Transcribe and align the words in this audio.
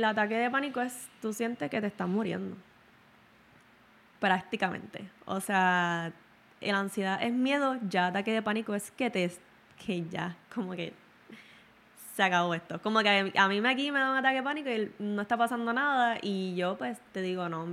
el 0.00 0.04
ataque 0.06 0.34
de 0.34 0.50
pánico 0.50 0.80
es, 0.80 1.08
tú 1.20 1.32
sientes 1.32 1.70
que 1.70 1.80
te 1.80 1.86
estás 1.86 2.08
muriendo. 2.08 2.56
Prácticamente. 4.18 5.08
O 5.26 5.40
sea, 5.40 6.12
la 6.60 6.78
ansiedad 6.78 7.22
es 7.22 7.32
miedo, 7.32 7.76
ya 7.88 8.06
ataque 8.06 8.32
de 8.32 8.42
pánico 8.42 8.74
es 8.74 8.90
que 8.90 9.10
te, 9.10 9.30
que 9.84 10.06
ya, 10.08 10.36
como 10.54 10.72
que 10.72 10.94
se 12.16 12.22
acabó 12.22 12.54
esto. 12.54 12.80
Como 12.80 13.00
que 13.00 13.32
a 13.36 13.48
mí 13.48 13.62
aquí 13.66 13.92
me 13.92 13.98
da 13.98 14.10
un 14.10 14.16
ataque 14.16 14.36
de 14.36 14.42
pánico 14.42 14.70
y 14.70 14.90
no 14.98 15.22
está 15.22 15.36
pasando 15.36 15.72
nada 15.72 16.16
y 16.22 16.54
yo 16.54 16.76
pues 16.78 16.98
te 17.12 17.20
digo, 17.20 17.48
no, 17.50 17.66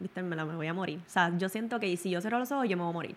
viste, 0.00 0.22
me 0.22 0.36
voy 0.42 0.66
a 0.66 0.74
morir. 0.74 1.00
O 1.06 1.10
sea, 1.10 1.32
yo 1.38 1.48
siento 1.48 1.78
que 1.78 1.96
si 1.96 2.10
yo 2.10 2.20
cierro 2.20 2.40
los 2.40 2.50
ojos 2.50 2.68
yo 2.68 2.76
me 2.76 2.82
voy 2.82 2.90
a 2.90 2.94
morir. 2.94 3.16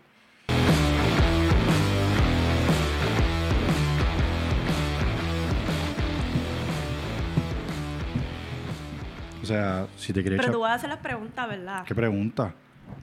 O 9.41 9.45
sea, 9.45 9.87
si 9.97 10.13
te 10.13 10.23
quería 10.23 10.37
Pero 10.39 10.53
tú 10.53 10.59
vas 10.59 10.71
a 10.71 10.75
hacer 10.75 10.89
las 10.89 10.99
preguntas, 10.99 11.47
¿verdad? 11.47 11.83
¿Qué 11.85 11.95
pregunta? 11.95 12.53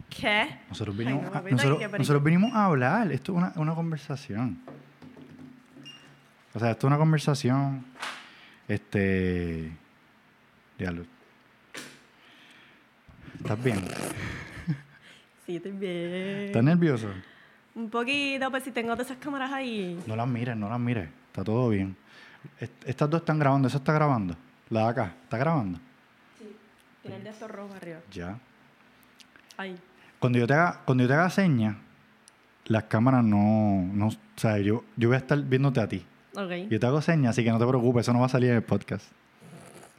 ¿Qué? 0.08 0.60
Nosotros 0.68 0.96
vinimos, 0.96 1.24
a, 1.34 1.42
nosotros, 1.98 2.22
vinimos 2.22 2.54
a 2.54 2.66
hablar. 2.66 3.10
Esto 3.10 3.32
es 3.32 3.38
una, 3.38 3.52
una 3.56 3.74
conversación. 3.74 4.58
O 6.54 6.58
sea, 6.58 6.70
esto 6.70 6.86
es 6.86 6.88
una 6.88 6.98
conversación. 6.98 7.84
Este. 8.66 9.72
Diablo. 10.78 11.04
¿Estás 13.38 13.62
bien? 13.62 13.84
Sí, 15.46 15.56
estoy 15.56 15.72
bien. 15.72 16.48
¿Estás 16.48 16.62
nervioso? 16.62 17.08
Un 17.74 17.88
poquito, 17.88 18.50
pues 18.50 18.64
si 18.64 18.70
tengo 18.70 18.92
todas 18.92 19.06
esas 19.06 19.16
cámaras 19.16 19.50
ahí. 19.50 19.98
No 20.06 20.14
las 20.14 20.28
mires, 20.28 20.54
no 20.54 20.68
las 20.68 20.78
mires. 20.78 21.08
Está 21.28 21.42
todo 21.42 21.70
bien. 21.70 21.96
Estas 22.84 23.08
dos 23.08 23.22
están 23.22 23.38
grabando. 23.38 23.66
¿Eso 23.66 23.78
está 23.78 23.94
grabando? 23.94 24.36
La 24.68 24.82
de 24.82 24.88
acá. 24.88 25.14
¿Está 25.22 25.38
grabando? 25.38 25.80
Tiene 27.08 27.16
el 27.16 27.24
de 27.24 27.30
estos 27.30 27.50
rojos 27.50 27.74
arriba. 27.76 27.98
Ya. 28.10 28.38
Ahí. 29.56 29.76
Cuando 30.18 30.38
yo 30.38 30.46
te 30.46 30.52
haga, 30.54 30.82
cuando 30.84 31.04
yo 31.04 31.08
te 31.08 31.14
haga 31.14 31.30
señas, 31.30 31.76
las 32.66 32.84
cámaras 32.84 33.24
no, 33.24 33.88
no. 33.94 34.08
O 34.08 34.12
sea, 34.36 34.58
yo, 34.58 34.84
yo 34.96 35.08
voy 35.08 35.16
a 35.16 35.18
estar 35.18 35.40
viéndote 35.40 35.80
a 35.80 35.88
ti. 35.88 36.04
Ok. 36.34 36.68
Yo 36.68 36.78
te 36.78 36.86
hago 36.86 37.00
señas, 37.00 37.30
así 37.30 37.42
que 37.42 37.50
no 37.50 37.58
te 37.58 37.66
preocupes, 37.66 38.02
eso 38.02 38.12
no 38.12 38.20
va 38.20 38.26
a 38.26 38.28
salir 38.28 38.50
en 38.50 38.56
el 38.56 38.62
podcast. 38.62 39.06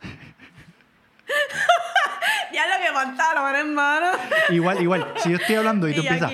ya 2.53 2.67
lo 2.67 2.85
que 2.85 2.91
pantalón, 2.93 3.55
hermano. 3.55 4.11
igual, 4.49 4.79
igual. 4.81 5.13
Si 5.17 5.31
yo 5.31 5.37
estoy 5.37 5.55
hablando 5.55 5.89
y, 5.89 5.95
tú 5.95 6.01
empiezas. 6.01 6.31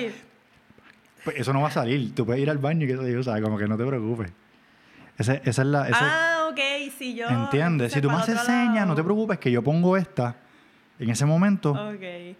Pues 1.24 1.38
eso 1.38 1.54
no 1.54 1.62
va 1.62 1.68
a 1.68 1.72
salir. 1.72 2.14
Tú 2.14 2.26
puedes 2.26 2.42
ir 2.42 2.50
al 2.50 2.58
baño 2.58 2.84
y 2.84 2.88
que 2.88 2.92
eso, 2.92 3.02
o 3.02 3.22
sea, 3.22 3.40
como 3.40 3.56
que 3.56 3.66
no 3.66 3.78
te 3.78 3.86
preocupes. 3.86 4.30
esa 5.16 5.40
es 5.42 5.58
la. 5.58 5.88
ah, 5.92 6.48
ok, 6.50 6.60
si 6.96 7.14
yo. 7.14 7.28
¿Entiendes? 7.28 7.92
Si 7.92 8.00
tú 8.00 8.10
me 8.10 8.16
haces 8.16 8.40
señas, 8.40 8.86
no 8.86 8.94
te 8.94 9.02
preocupes 9.02 9.38
que 9.38 9.50
yo 9.50 9.62
pongo 9.62 9.96
esta 9.96 10.36
en 10.98 11.10
ese 11.10 11.26
momento. 11.26 11.72
Ok. 11.72 12.36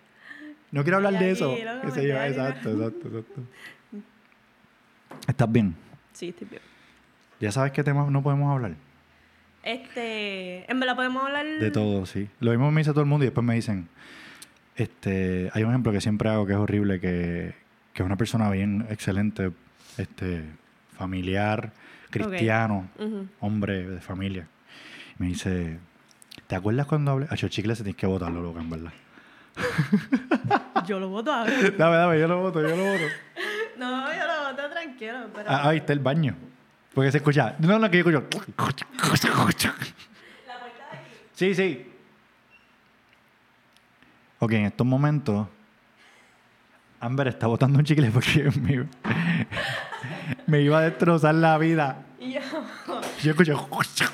No 0.72 0.82
quiero 0.82 0.96
hablar 0.96 1.18
de 1.18 1.30
eso. 1.30 1.52
exacto, 1.52 2.70
exacto, 2.70 3.08
exacto. 3.08 3.42
¿Estás 5.28 5.50
bien? 5.50 5.74
Sí, 6.12 6.28
estoy 6.28 6.48
bien. 6.48 6.62
¿Ya 7.40 7.52
sabes 7.52 7.72
qué 7.72 7.84
temas 7.84 8.10
no 8.10 8.22
podemos 8.22 8.52
hablar? 8.52 8.74
Este, 9.62 10.70
en 10.70 10.80
verdad 10.80 10.94
podemos 10.94 11.24
hablar... 11.24 11.44
De 11.44 11.70
todo, 11.70 12.06
sí. 12.06 12.28
Lo 12.40 12.50
mismo 12.50 12.70
me 12.70 12.80
dice 12.80 12.92
todo 12.92 13.00
el 13.00 13.08
mundo 13.08 13.24
y 13.24 13.28
después 13.28 13.44
me 13.44 13.54
dicen, 13.54 13.88
este, 14.76 15.50
hay 15.52 15.64
un 15.64 15.70
ejemplo 15.70 15.92
que 15.92 16.00
siempre 16.00 16.28
hago 16.28 16.46
que 16.46 16.52
es 16.52 16.58
horrible, 16.58 17.00
que, 17.00 17.54
que 17.92 18.02
es 18.02 18.06
una 18.06 18.16
persona 18.16 18.48
bien 18.50 18.86
excelente, 18.90 19.50
este, 19.98 20.44
familiar, 20.96 21.72
cristiano, 22.10 22.88
hombre 23.40 23.86
de 23.86 24.00
familia. 24.00 24.46
Me 25.18 25.26
dice, 25.26 25.78
¿te 26.46 26.54
acuerdas 26.54 26.86
cuando 26.86 27.12
hablé? 27.12 27.26
A 27.30 27.36
chicle 27.36 27.74
se 27.74 27.82
tienes 27.82 27.96
que 27.98 28.06
votarlo, 28.06 28.40
loca, 28.42 28.60
en 28.60 28.70
verdad. 28.70 28.92
yo 30.86 31.00
lo 31.00 31.08
voto 31.08 31.32
ahora. 31.32 31.52
Dame, 31.78 31.96
dame, 31.96 32.20
yo 32.20 32.28
lo 32.28 32.40
voto, 32.40 32.60
yo 32.62 32.76
lo 32.76 32.84
voto. 32.84 33.04
No, 33.76 34.10
yo 34.10 34.26
lo 34.26 34.48
voto 34.48 34.70
tranquilo. 34.70 35.28
Pero... 35.34 35.50
Ah, 35.50 35.68
ahí 35.68 35.76
está 35.76 35.92
el 35.92 35.98
baño. 35.98 36.34
Porque 36.94 37.12
se 37.12 37.18
escucha. 37.18 37.54
No, 37.58 37.78
no, 37.78 37.90
que 37.90 37.98
yo 37.98 38.08
escucho. 38.08 38.24
¿La 40.46 40.58
puerta 40.58 40.88
de 40.90 40.96
aquí? 40.96 41.10
Sí, 41.34 41.54
sí. 41.54 41.92
Ok, 44.38 44.52
en 44.52 44.64
estos 44.64 44.86
momentos. 44.86 45.46
Amber 47.00 47.28
está 47.28 47.46
botando 47.48 47.78
un 47.78 47.84
chicle 47.84 48.10
porque 48.10 48.50
me, 48.62 48.88
me 50.46 50.62
iba 50.62 50.78
a 50.78 50.82
destrozar 50.82 51.34
la 51.34 51.58
vida. 51.58 51.98
Y 52.18 52.32
yo. 52.32 52.40
Yo 53.22 53.32
escucho. 53.32 54.06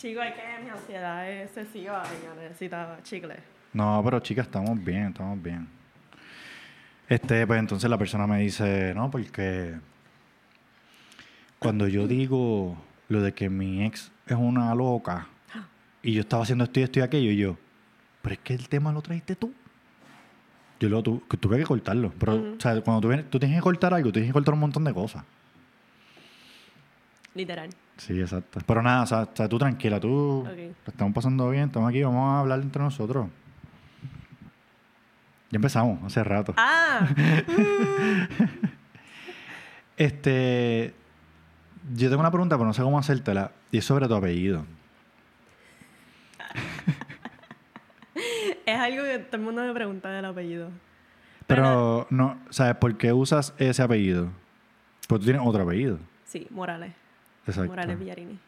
Chico, 0.00 0.22
es 0.22 0.32
que 0.32 0.64
mi 0.64 0.70
ansiedad 0.70 1.30
es 1.30 1.50
excesiva 1.50 2.02
y 2.06 2.24
yo 2.24 2.34
necesitaba 2.34 3.02
chicle. 3.02 3.36
No, 3.74 4.00
pero 4.02 4.18
chicas, 4.20 4.46
estamos 4.46 4.82
bien, 4.82 5.08
estamos 5.08 5.42
bien. 5.42 5.68
Este, 7.06 7.46
pues 7.46 7.60
entonces 7.60 7.90
la 7.90 7.98
persona 7.98 8.26
me 8.26 8.38
dice, 8.38 8.94
no, 8.94 9.10
porque 9.10 9.78
cuando 11.58 11.86
yo 11.86 12.06
digo 12.06 12.82
lo 13.08 13.20
de 13.20 13.34
que 13.34 13.50
mi 13.50 13.84
ex 13.84 14.10
es 14.26 14.36
una 14.36 14.74
loca 14.74 15.26
y 16.02 16.14
yo 16.14 16.22
estaba 16.22 16.44
haciendo 16.44 16.64
esto 16.64 16.80
y 16.80 16.82
esto 16.84 16.98
y 17.00 17.02
aquello, 17.02 17.30
y 17.32 17.36
yo, 17.36 17.58
pero 18.22 18.32
es 18.32 18.40
que 18.40 18.54
el 18.54 18.70
tema 18.70 18.92
lo 18.92 19.02
trajiste 19.02 19.36
tú. 19.36 19.52
Yo 20.78 20.88
lo 20.88 21.02
tu, 21.02 21.18
tuve 21.38 21.58
que 21.58 21.64
cortarlo. 21.64 22.10
Pero, 22.18 22.54
o 22.56 22.58
sea, 22.58 22.80
cuando 22.80 23.02
tú, 23.02 23.08
vienes, 23.08 23.28
tú 23.28 23.38
tienes 23.38 23.58
que 23.58 23.62
cortar 23.62 23.92
algo, 23.92 24.08
tú 24.08 24.12
tienes 24.12 24.30
que 24.30 24.32
cortar 24.32 24.54
un 24.54 24.60
montón 24.60 24.82
de 24.82 24.94
cosas. 24.94 25.24
Literal. 27.34 27.68
Sí, 28.00 28.18
exacto. 28.18 28.60
Pero 28.66 28.82
nada, 28.82 29.02
o 29.02 29.06
sea, 29.06 29.26
tú 29.26 29.58
tranquila, 29.58 30.00
tú 30.00 30.46
lo 30.46 30.90
estamos 30.90 31.14
pasando 31.14 31.50
bien, 31.50 31.64
estamos 31.64 31.90
aquí, 31.90 32.02
vamos 32.02 32.32
a 32.32 32.40
hablar 32.40 32.60
entre 32.60 32.82
nosotros. 32.82 33.28
Ya 35.50 35.56
empezamos, 35.56 36.02
hace 36.02 36.24
rato. 36.24 36.54
Ah. 36.56 37.06
este. 39.98 40.94
Yo 41.94 42.08
tengo 42.08 42.20
una 42.20 42.30
pregunta, 42.30 42.56
pero 42.56 42.68
no 42.68 42.72
sé 42.72 42.82
cómo 42.82 42.98
hacértela. 42.98 43.52
Y 43.70 43.76
es 43.78 43.84
sobre 43.84 44.08
tu 44.08 44.14
apellido. 44.14 44.64
es 48.64 48.78
algo 48.78 49.02
que 49.02 49.18
todo 49.18 49.36
el 49.36 49.42
mundo 49.42 49.62
me 49.62 49.74
pregunta 49.74 50.10
del 50.10 50.24
apellido. 50.24 50.70
Pero, 51.46 52.06
no, 52.08 52.38
¿sabes 52.48 52.76
por 52.76 52.96
qué 52.96 53.12
usas 53.12 53.52
ese 53.58 53.82
apellido? 53.82 54.30
Porque 55.06 55.20
tú 55.20 55.32
tienes 55.32 55.42
otro 55.44 55.64
apellido. 55.64 55.98
Sí, 56.24 56.46
Morales. 56.50 56.94
Exacto. 57.46 57.70
Morales 57.70 57.98
Villarini. 57.98 58.38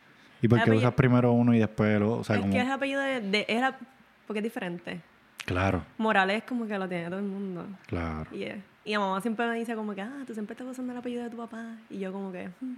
¿Y 0.40 0.48
por 0.48 0.62
qué 0.64 0.70
usas 0.72 0.94
primero 0.94 1.32
uno 1.32 1.54
y 1.54 1.58
después 1.58 1.96
el 1.96 2.02
otro? 2.02 2.34
es 2.34 2.46
que 2.46 2.60
es 2.60 2.68
apellido 2.68 3.00
de, 3.00 3.44
es 3.48 3.62
porque 4.26 4.40
es 4.40 4.44
diferente. 4.44 5.00
Claro. 5.44 5.84
Morales 5.98 6.38
es 6.38 6.44
como 6.44 6.66
que 6.66 6.78
lo 6.78 6.88
tiene 6.88 7.06
todo 7.06 7.18
el 7.18 7.24
mundo. 7.24 7.66
Claro. 7.86 8.28
Y 8.32 8.48
mi 8.84 8.98
mamá 8.98 9.20
siempre 9.20 9.46
me 9.48 9.54
dice 9.56 9.74
como 9.74 9.94
que, 9.94 10.02
ah, 10.02 10.22
tú 10.26 10.34
siempre 10.34 10.54
estás 10.54 10.66
usando 10.66 10.92
el 10.92 10.98
apellido 10.98 11.24
de 11.24 11.30
tu 11.30 11.36
papá. 11.36 11.76
Y 11.90 11.98
yo 11.98 12.12
como 12.12 12.32
que... 12.32 12.48
Hmm". 12.60 12.76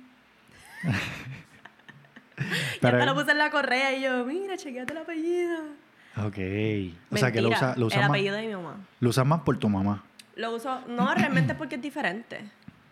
Pero, 2.81 2.99
te 2.99 3.07
lo 3.07 3.15
puse 3.15 3.31
en 3.31 3.39
la 3.39 3.51
correa 3.51 3.97
y 3.97 4.03
yo, 4.03 4.25
mira, 4.25 4.57
chequeate 4.57 4.93
el 4.93 4.99
apellido. 4.99 5.59
Ok. 6.17 6.39
O 7.11 7.17
sea 7.17 7.33
que 7.33 7.41
lo 7.41 7.49
usas 7.51 7.77
lo 7.77 7.87
usa 7.87 7.99
el 7.99 8.03
más, 8.03 8.11
apellido 8.11 8.37
de 8.37 8.47
mi 8.47 8.55
mamá. 8.55 8.77
Lo 9.01 9.11
usas 9.11 9.27
más 9.27 9.41
por 9.41 9.57
tu 9.59 9.69
mamá. 9.69 10.05
Lo 10.37 10.55
uso, 10.55 10.81
no, 10.89 11.15
realmente 11.15 11.53
es 11.53 11.59
porque 11.59 11.77
es 11.77 11.83
diferente. 11.83 12.41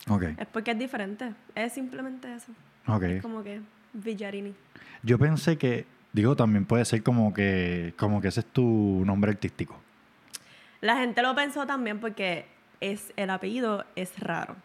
Ok. 0.08 0.22
Es 0.38 0.46
porque 0.46 0.70
es 0.70 0.78
diferente. 0.78 1.32
Es 1.54 1.72
simplemente 1.72 2.32
eso. 2.34 2.52
Ok. 2.86 3.04
Como 3.22 3.42
que 3.42 3.60
Villarini. 3.92 4.54
Yo 5.02 5.18
pensé 5.18 5.58
que, 5.58 5.86
digo, 6.12 6.36
también 6.36 6.64
puede 6.64 6.84
ser 6.84 7.02
como 7.02 7.32
que, 7.34 7.94
como 7.96 8.20
que 8.20 8.28
ese 8.28 8.40
es 8.40 8.46
tu 8.46 9.02
nombre 9.04 9.30
artístico. 9.30 9.78
La 10.80 10.96
gente 10.96 11.22
lo 11.22 11.34
pensó 11.34 11.66
también 11.66 12.00
porque 12.00 12.46
es, 12.80 13.12
el 13.16 13.30
apellido 13.30 13.84
es 13.96 14.18
raro. 14.18 14.56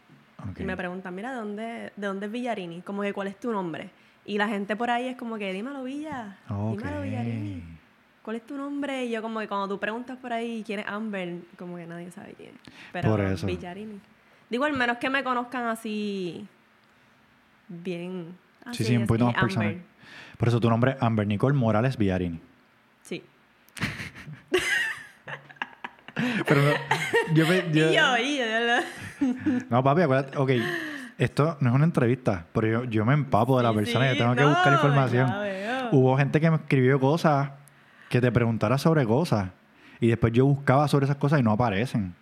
Y 0.57 0.63
me 0.63 0.77
preguntan, 0.77 1.13
mira, 1.13 1.31
¿de 1.31 1.37
dónde, 1.37 1.91
¿de 1.95 2.07
dónde 2.07 2.27
es 2.27 2.31
Villarini? 2.31 2.81
Como 2.81 3.01
que, 3.01 3.11
¿cuál 3.13 3.27
es 3.27 3.39
tu 3.39 3.51
nombre? 3.51 3.89
Y 4.25 4.37
la 4.37 4.47
gente 4.47 4.75
por 4.75 4.89
ahí 4.89 5.07
es 5.07 5.17
como 5.17 5.37
que, 5.37 5.51
dímelo, 5.51 5.83
Villa. 5.83 6.37
Dímelo, 6.47 7.01
Villarini. 7.01 7.63
¿Cuál 8.21 8.37
es 8.37 8.45
tu 8.45 8.57
nombre? 8.57 9.05
Y 9.05 9.11
yo 9.11 9.21
como 9.21 9.39
que 9.39 9.47
cuando 9.47 9.67
tú 9.67 9.79
preguntas 9.79 10.17
por 10.17 10.33
ahí 10.33 10.63
quién 10.65 10.81
es 10.81 10.87
Amber, 10.87 11.39
como 11.57 11.77
que 11.77 11.87
nadie 11.87 12.11
sabe 12.11 12.33
quién. 12.33 12.51
Pero 12.91 13.09
por 13.09 13.21
eso. 13.21 13.47
Villarini. 13.47 13.99
Digo, 14.49 14.65
al 14.65 14.73
menos 14.73 14.97
que 14.97 15.09
me 15.09 15.23
conozcan 15.23 15.65
así 15.65 16.47
bien. 17.67 18.35
sí, 18.71 18.83
sí, 18.83 18.97
un 18.97 19.07
poquito 19.07 19.25
más 19.25 19.35
personal. 19.35 19.81
Por 20.37 20.47
eso 20.47 20.59
tu 20.59 20.69
nombre 20.69 20.91
es 20.91 20.97
Amber 21.01 21.25
Nicole 21.27 21.55
Morales 21.55 21.97
Villarini. 21.97 22.39
Sí. 23.01 23.23
Pero 26.47 26.61
no, 26.61 26.71
yo, 27.33 27.45
yo, 27.45 27.91
yo, 27.91 27.91
yo, 27.91 28.79
no, 29.69 29.83
papi, 29.83 30.01
acuérdate. 30.01 30.37
Ok, 30.37 30.51
esto 31.17 31.57
no 31.59 31.69
es 31.69 31.75
una 31.75 31.85
entrevista, 31.85 32.45
pero 32.53 32.67
yo, 32.67 32.83
yo 32.85 33.05
me 33.05 33.13
empapo 33.13 33.57
de 33.57 33.63
la 33.63 33.73
persona 33.73 34.11
y 34.11 34.17
tengo 34.17 34.35
que 34.35 34.43
buscar 34.43 34.73
información. 34.73 35.31
Hubo 35.91 36.17
gente 36.17 36.41
que 36.41 36.49
me 36.49 36.57
escribió 36.57 36.99
cosas 36.99 37.51
que 38.09 38.19
te 38.21 38.31
preguntara 38.31 38.77
sobre 38.77 39.05
cosas. 39.05 39.49
Y 39.99 40.07
después 40.07 40.33
yo 40.33 40.45
buscaba 40.45 40.87
sobre 40.87 41.05
esas 41.05 41.17
cosas 41.17 41.39
y 41.39 41.43
no 41.43 41.51
aparecen. 41.51 42.13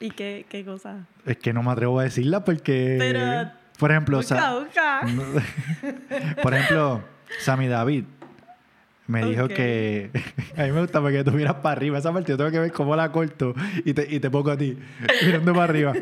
¿Y 0.00 0.10
qué, 0.10 0.44
qué 0.48 0.64
cosas? 0.64 1.02
Es 1.24 1.36
que 1.38 1.52
no 1.52 1.62
me 1.62 1.70
atrevo 1.70 2.00
a 2.00 2.04
decirlas 2.04 2.42
porque. 2.42 2.96
Pero. 2.98 3.61
Por 3.82 3.90
ejemplo, 3.90 4.20
por 6.40 6.54
ejemplo, 6.54 7.02
Sammy 7.40 7.66
David 7.66 8.04
me 9.08 9.24
dijo 9.24 9.48
que. 9.48 10.12
a 10.56 10.62
mí 10.62 10.70
me 10.70 10.82
gusta 10.82 11.00
porque 11.00 11.24
tú 11.24 11.32
miras 11.32 11.54
para 11.54 11.72
arriba. 11.72 11.98
Esa 11.98 12.12
parte 12.12 12.30
yo 12.30 12.36
tengo 12.36 12.52
que 12.52 12.60
ver 12.60 12.70
cómo 12.70 12.94
la 12.94 13.10
corto 13.10 13.56
y 13.84 13.92
te, 13.92 14.06
y 14.08 14.20
te 14.20 14.30
pongo 14.30 14.52
a 14.52 14.56
ti, 14.56 14.78
mirando 15.26 15.52
para 15.52 15.64
arriba. 15.64 15.94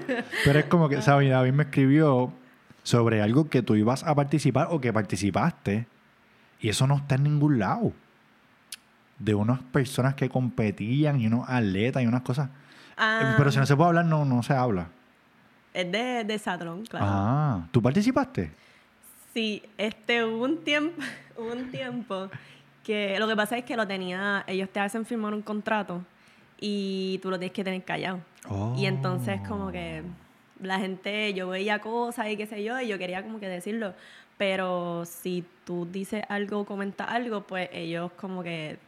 Pero 0.44 0.58
es 0.58 0.66
como 0.66 0.90
que, 0.90 1.00
¿sabes? 1.00 1.30
David 1.30 1.54
me 1.54 1.62
escribió 1.62 2.34
sobre 2.82 3.22
algo 3.22 3.48
que 3.48 3.62
tú 3.62 3.76
ibas 3.76 4.04
a 4.04 4.14
participar 4.14 4.66
o 4.68 4.78
que 4.78 4.92
participaste 4.92 5.86
y 6.60 6.68
eso 6.68 6.86
no 6.86 6.96
está 6.96 7.14
en 7.14 7.22
ningún 7.22 7.58
lado. 7.58 7.94
De 9.18 9.34
unas 9.34 9.62
personas 9.62 10.16
que 10.16 10.28
competían 10.28 11.18
y 11.18 11.28
unos 11.28 11.48
atletas 11.48 12.02
y 12.02 12.06
unas 12.06 12.20
cosas. 12.20 12.50
Ah, 12.98 13.36
Pero 13.38 13.50
si 13.50 13.58
no 13.58 13.64
se 13.64 13.74
puede 13.74 13.88
hablar, 13.88 14.04
no, 14.04 14.26
no 14.26 14.42
se 14.42 14.52
habla. 14.52 14.88
Es 15.72 15.90
de, 15.90 16.24
de 16.24 16.38
Saturn, 16.38 16.84
claro. 16.86 17.06
Ah, 17.08 17.68
¿tú 17.70 17.80
participaste? 17.80 18.50
Sí, 19.32 19.62
este, 19.78 20.24
hubo 20.24 20.44
un 20.44 20.58
tiempo, 20.64 21.00
un 21.36 21.70
tiempo 21.70 22.28
que 22.84 23.18
lo 23.18 23.28
que 23.28 23.36
pasa 23.36 23.58
es 23.58 23.64
que 23.64 23.76
lo 23.76 23.86
tenía, 23.86 24.44
ellos 24.46 24.68
te 24.70 24.80
hacen 24.80 25.04
firmar 25.04 25.34
un 25.34 25.42
contrato 25.42 26.02
y 26.58 27.18
tú 27.22 27.30
lo 27.30 27.38
tienes 27.38 27.54
que 27.54 27.64
tener 27.64 27.84
callado. 27.84 28.20
Y 28.76 28.86
entonces 28.86 29.40
como 29.46 29.70
que 29.70 30.02
la 30.60 30.78
gente, 30.78 31.32
yo 31.34 31.48
veía 31.48 31.78
cosas 31.78 32.28
y 32.30 32.36
qué 32.36 32.46
sé 32.46 32.64
yo, 32.64 32.80
y 32.80 32.88
yo 32.88 32.98
quería 32.98 33.22
como 33.22 33.38
que 33.38 33.48
decirlo, 33.48 33.94
pero 34.36 35.04
si 35.04 35.44
tú 35.64 35.86
dices 35.90 36.24
algo, 36.28 36.64
comentas 36.64 37.08
algo, 37.08 37.42
pues 37.42 37.68
ellos 37.72 38.10
como 38.12 38.42
que 38.42 38.78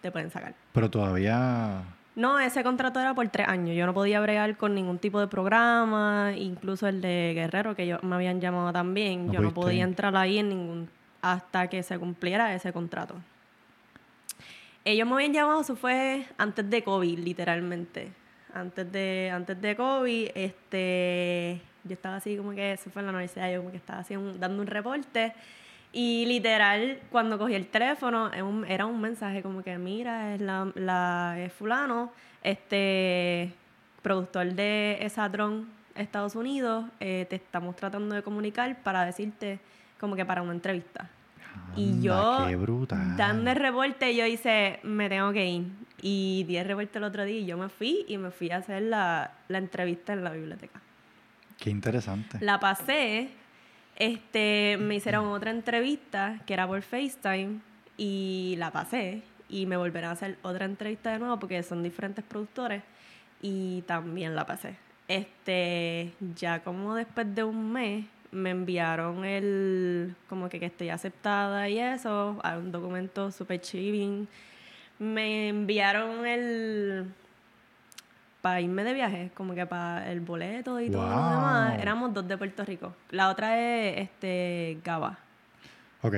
te 0.00 0.10
pueden 0.10 0.30
sacar. 0.30 0.54
Pero 0.72 0.90
todavía... 0.90 1.82
No, 2.16 2.38
ese 2.40 2.62
contrato 2.64 3.00
era 3.00 3.14
por 3.14 3.28
tres 3.28 3.48
años. 3.48 3.76
Yo 3.76 3.86
no 3.86 3.94
podía 3.94 4.20
bregar 4.20 4.56
con 4.56 4.74
ningún 4.74 4.98
tipo 4.98 5.20
de 5.20 5.28
programa, 5.28 6.32
incluso 6.36 6.88
el 6.88 7.00
de 7.00 7.32
Guerrero, 7.34 7.74
que 7.76 7.84
ellos 7.84 8.02
me 8.02 8.14
habían 8.16 8.40
llamado 8.40 8.72
también. 8.72 9.26
No 9.28 9.32
yo 9.34 9.40
no 9.40 9.54
podía 9.54 9.84
entrar 9.84 10.14
ahí 10.16 10.38
en 10.38 10.48
ningún 10.48 10.90
hasta 11.22 11.68
que 11.68 11.82
se 11.82 11.98
cumpliera 11.98 12.54
ese 12.54 12.72
contrato. 12.72 13.14
Ellos 14.84 15.06
me 15.06 15.14
habían 15.14 15.32
llamado, 15.32 15.60
eso 15.60 15.76
fue 15.76 16.26
antes 16.38 16.68
de 16.68 16.82
COVID, 16.82 17.18
literalmente. 17.18 18.10
Antes 18.54 18.90
de, 18.90 19.30
antes 19.32 19.60
de 19.60 19.76
COVID, 19.76 20.30
este, 20.34 21.60
yo 21.84 21.92
estaba 21.92 22.16
así 22.16 22.36
como 22.36 22.52
que, 22.52 22.72
eso 22.72 22.90
fue 22.90 23.00
en 23.02 23.06
la 23.06 23.12
universidad, 23.12 23.52
yo 23.52 23.58
como 23.60 23.70
que 23.70 23.76
estaba 23.76 24.00
así 24.00 24.16
un- 24.16 24.40
dando 24.40 24.62
un 24.62 24.66
reporte. 24.66 25.34
Y 25.92 26.24
literal, 26.26 27.00
cuando 27.10 27.36
cogí 27.38 27.54
el 27.54 27.66
teléfono, 27.66 28.30
era 28.68 28.86
un, 28.86 29.00
mensaje 29.00 29.42
como 29.42 29.62
que, 29.62 29.76
mira, 29.78 30.34
es 30.34 30.40
la, 30.40 30.70
la 30.76 31.36
es 31.38 31.52
fulano, 31.52 32.12
este 32.42 33.52
productor 34.02 34.54
de 34.54 34.98
Esatron 35.00 35.68
Estados 35.94 36.34
Unidos, 36.34 36.86
eh, 37.00 37.26
te 37.28 37.36
estamos 37.36 37.76
tratando 37.76 38.14
de 38.14 38.22
comunicar 38.22 38.82
para 38.82 39.04
decirte 39.04 39.58
como 39.98 40.16
que 40.16 40.24
para 40.24 40.42
una 40.42 40.52
entrevista. 40.52 41.08
y 41.76 41.90
Anda, 41.90 42.02
yo, 42.02 42.46
qué 42.46 42.56
brutal. 42.56 43.16
dando 43.16 43.50
el 43.50 43.56
reporte, 43.56 44.14
yo 44.14 44.24
hice, 44.26 44.80
me 44.82 45.08
tengo 45.08 45.32
que 45.32 45.46
ir. 45.46 45.66
Y 46.02 46.44
di 46.44 46.56
el 46.56 46.66
reporte 46.66 46.98
el 46.98 47.04
otro 47.04 47.24
día 47.24 47.40
y 47.40 47.46
yo 47.46 47.58
me 47.58 47.68
fui 47.68 48.04
y 48.08 48.16
me 48.16 48.30
fui 48.30 48.50
a 48.50 48.58
hacer 48.58 48.82
la, 48.82 49.32
la 49.48 49.58
entrevista 49.58 50.12
en 50.12 50.24
la 50.24 50.30
biblioteca. 50.30 50.80
Qué 51.58 51.68
interesante. 51.68 52.38
La 52.40 52.58
pasé, 52.58 53.28
este, 54.00 54.78
me 54.80 54.96
hicieron 54.96 55.26
otra 55.26 55.50
entrevista 55.50 56.40
que 56.46 56.54
era 56.54 56.66
por 56.66 56.80
FaceTime 56.80 57.60
y 57.98 58.54
la 58.58 58.72
pasé 58.72 59.22
y 59.50 59.66
me 59.66 59.76
volverán 59.76 60.10
a 60.10 60.12
hacer 60.14 60.38
otra 60.40 60.64
entrevista 60.64 61.12
de 61.12 61.18
nuevo 61.18 61.38
porque 61.38 61.62
son 61.62 61.82
diferentes 61.82 62.24
productores 62.24 62.82
y 63.42 63.82
también 63.82 64.34
la 64.34 64.46
pasé. 64.46 64.76
Este, 65.06 66.14
ya 66.34 66.62
como 66.64 66.94
después 66.94 67.34
de 67.34 67.44
un 67.44 67.72
mes 67.72 68.06
me 68.30 68.50
enviaron 68.50 69.26
el, 69.26 70.16
como 70.30 70.48
que, 70.48 70.58
que 70.58 70.66
estoy 70.66 70.88
aceptada 70.88 71.68
y 71.68 71.78
eso, 71.78 72.40
a 72.42 72.56
un 72.56 72.72
documento 72.72 73.30
super 73.30 73.60
chiving. 73.60 74.26
Me 74.98 75.48
enviaron 75.48 76.26
el, 76.26 77.12
para 78.40 78.60
irme 78.60 78.84
de 78.84 78.94
viaje, 78.94 79.30
como 79.34 79.54
que 79.54 79.66
para 79.66 80.10
el 80.10 80.20
boleto 80.20 80.80
y 80.80 80.90
todo 80.90 81.02
lo 81.06 81.14
Wow. 81.14 81.30
demás. 81.30 81.78
Éramos 81.80 82.14
dos 82.14 82.26
de 82.26 82.36
Puerto 82.38 82.64
Rico. 82.64 82.94
La 83.10 83.28
otra 83.28 83.58
es 83.58 83.98
este 84.02 84.78
Gaba, 84.84 85.18
Ok. 86.02 86.14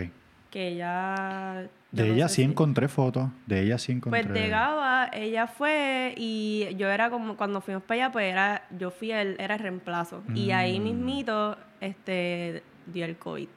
que 0.51 0.69
ella... 0.69 1.67
De 1.91 2.07
no 2.09 2.15
ella 2.15 2.29
sí 2.29 2.37
si- 2.37 2.43
encontré 2.43 2.89
fotos. 2.89 3.29
De 3.47 3.61
ella 3.61 3.77
sí 3.77 3.93
encontré. 3.93 4.23
Pues 4.25 4.33
de 4.35 4.49
Gaba, 4.49 5.11
ella 5.13 5.47
fue 5.47 6.15
y 6.17 6.69
yo 6.77 6.89
era 6.89 7.11
como, 7.11 7.37
cuando 7.37 7.61
fuimos 7.61 7.83
para 7.83 8.05
allá, 8.05 8.13
pues 8.13 8.33
era, 8.33 8.63
yo 8.79 8.91
fui 8.91 9.13
el, 9.13 9.37
era 9.39 9.55
el 9.57 9.61
reemplazo. 9.61 10.23
Y 10.35 10.53
ahí 10.53 10.81
Mm. 10.81 10.85
mismito, 10.85 11.59
este, 11.81 12.63
dio 12.87 13.05
el 13.05 13.17
COVID 13.19 13.49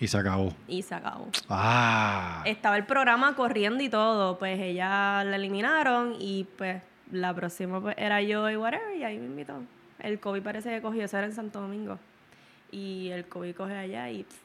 Y 0.00 0.06
se 0.08 0.16
acabó. 0.16 0.54
y 0.68 0.80
se 0.82 0.94
acabó. 0.94 1.28
Ah. 1.50 2.42
Estaba 2.46 2.76
el 2.78 2.86
programa 2.86 3.34
corriendo 3.36 3.82
y 3.82 3.88
todo, 3.90 4.38
pues 4.38 4.58
ella 4.60 5.22
la 5.24 5.36
eliminaron 5.36 6.14
y 6.18 6.44
pues 6.56 6.80
la 7.12 7.34
próxima 7.34 7.80
pues 7.80 7.94
era 7.98 8.20
yo 8.22 8.50
y 8.50 8.56
whatever 8.56 8.96
y 8.96 9.04
ahí 9.04 9.18
me 9.18 9.26
invitó. 9.26 9.62
El 10.00 10.18
COVID 10.20 10.42
parece 10.42 10.70
que 10.70 10.80
cogió, 10.82 11.04
eso 11.04 11.16
era 11.16 11.26
en 11.26 11.32
Santo 11.32 11.60
Domingo. 11.60 11.98
Y 12.72 13.10
el 13.10 13.26
COVID 13.26 13.54
coge 13.54 13.76
allá 13.76 14.10
y... 14.10 14.24
pff. 14.24 14.36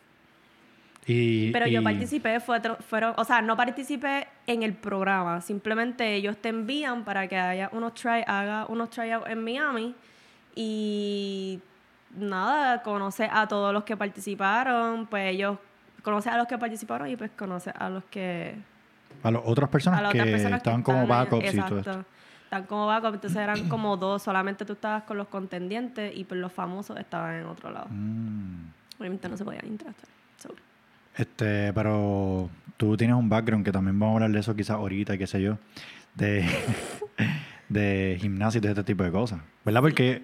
Y, 1.08 1.52
Pero 1.52 1.66
yo 1.66 1.82
y- 1.82 1.84
participé, 1.84 2.40
fue 2.40 2.58
otro- 2.60 2.76
fueron, 2.78 3.14
o 3.18 3.24
sea, 3.24 3.42
no 3.42 3.58
participé 3.58 4.28
en 4.46 4.62
el 4.62 4.74
programa, 4.74 5.42
simplemente 5.42 6.14
ellos 6.14 6.38
te 6.38 6.50
envían 6.50 7.04
para 7.04 7.28
que 7.28 7.36
haya 7.38 7.70
unos 7.72 7.96
try, 7.96 8.24
haga 8.28 8.68
unos 8.68 8.92
tryouts 8.92 9.28
en 9.28 9.44
Miami 9.44 9.96
y 10.56 11.60
nada, 12.16 12.84
conoce 12.84 13.28
a 13.32 13.48
todos 13.48 13.74
los 13.74 13.84
que 13.86 13.98
participaron, 13.98 15.08
pues 15.08 15.34
ellos 15.34 15.58
conoce 16.04 16.30
a 16.30 16.38
los 16.38 16.48
que 16.48 16.58
participaron 16.58 17.08
y 17.10 17.16
pues 17.16 17.32
conoce 17.32 17.72
a 17.72 17.90
los 17.90 18.04
que 18.06 18.56
A 19.24 19.32
las 19.32 19.42
otras 19.46 19.70
personas 19.70 20.00
a 20.00 20.04
las 20.04 20.12
que 20.12 20.20
otras 20.20 20.32
personas 20.34 20.58
estaban 20.58 20.82
que 20.82 20.86
como 20.86 21.02
estaban 21.04 21.22
ahí. 21.22 21.26
backups 21.26 21.54
y 21.54 21.62
todo 21.62 21.80
esto. 21.80 22.06
Están 22.50 22.64
como 22.64 22.88
backup, 22.88 23.14
entonces 23.14 23.38
eran 23.38 23.70
como 23.70 23.96
dos, 23.96 24.24
solamente 24.24 24.66
tú 24.66 24.74
estabas 24.74 25.04
con 25.04 25.18
los 25.18 25.28
contendientes 25.28 26.12
y 26.18 26.24
pues 26.24 26.42
los 26.42 26.52
famosos 26.52 26.98
estaban 26.98 27.36
en 27.36 27.46
otro 27.46 27.70
lado. 27.70 27.86
Mm. 27.92 28.72
Obviamente 28.98 29.30
no 29.30 29.38
se 29.38 29.46
podían 29.46 29.68
interactuar. 29.68 30.10
So, 30.40 30.50
Este, 31.16 31.72
pero 31.74 32.50
tú 32.76 32.98
tienes 32.98 33.16
un 33.16 33.30
background 33.30 33.64
que 33.64 33.72
también 33.72 34.00
vamos 34.00 34.14
a 34.14 34.16
hablar 34.16 34.32
de 34.32 34.40
eso 34.40 34.56
quizás 34.56 34.78
ahorita, 34.78 35.16
qué 35.16 35.28
sé 35.28 35.44
yo, 35.44 35.60
de, 36.16 36.44
de 37.70 38.18
gimnasio 38.20 38.58
y 38.58 38.62
de 38.62 38.70
este 38.70 38.84
tipo 38.84 39.04
de 39.04 39.12
cosas, 39.12 39.42
¿verdad? 39.64 39.82
Porque 39.82 40.24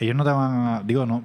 ellos 0.00 0.16
no 0.16 0.24
te 0.24 0.30
van 0.32 0.66
a, 0.66 0.82
digo, 0.82 1.06
no, 1.06 1.22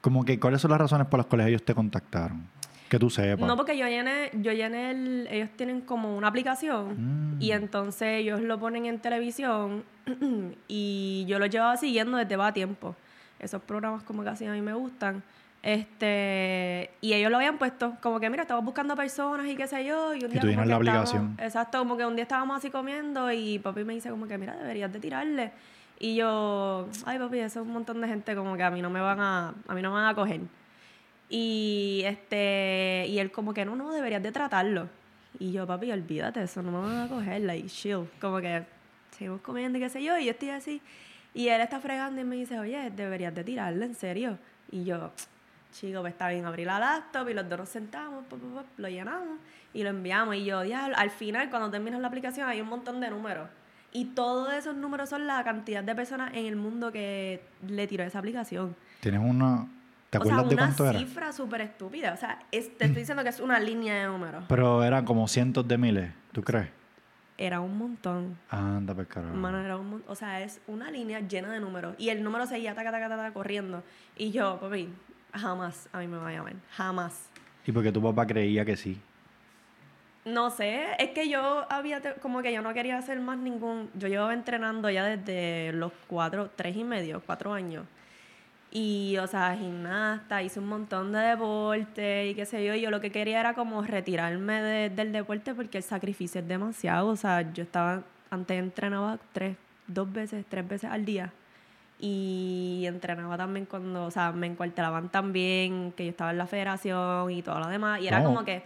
como 0.00 0.24
que 0.24 0.40
cuáles 0.40 0.60
son 0.60 0.72
las 0.72 0.80
razones 0.80 1.06
por 1.06 1.18
las 1.18 1.26
cuales 1.28 1.46
ellos 1.46 1.62
te 1.62 1.76
contactaron, 1.76 2.48
que 2.88 2.98
tú 2.98 3.10
sepas. 3.10 3.46
No, 3.46 3.56
porque 3.56 3.76
yo 3.76 3.86
llené, 3.88 4.30
yo 4.34 4.52
llené 4.52 4.90
el, 4.92 5.28
ellos 5.30 5.50
tienen 5.56 5.80
como 5.80 6.16
una 6.16 6.28
aplicación 6.28 7.34
Mm. 7.36 7.42
y 7.42 7.50
entonces 7.52 8.20
ellos 8.20 8.40
lo 8.40 8.58
ponen 8.58 8.86
en 8.86 8.98
televisión 9.00 9.82
y 10.68 11.24
yo 11.28 11.38
lo 11.38 11.46
llevaba 11.46 11.76
siguiendo 11.76 12.16
desde 12.16 12.36
va 12.36 12.52
tiempo. 12.52 12.94
Esos 13.38 13.60
programas 13.62 14.02
como 14.04 14.22
que 14.22 14.28
así 14.30 14.46
a 14.46 14.52
mí 14.52 14.60
me 14.62 14.72
gustan. 14.74 15.22
Este, 15.62 16.90
y 17.00 17.12
ellos 17.12 17.30
lo 17.30 17.36
habían 17.38 17.58
puesto, 17.58 17.96
como 18.00 18.20
que 18.20 18.30
mira, 18.30 18.42
estamos 18.42 18.64
buscando 18.64 18.94
personas 18.96 19.46
y 19.46 19.56
qué 19.56 19.66
sé 19.66 19.84
yo. 19.84 20.14
Y 20.14 20.24
un 20.24 20.30
Y 20.30 20.32
día 20.34 20.40
tú 20.40 20.46
como 20.48 20.62
llenas 20.62 20.64
que 20.64 20.68
la 20.68 20.76
estábamos- 20.78 21.08
aplicación. 21.10 21.36
exacto, 21.46 21.78
como 21.80 21.96
que 21.96 22.06
un 22.06 22.14
día 22.16 22.22
estábamos 22.22 22.56
así 22.56 22.70
comiendo 22.70 23.30
y 23.32 23.58
papi 23.58 23.84
me 23.84 23.94
dice 23.94 24.10
como 24.10 24.26
que 24.26 24.38
mira, 24.38 24.56
deberías 24.56 24.92
de 24.92 25.00
tirarle. 25.00 25.52
Y 25.98 26.14
yo, 26.14 26.88
ay 27.04 27.18
papi, 27.18 27.38
eso 27.38 27.60
es 27.60 27.66
un 27.66 27.72
montón 27.72 28.00
de 28.00 28.08
gente 28.08 28.34
como 28.36 28.56
que 28.56 28.62
a 28.62 28.70
mí 28.70 28.80
no 28.80 28.90
me 28.90 29.00
van 29.00 29.18
a, 29.20 29.54
a 29.66 29.74
mí 29.74 29.82
no 29.82 29.90
me 29.90 29.96
van 29.96 30.06
a 30.06 30.14
coger. 30.14 30.40
Y 31.28 32.02
este 32.04 33.06
y 33.08 33.18
él 33.18 33.32
como 33.32 33.52
que 33.52 33.64
no, 33.64 33.76
no, 33.76 33.92
deberías 33.92 34.22
de 34.22 34.32
tratarlo. 34.32 34.88
Y 35.38 35.52
yo, 35.52 35.66
papi, 35.66 35.92
olvídate, 35.92 36.42
eso 36.42 36.62
no 36.62 36.72
me 36.72 36.78
van 36.78 37.06
a 37.06 37.08
coger, 37.08 37.42
like, 37.42 37.68
chill. 37.68 38.08
Como 38.20 38.38
que 38.38 38.64
seguimos 39.10 39.40
comiendo 39.40 39.78
y 39.78 39.80
qué 39.82 39.90
sé 39.90 40.02
yo, 40.02 40.18
y 40.18 40.26
yo 40.26 40.30
estoy 40.30 40.50
así. 40.50 40.80
Y 41.34 41.48
él 41.48 41.60
está 41.60 41.80
fregando 41.80 42.20
y 42.20 42.24
me 42.24 42.36
dice, 42.36 42.58
oye, 42.58 42.90
deberías 42.90 43.34
de 43.34 43.44
tirarle, 43.44 43.84
en 43.84 43.94
serio. 43.94 44.38
Y 44.70 44.84
yo, 44.84 45.12
chico, 45.72 46.00
pues 46.00 46.14
está 46.14 46.28
bien, 46.28 46.46
abrí 46.46 46.64
la 46.64 46.78
laptop 46.78 47.28
y 47.28 47.34
los 47.34 47.48
dos 47.48 47.58
nos 47.58 47.68
sentamos, 47.68 48.24
pop, 48.24 48.40
pop, 48.40 48.54
pop, 48.54 48.66
lo 48.78 48.88
llenamos 48.88 49.38
y 49.74 49.82
lo 49.82 49.90
enviamos. 49.90 50.36
Y 50.36 50.44
yo, 50.44 50.62
diablo, 50.62 50.96
al 50.96 51.10
final, 51.10 51.50
cuando 51.50 51.70
terminas 51.70 52.00
la 52.00 52.08
aplicación, 52.08 52.48
hay 52.48 52.60
un 52.60 52.68
montón 52.68 53.00
de 53.00 53.10
números. 53.10 53.48
Y 53.92 54.06
todos 54.06 54.52
esos 54.52 54.74
números 54.74 55.08
son 55.08 55.26
la 55.26 55.42
cantidad 55.44 55.84
de 55.84 55.94
personas 55.94 56.32
en 56.34 56.46
el 56.46 56.56
mundo 56.56 56.92
que 56.92 57.42
le 57.66 57.86
tiró 57.86 58.04
esa 58.04 58.18
aplicación. 58.18 58.74
Tienes 59.00 59.20
una, 59.20 59.68
¿te 60.10 60.18
o 60.18 60.22
sea, 60.22 60.32
acuerdas 60.34 60.48
de 60.48 60.54
una 60.54 60.64
cuánto 60.66 60.88
era? 60.88 60.98
cifra 60.98 61.32
súper 61.32 61.60
estúpida. 61.62 62.12
O 62.12 62.16
sea, 62.16 62.38
es- 62.52 62.76
te 62.78 62.84
estoy 62.86 63.00
diciendo 63.00 63.22
que 63.22 63.30
es 63.30 63.40
una 63.40 63.58
línea 63.60 63.94
de 64.02 64.06
números. 64.06 64.44
Pero 64.48 64.82
eran 64.84 65.04
como 65.04 65.26
cientos 65.28 65.66
de 65.66 65.78
miles, 65.78 66.10
¿tú 66.32 66.42
crees? 66.42 66.68
Era 67.38 67.60
un 67.60 67.76
montón. 67.76 68.38
Anda, 68.50 68.94
pues 68.94 69.08
carajo. 69.08 69.34
Mano, 69.34 69.58
era 69.60 69.76
un 69.76 69.90
mon- 69.90 70.04
o 70.08 70.14
sea, 70.14 70.40
es 70.40 70.60
una 70.66 70.90
línea 70.90 71.20
llena 71.20 71.50
de 71.50 71.60
números. 71.60 71.94
Y 71.98 72.08
el 72.08 72.22
número 72.22 72.46
seguía 72.46 72.74
taca, 72.74 72.90
taca, 72.90 73.08
taca, 73.10 73.32
corriendo. 73.34 73.82
Y 74.16 74.30
yo, 74.30 74.58
papi, 74.58 74.88
jamás 75.34 75.88
a 75.92 75.98
mí 75.98 76.06
me 76.06 76.16
va 76.16 76.28
a 76.28 76.32
llamar. 76.32 76.54
Jamás. 76.72 77.28
¿Y 77.66 77.72
porque 77.72 77.92
tu 77.92 78.00
papá 78.02 78.26
creía 78.26 78.64
que 78.64 78.76
sí? 78.76 78.98
No 80.24 80.50
sé, 80.50 80.86
es 80.98 81.10
que 81.10 81.28
yo 81.28 81.66
había, 81.70 82.00
como 82.20 82.42
que 82.42 82.52
yo 82.52 82.60
no 82.60 82.74
quería 82.74 82.98
hacer 82.98 83.20
más 83.20 83.38
ningún, 83.38 83.90
yo 83.94 84.08
llevaba 84.08 84.34
entrenando 84.34 84.90
ya 84.90 85.04
desde 85.04 85.72
los 85.72 85.92
cuatro, 86.08 86.50
tres 86.56 86.74
y 86.76 86.82
medio, 86.82 87.22
cuatro 87.24 87.52
años. 87.52 87.84
Y, 88.78 89.16
o 89.16 89.26
sea, 89.26 89.56
gimnasta, 89.56 90.42
hice 90.42 90.60
un 90.60 90.68
montón 90.68 91.10
de 91.10 91.20
deporte 91.20 92.26
y 92.26 92.34
qué 92.34 92.44
sé 92.44 92.62
yo. 92.62 92.74
Y 92.74 92.82
yo 92.82 92.90
lo 92.90 93.00
que 93.00 93.10
quería 93.10 93.40
era 93.40 93.54
como 93.54 93.80
retirarme 93.80 94.90
del 94.90 95.12
deporte 95.12 95.54
porque 95.54 95.78
el 95.78 95.82
sacrificio 95.82 96.42
es 96.42 96.46
demasiado. 96.46 97.08
O 97.08 97.16
sea, 97.16 97.50
yo 97.54 97.62
estaba, 97.62 98.02
antes 98.28 98.58
entrenaba 98.58 99.18
tres, 99.32 99.56
dos 99.86 100.12
veces, 100.12 100.44
tres 100.46 100.68
veces 100.68 100.90
al 100.90 101.06
día. 101.06 101.32
Y 101.98 102.84
entrenaba 102.86 103.38
también 103.38 103.64
cuando, 103.64 104.04
o 104.04 104.10
sea, 104.10 104.32
me 104.32 104.46
encuartelaban 104.46 105.08
también, 105.08 105.92
que 105.96 106.04
yo 106.04 106.10
estaba 106.10 106.32
en 106.32 106.36
la 106.36 106.46
federación 106.46 107.30
y 107.30 107.40
todo 107.40 107.58
lo 107.60 107.68
demás. 107.68 108.02
Y 108.02 108.08
era 108.08 108.22
como 108.22 108.44
que 108.44 108.62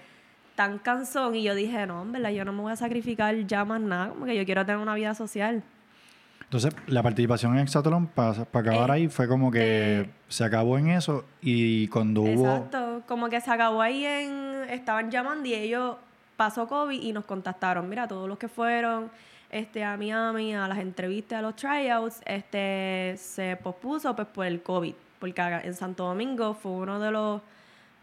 tan 0.56 0.80
cansón 0.80 1.36
y 1.36 1.44
yo 1.44 1.54
dije, 1.54 1.86
no, 1.86 2.04
verdad, 2.06 2.30
yo 2.30 2.44
no 2.44 2.52
me 2.52 2.62
voy 2.62 2.72
a 2.72 2.76
sacrificar 2.76 3.36
ya 3.46 3.64
más 3.64 3.80
nada, 3.80 4.08
como 4.08 4.24
que 4.26 4.34
yo 4.34 4.44
quiero 4.44 4.66
tener 4.66 4.82
una 4.82 4.96
vida 4.96 5.14
social. 5.14 5.62
Entonces, 6.50 6.74
la 6.88 7.00
participación 7.00 7.54
en 7.54 7.60
Exatlón, 7.60 8.08
para, 8.08 8.42
acabar 8.42 8.90
eh, 8.90 8.94
ahí, 8.94 9.08
fue 9.08 9.28
como 9.28 9.52
que 9.52 10.00
eh, 10.00 10.10
se 10.26 10.42
acabó 10.42 10.78
en 10.78 10.88
eso 10.88 11.24
y 11.40 11.86
cuando 11.86 12.22
hubo... 12.22 12.44
Exacto, 12.44 13.04
como 13.06 13.28
que 13.28 13.40
se 13.40 13.52
acabó 13.52 13.80
ahí 13.80 14.04
en... 14.04 14.68
Estaban 14.68 15.12
llamando 15.12 15.48
y 15.48 15.54
ellos 15.54 15.94
pasó 16.34 16.66
COVID 16.66 17.00
y 17.00 17.12
nos 17.12 17.24
contactaron. 17.24 17.88
Mira, 17.88 18.08
todos 18.08 18.28
los 18.28 18.36
que 18.36 18.48
fueron 18.48 19.12
este, 19.48 19.84
a 19.84 19.96
Miami, 19.96 20.52
a 20.52 20.66
las 20.66 20.78
entrevistas, 20.78 21.38
a 21.38 21.42
los 21.42 21.54
tryouts, 21.54 22.20
este, 22.26 23.14
se 23.16 23.56
pospuso 23.56 24.16
pues 24.16 24.26
por 24.26 24.44
el 24.44 24.60
COVID. 24.60 24.94
Porque 25.20 25.40
en 25.62 25.74
Santo 25.74 26.06
Domingo 26.06 26.54
fue 26.54 26.72
uno 26.72 26.98
de 26.98 27.12
los 27.12 27.42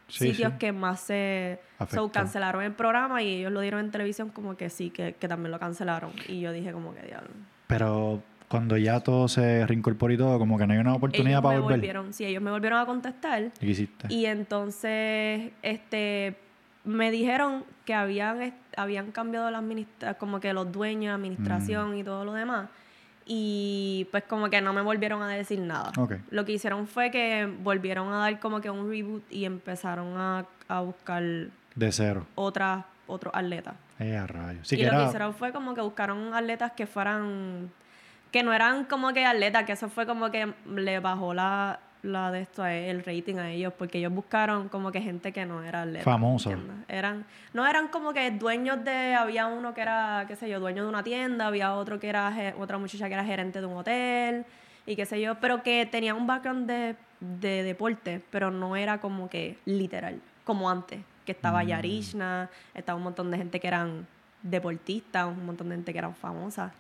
sitios 0.08 0.54
que 0.54 0.72
más 0.72 1.02
se 1.02 1.60
so, 1.90 2.10
cancelaron 2.14 2.64
el 2.64 2.72
programa 2.72 3.22
y 3.22 3.40
ellos 3.40 3.52
lo 3.52 3.60
dieron 3.60 3.82
en 3.82 3.92
televisión 3.92 4.30
como 4.30 4.56
que 4.56 4.70
sí, 4.70 4.90
que, 4.90 5.16
que 5.16 5.28
también 5.28 5.52
lo 5.52 5.60
cancelaron. 5.60 6.14
Y 6.30 6.40
yo 6.40 6.54
dije 6.54 6.72
como 6.72 6.96
que 6.96 7.02
diablo. 7.02 7.32
Pero 7.68 8.24
cuando 8.48 8.78
ya 8.78 9.02
todo 9.02 9.28
se 9.28 9.66
reincorporó 9.68 10.14
y 10.14 10.18
todo, 10.18 10.40
como 10.40 10.58
que 10.58 10.66
no 10.66 10.74
hay 10.74 10.80
una 10.80 10.96
oportunidad 10.96 11.42
para 11.42 11.60
volver. 11.60 11.80
Volvieron, 11.80 12.14
sí, 12.14 12.26
ellos 12.26 12.42
me 12.42 12.52
volvieron 12.52 12.80
a 12.80 12.86
contestar. 12.86 13.44
¿Y 13.44 13.52
qué 13.60 13.68
hiciste? 13.68 14.14
Y 14.14 14.26
entonces, 14.26 15.52
este, 15.62 16.38
me 16.86 17.12
dijeron 17.12 17.66
que 17.86 17.94
habían, 17.94 18.54
habían 18.78 19.12
cambiado 19.12 19.52
la 19.52 19.62
como 20.18 20.40
que 20.40 20.54
los 20.54 20.72
dueños, 20.72 21.14
administración 21.14 21.92
mm. 21.92 21.98
y 21.98 22.04
todo 22.04 22.24
lo 22.24 22.34
demás. 22.34 22.70
Y 23.26 24.08
pues 24.12 24.24
como 24.24 24.50
que 24.50 24.62
no 24.62 24.72
me 24.72 24.82
volvieron 24.82 25.22
a 25.22 25.28
decir 25.28 25.60
nada. 25.60 25.92
Lo 26.32 26.46
que 26.46 26.54
hicieron 26.54 26.88
fue 26.88 27.12
que 27.12 27.46
volvieron 27.62 28.14
a 28.14 28.20
dar 28.20 28.40
como 28.40 28.62
que 28.62 28.70
un 28.70 28.90
reboot 28.90 29.24
y 29.30 29.44
empezaron 29.44 30.18
a, 30.18 30.46
a 30.70 30.80
buscar... 30.80 31.22
De 31.76 31.92
cero. 31.92 32.26
Otras, 32.36 32.86
otros 33.06 33.34
atletas. 33.36 33.76
Eh, 34.00 34.26
rayos. 34.26 34.72
y 34.72 34.84
lo 34.84 34.92
que 34.92 35.06
hicieron 35.08 35.34
fue 35.34 35.52
como 35.52 35.74
que 35.74 35.82
buscaron 35.82 36.34
atletas 36.34 36.72
que 36.72 36.88
fueran 36.88 37.70
que 38.38 38.44
no 38.44 38.54
eran 38.54 38.86
como 38.86 39.14
que 39.14 39.26
atletas, 39.26 39.64
que 39.64 39.72
eso 39.72 39.90
fue 39.90 40.06
como 40.06 40.30
que 40.30 40.54
le 40.68 41.00
bajó 41.00 41.34
la, 41.34 41.80
la 42.04 42.32
de 42.32 42.42
esto, 42.42 42.64
el 42.68 43.04
rating 43.04 43.38
a 43.38 43.50
ellos, 43.50 43.74
porque 43.76 43.98
ellos 43.98 44.14
buscaron 44.14 44.70
como 44.70 44.92
que 44.92 45.02
gente 45.02 45.32
que 45.32 45.44
no 45.44 45.64
era 45.64 45.82
atleta. 45.82 46.04
Famoso. 46.04 46.54
Eran, 46.88 47.26
no 47.54 47.66
eran 47.66 47.88
como 47.88 48.14
que 48.14 48.30
dueños 48.30 48.86
de, 48.86 49.16
había 49.16 49.48
uno 49.48 49.74
que 49.74 49.82
era, 49.82 50.26
qué 50.28 50.36
sé 50.36 50.48
yo, 50.50 50.60
dueño 50.60 50.84
de 50.84 50.90
una 50.90 51.02
tienda, 51.02 51.48
había 51.48 51.74
otro 51.74 52.00
que 52.00 52.10
era, 52.10 52.32
otra 52.60 52.78
muchacha 52.78 53.08
que 53.08 53.16
era 53.16 53.26
gerente 53.26 53.60
de 53.60 53.66
un 53.66 53.76
hotel, 53.76 54.46
y 54.86 54.96
qué 54.96 55.08
sé 55.08 55.20
yo, 55.20 55.40
pero 55.40 55.64
que 55.64 55.88
tenía 55.88 56.14
un 56.14 56.28
background 56.28 56.68
de, 56.68 56.96
de 57.20 57.64
deporte, 57.64 58.22
pero 58.30 58.52
no 58.52 58.76
era 58.76 59.00
como 59.00 59.30
que 59.30 59.58
literal, 59.66 60.22
como 60.44 60.70
antes, 60.70 61.00
que 61.26 61.32
estaba 61.32 61.64
mm. 61.64 61.68
Yarishna, 61.70 62.52
estaba 62.76 62.98
un 62.98 63.04
montón 63.04 63.32
de 63.32 63.38
gente 63.38 63.60
que 63.60 63.68
eran 63.68 64.06
deportistas, 64.44 65.26
un 65.26 65.44
montón 65.44 65.70
de 65.70 65.76
gente 65.78 65.92
que 65.92 65.98
eran 65.98 66.14
famosas. 66.14 66.72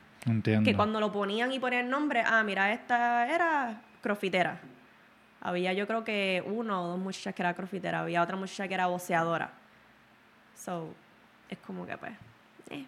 Que 0.63 0.75
cuando 0.75 0.99
lo 0.99 1.11
ponían 1.11 1.51
y 1.51 1.59
ponían 1.59 1.89
nombre, 1.89 2.23
ah, 2.25 2.43
mira, 2.43 2.73
esta 2.73 3.33
era 3.33 3.81
crofitera. 4.01 4.59
Había 5.41 5.73
yo 5.73 5.87
creo 5.87 6.03
que 6.03 6.43
uno 6.45 6.83
o 6.83 6.87
dos 6.89 6.99
muchachas 6.99 7.33
que 7.33 7.41
era 7.41 7.53
crofitera, 7.53 8.01
había 8.01 8.21
otra 8.21 8.35
muchacha 8.35 8.67
que 8.67 8.73
era 8.73 8.87
boceadora. 8.87 9.51
So, 10.55 10.93
es 11.49 11.57
como 11.59 11.85
que 11.85 11.97
pues, 11.97 12.11
eh. 12.69 12.85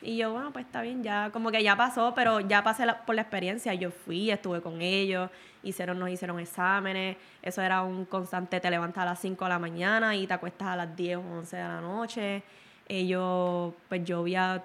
Y 0.00 0.16
yo, 0.16 0.32
bueno, 0.32 0.52
pues 0.52 0.64
está 0.64 0.80
bien, 0.80 1.02
ya 1.02 1.30
como 1.32 1.50
que 1.50 1.62
ya 1.62 1.76
pasó, 1.76 2.14
pero 2.14 2.38
ya 2.40 2.62
pasé 2.62 2.86
por 3.04 3.16
la 3.16 3.22
experiencia. 3.22 3.74
Yo 3.74 3.90
fui, 3.90 4.30
estuve 4.30 4.60
con 4.62 4.80
ellos, 4.80 5.28
hicieron, 5.64 5.98
nos 5.98 6.08
hicieron 6.08 6.38
exámenes. 6.38 7.16
Eso 7.42 7.62
era 7.62 7.82
un 7.82 8.04
constante, 8.04 8.60
te 8.60 8.70
levantas 8.70 9.02
a 9.02 9.06
las 9.06 9.18
5 9.20 9.44
de 9.44 9.48
la 9.48 9.58
mañana 9.58 10.14
y 10.14 10.26
te 10.26 10.34
acuestas 10.34 10.68
a 10.68 10.76
las 10.76 10.94
10 10.96 11.18
o 11.18 11.20
11 11.20 11.56
de 11.56 11.62
la 11.62 11.80
noche. 11.80 12.42
Ellos, 12.86 13.74
pues 13.88 14.04
yo 14.04 14.22
vi 14.22 14.36
a 14.36 14.62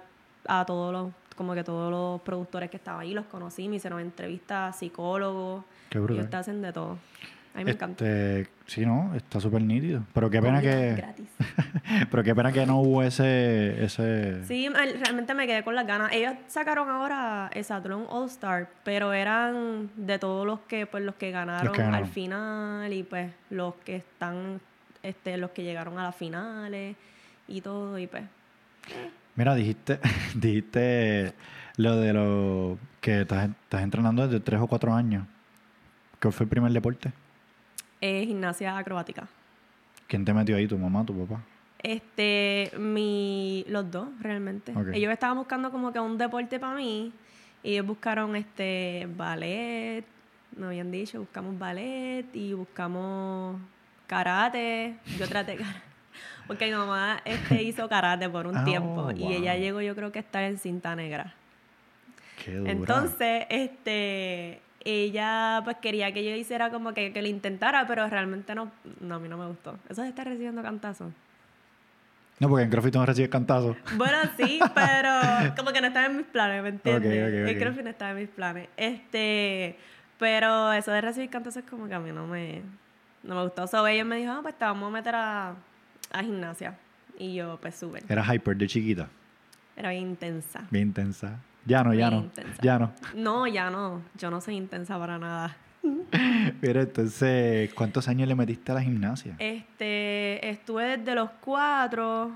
todos 0.66 0.92
los 0.92 1.12
como 1.36 1.54
que 1.54 1.64
todos 1.64 1.90
los 1.90 2.20
productores 2.22 2.70
que 2.70 2.76
estaban 2.76 3.00
ahí 3.02 3.14
los 3.14 3.26
conocí, 3.26 3.68
me 3.68 3.76
hicieron 3.76 4.00
entrevistas, 4.00 4.78
psicólogos. 4.78 5.64
Qué 5.90 5.98
brutal. 5.98 6.18
Ellos 6.18 6.30
te 6.30 6.36
hacen 6.36 6.62
de 6.62 6.72
todo. 6.72 6.98
A 7.54 7.58
mí 7.58 7.64
me 7.64 7.70
encanta. 7.70 8.04
Este, 8.04 8.50
sí, 8.66 8.84
no, 8.84 9.14
está 9.14 9.38
súper 9.38 9.62
nítido. 9.62 10.02
Pero 10.12 10.28
qué 10.28 10.42
pena 10.42 10.60
que. 10.60 10.94
Gratis. 10.96 11.28
pero 12.10 12.24
qué 12.24 12.34
pena 12.34 12.50
que 12.50 12.66
no 12.66 12.80
hubo 12.80 13.02
ese, 13.04 13.84
ese. 13.84 14.44
Sí, 14.44 14.68
realmente 14.68 15.34
me 15.34 15.46
quedé 15.46 15.62
con 15.62 15.76
las 15.76 15.86
ganas. 15.86 16.12
Ellos 16.12 16.34
sacaron 16.48 16.88
ahora 16.88 17.48
exacto 17.54 17.96
un 17.96 18.06
All 18.08 18.26
Star, 18.26 18.68
pero 18.82 19.12
eran 19.12 19.88
de 19.94 20.18
todos 20.18 20.44
los 20.44 20.60
que, 20.60 20.86
pues, 20.86 21.04
los 21.04 21.14
que 21.14 21.30
ganaron, 21.30 21.80
al 21.80 22.06
final 22.06 22.92
y 22.92 23.04
pues 23.04 23.30
los 23.50 23.74
que 23.84 23.96
están, 23.96 24.60
este, 25.04 25.36
los 25.36 25.50
que 25.52 25.62
llegaron 25.62 25.96
a 25.98 26.02
las 26.02 26.16
finales 26.16 26.96
y 27.46 27.60
todo, 27.60 27.98
y 28.00 28.08
pues. 28.08 28.24
Mira, 29.36 29.54
dijiste, 29.54 29.98
dijiste 30.34 31.34
lo 31.76 31.96
de 31.96 32.12
lo 32.12 32.78
que 33.00 33.22
estás, 33.22 33.50
entrenando 33.72 34.26
desde 34.26 34.40
tres 34.40 34.60
o 34.60 34.66
cuatro 34.66 34.94
años. 34.94 35.26
¿Qué 36.20 36.30
fue 36.30 36.44
el 36.44 36.50
primer 36.50 36.72
deporte? 36.72 37.12
Eh, 38.00 38.24
gimnasia 38.26 38.78
acrobática. 38.78 39.26
¿Quién 40.06 40.24
te 40.24 40.32
metió 40.32 40.56
ahí, 40.56 40.66
tu 40.66 40.78
mamá, 40.78 41.04
tu 41.04 41.26
papá? 41.26 41.42
Este, 41.82 42.70
mi, 42.78 43.64
los 43.68 43.90
dos, 43.90 44.08
realmente. 44.20 44.72
Ellos 44.92 45.12
estaban 45.12 45.36
buscando 45.36 45.70
como 45.70 45.92
que 45.92 46.00
un 46.00 46.16
deporte 46.16 46.58
para 46.58 46.76
mí. 46.76 47.12
Y 47.62 47.72
ellos 47.72 47.86
buscaron 47.86 48.36
este 48.36 49.08
ballet, 49.16 50.04
me 50.56 50.66
habían 50.66 50.90
dicho, 50.90 51.18
buscamos 51.18 51.58
ballet 51.58 52.26
y 52.34 52.52
buscamos 52.52 53.60
karate. 54.06 54.96
Yo 55.18 55.26
traté 55.28 55.56
karate. 55.58 55.93
Porque 56.46 56.66
mi 56.66 56.72
mamá 56.72 57.20
este, 57.24 57.62
hizo 57.62 57.88
karate 57.88 58.28
por 58.28 58.46
un 58.46 58.56
ah, 58.56 58.64
tiempo 58.64 59.10
y 59.12 59.32
ella 59.32 59.56
llegó 59.56 59.80
yo 59.80 59.94
creo 59.94 60.12
que 60.12 60.18
a 60.18 60.22
estar 60.22 60.42
en 60.44 60.58
cinta 60.58 60.94
negra. 60.94 61.34
Qué 62.44 62.56
dura. 62.56 62.72
Entonces, 62.72 63.46
este, 63.48 64.60
ella 64.84 65.62
pues 65.64 65.78
quería 65.78 66.12
que 66.12 66.24
yo 66.24 66.34
hiciera 66.34 66.70
como 66.70 66.92
que, 66.92 67.12
que 67.12 67.22
lo 67.22 67.28
intentara, 67.28 67.86
pero 67.86 68.06
realmente 68.08 68.54
no, 68.54 68.70
no, 69.00 69.16
a 69.16 69.18
mí 69.18 69.28
no 69.28 69.38
me 69.38 69.46
gustó. 69.46 69.78
Eso 69.88 70.02
de 70.02 70.08
estar 70.08 70.26
recibiendo 70.26 70.62
cantazos. 70.62 71.12
No, 72.40 72.48
porque 72.48 72.64
en 72.64 72.70
CrossFit 72.70 72.94
no 72.94 73.06
recibes 73.06 73.30
cantazos. 73.30 73.76
Bueno, 73.96 74.18
sí, 74.36 74.60
pero 74.74 75.54
como 75.56 75.72
que 75.72 75.80
no 75.80 75.86
estaba 75.86 76.06
en 76.06 76.16
mis 76.16 76.26
planes, 76.26 76.62
¿me 76.62 76.68
entiendes? 76.70 77.10
Okay, 77.10 77.42
okay, 77.42 77.54
El 77.54 77.58
CrossFit 77.58 77.84
no 77.84 77.90
estaba 77.90 78.10
en 78.10 78.16
mis 78.18 78.28
planes. 78.28 78.68
Este, 78.76 79.78
pero 80.18 80.72
eso 80.72 80.90
de 80.90 81.00
recibir 81.00 81.30
cantazos 81.30 81.62
como 81.68 81.88
que 81.88 81.94
a 81.94 82.00
mí 82.00 82.10
no 82.12 82.26
me, 82.26 82.62
no 83.22 83.36
me 83.36 83.42
gustó. 83.44 83.66
So, 83.66 83.86
ella 83.86 84.04
me 84.04 84.16
dijo, 84.16 84.32
ah, 84.32 84.40
pues 84.42 84.58
te 84.58 84.64
vamos 84.64 84.88
a 84.88 84.92
meter 84.92 85.14
a 85.14 85.54
a 86.14 86.22
gimnasia. 86.22 86.78
Y 87.18 87.34
yo, 87.34 87.58
pues, 87.60 87.74
sube. 87.74 88.02
¿Era 88.08 88.24
hyper 88.34 88.56
de 88.56 88.66
chiquita? 88.66 89.08
Era 89.76 89.90
bien 89.90 90.02
intensa. 90.02 90.66
Bien 90.70 90.88
intensa. 90.88 91.38
Ya 91.66 91.82
no, 91.82 91.94
ya 91.94 92.10
no. 92.10 92.30
Ya 92.62 92.78
no. 92.78 92.92
No, 93.14 93.46
ya 93.46 93.70
no. 93.70 94.02
Yo 94.16 94.30
no 94.30 94.40
soy 94.40 94.56
intensa 94.56 94.98
para 94.98 95.18
nada. 95.18 95.56
Pero 96.60 96.82
entonces, 96.82 97.72
¿cuántos 97.74 98.08
años 98.08 98.28
le 98.28 98.34
metiste 98.34 98.72
a 98.72 98.76
la 98.76 98.82
gimnasia? 98.82 99.36
Este, 99.38 100.48
estuve 100.48 100.98
desde 100.98 101.14
los 101.14 101.30
cuatro, 101.40 102.32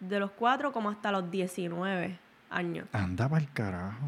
de 0.00 0.20
los 0.20 0.30
cuatro 0.32 0.72
como 0.72 0.90
hasta 0.90 1.12
los 1.12 1.30
19 1.30 2.18
años. 2.50 2.86
Anda 2.92 3.28
para 3.28 3.42
el 3.42 3.50
carajo. 3.52 4.06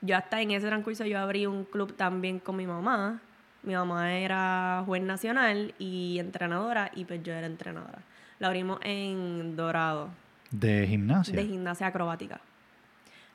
Yo 0.00 0.16
hasta 0.16 0.40
en 0.40 0.50
ese 0.52 0.66
transcurso 0.66 1.04
yo 1.06 1.18
abrí 1.18 1.46
un 1.46 1.64
club 1.64 1.94
también 1.96 2.38
con 2.38 2.56
mi 2.56 2.66
mamá. 2.66 3.20
Mi 3.62 3.74
mamá 3.74 4.12
era 4.12 4.82
juez 4.86 5.02
nacional 5.02 5.74
y 5.78 6.18
entrenadora 6.18 6.90
y 6.94 7.04
pues 7.04 7.22
yo 7.22 7.32
era 7.32 7.46
entrenadora. 7.46 7.98
La 8.38 8.46
abrimos 8.46 8.78
en 8.82 9.56
Dorado. 9.56 10.10
¿De 10.50 10.86
gimnasia? 10.86 11.34
De 11.34 11.44
gimnasia 11.44 11.88
acrobática. 11.88 12.40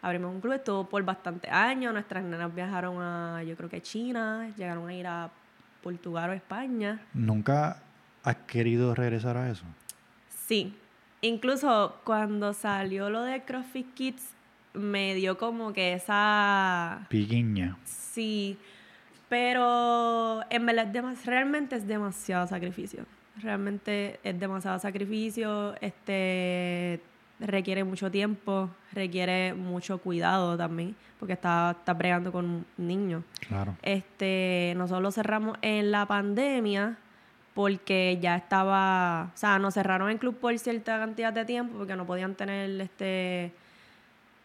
Abrimos 0.01 0.33
un 0.33 0.41
club, 0.41 0.53
estuvo 0.53 0.85
por 0.85 1.03
bastantes 1.03 1.51
años. 1.51 1.93
Nuestras 1.93 2.23
nenas 2.23 2.53
viajaron 2.53 3.01
a, 3.01 3.43
yo 3.43 3.55
creo 3.55 3.69
que 3.69 3.81
China, 3.81 4.49
llegaron 4.57 4.87
a 4.87 4.93
ir 4.93 5.07
a 5.07 5.29
Portugal 5.81 6.29
o 6.29 6.33
España. 6.33 7.01
¿Nunca 7.13 7.81
has 8.23 8.35
querido 8.47 8.95
regresar 8.95 9.37
a 9.37 9.49
eso? 9.49 9.65
Sí. 10.47 10.73
Incluso 11.21 11.99
cuando 12.03 12.53
salió 12.53 13.09
lo 13.09 13.23
de 13.23 13.43
CrossFit 13.43 13.93
Kids, 13.93 14.33
me 14.73 15.15
dio 15.15 15.37
como 15.37 15.71
que 15.73 15.93
esa... 15.93 17.05
Piquiña. 17.09 17.77
Sí. 17.85 18.57
Pero 19.29 20.41
en 20.49 20.65
verdad 20.65 21.15
realmente 21.25 21.75
es 21.75 21.87
demasiado 21.87 22.47
sacrificio 22.47 23.05
realmente 23.41 24.19
es 24.23 24.39
demasiado 24.39 24.79
sacrificio. 24.79 25.75
Este, 25.81 27.01
requiere 27.39 27.83
mucho 27.83 28.09
tiempo, 28.11 28.69
requiere 28.91 29.53
mucho 29.53 29.97
cuidado 29.97 30.57
también, 30.57 30.95
porque 31.19 31.33
está, 31.33 31.75
está 31.77 31.93
bregando 31.93 32.31
con 32.31 32.65
niños. 32.77 33.23
Claro. 33.47 33.75
Este, 33.81 34.73
nosotros 34.77 35.03
lo 35.03 35.11
cerramos 35.11 35.57
en 35.61 35.91
la 35.91 36.05
pandemia 36.05 36.97
porque 37.53 38.17
ya 38.21 38.35
estaba, 38.35 39.31
o 39.33 39.37
sea, 39.37 39.59
nos 39.59 39.75
cerraron 39.75 40.09
el 40.09 40.17
club 40.17 40.35
por 40.37 40.57
cierta 40.57 40.97
cantidad 40.97 41.31
de 41.31 41.45
tiempo 41.45 41.77
porque 41.77 41.95
no 41.95 42.05
podían 42.05 42.35
tener 42.35 42.81
este 42.81 43.51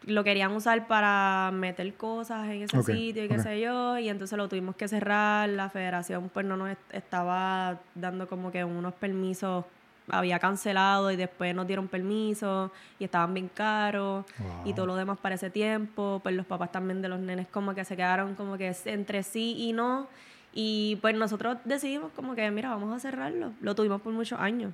lo 0.09 0.25
querían 0.25 0.53
usar 0.53 0.87
para 0.87 1.51
meter 1.53 1.95
cosas 1.95 2.49
en 2.49 2.63
ese 2.63 2.83
sitio 2.83 3.25
y 3.25 3.29
qué 3.29 3.39
sé 3.39 3.61
yo, 3.61 3.99
y 3.99 4.09
entonces 4.09 4.37
lo 4.37 4.49
tuvimos 4.49 4.75
que 4.77 4.89
cerrar, 4.89 5.49
la 5.49 5.69
federación 5.71 6.31
pues 6.33 6.45
no 6.45 6.57
nos 6.57 6.77
estaba 6.93 7.79
dando 7.95 8.27
como 8.27 8.51
que 8.51 8.65
unos 8.65 8.95
permisos 8.95 9.65
había 10.11 10.39
cancelado 10.39 11.11
y 11.11 11.17
después 11.17 11.55
nos 11.55 11.67
dieron 11.67 11.89
permiso 11.89 12.73
y 12.99 13.05
estaban 13.05 13.35
bien 13.35 13.49
caros 13.49 14.25
y 14.65 14.73
todo 14.73 14.87
lo 14.87 14.97
demás 14.97 15.19
para 15.19 15.35
ese 15.35 15.51
tiempo. 15.51 16.21
Pues 16.23 16.35
los 16.35 16.47
papás 16.47 16.73
también 16.73 17.03
de 17.03 17.09
los 17.09 17.21
nenes 17.21 17.47
como 17.49 17.75
que 17.75 17.85
se 17.85 17.97
quedaron 17.97 18.35
como 18.35 18.57
que 18.57 18.75
entre 18.87 19.23
sí 19.23 19.55
y 19.59 19.73
no. 19.73 20.07
Y 20.55 20.97
pues 21.03 21.15
nosotros 21.15 21.59
decidimos 21.65 22.11
como 22.17 22.35
que, 22.35 22.51
mira, 22.51 22.71
vamos 22.71 22.95
a 22.95 22.99
cerrarlo. 22.99 23.53
Lo 23.61 23.75
tuvimos 23.75 24.01
por 24.01 24.13
muchos 24.13 24.41
años. 24.41 24.73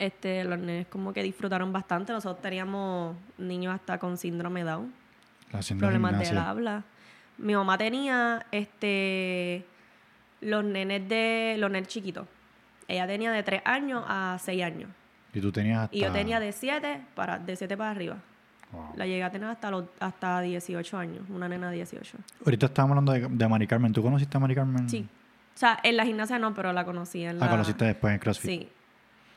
Este, 0.00 0.42
los 0.42 0.58
nenes 0.58 0.88
como 0.88 1.12
que 1.12 1.22
disfrutaron 1.22 1.72
bastante. 1.72 2.12
Nosotros 2.12 2.42
teníamos 2.42 3.14
niños 3.38 3.74
hasta 3.74 3.98
con 3.98 4.16
síndrome 4.18 4.64
Down. 4.64 4.92
problemas 5.78 6.18
del 6.18 6.38
habla. 6.38 6.82
Mi 7.38 7.54
mamá 7.54 7.78
tenía 7.78 8.44
este 8.50 9.64
los 10.40 10.64
nenes 10.64 11.08
de 11.08 11.56
los 11.58 11.70
nenes 11.70 11.88
chiquitos 11.88 12.26
ella 12.90 13.06
tenía 13.06 13.30
de 13.32 13.42
3 13.42 13.62
años 13.64 14.04
a 14.06 14.36
6 14.40 14.62
años. 14.64 14.90
¿Y 15.32 15.40
tú 15.40 15.52
tenías 15.52 15.84
hasta... 15.84 15.96
Y 15.96 16.00
yo 16.00 16.10
tenía 16.10 16.40
de 16.40 16.52
7 16.52 17.00
para, 17.14 17.38
de 17.38 17.54
7 17.54 17.76
para 17.76 17.90
arriba. 17.90 18.16
La 18.96 19.06
llegué 19.06 19.22
a 19.22 19.30
tener 19.30 19.48
hasta, 19.48 19.70
los, 19.70 19.84
hasta 19.98 20.40
18 20.40 20.96
años, 20.96 21.22
una 21.28 21.48
nena 21.48 21.70
de 21.70 21.76
18. 21.76 22.18
Ahorita 22.44 22.66
estábamos 22.66 22.96
hablando 22.96 23.12
de, 23.12 23.36
de 23.36 23.48
Mari 23.48 23.66
Carmen. 23.66 23.92
¿Tú 23.92 24.02
conociste 24.02 24.36
a 24.36 24.40
Mari 24.40 24.54
Carmen? 24.54 24.88
Sí. 24.88 25.08
O 25.54 25.58
sea, 25.58 25.78
en 25.82 25.96
la 25.96 26.04
gimnasia 26.04 26.38
no, 26.38 26.54
pero 26.54 26.72
la 26.72 26.84
conocí 26.84 27.24
en 27.24 27.38
la... 27.38 27.46
La 27.46 27.50
conociste 27.50 27.84
después 27.84 28.12
en 28.12 28.18
CrossFit. 28.20 28.50
Sí. 28.50 28.68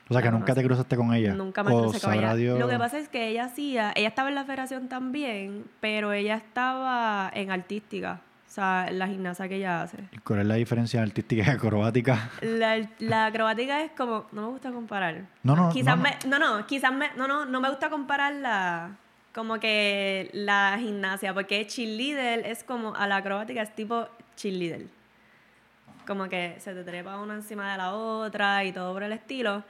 O 0.09 0.13
sea, 0.13 0.21
que 0.21 0.31
nunca 0.31 0.53
te 0.53 0.63
cruzaste 0.63 0.95
con 0.95 1.13
ella. 1.13 1.33
Nunca 1.33 1.63
me 1.63 1.71
crucé 1.71 1.99
con 1.99 2.13
ella. 2.13 2.35
Lo 2.35 2.67
que 2.67 2.77
pasa 2.77 2.99
es 2.99 3.07
que 3.09 3.29
ella 3.29 3.45
hacía... 3.45 3.93
Ella 3.95 4.07
estaba 4.07 4.29
en 4.29 4.35
la 4.35 4.43
federación 4.43 4.89
también, 4.89 5.65
pero 5.79 6.11
ella 6.11 6.35
estaba 6.35 7.31
en 7.33 7.51
artística. 7.51 8.21
O 8.47 8.51
sea, 8.53 8.89
la 8.91 9.07
gimnasia 9.07 9.47
que 9.49 9.55
ella 9.55 9.81
hace. 9.81 9.97
¿Cuál 10.23 10.41
es 10.41 10.45
la 10.45 10.55
diferencia 10.55 11.01
artística 11.01 11.43
y 11.43 11.49
acrobática? 11.49 12.29
La, 12.41 12.87
la, 12.99 13.25
acrobática 13.25 13.81
es 13.81 13.91
como, 13.93 14.27
no 14.31 14.43
me 14.43 14.47
gusta 14.49 14.71
comparar. 14.71 15.25
No, 15.41 15.55
no, 15.55 15.69
quizás 15.69 15.97
no, 15.97 16.03
me, 16.03 16.11
no, 16.27 16.37
no, 16.37 16.67
quizás 16.67 16.93
me, 16.93 17.07
no, 17.15 17.27
no, 17.27 17.45
no 17.45 17.59
me 17.59 17.69
gusta 17.69 17.89
compararla 17.89 18.91
como 19.33 19.59
que 19.59 20.29
la 20.33 20.77
gimnasia, 20.79 21.33
porque 21.33 21.65
cheerleader 21.65 22.45
es 22.45 22.63
como, 22.63 22.95
a 22.95 23.07
la 23.07 23.17
acrobática 23.17 23.63
es 23.63 23.73
tipo 23.73 24.07
cheerleader. 24.35 24.85
Como 26.05 26.29
que 26.29 26.55
se 26.59 26.75
te 26.75 26.83
trepa 26.83 27.17
una 27.17 27.33
encima 27.33 27.71
de 27.71 27.77
la 27.77 27.93
otra 27.93 28.63
y 28.65 28.71
todo 28.71 28.93
por 28.93 29.01
el 29.01 29.13
estilo. 29.13 29.63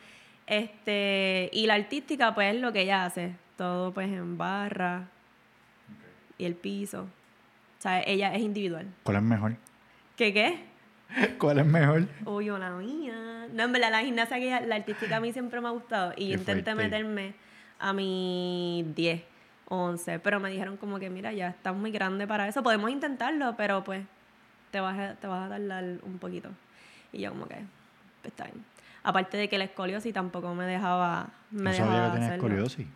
Este, 0.48 1.50
y 1.54 1.66
la 1.68 1.76
artística, 1.76 2.34
pues, 2.36 2.56
es 2.56 2.62
lo 2.62 2.74
que 2.74 2.82
ella 2.82 3.06
hace. 3.06 3.36
Todo, 3.58 3.94
pues, 3.94 4.10
en 4.10 4.38
barra 4.38 5.10
y 6.38 6.46
el 6.46 6.56
piso. 6.56 7.04
O 7.04 7.82
sea, 7.82 8.02
ella 8.02 8.34
es 8.34 8.42
individual. 8.42 8.88
¿Cuál 9.04 9.18
es 9.18 9.24
mejor? 9.24 9.56
¿Qué 10.16 10.34
qué? 10.34 10.74
¿Cuál 11.40 11.60
es 11.60 11.66
mejor? 11.66 12.08
Uy, 12.26 12.48
la 12.48 12.72
mía. 12.72 13.48
No, 13.52 13.64
en 13.64 13.72
verdad, 13.72 13.92
la 13.92 14.02
gimnasia, 14.02 14.38
que 14.38 14.66
la 14.66 14.76
artística 14.76 15.18
a 15.18 15.20
mí 15.20 15.32
siempre 15.32 15.62
me 15.62 15.68
ha 15.68 15.72
gustado. 15.72 16.14
Y 16.18 16.34
intenté 16.34 16.76
meterme 16.76 17.34
a 17.80 17.94
mi 17.94 18.86
10, 18.96 19.22
11. 19.68 20.20
Pero 20.20 20.40
me 20.40 20.50
dijeron 20.50 20.78
como 20.78 21.00
que, 21.00 21.10
mira, 21.10 21.34
ya 21.34 21.50
estás 21.50 21.76
muy 21.76 21.92
grande 21.92 22.28
para 22.28 22.48
eso. 22.48 22.64
Podemos 22.64 22.90
intentarlo, 22.90 23.56
pero 23.58 23.84
pues 23.84 24.06
te 24.72 24.80
vas 24.80 24.98
a, 24.98 25.16
te 25.16 25.28
vas 25.28 25.46
a 25.46 25.50
tardar 25.50 25.84
un 26.04 26.18
poquito. 26.20 26.50
Y 27.12 27.22
yo 27.22 27.32
como 27.32 27.48
que, 27.48 27.56
pues 28.22 28.32
está 28.32 28.46
bien. 28.46 28.64
Aparte 29.04 29.38
de 29.38 29.50
que 29.50 29.58
la 29.58 29.66
escoliosis 29.66 30.14
tampoco 30.14 30.54
me 30.56 30.66
dejaba... 30.66 31.30
Me 31.52 31.72
¿No 31.72 31.74
sabía 31.74 32.06
que 32.06 32.12
tenías 32.14 32.34
escoliosis? 32.34 32.88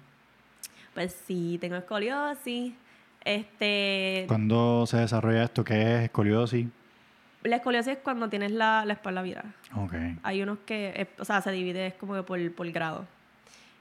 Pues 0.94 1.22
sí, 1.26 1.58
tengo 1.60 1.76
escoliosis. 1.76 2.74
Este, 3.24 4.24
¿Cuándo 4.28 4.86
se 4.86 4.98
desarrolla 4.98 5.44
esto? 5.44 5.64
¿Qué 5.64 5.98
es 5.98 6.04
escoliosis? 6.06 6.66
La 7.44 7.58
escoliosis 7.58 7.94
es 7.94 8.00
cuando 8.00 8.30
tienes 8.30 8.52
la, 8.52 8.86
la 8.86 8.94
espalda 8.94 9.22
virada. 9.22 9.54
Okay. 9.76 10.18
Hay 10.24 10.42
unos 10.42 10.60
que, 10.66 11.08
o 11.20 11.26
sea, 11.26 11.42
se 11.42 11.52
divide 11.52 11.88
es 11.88 11.94
como 11.96 12.16
que 12.16 12.24
por, 12.24 12.56
por 12.56 12.72
grado. 12.72 13.06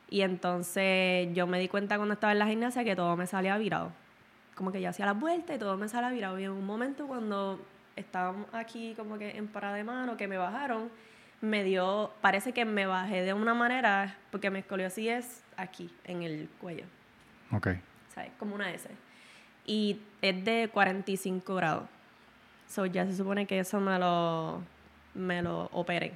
Y 0.09 0.23
entonces 0.23 1.29
yo 1.33 1.47
me 1.47 1.59
di 1.59 1.69
cuenta 1.69 1.97
cuando 1.97 2.15
estaba 2.15 2.33
en 2.33 2.39
la 2.39 2.47
gimnasia 2.47 2.85
que 2.85 2.95
todo 2.95 3.17
me 3.17 3.27
salía 3.27 3.57
virado. 3.59 3.93
Como 4.55 4.73
que 4.73 4.81
yo 4.81 4.89
hacía 4.89 5.07
la 5.07 5.13
vuelta 5.13 5.55
y 5.55 5.59
todo 5.59 5.77
me 5.77 5.89
salía 5.89 6.11
virado. 6.11 6.39
Y 6.39 6.45
en 6.45 6.51
un 6.51 6.65
momento 6.65 7.07
cuando 7.07 7.61
estábamos 7.97 8.47
aquí 8.53 8.95
como 8.97 9.19
que 9.19 9.37
en 9.37 9.49
parada 9.49 9.77
de 9.77 9.85
mano, 9.85 10.17
que 10.17 10.29
me 10.29 10.37
bajaron, 10.39 10.91
me 11.41 11.65
dio, 11.65 12.13
parece 12.21 12.53
que 12.53 12.65
me 12.65 12.87
bajé 12.87 13.23
de 13.23 13.35
una 13.35 13.55
manera, 13.55 14.17
porque 14.31 14.51
mi 14.51 14.61
escoliosis 14.61 15.09
es 15.09 15.43
aquí, 15.57 15.91
en 16.05 16.23
el 16.23 16.49
cuello. 16.61 16.85
Ok. 17.53 17.69
O 18.11 18.15
sea, 18.15 18.25
es 18.25 18.33
como 18.39 18.55
una 18.55 18.71
S 18.73 18.89
y 19.67 20.01
es 20.23 20.45
de 20.45 20.71
45 20.73 21.55
grados. 21.55 21.89
So 22.69 22.87
ya 22.87 23.07
se 23.07 23.17
supone 23.17 23.47
que 23.47 23.61
eso 23.61 23.81
me 23.81 23.99
lo, 23.99 24.63
me 25.15 25.43
lo 25.43 25.65
operen. 25.73 26.13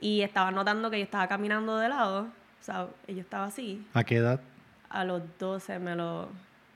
Y 0.00 0.22
estaba 0.22 0.50
notando 0.50 0.90
que 0.90 0.98
yo 0.98 1.04
estaba 1.04 1.26
caminando 1.28 1.76
de 1.76 1.88
lado, 1.88 2.22
o 2.22 2.64
sea, 2.64 2.88
yo 3.08 3.20
estaba 3.20 3.46
así. 3.46 3.86
¿A 3.94 4.04
qué 4.04 4.16
edad? 4.16 4.40
A 4.88 5.04
los 5.04 5.22
12 5.38 5.78
me 5.78 5.94
lo, 5.94 6.28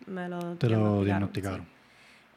me 0.07 0.29
lo 0.29 0.57
Te 0.57 0.69
lo 0.69 1.05
diagnosticaron 1.05 1.78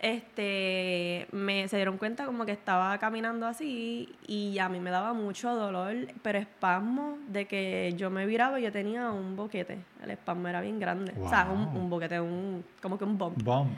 este, 0.01 1.27
me, 1.31 1.67
se 1.67 1.75
dieron 1.75 1.99
cuenta 1.99 2.25
como 2.25 2.43
que 2.43 2.51
estaba 2.51 2.97
caminando 2.97 3.45
así 3.45 4.09
y 4.25 4.57
a 4.57 4.67
mí 4.67 4.79
me 4.79 4.89
daba 4.89 5.13
mucho 5.13 5.53
dolor, 5.55 5.95
pero 6.23 6.39
espasmo 6.39 7.19
de 7.27 7.45
que 7.45 7.93
yo 7.95 8.09
me 8.09 8.25
viraba 8.25 8.59
y 8.59 8.63
yo 8.63 8.71
tenía 8.71 9.11
un 9.11 9.35
boquete. 9.35 9.77
El 10.03 10.09
espasmo 10.09 10.47
era 10.47 10.59
bien 10.59 10.79
grande. 10.79 11.13
O 11.21 11.29
sea, 11.29 11.47
un, 11.51 11.87
boquete, 11.87 12.19
un, 12.19 12.65
como 12.81 12.97
que 12.97 13.03
un 13.03 13.15
bump. 13.15 13.43
Bump. 13.43 13.77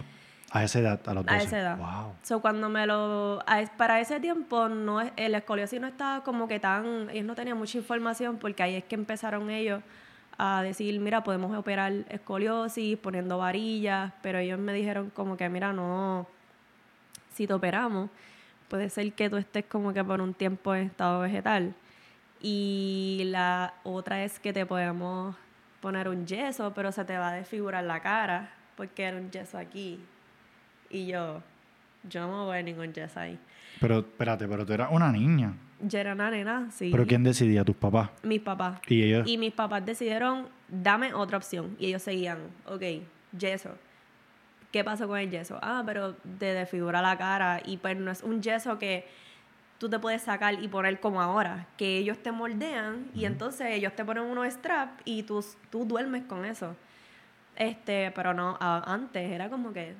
A 0.52 0.64
esa 0.64 0.80
edad, 0.80 1.02
a 1.08 1.14
los 1.14 1.26
12. 1.26 1.36
A 1.36 1.44
esa 1.44 1.60
edad. 1.60 1.78
Wow. 1.78 2.14
So, 2.22 2.40
cuando 2.40 2.70
me 2.70 2.88
lo... 2.88 3.44
para 3.76 4.00
ese 4.00 4.22
tiempo, 4.22 4.70
no 4.70 5.02
el 5.02 5.36
escoliosis 5.36 5.82
no 5.82 5.88
estaba 5.88 6.24
como 6.24 6.48
que 6.48 6.60
tan... 6.62 7.10
Ellos 7.10 7.26
no 7.26 7.36
tenían 7.36 7.58
mucha 7.58 7.78
información 7.78 8.38
porque 8.38 8.64
ahí 8.64 8.76
es 8.76 8.86
que 8.86 8.96
empezaron 8.96 9.50
ellos 9.50 9.82
a 10.38 10.62
decir, 10.64 11.00
mira, 11.00 11.24
podemos 11.24 11.56
operar 11.56 11.92
escoliosis 12.10 12.98
poniendo 12.98 13.38
varillas, 13.38 14.14
pero 14.22 14.40
ellos 14.40 14.60
me 14.60 14.74
dijeron 14.74 15.10
como 15.12 15.38
que, 15.38 15.48
mira, 15.50 15.74
no, 15.74 16.28
si 17.34 17.48
te 17.48 17.54
operamos, 17.54 18.10
puede 18.68 18.90
ser 18.90 19.12
que 19.14 19.30
tú 19.30 19.38
estés 19.38 19.66
como 19.66 19.94
que 19.94 20.04
por 20.04 20.22
un 20.22 20.34
tiempo 20.34 20.74
en 20.76 20.88
estado 20.88 21.22
vegetal. 21.22 21.74
Y 22.42 23.24
la 23.26 23.74
otra 23.84 24.24
es 24.24 24.40
que 24.40 24.52
te 24.54 24.66
podemos 24.66 25.36
poner 25.82 26.08
un 26.08 26.26
yeso, 26.26 26.74
pero 26.74 26.92
se 26.92 27.06
te 27.06 27.18
va 27.18 27.30
a 27.30 27.34
desfigurar 27.34 27.84
la 27.84 28.02
cara, 28.02 28.54
porque 28.76 29.04
era 29.04 29.18
un 29.18 29.32
yeso 29.32 29.58
aquí. 29.58 30.00
Y 30.90 31.08
yo, 31.08 31.42
yo 32.10 32.28
no 32.28 32.46
voy 32.46 32.58
a 32.58 32.64
ningún 32.64 32.94
yeso 32.94 33.20
ahí. 33.20 33.40
Pero 33.80 34.00
espérate, 34.00 34.48
pero 34.48 34.66
tú 34.66 34.74
eras 34.74 34.90
una 34.92 35.12
niña. 35.12 35.54
Yo 35.82 36.00
era 36.00 36.14
una 36.14 36.32
nena, 36.32 36.70
sí. 36.72 36.90
¿Pero 36.92 37.06
quién 37.06 37.24
decidía? 37.24 37.66
¿Tus 37.66 37.76
papás? 37.76 38.10
Mis 38.24 38.42
papás. 38.42 38.80
¿Y 38.88 39.04
ellos? 39.04 39.28
Y 39.28 39.38
mis 39.38 39.52
papás 39.52 39.86
decidieron, 39.86 40.48
dame 40.70 41.14
otra 41.14 41.38
opción. 41.38 41.76
Y 41.80 41.88
ellos 41.88 42.02
seguían, 42.02 42.40
ok, 42.66 42.84
yeso. 43.38 43.72
¿Qué 44.72 44.84
pasó 44.84 45.08
con 45.08 45.20
el 45.20 45.30
yeso? 45.30 45.60
Ah, 45.62 45.84
pero 45.86 46.16
te 46.40 46.54
desfigura 46.54 47.02
la 47.02 47.18
cara. 47.18 47.62
Y 47.66 47.78
pues 47.78 47.98
no 47.98 48.12
es 48.12 48.24
un 48.24 48.42
yeso 48.42 48.80
que 48.80 49.06
tú 49.84 49.90
te 49.90 50.00
puedes 50.00 50.22
sacar 50.22 50.64
y 50.64 50.70
poner 50.70 51.02
como 51.02 51.22
ahora, 51.22 51.68
que 51.76 51.98
ellos 51.98 52.18
te 52.20 52.32
moldean 52.32 53.08
y 53.14 53.26
entonces 53.26 53.68
ellos 53.72 53.94
te 53.94 54.06
ponen 54.06 54.24
unos 54.24 54.54
straps 54.54 55.02
y 55.04 55.24
tú, 55.24 55.44
tú 55.70 55.84
duermes 55.84 56.24
con 56.24 56.46
eso. 56.46 56.78
Este, 57.58 58.12
pero 58.12 58.34
no, 58.34 58.58
antes 58.62 59.30
era 59.30 59.50
como 59.50 59.74
que 59.74 59.94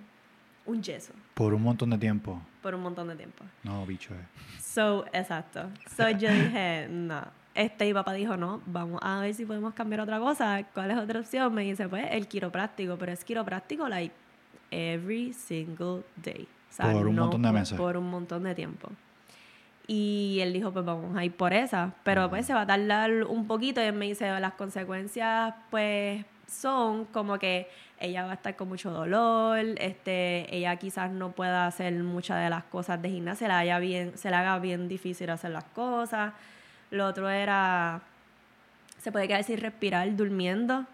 un 0.66 0.82
yeso. 0.82 1.14
Por 1.34 1.54
un 1.54 1.62
montón 1.62 1.90
de 1.90 1.98
tiempo. 1.98 2.42
Por 2.62 2.76
un 2.76 2.82
montón 2.82 3.08
de 3.08 3.16
tiempo. 3.16 3.44
No, 3.64 3.86
bicho. 3.86 4.14
Eh. 4.14 4.26
So, 4.62 5.06
exacto. 5.14 5.70
So 5.96 6.10
yo 6.10 6.32
dije, 6.32 6.88
no. 6.92 7.22
Este, 7.56 7.88
y 7.88 7.94
papá 7.94 8.14
dijo, 8.14 8.36
no, 8.36 8.62
vamos 8.66 9.00
a 9.04 9.20
ver 9.20 9.34
si 9.34 9.46
podemos 9.46 9.74
cambiar 9.74 10.02
otra 10.02 10.20
cosa. 10.20 10.64
¿Cuál 10.74 10.92
es 10.92 10.98
otra 10.98 11.20
opción? 11.20 11.54
Me 11.54 11.64
dice, 11.64 11.88
pues, 11.88 12.06
el 12.10 12.28
quiropráctico. 12.28 12.98
Pero 12.98 13.12
es 13.12 13.24
quiropráctico, 13.24 13.88
like, 13.88 14.14
every 14.72 15.34
single 15.34 16.04
day. 16.16 16.48
por 16.78 17.08
un 17.08 17.16
montón 17.16 17.42
de 17.44 17.52
meses. 17.52 17.78
Por 17.78 17.98
un 17.98 18.10
montón 18.10 18.44
de 18.44 18.56
tiempo. 18.56 18.90
Y 19.86 20.40
él 20.42 20.54
dijo, 20.54 20.72
pues 20.72 20.86
vamos 20.86 21.16
a 21.16 21.26
ir 21.26 21.36
por 21.36 21.54
esa. 21.54 21.94
Pero 22.04 22.30
pues 22.30 22.46
se 22.46 22.54
va 22.54 22.62
a 22.62 22.68
tardar 22.68 23.26
un 23.26 23.46
poquito. 23.46 23.82
Y 23.82 23.86
él 23.86 23.94
me 23.94 24.06
dice, 24.06 24.28
las 24.40 24.54
consecuencias, 24.54 25.54
pues, 25.70 26.26
son 26.48 27.06
como 27.06 27.40
que 27.40 27.70
ella 28.00 28.26
va 28.26 28.32
a 28.32 28.34
estar 28.36 28.56
con 28.56 28.68
mucho 28.68 28.92
dolor, 28.92 29.58
este, 29.78 30.54
ella 30.56 30.76
quizás 30.76 31.10
no 31.12 31.32
pueda 31.32 31.66
hacer 31.66 31.94
muchas 31.94 32.44
de 32.44 32.50
las 32.50 32.64
cosas 32.66 33.02
de 33.02 33.10
gimnasia, 33.10 33.46
se 33.46 33.48
la, 33.48 33.60
haya 33.60 33.80
bien, 33.80 34.18
se 34.18 34.30
le 34.30 34.36
haga 34.36 34.60
bien 34.60 34.88
difícil 34.88 35.30
hacer 35.30 35.52
las 35.52 35.64
cosas. 35.64 36.34
Lo 36.92 37.08
otro 37.08 37.30
era, 37.30 38.02
se 39.00 39.12
puede 39.12 39.28
quedar 39.28 39.44
sin 39.44 39.58
respirar 39.60 40.16
durmiendo. 40.16 40.86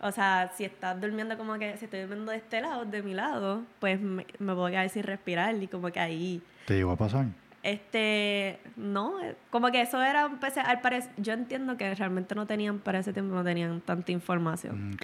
O 0.00 0.10
sea, 0.10 0.50
si 0.56 0.64
estás 0.64 0.98
durmiendo 0.98 1.36
como 1.36 1.58
que, 1.58 1.76
si 1.76 1.84
estoy 1.84 2.00
durmiendo 2.00 2.32
de 2.32 2.38
este 2.38 2.62
lado, 2.62 2.86
de 2.86 3.02
mi 3.02 3.12
lado, 3.12 3.62
pues 3.78 4.00
me, 4.00 4.26
me 4.38 4.52
a 4.52 4.70
quedar 4.70 4.88
sin 4.88 5.02
respirar 5.02 5.54
y 5.62 5.66
como 5.68 5.92
que 5.92 6.00
ahí... 6.00 6.42
¿Te 6.66 6.76
llegó 6.76 6.92
a 6.92 6.96
pasar? 6.96 7.26
Este, 7.62 8.58
no, 8.76 9.20
eh, 9.20 9.36
como 9.50 9.70
que 9.70 9.82
eso 9.82 10.02
era, 10.02 10.24
al 10.64 10.80
parecer, 10.80 11.10
yo 11.18 11.34
entiendo 11.34 11.76
que 11.76 11.94
realmente 11.94 12.34
no 12.34 12.46
tenían, 12.46 12.78
para 12.78 13.00
ese 13.00 13.12
tiempo 13.12 13.34
no 13.34 13.44
tenían 13.44 13.80
tanta 13.82 14.12
información. 14.12 14.90
Mm. 14.90 14.96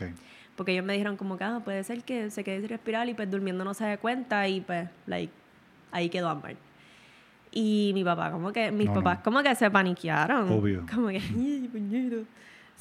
Porque 0.57 0.73
ellos 0.73 0.85
me 0.85 0.95
dijeron 0.95 1.19
como 1.19 1.37
que, 1.37 1.45
ah, 1.45 1.61
puede 1.63 1.85
ser 1.85 2.03
que 2.03 2.31
se 2.31 2.43
quede 2.45 2.61
sin 2.61 2.71
respirar 2.71 3.09
y 3.11 3.15
pues 3.15 3.31
durmiendo 3.31 3.63
no 3.63 3.75
se 3.75 3.85
dé 3.85 3.99
cuenta 3.99 4.49
y 4.49 4.63
pues, 4.63 4.89
like, 5.07 5.33
ahí 5.93 6.09
quedó 6.09 6.31
Amber. 6.31 6.57
Y 7.53 7.91
mi 7.95 8.03
papá, 8.05 8.31
como 8.31 8.53
que, 8.53 8.71
mis 8.71 8.87
No, 8.87 8.95
papás 8.95 9.19
no. 9.19 9.25
como 9.25 9.43
que 9.43 9.55
se 9.55 9.71
paniquearon. 9.71 10.51
Obvio. 10.51 10.87
Como 10.93 11.09
que. 11.09 11.21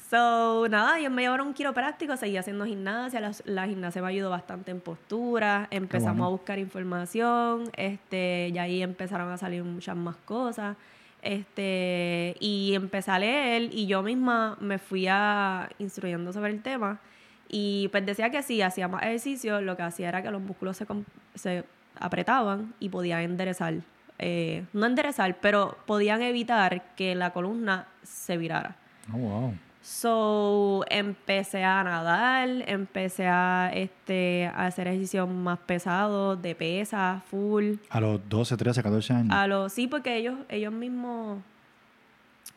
So, 0.08 0.68
nada, 0.68 1.00
ellos 1.00 1.10
me 1.10 1.22
llevaron 1.22 1.48
un 1.48 1.54
quiropráctico, 1.54 2.16
seguí 2.16 2.36
haciendo 2.36 2.64
gimnasia, 2.64 3.20
la, 3.20 3.32
la 3.44 3.66
gimnasia 3.66 4.00
me 4.02 4.08
ayudó 4.08 4.30
bastante 4.30 4.70
en 4.70 4.80
postura, 4.80 5.66
empezamos 5.70 6.18
bueno. 6.18 6.26
a 6.26 6.30
buscar 6.30 6.58
información, 6.60 7.70
este, 7.76 8.50
y 8.54 8.58
ahí 8.58 8.82
empezaron 8.82 9.32
a 9.32 9.36
salir 9.36 9.64
muchas 9.64 9.96
más 9.96 10.14
cosas, 10.18 10.76
este, 11.22 12.36
y 12.38 12.74
empecé 12.74 13.10
a 13.10 13.18
leer 13.18 13.62
y 13.72 13.88
yo 13.88 14.02
misma 14.02 14.56
me 14.60 14.78
fui 14.78 15.08
a 15.08 15.68
instruyendo 15.78 16.32
sobre 16.32 16.52
el 16.52 16.62
tema 16.62 17.00
y 17.48 17.88
pues 17.88 18.06
decía 18.06 18.30
que 18.30 18.42
si 18.42 18.62
hacía 18.62 18.86
más 18.86 19.02
ejercicio, 19.02 19.60
lo 19.60 19.76
que 19.76 19.82
hacía 19.82 20.08
era 20.08 20.22
que 20.22 20.30
los 20.30 20.40
músculos 20.40 20.76
se, 20.76 20.86
se 21.34 21.64
apretaban 21.98 22.74
y 22.78 22.90
podían 22.90 23.22
enderezar, 23.22 23.74
eh, 24.20 24.64
no 24.72 24.86
enderezar, 24.86 25.36
pero 25.40 25.76
podían 25.84 26.22
evitar 26.22 26.94
que 26.94 27.16
la 27.16 27.32
columna 27.32 27.88
se 28.04 28.36
virara. 28.36 28.76
Oh, 29.12 29.16
wow. 29.18 29.54
So, 29.86 30.84
empecé 30.90 31.62
a 31.62 31.84
nadar, 31.84 32.48
empecé 32.66 33.28
a, 33.28 33.70
este, 33.72 34.46
a 34.52 34.66
hacer 34.66 34.88
ejercicios 34.88 35.28
más 35.28 35.60
pesados, 35.60 36.42
de 36.42 36.56
pesa, 36.56 37.22
full. 37.30 37.74
A 37.90 38.00
los 38.00 38.20
12, 38.28 38.56
13, 38.56 38.82
14 38.82 39.12
años. 39.12 39.32
A 39.32 39.46
los, 39.46 39.72
sí, 39.72 39.86
porque 39.86 40.16
ellos, 40.16 40.34
ellos 40.48 40.72
mismos, 40.72 41.38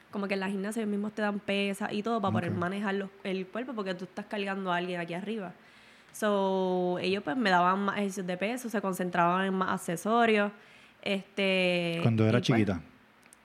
como 0.09 0.27
que 0.27 0.33
en 0.33 0.39
la 0.39 0.49
gimnasia 0.49 0.79
ellos 0.81 0.89
mismos 0.89 1.13
te 1.13 1.21
dan 1.21 1.37
pesas 1.39 1.93
y 1.93 2.01
todo 2.01 2.19
para 2.19 2.31
poder 2.31 2.49
manejar 2.49 2.95
los- 2.95 3.11
el 3.23 3.45
cuerpo 3.45 3.73
porque 3.73 3.93
tú 3.93 4.05
estás 4.05 4.25
cargando 4.25 4.73
a 4.73 4.77
alguien 4.77 4.99
aquí 4.99 5.13
arriba. 5.13 5.51
So, 6.13 6.97
ellos 6.99 7.21
pues 7.23 7.37
me 7.37 7.51
daban 7.51 7.85
más 7.85 7.97
ejercicios 7.97 8.25
de 8.25 8.37
peso, 8.37 8.69
se 8.69 8.81
concentraban 8.81 9.45
en 9.45 9.53
más 9.53 9.69
accesorios. 9.69 10.51
Este, 11.03 11.99
Cuando 12.01 12.23
era 12.23 12.39
pues, 12.39 12.47
chiquita, 12.47 12.81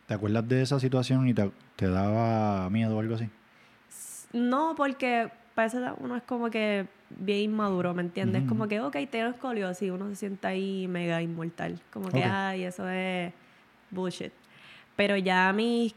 ¿te 0.07 0.15
acuerdas 0.15 0.49
de 0.49 0.63
esa 0.63 0.81
situación 0.81 1.29
y 1.29 1.35
te, 1.35 1.51
te 1.77 1.87
daba 1.87 2.71
miedo 2.71 2.97
o 2.97 3.01
algo 3.01 3.17
así? 3.17 3.29
No, 4.35 4.75
porque 4.77 5.31
para 5.55 5.69
esa 5.69 5.79
edad 5.79 5.95
uno 6.01 6.17
es 6.17 6.23
como 6.25 6.51
que 6.51 6.87
bien 7.11 7.51
inmaduro, 7.51 7.95
¿me 7.95 8.03
entiendes? 8.03 8.43
Ujú. 8.43 8.49
Como 8.51 8.69
que, 8.69 8.81
ok, 8.81 8.97
tengo 9.11 9.31
escoliosis, 9.31 9.91
uno 9.91 10.09
se 10.11 10.17
siente 10.17 10.47
ahí 10.49 10.89
mega 10.89 11.23
inmortal. 11.23 11.81
Como 11.93 12.09
que, 12.11 12.19
Ok. 12.19 12.31
ay, 12.31 12.65
eso 12.65 12.89
es 12.89 13.33
bullshit. 13.91 14.33
Pero 14.97 15.17
ya 15.17 15.49
a 15.49 15.53
mis 15.53 15.95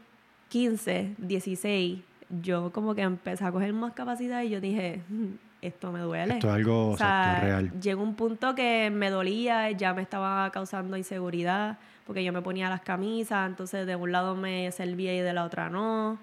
15, 0.48 1.14
16, 1.18 2.00
yo 2.42 2.70
como 2.72 2.94
que 2.94 3.02
empecé 3.02 3.44
a 3.44 3.50
coger 3.52 3.72
más 3.72 3.92
capacidad 3.92 4.42
y 4.42 4.50
yo 4.50 4.60
dije, 4.60 5.02
"Mm, 5.08 5.26
esto 5.60 5.90
me 5.90 5.98
duele. 6.00 6.34
Esto 6.34 6.48
es 6.48 6.54
algo 6.54 6.90
O 6.90 6.96
sea, 6.96 7.08
exacto, 7.08 7.46
real. 7.46 7.80
llegó 7.80 8.02
un 8.04 8.14
punto 8.14 8.54
que 8.54 8.90
me 8.92 9.10
dolía, 9.10 9.68
ya 9.72 9.92
me 9.94 10.02
estaba 10.02 10.48
causando 10.52 10.96
inseguridad, 10.96 11.78
porque 12.06 12.22
yo 12.22 12.32
me 12.32 12.42
ponía 12.42 12.68
las 12.70 12.82
camisas, 12.82 13.48
entonces 13.48 13.84
de 13.86 13.96
un 13.96 14.12
lado 14.12 14.36
me 14.36 14.70
servía 14.70 15.14
y 15.16 15.20
de 15.20 15.32
la 15.32 15.44
otra 15.44 15.68
no. 15.68 16.18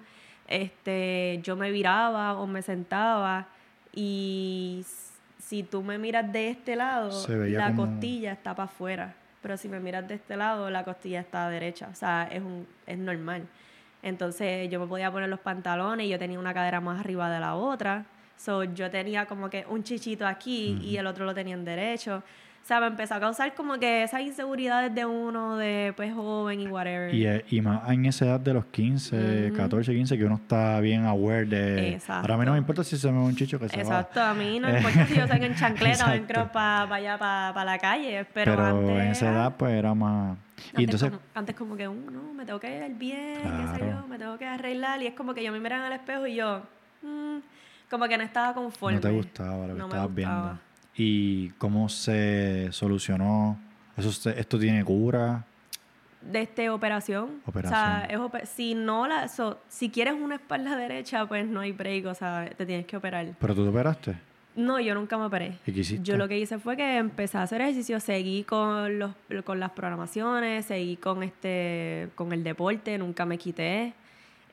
Este, 0.48 1.40
yo 1.42 1.56
me 1.56 1.70
viraba 1.70 2.34
o 2.38 2.46
me 2.46 2.62
sentaba 2.62 3.48
y 3.94 4.84
si 5.38 5.62
tú 5.62 5.82
me 5.82 5.98
miras 5.98 6.30
de 6.32 6.50
este 6.50 6.76
lado, 6.76 7.10
la 7.58 7.70
como- 7.74 7.86
costilla 7.86 8.32
está 8.32 8.54
para 8.54 8.64
afuera, 8.66 9.14
pero 9.42 9.56
si 9.56 9.68
me 9.68 9.80
miras 9.80 10.06
de 10.06 10.14
este 10.14 10.36
lado, 10.36 10.70
la 10.70 10.84
costilla 10.84 11.20
está 11.20 11.48
derecha, 11.48 11.88
o 11.90 11.94
sea, 11.94 12.28
es 12.30 12.42
un 12.42 12.66
es 12.86 12.98
normal. 12.98 13.46
Entonces 14.02 14.68
yo 14.70 14.78
me 14.78 14.86
podía 14.86 15.10
poner 15.10 15.28
los 15.28 15.40
pantalones 15.40 16.06
y 16.06 16.10
yo 16.10 16.18
tenía 16.18 16.38
una 16.38 16.54
cadera 16.54 16.80
más 16.80 17.00
arriba 17.00 17.28
de 17.30 17.40
la 17.40 17.54
otra. 17.56 18.04
So, 18.36 18.62
yo 18.64 18.90
tenía 18.90 19.26
como 19.26 19.48
que 19.50 19.64
un 19.68 19.82
chichito 19.82 20.26
aquí 20.26 20.78
y 20.82 20.96
el 20.98 21.06
otro 21.06 21.24
lo 21.24 21.34
tenía 21.34 21.54
en 21.54 21.64
derecho. 21.64 22.22
O 22.66 22.68
sea, 22.68 22.80
me 22.80 22.88
empezó 22.88 23.14
a 23.14 23.20
causar 23.20 23.54
como 23.54 23.78
que 23.78 24.02
esas 24.02 24.22
inseguridades 24.22 24.92
de 24.92 25.06
uno, 25.06 25.56
de 25.56 25.92
pues 25.96 26.12
joven 26.12 26.58
y 26.58 26.66
whatever. 26.66 27.14
Y, 27.14 27.24
eh, 27.24 27.44
y 27.48 27.60
más 27.60 27.88
en 27.88 28.06
esa 28.06 28.24
edad 28.24 28.40
de 28.40 28.54
los 28.54 28.64
15, 28.64 29.50
Ujú. 29.50 29.56
14, 29.56 29.94
15, 29.94 30.18
que 30.18 30.24
uno 30.24 30.34
está 30.34 30.80
bien 30.80 31.04
aware 31.04 31.46
de... 31.46 31.92
Exacto. 31.92 32.22
Ahora 32.22 32.34
a 32.34 32.38
mí 32.38 32.44
no 32.44 32.50
me 32.54 32.58
importa 32.58 32.82
si 32.82 32.96
se 32.98 33.06
me 33.12 33.18
va 33.18 33.24
un 33.24 33.36
chicho 33.36 33.60
que 33.60 33.68
se 33.68 33.78
Exacto, 33.80 34.18
va. 34.18 34.30
a 34.30 34.34
mí 34.34 34.58
no 34.58 34.68
importa 34.76 35.06
si 35.06 35.14
yo 35.14 35.28
salgo 35.28 35.44
en 35.44 35.54
chancleta 35.56 36.06
o 36.10 36.12
en 36.12 36.24
crop 36.26 36.50
para 36.50 36.92
allá, 36.92 37.16
para 37.16 37.64
la 37.64 37.78
calle, 37.78 38.26
pero, 38.34 38.56
Pero, 38.56 38.64
antes 38.66 38.90
en 38.90 39.06
esa 39.12 39.30
edad 39.32 39.54
pues 39.56 39.72
era 39.72 39.94
más... 39.94 40.30
Antes, 40.30 40.80
Y 40.80 40.82
entonces... 40.82 41.10
como, 41.10 41.22
antes 41.36 41.54
como 41.54 41.76
que, 41.76 41.86
"Uh, 41.86 42.10
no, 42.10 42.34
me 42.34 42.44
tengo 42.44 42.58
que 42.58 42.68
ver 42.80 42.92
bien, 42.94 43.42
qué 43.42 43.42
sé 43.74 43.78
Claro. 43.78 44.00
yo, 44.02 44.08
me 44.08 44.18
tengo 44.18 44.36
que 44.38 44.44
arreglar. 44.44 45.00
Y 45.02 45.06
es 45.06 45.14
como 45.14 45.34
que 45.34 45.44
yo 45.44 45.52
me 45.52 45.60
miraba 45.60 45.86
en 45.86 45.92
el 45.92 45.98
espejo 46.00 46.26
y 46.26 46.34
yo, 46.34 46.62
mm, 47.02 47.36
como 47.88 48.08
que 48.08 48.18
no 48.18 48.24
estaba 48.24 48.52
conforme. 48.54 48.96
No 48.96 49.00
te 49.02 49.10
gustaba 49.12 49.68
lo 49.68 49.74
que 49.74 49.78
No 49.78 49.86
me 49.86 49.94
estabas 49.94 50.12
viendo. 50.16 50.58
¿Y 50.96 51.50
cómo 51.58 51.88
se 51.88 52.68
solucionó? 52.72 53.58
¿Eso 53.96 54.12
se- 54.12 54.38
¿Esto 54.38 54.58
tiene 54.58 54.84
cura? 54.84 55.44
De 56.22 56.42
este 56.42 56.70
operación. 56.70 57.40
O 57.46 57.50
Operación. 57.50 57.78
sea, 57.80 58.04
es 58.42 58.48
si 58.48 58.74
no 58.74 59.06
la, 59.06 59.28
so- 59.28 59.60
si 59.68 59.90
quieres 59.90 60.14
una 60.14 60.36
espalda 60.36 60.76
derecha, 60.76 61.26
pues 61.26 61.46
no 61.46 61.60
hay 61.60 61.72
break, 61.72 62.06
o 62.06 62.14
sea, 62.14 62.50
te 62.56 62.66
tienes 62.66 62.86
que 62.86 62.96
operar. 62.96 63.26
¿Pero 63.38 63.54
tú 63.54 63.62
te 63.62 63.68
operaste? 63.68 64.16
No, 64.56 64.80
yo 64.80 64.94
nunca 64.94 65.18
me 65.18 65.24
operé. 65.26 65.58
¿Y 65.66 65.72
qué 65.72 65.80
hiciste? 65.80 66.02
Yo 66.02 66.16
lo 66.16 66.26
que 66.28 66.38
hice 66.38 66.58
fue 66.58 66.76
que 66.78 66.96
empecé 66.96 67.36
a 67.36 67.42
hacer 67.42 67.60
ejercicio, 67.60 68.00
seguí 68.00 68.42
con 68.42 68.98
los 68.98 69.12
con 69.44 69.60
las 69.60 69.70
programaciones, 69.72 70.64
seguí 70.64 70.96
con 70.96 71.22
este 71.22 72.08
con 72.14 72.32
el 72.32 72.42
deporte, 72.42 72.96
nunca 72.96 73.26
me 73.26 73.36
quité. 73.36 73.92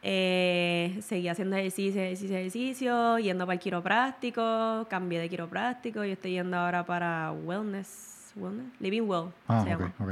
Eh, 0.06 1.00
seguí 1.02 1.30
haciendo 1.30 1.56
ejercicio, 1.56 2.02
ejercicio, 2.02 2.36
ejercicio, 2.38 3.20
yendo 3.20 3.46
para 3.46 3.54
el 3.54 3.60
quiropráctico, 3.62 4.86
cambié 4.90 5.20
de 5.22 5.30
quiropráctico 5.30 6.04
y 6.04 6.12
estoy 6.12 6.32
yendo 6.32 6.58
ahora 6.58 6.86
para 6.86 7.32
wellness, 7.32 8.34
wellness, 8.36 8.66
living 8.82 9.04
well, 9.04 9.30
Ah, 9.48 9.64
se 9.66 9.74
ok, 9.74 9.80
llama, 9.80 9.94
ok. 10.00 10.10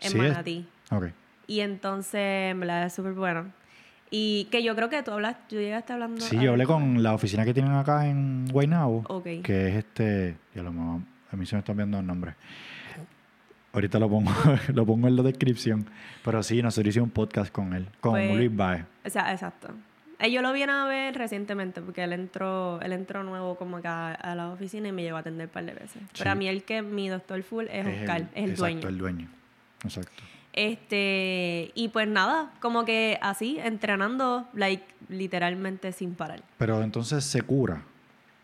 en 0.00 0.10
Sí, 0.10 0.16
Manatí. 0.18 0.66
ok. 0.92 1.06
Y 1.48 1.60
entonces, 1.60 2.52
en 2.52 2.60
verdad, 2.60 2.86
es 2.86 2.92
súper 2.92 3.14
bueno. 3.14 3.46
Y 4.12 4.44
que 4.52 4.62
yo 4.62 4.76
creo 4.76 4.88
que 4.88 5.02
tú 5.02 5.10
hablas, 5.10 5.36
tú 5.48 5.56
llegaste 5.56 5.92
hablando... 5.92 6.20
Sí, 6.20 6.38
yo 6.38 6.52
hablé 6.52 6.64
con 6.66 7.02
la 7.02 7.12
oficina 7.14 7.44
que 7.44 7.52
tienen 7.52 7.72
acá 7.72 8.06
en 8.06 8.46
Guaynabo, 8.46 9.22
que 9.42 9.68
es 9.70 9.74
este... 9.76 10.36
Ya 10.54 10.62
lo, 10.62 10.70
a 10.70 11.36
mí 11.36 11.46
se 11.46 11.56
me 11.56 11.60
están 11.60 11.76
viendo 11.76 11.98
el 11.98 12.06
nombre. 12.06 12.34
Ahorita 13.72 13.98
lo 13.98 14.08
pongo, 14.10 14.30
lo 14.74 14.84
pongo 14.86 15.08
en 15.08 15.16
la 15.16 15.22
descripción. 15.22 15.86
Pero 16.24 16.42
sí, 16.42 16.62
nosotros 16.62 16.90
hicimos 16.90 17.06
un 17.08 17.12
podcast 17.12 17.50
con 17.52 17.72
él, 17.74 17.86
con 18.00 18.12
Pues- 18.12 18.36
Luis 18.36 18.54
Baez. 18.54 18.84
O 19.04 19.10
sea, 19.10 19.32
exacto. 19.32 19.68
Eh, 20.18 20.30
Yo 20.30 20.40
lo 20.42 20.52
vine 20.52 20.70
a 20.70 20.84
ver 20.84 21.14
recientemente 21.16 21.80
porque 21.80 22.04
él 22.04 22.12
entró, 22.12 22.80
él 22.82 22.92
entró 22.92 23.24
nuevo 23.24 23.56
como 23.56 23.80
que 23.80 23.88
a, 23.88 24.34
la 24.36 24.50
oficina 24.50 24.88
y 24.88 24.92
me 24.92 25.02
llevó 25.02 25.16
a 25.16 25.20
atender 25.20 25.46
un 25.48 25.52
par 25.52 25.64
de 25.64 25.72
veces. 25.74 26.00
Pero 26.16 26.30
a 26.30 26.34
Sí. 26.34 26.38
mí 26.38 26.48
el 26.48 26.62
que 26.62 26.82
mi 26.82 27.08
doctor 27.08 27.42
full 27.42 27.64
es 27.70 27.84
Oscar, 27.86 28.20
es 28.34 28.44
el, 28.44 28.50
exacto, 28.50 28.56
dueño. 28.62 28.88
el 28.88 28.98
dueño. 28.98 29.28
Exacto. 29.84 30.22
Este, 30.52 31.72
y 31.74 31.88
pues 31.88 32.06
nada, 32.08 32.52
como 32.60 32.84
que 32.84 33.18
así, 33.22 33.58
entrenando, 33.58 34.46
like, 34.54 34.84
literalmente 35.08 35.92
sin 35.92 36.14
parar. 36.14 36.42
Pero 36.58 36.82
entonces 36.82 37.24
se 37.24 37.42
cura. 37.42 37.82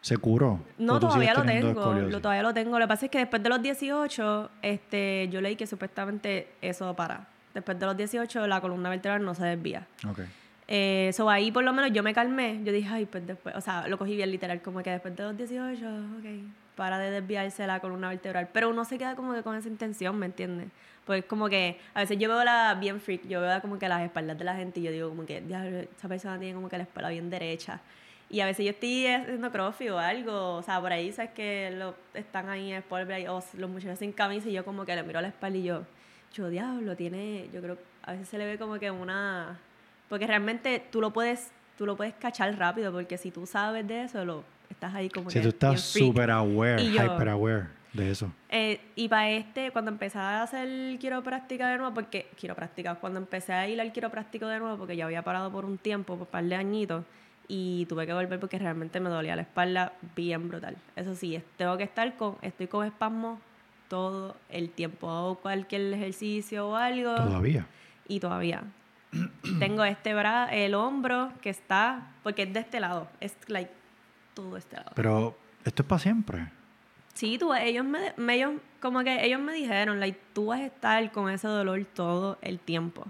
¿Se 0.00 0.16
curó? 0.16 0.60
No, 0.78 0.94
¿O 0.94 1.00
tú 1.00 1.06
todavía 1.06 1.34
lo 1.34 1.42
tengo, 1.44 1.70
escoliosis? 1.70 2.12
lo, 2.12 2.20
todavía 2.20 2.42
lo 2.42 2.54
tengo. 2.54 2.78
Lo 2.78 2.84
que 2.84 2.88
pasa 2.88 3.06
es 3.06 3.10
que 3.10 3.18
después 3.18 3.42
de 3.42 3.48
los 3.48 3.60
18, 3.60 4.50
este, 4.62 5.28
yo 5.30 5.40
leí 5.40 5.56
que 5.56 5.66
supuestamente 5.66 6.48
eso 6.62 6.94
para. 6.94 7.26
Después 7.54 7.78
de 7.78 7.86
los 7.86 7.96
18, 7.96 8.46
la 8.46 8.60
columna 8.60 8.90
vertebral 8.90 9.24
no 9.24 9.34
se 9.34 9.44
desvía. 9.44 9.86
Ok. 10.08 10.20
Eh, 10.70 11.10
so 11.14 11.30
ahí 11.30 11.50
por 11.50 11.64
lo 11.64 11.72
menos 11.72 11.92
yo 11.92 12.02
me 12.02 12.12
calmé. 12.14 12.60
Yo 12.62 12.72
dije, 12.72 12.88
ay, 12.92 13.06
pues 13.06 13.26
después, 13.26 13.54
o 13.56 13.60
sea, 13.60 13.88
lo 13.88 13.98
cogí 13.98 14.14
bien 14.14 14.30
literal, 14.30 14.60
como 14.62 14.82
que 14.82 14.90
después 14.90 15.16
de 15.16 15.22
los 15.24 15.36
18, 15.36 15.86
ok, 16.18 16.26
para 16.76 16.98
de 16.98 17.10
desviarse 17.10 17.66
la 17.66 17.80
columna 17.80 18.08
vertebral. 18.10 18.48
Pero 18.52 18.68
uno 18.68 18.84
se 18.84 18.98
queda 18.98 19.16
como 19.16 19.32
que 19.32 19.42
con 19.42 19.56
esa 19.56 19.68
intención, 19.68 20.16
¿me 20.18 20.26
entiendes? 20.26 20.68
Pues 21.06 21.24
como 21.24 21.48
que 21.48 21.80
a 21.94 22.00
veces 22.00 22.18
yo 22.18 22.28
veo 22.28 22.44
la 22.44 22.74
bien 22.74 23.00
freak, 23.00 23.26
yo 23.26 23.40
veo 23.40 23.60
como 23.62 23.78
que 23.78 23.88
las 23.88 24.02
espaldas 24.02 24.38
de 24.38 24.44
la 24.44 24.54
gente 24.56 24.78
y 24.78 24.82
yo 24.82 24.92
digo 24.92 25.08
como 25.08 25.24
que, 25.24 25.40
"Diablo, 25.40 25.78
esa 25.78 26.06
persona 26.06 26.38
tiene 26.38 26.54
como 26.54 26.68
que 26.68 26.76
la 26.76 26.82
espalda 26.84 27.08
bien 27.08 27.30
derecha. 27.30 27.80
Y 28.30 28.40
a 28.40 28.46
veces 28.46 28.64
yo 28.66 28.72
estoy 28.72 29.06
haciendo 29.06 29.50
crossfit 29.50 29.90
o 29.90 29.98
algo, 29.98 30.56
o 30.56 30.62
sea, 30.62 30.80
por 30.80 30.92
ahí 30.92 31.10
sabes 31.12 31.30
que 31.30 31.70
lo, 31.74 31.94
están 32.12 32.48
ahí 32.50 32.72
en 32.72 32.78
sport 32.78 33.06
break, 33.06 33.28
o 33.30 33.42
los 33.54 33.70
muchachos 33.70 33.98
sin 33.98 34.12
camisa 34.12 34.48
y 34.48 34.52
yo 34.52 34.64
como 34.64 34.84
que 34.84 34.94
le 34.94 35.02
miro 35.02 35.20
la 35.20 35.28
espalda 35.28 35.56
y 35.56 35.62
yo, 35.62 35.84
yo 36.34 36.50
diablo, 36.50 36.94
tiene, 36.94 37.48
yo 37.54 37.62
creo, 37.62 37.78
a 38.02 38.12
veces 38.12 38.28
se 38.28 38.36
le 38.36 38.44
ve 38.44 38.58
como 38.58 38.78
que 38.78 38.90
una, 38.90 39.58
porque 40.10 40.26
realmente 40.26 40.82
tú 40.90 41.00
lo 41.00 41.10
puedes, 41.10 41.50
tú 41.78 41.86
lo 41.86 41.96
puedes 41.96 42.12
cachar 42.14 42.54
rápido, 42.58 42.92
porque 42.92 43.16
si 43.16 43.30
tú 43.30 43.46
sabes 43.46 43.86
de 43.88 44.04
eso, 44.04 44.22
lo 44.26 44.44
estás 44.68 44.94
ahí 44.94 45.08
como 45.08 45.30
Si 45.30 45.40
tú 45.40 45.48
estás 45.48 45.80
súper 45.80 46.30
aware, 46.30 46.84
yo- 46.84 47.02
hyper 47.04 47.28
aware 47.30 47.66
de 47.94 48.10
eso. 48.10 48.30
Eh, 48.50 48.78
y 48.94 49.08
para 49.08 49.30
este, 49.30 49.70
cuando 49.70 49.90
empecé 49.90 50.18
a 50.18 50.42
hacer 50.42 50.98
quiropráctica 50.98 51.70
de 51.70 51.78
nuevo, 51.78 51.94
porque 51.94 52.28
quiropráctica, 52.36 52.96
cuando 52.96 53.18
empecé 53.20 53.54
a 53.54 53.66
ir 53.66 53.80
al 53.80 53.90
quiropráctico 53.90 54.46
de 54.48 54.58
nuevo, 54.58 54.76
porque 54.76 54.96
ya 54.96 55.06
había 55.06 55.22
parado 55.22 55.50
por 55.50 55.64
un 55.64 55.78
tiempo, 55.78 56.14
por 56.14 56.26
un 56.26 56.30
par 56.30 56.44
de 56.44 56.54
añitos, 56.54 57.04
y 57.48 57.86
tuve 57.86 58.06
que 58.06 58.12
volver 58.12 58.38
porque 58.38 58.58
realmente 58.58 59.00
me 59.00 59.08
dolía 59.08 59.34
la 59.34 59.42
espalda 59.42 59.94
bien 60.14 60.48
brutal. 60.48 60.76
Eso 60.94 61.14
sí, 61.14 61.42
tengo 61.56 61.76
que 61.78 61.84
estar 61.84 62.14
con, 62.16 62.36
estoy 62.42 62.66
con 62.66 62.86
espasmos 62.86 63.40
todo 63.88 64.36
el 64.50 64.70
tiempo. 64.70 65.10
Hago 65.10 65.36
cualquier 65.36 65.92
ejercicio 65.94 66.68
o 66.68 66.76
algo. 66.76 67.14
Todavía. 67.16 67.66
Y 68.06 68.20
todavía. 68.20 68.62
Tengo 69.58 69.82
este 69.84 70.14
brazo, 70.14 70.52
el 70.52 70.74
hombro 70.74 71.32
que 71.40 71.48
está, 71.48 72.12
porque 72.22 72.42
es 72.42 72.52
de 72.52 72.60
este 72.60 72.78
lado, 72.80 73.08
es 73.20 73.34
like 73.46 73.72
todo 74.34 74.58
este 74.58 74.76
lado. 74.76 74.92
Pero 74.94 75.36
esto 75.64 75.82
es 75.82 75.88
para 75.88 75.98
siempre. 75.98 76.50
Sí, 77.14 77.38
tú, 77.38 77.52
ellos 77.54 77.84
me, 77.84 78.14
ellos, 78.34 78.52
como 78.80 79.02
que 79.02 79.24
ellos 79.24 79.40
me 79.40 79.54
dijeron, 79.54 79.98
like, 79.98 80.20
tú 80.34 80.46
vas 80.46 80.60
a 80.60 80.66
estar 80.66 81.10
con 81.10 81.30
ese 81.30 81.48
dolor 81.48 81.84
todo 81.94 82.38
el 82.42 82.60
tiempo. 82.60 83.06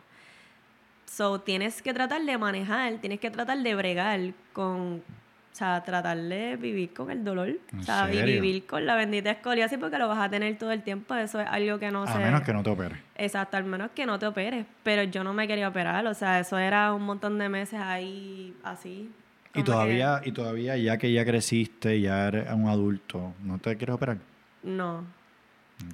So, 1.09 1.41
tienes 1.41 1.83
que 1.83 1.95
tratar 1.95 2.23
de 2.23 2.39
manejar, 2.39 2.99
tienes 3.01 3.19
que 3.19 3.31
tratar 3.31 3.59
de 3.59 3.75
bregar 3.75 4.21
con 4.53 5.03
o 5.51 5.57
sea, 5.59 5.83
tratar 5.83 6.17
de 6.17 6.55
vivir 6.55 6.93
con 6.93 7.11
el 7.11 7.25
dolor. 7.25 7.59
O 7.77 7.83
sea, 7.83 8.13
y 8.13 8.23
vivir 8.23 8.65
con 8.65 8.87
la 8.87 8.95
bendita 8.95 9.33
escoliosis 9.33 9.77
porque 9.77 9.99
lo 9.99 10.07
vas 10.07 10.21
a 10.21 10.31
tener 10.31 10.57
todo 10.57 10.71
el 10.71 10.85
tiempo. 10.85 11.17
Eso 11.17 11.41
es 11.41 11.49
algo 11.49 11.81
que 11.81 11.91
no 11.91 12.07
se... 12.07 12.13
A 12.13 12.19
menos 12.19 12.43
que 12.43 12.53
no 12.53 12.63
te 12.63 12.71
operes. 12.71 12.99
Exacto, 13.17 13.57
al 13.57 13.65
menos 13.65 13.91
que 13.93 14.07
no 14.07 14.21
te 14.21 14.27
operes. 14.27 14.67
Pero 14.85 15.03
yo 15.03 15.25
no 15.25 15.35
me 15.35 15.49
quería 15.49 15.67
operar. 15.67 16.07
O 16.07 16.15
sea, 16.15 16.39
eso 16.39 16.59
era 16.59 16.93
un 16.93 17.03
montón 17.03 17.39
de 17.39 17.49
meses 17.49 17.81
ahí 17.81 18.55
así. 18.63 19.11
Y 19.53 19.65
todavía, 19.65 20.21
y 20.25 20.31
todavía, 20.31 20.77
ya 20.77 20.97
que 20.97 21.13
ya 21.13 21.25
creciste, 21.25 22.01
ya 22.01 22.29
eres 22.29 22.53
un 22.53 22.69
adulto, 22.69 23.33
¿no 23.43 23.59
te 23.59 23.77
quieres 23.77 23.97
operar? 23.97 24.19
No. 24.63 25.05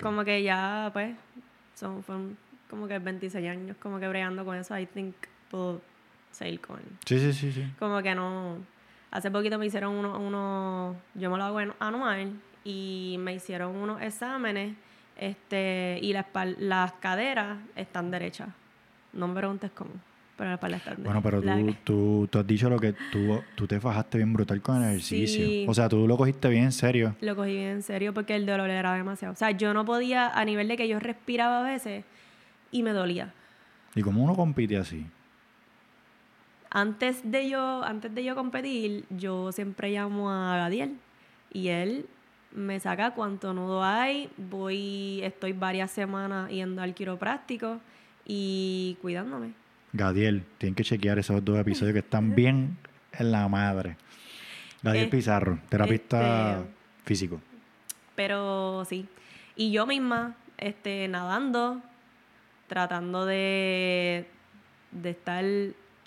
Como 0.03 0.25
que 0.25 0.43
ya, 0.43 0.91
pues, 0.93 1.17
son, 1.75 2.03
fueron 2.03 2.37
como 2.69 2.89
que 2.89 2.99
26 2.99 3.49
años 3.49 3.77
como 3.81 3.99
que 3.99 4.09
bregando 4.09 4.45
con 4.45 4.57
eso. 4.57 4.79
I 4.79 4.87
think 4.87 5.15
puedo 5.51 5.81
seguir 6.31 6.61
con 6.61 6.81
Sí, 7.05 7.19
sí, 7.19 7.33
sí, 7.33 7.53
sí. 7.53 7.67
Como 7.79 8.03
que 8.03 8.15
no 8.15 8.59
Hace 9.15 9.31
poquito 9.31 9.61
me 9.61 9.67
hicieron 9.67 9.95
uno, 9.95 10.19
uno 10.19 10.97
yo 11.15 11.31
me 11.31 11.39
lo 11.39 11.45
hago 11.45 11.61
anual 11.79 12.33
y 12.65 13.15
me 13.21 13.33
hicieron 13.33 13.77
unos 13.77 14.03
exámenes 14.03 14.75
este 15.17 16.01
y 16.03 16.13
las, 16.13 16.27
las 16.59 16.95
caderas 16.95 17.59
están 17.77 18.11
derechas. 18.11 18.49
No 19.13 19.29
me 19.29 19.37
preguntes 19.37 19.71
cómo, 19.73 19.93
pero 20.37 20.51
la 20.51 20.55
espalda 20.55 20.79
está 20.79 20.91
derecha. 20.91 21.05
Bueno, 21.05 21.23
pero 21.23 21.41
tú, 21.85 22.27
tú, 22.29 22.39
has 22.41 22.45
dicho 22.45 22.69
lo 22.69 22.81
que 22.81 22.93
tú, 23.13 23.41
tú 23.55 23.69
te 23.69 23.79
fajaste 23.79 24.19
bien 24.19 24.33
brutal 24.33 24.61
con 24.61 24.83
el 24.83 24.97
ejercicio. 24.97 25.71
O 25.71 25.75
sea, 25.75 25.89
tú 25.89 26.09
lo 26.09 26.17
cogiste 26.17 26.49
bien 26.49 26.65
en 26.65 26.73
serio. 26.73 27.15
Lo 27.21 27.37
cogí 27.37 27.53
bien 27.53 27.69
en 27.69 27.83
serio 27.83 28.13
porque 28.13 28.35
el 28.35 28.47
dolor 28.47 28.69
era 28.69 28.95
demasiado. 28.95 29.33
O 29.35 29.37
sea, 29.37 29.53
yo 29.53 29.73
no 29.75 29.85
podía, 29.85 30.29
a 30.29 30.45
nivel 30.45 30.67
de 30.67 30.77
que 30.77 30.89
yo 30.89 30.99
respiraba 30.99 31.61
a 31.61 31.63
veces 31.63 32.05
y 32.75 32.83
me 32.83 32.93
dolía. 32.93 33.33
¿Y 33.95 34.03
cómo 34.03 34.23
uno 34.25 34.35
compite 34.35 34.77
así? 34.77 35.07
Antes 36.71 37.31
de 37.31 37.49
yo, 37.49 37.85
antes 37.85 38.13
de 38.13 38.25
yo 38.25 38.35
competir, 38.35 39.05
yo 39.11 39.53
siempre 39.53 39.93
llamo 39.93 40.29
a 40.29 40.57
Gadiel 40.57 40.99
y 41.53 41.69
él 41.69 42.07
me 42.53 42.81
saca 42.81 43.13
cuánto 43.13 43.55
nudo 43.55 43.85
hay, 43.85 44.29
voy, 44.37 45.21
estoy 45.23 45.53
varias 45.53 45.93
semanas 45.93 46.51
yendo 46.51 46.83
al 46.83 46.95
quiropráctico 46.95 47.81
y 48.27 48.99
cuidándome. 49.01 49.53
Gadiel, 49.93 50.45
tienen 50.59 50.75
que 50.75 50.83
chequear 50.83 51.21
esos 51.21 51.45
dos 51.45 51.57
episodios 51.57 51.93
que 51.93 52.01
están 52.01 52.35
bien 52.35 52.77
en 53.13 53.31
la 53.31 53.47
madre. 53.47 53.97
Gadiel 54.83 55.11
Pizarro, 55.11 55.61
terapista 55.69 56.59
este, 56.59 56.71
físico. 57.05 57.41
Pero 58.17 58.85
sí. 58.85 59.07
Y 59.55 59.71
yo 59.71 59.87
misma, 59.87 60.35
este, 60.59 61.07
nadando, 61.07 61.81
tratando 62.67 63.27
de, 63.27 64.27
de 64.93 65.11
estar 65.11 65.45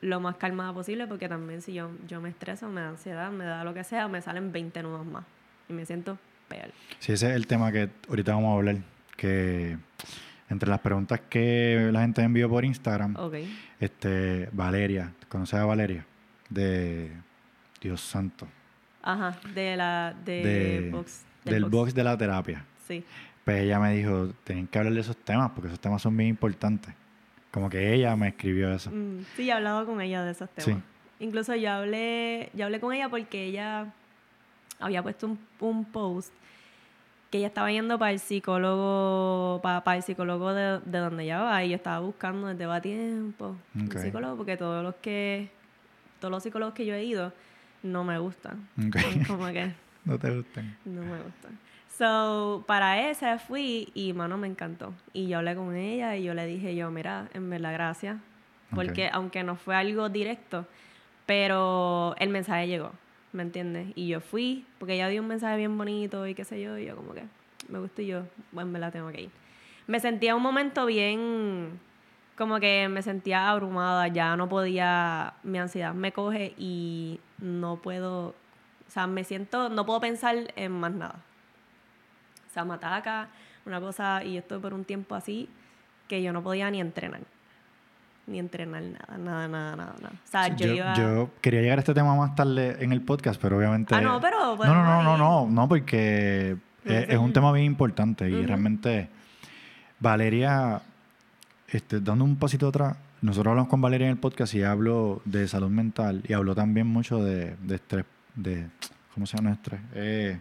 lo 0.01 0.19
más 0.19 0.35
calmada 0.35 0.73
posible 0.73 1.07
porque 1.07 1.27
también 1.27 1.61
si 1.61 1.73
yo, 1.73 1.91
yo 2.07 2.21
me 2.21 2.29
estreso, 2.29 2.69
me 2.69 2.81
da 2.81 2.89
ansiedad, 2.89 3.31
me 3.31 3.45
da 3.45 3.63
lo 3.63 3.73
que 3.73 3.83
sea, 3.83 4.07
me 4.07 4.21
salen 4.21 4.51
20 4.51 4.83
nudos 4.83 5.05
más 5.05 5.25
y 5.69 5.73
me 5.73 5.85
siento 5.85 6.17
peor. 6.47 6.71
Sí, 6.99 7.13
ese 7.13 7.29
es 7.29 7.35
el 7.35 7.47
tema 7.47 7.71
que 7.71 7.89
ahorita 8.07 8.33
vamos 8.33 8.53
a 8.53 8.57
hablar, 8.57 8.77
que 9.15 9.77
entre 10.49 10.69
las 10.69 10.79
preguntas 10.79 11.21
que 11.29 11.89
la 11.91 12.01
gente 12.01 12.21
envió 12.21 12.49
por 12.49 12.63
Instagram, 12.63 13.15
este 13.79 14.49
Valeria, 14.51 15.13
¿conoces 15.29 15.59
a 15.59 15.65
Valeria? 15.65 16.05
De 16.49 17.11
Dios 17.81 18.01
Santo. 18.01 18.47
Ajá, 19.01 19.37
de 19.53 19.75
la 19.75 20.15
de, 20.23 20.89
box, 20.91 21.25
del, 21.43 21.65
box. 21.65 21.93
de 21.93 22.03
la 22.03 22.17
terapia. 22.17 22.65
Sí. 22.87 23.03
Pues 23.47 23.61
ella 23.61 23.79
me 23.79 23.93
dijo, 23.93 24.33
tienen 24.43 24.67
que 24.67 24.77
hablar 24.77 24.93
de 24.93 24.99
esos 24.99 25.15
temas 25.15 25.51
porque 25.51 25.69
esos 25.69 25.79
temas 25.79 26.01
son 26.01 26.17
bien 26.17 26.27
importantes. 26.27 26.93
Como 27.49 27.69
que 27.69 27.93
ella 27.93 28.13
me 28.17 28.27
escribió 28.27 28.73
eso. 28.73 28.91
Mm, 28.91 29.23
sí, 29.37 29.47
he 29.47 29.53
hablado 29.53 29.85
con 29.85 30.01
ella 30.01 30.21
de 30.21 30.31
esos 30.31 30.49
temas. 30.49 30.83
Incluso 31.21 31.55
yo 31.55 31.71
hablé, 31.71 32.49
yo 32.53 32.65
hablé 32.65 32.81
con 32.81 32.91
ella 32.91 33.07
porque 33.07 33.45
ella 33.45 33.93
había 34.81 35.01
puesto 35.01 35.37
un, 35.61 35.85
post 35.85 36.33
que 37.31 37.37
ella 37.37 37.47
estaba 37.47 37.71
yendo 37.71 37.97
para 37.97 38.11
el 38.11 38.19
psicólogo, 38.19 39.61
para, 39.63 39.95
el 39.95 40.03
psicólogo 40.03 40.53
de, 40.53 40.81
donde 40.81 41.23
ella 41.23 41.41
va, 41.41 41.63
y 41.63 41.69
yo 41.69 41.77
estaba 41.77 41.99
buscando 41.99 42.47
desde 42.47 42.65
va 42.65 42.81
tiempo 42.81 43.55
un 43.73 43.89
psicólogo, 43.89 44.35
porque 44.35 44.57
todos 44.57 44.83
los 44.83 44.95
que, 44.95 45.49
todos 46.19 46.33
los 46.33 46.43
psicólogos 46.43 46.73
que 46.73 46.85
yo 46.85 46.95
he 46.95 47.05
ido 47.05 47.31
no 47.81 48.03
me 48.03 48.19
gustan. 48.19 48.67
Como 49.25 49.47
que 49.47 49.71
no 50.03 50.19
te 50.19 50.35
gustan. 50.35 50.77
No 50.83 51.01
me 51.01 51.21
gustan. 51.21 51.66
So, 51.97 52.63
para 52.67 53.09
esa 53.09 53.39
fui 53.39 53.89
y, 53.95 54.13
mano, 54.13 54.37
me 54.37 54.45
encantó. 54.45 54.93
Y 55.13 55.27
yo 55.27 55.39
hablé 55.39 55.55
con 55.55 55.75
ella 55.75 56.15
y 56.15 56.23
yo 56.23 56.35
le 56.35 56.45
dije, 56.45 56.75
yo, 56.75 56.91
mira, 56.91 57.27
en 57.33 57.49
verdad, 57.49 57.73
gracias. 57.73 58.17
Porque 58.75 59.09
aunque 59.11 59.43
no 59.43 59.55
fue 59.55 59.75
algo 59.75 60.07
directo, 60.07 60.67
pero 61.25 62.13
el 62.19 62.29
mensaje 62.29 62.67
llegó, 62.67 62.91
¿me 63.33 63.41
entiendes? 63.41 63.87
Y 63.95 64.09
yo 64.09 64.21
fui, 64.21 64.63
porque 64.77 64.93
ella 64.93 65.07
dio 65.07 65.23
un 65.23 65.27
mensaje 65.27 65.57
bien 65.57 65.75
bonito 65.75 66.27
y 66.27 66.35
qué 66.35 66.43
sé 66.43 66.61
yo, 66.61 66.77
y 66.77 66.85
yo 66.85 66.95
como 66.95 67.13
que, 67.15 67.23
me 67.67 67.79
gusta 67.79 68.03
y 68.03 68.07
yo, 68.07 68.23
bueno, 68.51 68.67
en 68.67 68.73
verdad 68.73 68.91
tengo 68.91 69.11
que 69.11 69.21
ir. 69.21 69.31
Me 69.87 69.99
sentía 69.99 70.35
un 70.35 70.43
momento 70.43 70.85
bien, 70.85 71.79
como 72.37 72.59
que 72.59 72.89
me 72.89 73.01
sentía 73.01 73.49
abrumada, 73.49 74.07
ya 74.09 74.35
no 74.35 74.47
podía, 74.49 75.33
mi 75.41 75.57
ansiedad 75.57 75.95
me 75.95 76.11
coge 76.11 76.53
y 76.57 77.19
no 77.39 77.77
puedo, 77.77 78.27
o 78.27 78.35
sea, 78.89 79.07
me 79.07 79.23
siento, 79.23 79.69
no 79.69 79.85
puedo 79.85 79.99
pensar 79.99 80.53
en 80.55 80.73
más 80.73 80.91
nada 80.91 81.23
sea, 82.57 82.65
mataca, 82.65 83.27
una 83.65 83.79
cosa, 83.79 84.23
y 84.23 84.37
esto 84.37 84.59
por 84.59 84.73
un 84.73 84.83
tiempo 84.83 85.15
así, 85.15 85.49
que 86.07 86.23
yo 86.23 86.33
no 86.33 86.41
podía 86.41 86.69
ni 86.71 86.81
entrenar. 86.81 87.21
Ni 88.25 88.39
entrenar 88.39 88.83
nada, 88.83 89.17
nada, 89.17 89.47
nada, 89.47 89.75
nada. 89.75 90.11
O 90.11 90.27
sea, 90.29 90.55
yo, 90.55 90.73
iba... 90.73 90.93
yo, 90.95 91.29
quería 91.41 91.61
llegar 91.61 91.77
a 91.77 91.81
este 91.81 91.93
tema 91.93 92.15
más 92.15 92.35
tarde 92.35 92.77
en 92.83 92.91
el 92.91 93.01
podcast, 93.01 93.39
pero 93.41 93.57
obviamente... 93.57 93.95
Ah, 93.95 94.01
no, 94.01 94.19
pero... 94.19 94.57
No, 94.57 94.65
no, 94.65 94.83
no, 94.83 95.03
no, 95.03 95.17
no, 95.17 95.47
no, 95.49 95.69
porque 95.69 96.57
es, 96.83 97.17
un 97.17 97.31
tema 97.31 97.51
bien 97.51 97.65
importante 97.65 98.29
y 98.29 98.45
realmente 98.45 99.09
Valeria, 99.99 100.81
este, 101.67 102.01
dando 102.01 102.25
un 102.25 102.37
pasito 102.37 102.67
atrás, 102.67 102.97
nosotros 103.21 103.51
hablamos 103.51 103.69
con 103.69 103.81
Valeria 103.81 104.07
en 104.07 104.11
el 104.11 104.19
podcast 104.19 104.53
y 104.55 104.63
hablo 104.63 105.21
de 105.25 105.47
salud 105.47 105.69
mental 105.69 106.23
y 106.27 106.33
habló 106.33 106.53
también 106.53 106.87
mucho 106.87 107.23
de, 107.23 107.55
de 107.61 107.75
estrés, 107.75 108.05
de... 108.35 108.67
¿Cómo 109.13 109.25
se 109.25 109.37
llama 109.37 109.53
estrés? 109.53 109.79
Eh, 109.95 110.39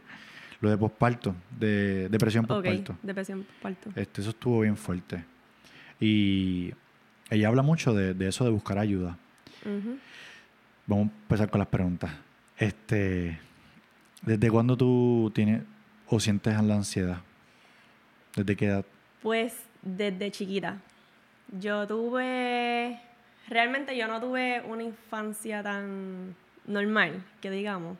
lo 0.61 0.71
de 0.71 0.79
posparto, 0.79 1.35
de 1.59 2.09
depresión 2.09 2.47
posparto. 2.47 2.93
Okay, 2.93 2.99
depresión 3.03 3.45
posparto. 3.45 3.91
Este, 3.95 4.21
eso 4.21 4.31
estuvo 4.31 4.61
bien 4.61 4.77
fuerte. 4.77 5.25
Y 6.01 6.73
ella 7.31 7.49
habla 7.49 7.63
mucho 7.63 7.95
de, 7.95 8.15
eso 8.27 8.45
de 8.45 8.51
buscar 8.51 8.79
ayuda. 8.79 9.19
Vamos 10.87 11.09
a 11.09 11.11
empezar 11.11 11.51
con 11.51 11.59
las 11.59 11.69
preguntas. 11.69 12.11
Este, 12.57 13.39
¿Desde 14.23 14.51
cuándo 14.51 14.77
tú 14.77 15.31
tienes 15.35 15.63
o 16.09 16.19
sientes 16.21 16.61
la 16.63 16.75
ansiedad? 16.75 17.19
¿Desde 18.35 18.57
qué 18.57 18.67
edad? 18.67 18.85
Pues 19.23 19.55
desde 19.83 20.31
chiquita. 20.31 20.79
Yo 21.61 21.87
tuve, 21.87 23.01
realmente 23.49 23.97
yo 23.97 24.09
no 24.09 24.21
tuve 24.21 24.63
una 24.67 24.83
infancia 24.83 25.63
tan 25.63 26.35
normal, 26.67 27.25
que 27.41 27.51
digamos. 27.51 27.99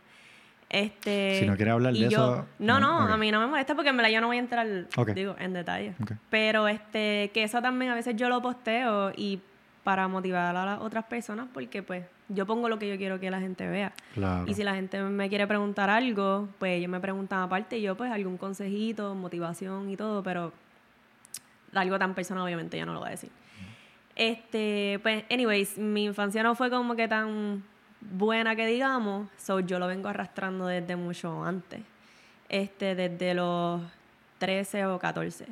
Este, 0.69 1.41
si 1.41 1.47
no 1.47 1.55
quiere 1.57 1.71
hablar 1.71 1.95
de 1.95 2.07
eso. 2.07 2.45
No, 2.59 2.81
no, 2.81 3.01
a 3.01 3.17
mí 3.17 3.31
no 3.31 3.41
me 3.41 3.47
molesta 3.47 3.75
porque 3.75 3.91
en 3.91 3.97
verdad 3.97 4.11
yo 4.11 4.21
no 4.21 4.27
voy 4.27 4.37
a 4.37 4.41
entrar 4.41 4.67
digo, 5.15 5.37
en 5.39 5.53
detalle. 5.53 5.95
Pero 6.31 6.69
este, 6.69 7.31
que 7.33 7.45
eso 7.45 7.63
también 7.63 7.93
a 7.93 7.95
veces 7.95 8.17
yo 8.17 8.29
lo 8.29 8.43
posteo 8.43 9.13
y 9.17 9.41
para 9.85 10.09
motivar 10.09 10.57
a 10.57 10.67
las 10.67 10.81
otras 10.81 11.05
personas 11.05 11.47
porque 11.55 11.81
pues 11.81 12.05
yo 12.29 12.45
pongo 12.45 12.69
lo 12.69 12.77
que 12.79 12.89
yo 12.89 12.97
quiero 12.97 13.21
que 13.21 13.31
la 13.31 13.39
gente 13.41 13.69
vea. 13.69 13.93
Y 14.47 14.55
si 14.55 14.65
la 14.65 14.75
gente 14.75 15.01
me 15.01 15.29
quiere 15.29 15.47
preguntar 15.47 15.91
algo, 15.91 16.49
pues 16.59 16.73
ellos 16.73 16.91
me 16.91 16.99
preguntan 16.99 17.41
aparte 17.41 17.79
y 17.79 17.83
yo 17.83 17.97
pues 17.97 18.11
algún 18.11 18.37
consejito, 18.37 19.15
motivación 19.15 19.89
y 19.91 19.97
todo, 19.97 20.25
pero 20.25 20.53
algo 21.73 21.99
tan 21.99 22.15
personal 22.15 22.43
obviamente 22.43 22.77
yo 22.77 22.87
no 22.87 22.95
lo 22.95 23.01
voy 23.01 23.09
a 23.09 23.11
decir. 23.13 23.31
Este, 24.17 24.99
pues, 25.03 25.25
anyways, 25.31 25.77
mi 25.77 26.07
infancia 26.07 26.43
no 26.43 26.55
fue 26.55 26.71
como 26.71 26.97
que 26.97 27.07
tan 27.07 27.63
buena 28.13 28.57
que 28.57 28.67
digamos, 28.67 29.29
so 29.39 29.61
yo 29.61 29.79
lo 29.79 29.87
vengo 29.87 30.09
arrastrando 30.09 30.67
desde 30.67 30.97
mucho 30.97 31.45
antes, 31.45 31.81
este, 32.49 32.95
desde 32.95 33.35
los 33.35 33.83
13 34.39 34.87
o 34.87 34.99
14. 34.99 35.47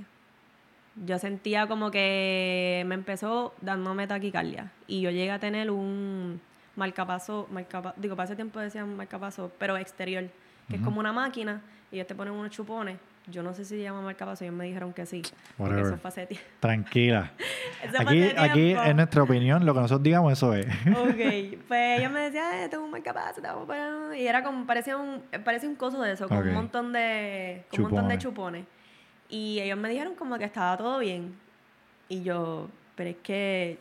Yo 1.04 1.18
sentía 1.18 1.66
como 1.66 1.90
que 1.90 2.84
me 2.86 2.94
empezó 2.94 3.54
dándome 3.60 4.06
taquicardia 4.06 4.70
y 4.86 5.00
yo 5.00 5.10
llegué 5.10 5.32
a 5.32 5.40
tener 5.40 5.70
un, 5.70 6.40
marcapaso, 6.76 7.46
marcapa, 7.50 7.94
digo, 7.96 8.16
para 8.16 8.26
ese 8.26 8.36
tiempo 8.36 8.60
decían 8.60 8.96
marcapaso, 8.96 9.50
pero 9.58 9.76
exterior, 9.76 10.24
que 10.68 10.76
es 10.76 10.82
como 10.82 11.00
una 11.00 11.12
máquina 11.12 11.60
y 11.90 11.96
ellos 11.96 12.06
te 12.06 12.14
ponen 12.14 12.34
unos 12.34 12.50
chupones. 12.50 12.98
Yo 13.26 13.42
no 13.42 13.54
sé 13.54 13.64
si 13.64 13.76
se 13.76 13.82
llama 13.82 14.02
marcapaso, 14.02 14.44
ellos 14.44 14.54
me 14.54 14.66
dijeron 14.66 14.92
que 14.92 15.06
sí. 15.06 15.22
Porque 15.56 15.80
eso 15.80 15.96
fue 15.96 16.08
hace 16.08 16.28
Tranquila. 16.60 17.32
aquí, 17.98 18.24
aquí, 18.37 18.72
en 18.72 18.96
nuestra 18.96 19.22
opinión, 19.22 19.64
lo 19.64 19.72
que 19.72 19.80
nosotros 19.80 20.02
digamos, 20.02 20.32
eso 20.34 20.52
es. 20.54 20.66
ok, 20.66 21.58
pues 21.68 22.00
ellos 22.00 22.12
me 22.12 22.20
decían, 22.20 22.54
eh, 22.54 22.68
tengo 22.68 22.84
un 22.84 22.90
marcapaso, 22.90 23.40
te 23.40 23.46
vamos 23.46 23.66
para... 23.66 24.16
Y 24.16 24.26
era 24.26 24.42
como, 24.42 24.66
parecía 24.66 24.98
un, 24.98 25.22
parecía 25.42 25.68
un 25.68 25.76
coso 25.76 26.02
de 26.02 26.12
eso, 26.12 26.28
con 26.28 26.46
un 26.46 26.54
montón 26.54 26.92
de, 26.92 27.64
con 27.70 27.84
un 27.84 27.90
montón 27.90 28.08
de 28.08 28.18
chupones. 28.18 28.66
Y 29.28 29.58
ellos 29.60 29.78
me 29.78 29.88
dijeron 29.88 30.14
como 30.14 30.37
que 30.38 30.44
estaba 30.44 30.76
todo 30.76 30.98
bien. 30.98 31.34
Y 32.08 32.22
yo, 32.22 32.68
pero 32.94 33.10
es 33.10 33.16
que 33.22 33.78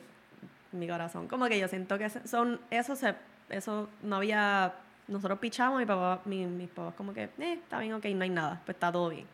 mi 0.71 0.87
corazón, 0.87 1.27
como 1.27 1.47
que 1.47 1.59
yo 1.59 1.67
siento 1.67 1.97
que 1.97 2.09
son, 2.09 2.59
eso 2.71 2.95
se, 2.95 3.15
eso 3.49 3.89
no 4.01 4.17
había, 4.17 4.73
nosotros 5.07 5.39
pichamos 5.39 5.81
y 5.81 5.85
papá, 5.85 6.21
mi, 6.25 6.45
mis 6.45 6.69
papás 6.69 6.93
como 6.95 7.13
que, 7.13 7.23
eh, 7.23 7.53
está 7.53 7.79
bien, 7.79 7.93
ok, 7.93 8.05
no 8.05 8.23
hay 8.23 8.29
nada, 8.29 8.61
pues 8.65 8.75
está 8.75 8.91
todo 8.91 9.09
bien. 9.09 9.25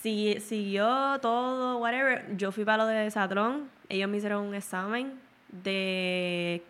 Si, 0.00 0.38
siguió 0.40 1.18
todo, 1.20 1.78
whatever, 1.78 2.36
yo 2.36 2.52
fui 2.52 2.64
para 2.64 2.84
lo 2.84 2.86
de 2.86 3.10
Satrón, 3.10 3.68
ellos 3.88 4.08
me 4.08 4.18
hicieron 4.18 4.46
un 4.46 4.54
examen 4.54 5.18
de... 5.50 6.62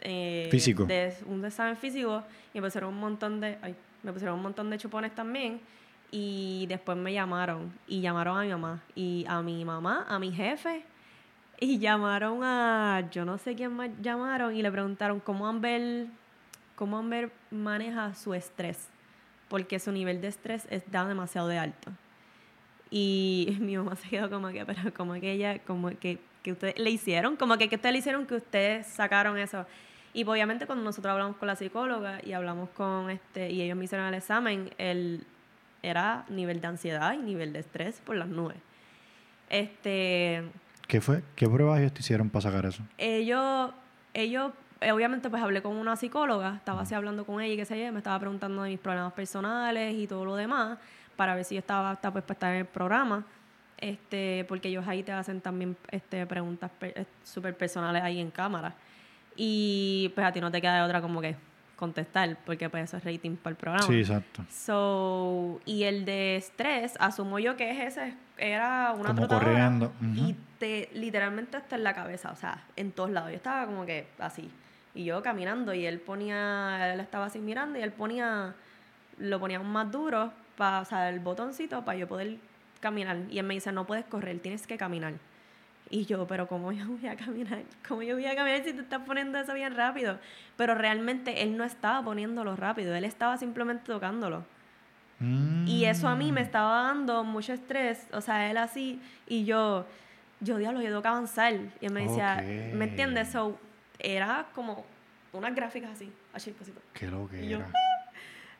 Eh, 0.00 0.48
físico. 0.50 0.84
De 0.84 1.14
un 1.26 1.44
examen 1.44 1.76
físico 1.76 2.24
y 2.52 2.60
me 2.60 2.66
pusieron 2.66 2.92
un 2.92 3.00
montón 3.00 3.40
de, 3.40 3.58
ay, 3.62 3.76
me 4.02 4.12
pusieron 4.12 4.36
un 4.36 4.42
montón 4.42 4.68
de 4.70 4.78
chupones 4.78 5.14
también 5.14 5.60
y 6.10 6.66
después 6.68 6.96
me 6.98 7.12
llamaron 7.12 7.72
y 7.86 8.00
llamaron 8.00 8.38
a 8.38 8.42
mi 8.42 8.50
mamá 8.50 8.82
y 8.94 9.24
a 9.28 9.42
mi 9.42 9.64
mamá, 9.64 10.06
a 10.08 10.18
mi 10.18 10.32
jefe 10.32 10.84
y 11.58 11.78
llamaron 11.78 12.42
a, 12.42 13.08
yo 13.10 13.24
no 13.24 13.38
sé 13.38 13.54
quién 13.54 13.72
más 13.72 13.90
llamaron 14.00 14.54
y 14.54 14.62
le 14.62 14.70
preguntaron 14.70 15.20
cómo 15.20 15.46
Amber, 15.46 16.06
cómo 16.74 16.98
Amber 16.98 17.30
maneja 17.50 18.14
su 18.14 18.34
estrés, 18.34 18.88
porque 19.48 19.78
su 19.78 19.92
nivel 19.92 20.20
de 20.20 20.28
estrés 20.28 20.66
está 20.70 21.04
demasiado 21.06 21.48
de 21.48 21.58
alto. 21.58 21.90
Y 22.90 23.56
mi 23.60 23.76
mamá 23.76 23.96
se 23.96 24.08
quedó 24.08 24.30
como 24.30 24.48
que, 24.48 24.64
pero 24.66 24.92
como 24.94 25.14
que 25.14 25.32
ella, 25.32 25.58
como 25.60 25.90
que, 25.90 26.18
que 26.42 26.52
ustedes 26.52 26.78
le 26.78 26.90
hicieron, 26.90 27.36
como 27.36 27.56
que, 27.56 27.68
que 27.68 27.76
ustedes 27.76 27.92
le 27.92 27.98
hicieron 27.98 28.26
que 28.26 28.36
ustedes 28.36 28.86
sacaron 28.86 29.38
eso. 29.38 29.66
Y 30.14 30.24
obviamente 30.24 30.66
cuando 30.66 30.84
nosotros 30.84 31.10
hablamos 31.12 31.36
con 31.36 31.48
la 31.48 31.56
psicóloga 31.56 32.20
y 32.22 32.32
hablamos 32.32 32.68
con 32.70 33.10
este, 33.10 33.50
y 33.50 33.62
ellos 33.62 33.76
me 33.76 33.86
hicieron 33.86 34.06
el 34.06 34.14
examen, 34.14 34.70
el, 34.76 35.24
era 35.82 36.24
nivel 36.28 36.60
de 36.60 36.66
ansiedad 36.66 37.14
y 37.14 37.18
nivel 37.18 37.52
de 37.52 37.60
estrés 37.60 38.00
por 38.04 38.16
las 38.16 38.28
nubes. 38.28 38.58
Este, 39.48 40.42
¿Qué 40.86 41.00
fue? 41.00 41.22
¿Qué 41.36 41.48
pruebas 41.48 41.80
ellos 41.80 41.94
te 41.94 42.00
hicieron 42.00 42.30
para 42.30 42.42
sacar 42.42 42.66
eso? 42.66 42.82
Ellos, 42.98 43.70
ellos, 44.12 44.52
obviamente 44.90 45.30
pues 45.30 45.42
hablé 45.42 45.62
con 45.62 45.76
una 45.76 45.96
psicóloga, 45.96 46.56
estaba 46.56 46.82
así 46.82 46.94
hablando 46.94 47.24
con 47.24 47.40
ella 47.40 47.54
y 47.54 47.56
qué 47.56 47.64
sé 47.64 47.84
yo, 47.84 47.92
me 47.92 47.98
estaba 47.98 48.18
preguntando 48.18 48.62
de 48.62 48.70
mis 48.70 48.78
problemas 48.80 49.12
personales 49.12 49.94
y 49.94 50.06
todo 50.06 50.24
lo 50.24 50.36
demás, 50.36 50.78
para 51.16 51.34
ver 51.34 51.44
si 51.44 51.54
yo 51.54 51.60
estaba 51.60 51.90
apta 51.90 52.10
pues, 52.10 52.24
para 52.24 52.34
estar 52.34 52.52
en 52.52 52.60
el 52.60 52.66
programa. 52.66 53.24
Este, 53.78 54.44
porque 54.48 54.68
ellos 54.68 54.86
ahí 54.86 55.02
te 55.02 55.10
hacen 55.10 55.40
también 55.40 55.76
este, 55.90 56.24
preguntas 56.24 56.70
eh, 56.82 57.04
súper 57.24 57.56
personales 57.56 58.02
ahí 58.02 58.20
en 58.20 58.30
cámara. 58.30 58.74
Y 59.34 60.12
pues 60.14 60.24
a 60.24 60.32
ti 60.32 60.40
no 60.40 60.52
te 60.52 60.60
queda 60.60 60.76
de 60.76 60.82
otra 60.82 61.00
como 61.00 61.20
que 61.20 61.34
contestar, 61.74 62.36
porque 62.46 62.70
pues 62.70 62.84
eso 62.84 62.98
es 62.98 63.04
rating 63.04 63.34
para 63.34 63.50
el 63.50 63.56
programa. 63.56 63.86
Sí, 63.88 63.98
exacto. 63.98 64.44
So, 64.48 65.60
y 65.64 65.82
el 65.82 66.04
de 66.04 66.36
estrés, 66.36 66.94
asumo 67.00 67.40
yo 67.40 67.56
que 67.56 67.72
es 67.72 67.96
ese, 67.96 68.14
era 68.38 68.94
una 68.96 69.14
como 69.14 69.26
corriendo. 69.26 69.92
Y 70.14 70.36
te, 70.60 70.88
literalmente 70.94 71.56
hasta 71.56 71.74
en 71.74 71.82
la 71.82 71.92
cabeza, 71.92 72.30
o 72.30 72.36
sea, 72.36 72.62
en 72.76 72.92
todos 72.92 73.10
lados. 73.10 73.30
Yo 73.30 73.36
estaba 73.36 73.66
como 73.66 73.84
que 73.84 74.06
así. 74.20 74.48
Y 74.94 75.04
yo 75.04 75.22
caminando 75.22 75.72
y 75.72 75.86
él 75.86 76.00
ponía, 76.00 76.92
él 76.92 77.00
estaba 77.00 77.26
así 77.26 77.38
mirando 77.38 77.78
y 77.78 77.82
él 77.82 77.92
ponía, 77.92 78.54
lo 79.18 79.40
ponía 79.40 79.60
más 79.60 79.90
duro, 79.90 80.32
para, 80.56 80.80
o 80.80 80.84
sea, 80.84 81.08
el 81.08 81.20
botoncito 81.20 81.84
para 81.84 81.98
yo 81.98 82.06
poder 82.06 82.36
caminar. 82.80 83.18
Y 83.30 83.38
él 83.38 83.46
me 83.46 83.54
dice, 83.54 83.72
no 83.72 83.86
puedes 83.86 84.04
correr, 84.04 84.38
tienes 84.40 84.66
que 84.66 84.76
caminar. 84.76 85.14
Y 85.88 86.06
yo, 86.06 86.26
pero 86.26 86.48
¿cómo 86.48 86.72
yo 86.72 86.86
voy 86.86 87.06
a 87.06 87.16
caminar? 87.16 87.62
¿Cómo 87.86 88.02
yo 88.02 88.14
voy 88.14 88.26
a 88.26 88.34
caminar 88.34 88.64
si 88.64 88.72
te 88.72 88.80
estás 88.80 89.02
poniendo 89.06 89.38
eso 89.38 89.54
bien 89.54 89.74
rápido? 89.74 90.18
Pero 90.56 90.74
realmente 90.74 91.42
él 91.42 91.56
no 91.56 91.64
estaba 91.64 92.02
poniéndolo 92.02 92.56
rápido, 92.56 92.94
él 92.94 93.04
estaba 93.04 93.36
simplemente 93.36 93.84
tocándolo. 93.86 94.44
Y 95.66 95.84
eso 95.84 96.08
a 96.08 96.16
mí 96.16 96.32
me 96.32 96.40
mm. 96.40 96.44
estaba 96.44 96.82
dando 96.82 97.22
mucho 97.22 97.52
estrés, 97.52 98.08
o 98.12 98.20
sea, 98.20 98.50
él 98.50 98.56
así, 98.56 99.00
y 99.28 99.44
yo, 99.44 99.86
yo, 100.40 100.58
diablo, 100.58 100.80
yo 100.80 100.88
tengo 100.88 101.02
que 101.02 101.08
avanzar. 101.08 101.54
Y 101.80 101.86
él 101.86 101.92
me 101.92 102.02
decía, 102.02 102.42
¿me 102.74 102.86
entiendes? 102.86 103.28
So, 103.28 103.56
era 103.98 104.46
como 104.54 104.84
unas 105.32 105.54
gráficas 105.54 105.90
así, 105.92 106.12
así 106.32 106.52
cosito. 106.52 106.80
Qué 106.92 107.06
lo 107.06 107.28
que 107.28 107.52
era. 107.52 107.66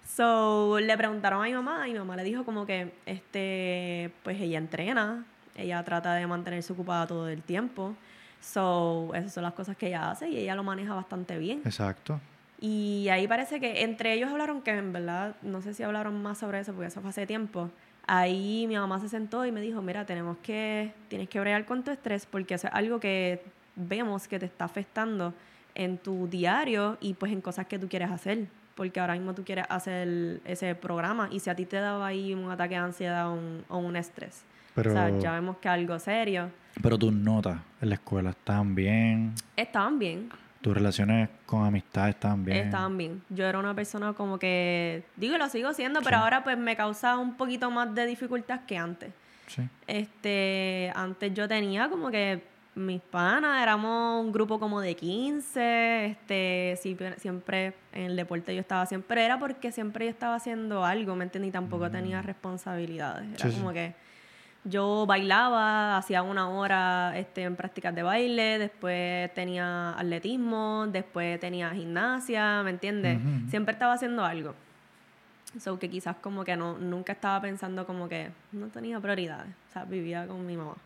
So, 0.06 0.78
le 0.80 0.96
preguntaron 0.96 1.42
a 1.42 1.44
mi 1.44 1.54
mamá 1.54 1.88
y 1.88 1.92
mi 1.92 1.98
mamá 1.98 2.16
le 2.16 2.24
dijo 2.24 2.44
como 2.44 2.66
que, 2.66 2.92
este, 3.06 4.10
pues 4.22 4.40
ella 4.40 4.58
entrena, 4.58 5.24
ella 5.56 5.82
trata 5.84 6.14
de 6.14 6.26
mantenerse 6.26 6.72
ocupada 6.72 7.06
todo 7.06 7.28
el 7.28 7.42
tiempo. 7.42 7.94
So, 8.40 9.10
esas 9.14 9.32
son 9.32 9.44
las 9.44 9.52
cosas 9.52 9.76
que 9.76 9.86
ella 9.86 10.10
hace 10.10 10.28
y 10.28 10.38
ella 10.38 10.54
lo 10.56 10.64
maneja 10.64 10.94
bastante 10.94 11.38
bien. 11.38 11.62
Exacto. 11.64 12.20
Y 12.60 13.08
ahí 13.08 13.26
parece 13.26 13.60
que 13.60 13.82
entre 13.82 14.12
ellos 14.14 14.30
hablaron 14.30 14.62
que 14.62 14.70
en 14.70 14.92
verdad, 14.92 15.36
no 15.42 15.62
sé 15.62 15.74
si 15.74 15.82
hablaron 15.82 16.22
más 16.22 16.38
sobre 16.38 16.60
eso 16.60 16.72
porque 16.72 16.88
eso 16.88 17.00
fue 17.00 17.10
hace 17.10 17.26
tiempo. 17.26 17.70
Ahí 18.06 18.66
mi 18.66 18.76
mamá 18.76 19.00
se 19.00 19.08
sentó 19.08 19.46
y 19.46 19.52
me 19.52 19.60
dijo, 19.60 19.80
mira, 19.82 20.04
tenemos 20.04 20.36
que, 20.38 20.92
tienes 21.08 21.28
que 21.28 21.40
bregar 21.40 21.64
con 21.64 21.84
tu 21.84 21.90
estrés 21.90 22.26
porque 22.26 22.54
eso 22.54 22.66
es 22.66 22.74
algo 22.74 23.00
que 23.00 23.42
vemos 23.76 24.28
que 24.28 24.38
te 24.38 24.46
está 24.46 24.64
afectando 24.64 25.34
en 25.74 25.98
tu 25.98 26.28
diario 26.28 26.98
y 27.00 27.14
pues 27.14 27.32
en 27.32 27.40
cosas 27.40 27.66
que 27.66 27.78
tú 27.78 27.88
quieres 27.88 28.10
hacer. 28.10 28.46
Porque 28.74 29.00
ahora 29.00 29.14
mismo 29.14 29.34
tú 29.34 29.44
quieres 29.44 29.66
hacer 29.68 30.40
ese 30.44 30.74
programa 30.74 31.28
y 31.30 31.40
si 31.40 31.50
a 31.50 31.54
ti 31.54 31.66
te 31.66 31.76
daba 31.76 32.06
ahí 32.06 32.32
un 32.32 32.50
ataque 32.50 32.74
de 32.74 32.80
ansiedad 32.80 33.28
o 33.68 33.78
un 33.78 33.96
estrés 33.96 34.44
o 34.76 34.82
sea, 34.82 35.18
ya 35.18 35.32
vemos 35.32 35.58
que 35.58 35.68
algo 35.68 35.98
serio. 35.98 36.50
Pero 36.82 36.98
tus 36.98 37.12
notas 37.12 37.58
en 37.80 37.88
la 37.90 37.96
escuela 37.96 38.30
estaban 38.30 38.74
bien. 38.74 39.34
Estaban 39.56 39.98
bien. 39.98 40.30
Tus 40.60 40.74
relaciones 40.74 41.28
con 41.44 41.66
amistad 41.66 42.08
estaban 42.08 42.44
bien. 42.44 42.66
Estaban 42.66 42.96
bien. 42.96 43.22
Yo 43.28 43.44
era 43.44 43.58
una 43.58 43.74
persona 43.74 44.12
como 44.12 44.38
que, 44.38 45.04
digo, 45.16 45.36
lo 45.36 45.48
sigo 45.48 45.72
siendo, 45.74 46.00
pero 46.02 46.18
ahora 46.18 46.44
pues 46.44 46.56
me 46.56 46.76
causa 46.76 47.18
un 47.18 47.34
poquito 47.36 47.70
más 47.70 47.94
de 47.94 48.06
dificultad 48.06 48.60
que 48.66 48.78
antes. 48.78 49.12
Sí. 49.48 49.62
Este, 49.86 50.92
antes 50.94 51.34
yo 51.34 51.48
tenía 51.48 51.90
como 51.90 52.10
que 52.10 52.42
mis 52.74 53.00
panas, 53.02 53.62
éramos 53.62 54.24
un 54.24 54.32
grupo 54.32 54.58
como 54.58 54.80
de 54.80 54.94
15, 54.94 56.06
este, 56.06 56.78
siempre 57.18 57.74
en 57.92 58.02
el 58.06 58.16
deporte 58.16 58.54
yo 58.54 58.60
estaba 58.60 58.86
siempre, 58.86 59.24
era 59.24 59.38
porque 59.38 59.72
siempre 59.72 60.06
yo 60.06 60.10
estaba 60.10 60.36
haciendo 60.36 60.84
algo, 60.84 61.14
¿me 61.14 61.24
entiendes? 61.24 61.50
Y 61.50 61.52
tampoco 61.52 61.90
tenía 61.90 62.22
mm. 62.22 62.24
responsabilidades. 62.24 63.40
Era 63.40 63.54
como 63.54 63.72
que 63.72 63.94
yo 64.64 65.04
bailaba, 65.06 65.98
hacía 65.98 66.22
una 66.22 66.48
hora 66.48 67.18
este, 67.18 67.42
en 67.42 67.56
prácticas 67.56 67.94
de 67.94 68.02
baile, 68.02 68.58
después 68.58 69.32
tenía 69.34 69.90
atletismo, 69.98 70.86
después 70.88 71.38
tenía 71.40 71.70
gimnasia, 71.70 72.62
¿me 72.62 72.70
entiendes? 72.70 73.18
Siempre 73.50 73.72
estaba 73.72 73.94
haciendo 73.94 74.24
algo. 74.24 74.54
So 75.58 75.78
que 75.78 75.90
quizás 75.90 76.16
como 76.16 76.44
que 76.44 76.56
no, 76.56 76.78
nunca 76.78 77.12
estaba 77.12 77.40
pensando 77.42 77.86
como 77.86 78.08
que 78.08 78.30
no 78.52 78.68
tenía 78.68 78.98
prioridades. 79.00 79.50
O 79.68 79.72
sea, 79.72 79.84
vivía 79.84 80.26
con 80.26 80.46
mi 80.46 80.56
mamá. 80.56 80.76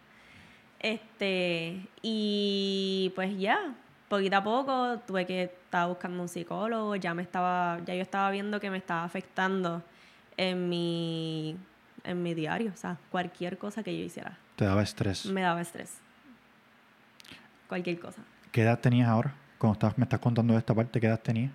Este, 0.86 1.84
y 2.00 3.10
pues 3.16 3.36
ya, 3.36 3.74
poquito 4.08 4.36
a 4.36 4.44
poco 4.44 5.00
tuve 5.04 5.26
que 5.26 5.42
estar 5.42 5.88
buscando 5.88 6.22
un 6.22 6.28
psicólogo, 6.28 6.94
ya 6.94 7.12
me 7.12 7.22
estaba, 7.22 7.80
ya 7.84 7.96
yo 7.96 8.02
estaba 8.02 8.30
viendo 8.30 8.60
que 8.60 8.70
me 8.70 8.76
estaba 8.76 9.02
afectando 9.02 9.82
en 10.36 10.68
mi 10.68 11.56
en 12.04 12.22
mi 12.22 12.34
diario. 12.34 12.70
O 12.72 12.76
sea, 12.76 12.98
cualquier 13.10 13.58
cosa 13.58 13.82
que 13.82 13.98
yo 13.98 14.04
hiciera. 14.04 14.38
¿Te 14.54 14.64
daba 14.64 14.84
estrés? 14.84 15.26
Me 15.26 15.40
daba 15.40 15.60
estrés. 15.60 15.98
Cualquier 17.68 17.98
cosa. 17.98 18.22
¿Qué 18.52 18.62
edad 18.62 18.78
tenías 18.78 19.08
ahora? 19.08 19.34
Cuando 19.58 19.72
estás, 19.72 19.98
me 19.98 20.04
estás 20.04 20.20
contando 20.20 20.56
esta 20.56 20.72
parte, 20.72 21.00
¿qué 21.00 21.08
edad 21.08 21.20
tenías? 21.20 21.50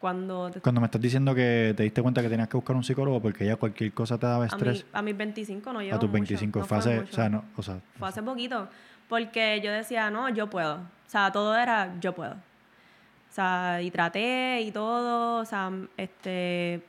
Cuando, 0.00 0.50
Cuando 0.62 0.80
me 0.80 0.86
estás 0.86 1.00
diciendo 1.00 1.34
que 1.34 1.74
te 1.76 1.82
diste 1.82 2.00
cuenta 2.00 2.22
que 2.22 2.30
tenías 2.30 2.48
que 2.48 2.56
buscar 2.56 2.74
un 2.74 2.82
psicólogo 2.82 3.20
porque 3.20 3.44
ya 3.44 3.56
cualquier 3.56 3.92
cosa 3.92 4.16
te 4.16 4.26
daba 4.26 4.46
estrés. 4.46 4.86
A, 4.94 5.02
mis 5.02 5.14
25 5.14 5.72
no 5.74 5.82
llevo 5.82 5.96
A 5.96 5.98
tus 5.98 6.10
25, 6.10 6.64
fue, 6.64 6.78
hace, 6.78 7.00
o 7.00 7.06
sea, 7.06 7.28
no, 7.28 7.44
o 7.54 7.62
sea, 7.62 7.80
fue 7.98 8.08
hace 8.08 8.22
poquito. 8.22 8.66
Porque 9.10 9.60
yo 9.62 9.70
decía, 9.70 10.10
no, 10.10 10.30
yo 10.30 10.48
puedo. 10.48 10.76
O 10.76 11.10
sea, 11.10 11.30
todo 11.30 11.54
era, 11.54 11.94
yo 12.00 12.14
puedo. 12.14 12.32
O 12.32 13.32
sea, 13.32 13.82
y 13.82 13.90
traté 13.90 14.62
y 14.62 14.72
todo, 14.72 15.42
o 15.42 15.44
sea, 15.44 15.70
este, 15.98 16.80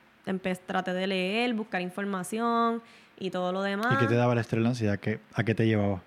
traté 0.66 0.94
de 0.94 1.06
leer, 1.06 1.52
buscar 1.52 1.82
información 1.82 2.80
y 3.18 3.30
todo 3.30 3.52
lo 3.52 3.60
demás. 3.60 3.92
¿Y 3.92 3.96
qué 3.96 4.06
te 4.06 4.14
daba 4.14 4.32
el 4.32 4.38
estrés, 4.38 4.62
la 4.62 4.70
ansiedad? 4.70 4.98
¿A 5.34 5.44
qué 5.44 5.54
te 5.54 5.66
llevaba? 5.66 6.00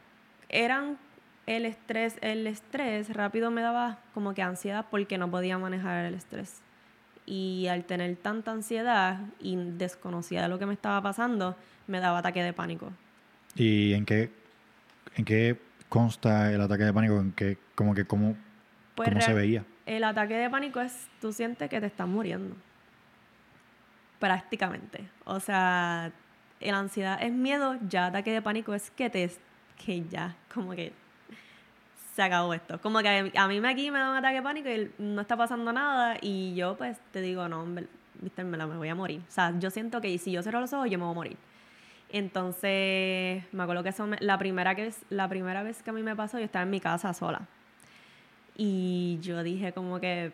Eran 0.50 0.98
el 1.46 1.66
estrés, 1.66 2.18
el 2.22 2.48
estrés 2.48 3.14
rápido 3.14 3.52
me 3.52 3.62
daba 3.62 4.00
como 4.16 4.34
que 4.34 4.42
ansiedad 4.42 4.88
porque 4.90 5.20
no 5.20 5.30
podía 5.30 5.60
manejar 5.60 6.06
el 6.06 6.16
estrés. 6.16 6.62
Y 7.26 7.68
al 7.68 7.86
tener 7.86 8.16
tanta 8.18 8.52
ansiedad 8.52 9.20
y 9.40 9.56
desconocida 9.56 10.44
de 10.44 10.50
lo 10.50 10.60
que 10.60 10.66
me 10.66 10.74
estaba 10.74 11.02
pasando, 11.02 11.56
me 11.88 12.00
daba 12.00 12.20
ataque 12.20 12.44
de 12.44 12.54
pánico. 12.54 12.92
¿Y 13.56 13.94
en 13.94 14.06
qué, 14.06 14.32
en 15.16 15.26
qué 15.26 15.60
consta 15.90 16.52
el 16.52 16.62
ataque 16.62 16.84
de 16.84 16.94
pánico? 16.94 17.20
¿En 17.20 17.32
qué, 17.32 17.58
como 17.74 17.96
que, 17.96 18.06
cómo, 18.06 18.36
Pues 18.96 19.10
¿Cómo 19.10 19.22
se 19.22 19.34
veía? 19.34 19.66
El 19.86 20.04
ataque 20.04 20.36
de 20.36 20.50
pánico 20.50 20.80
es, 20.82 21.08
tú 21.22 21.32
sientes 21.32 21.70
que 21.70 21.80
te 21.80 21.88
estás 21.88 22.08
muriendo. 22.08 22.56
Prácticamente. 24.20 25.08
O 25.26 25.40
sea, 25.40 26.12
la 26.60 26.80
ansiedad 26.80 27.22
es 27.22 27.32
miedo, 27.32 27.78
ya 27.88 28.08
ataque 28.08 28.32
de 28.32 28.42
pánico 28.42 28.74
es 28.74 28.92
que 28.92 29.10
te, 29.10 29.30
que 29.84 30.04
ya, 30.06 30.36
como 30.54 30.72
que 30.72 30.94
se 32.16 32.24
acabó 32.24 32.54
esto. 32.54 32.80
Como 32.80 33.00
que 33.00 33.32
a 33.36 33.48
mí 33.50 33.60
me 33.60 33.68
aquí 33.68 33.92
me 33.92 34.00
da 34.00 34.10
un 34.10 34.16
ataque 34.16 34.36
de 34.36 34.42
pánico 34.42 34.70
y 34.70 34.90
no 35.00 35.20
está 35.20 35.36
pasando 35.36 35.74
nada 35.74 36.16
y 36.22 36.56
yo 36.56 36.78
pues 36.78 36.98
te 37.12 37.20
digo, 37.20 37.50
no, 37.50 37.66
viste, 38.22 38.42
me, 38.46 38.58
me 38.58 38.78
voy 38.78 38.88
a 38.88 38.96
morir. 38.96 39.22
O 39.28 39.32
sea, 39.32 39.54
yo 39.60 39.70
siento 39.70 40.00
que 40.00 40.18
si 40.18 40.32
yo 40.32 40.42
cierro 40.42 40.62
los 40.62 40.72
ojos 40.72 40.90
yo 40.90 40.98
me 40.98 41.04
voy 41.04 41.12
a 41.12 41.16
morir. 41.16 41.38
Entonces, 42.10 43.44
me 43.52 43.64
acuerdo 43.64 43.84
que 43.84 43.90
eso 43.90 44.08
la, 44.22 44.38
primera 44.38 44.76
que, 44.76 44.94
la 45.10 45.28
primera 45.28 45.62
vez 45.64 45.84
que 45.84 45.90
a 45.90 45.94
mí 45.94 46.04
me 46.04 46.16
pasó, 46.16 46.40
yo 46.40 46.46
estaba 46.46 46.64
en 46.64 46.70
mi 46.70 46.80
casa 46.80 47.14
sola. 47.14 47.42
Y 48.56 49.20
yo 49.22 49.44
dije 49.44 49.74
como 49.74 50.00
que, 50.00 50.32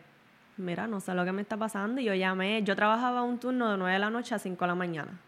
mira, 0.57 0.85
no 0.85 0.99
sé 0.99 1.15
lo 1.15 1.25
que 1.25 1.31
me 1.31 1.41
está 1.41 1.57
pasando. 1.57 1.99
Y 1.99 2.03
yo 2.03 2.13
llamé, 2.13 2.61
yo 2.61 2.75
trabajaba 2.75 3.23
un 3.23 3.39
turno 3.39 3.71
de 3.71 3.77
9 3.79 3.93
de 3.93 3.99
la 3.99 4.11
noche 4.11 4.35
a 4.35 4.39
5 4.39 4.63
de 4.63 4.67
la 4.67 4.75
mañana. 4.75 5.19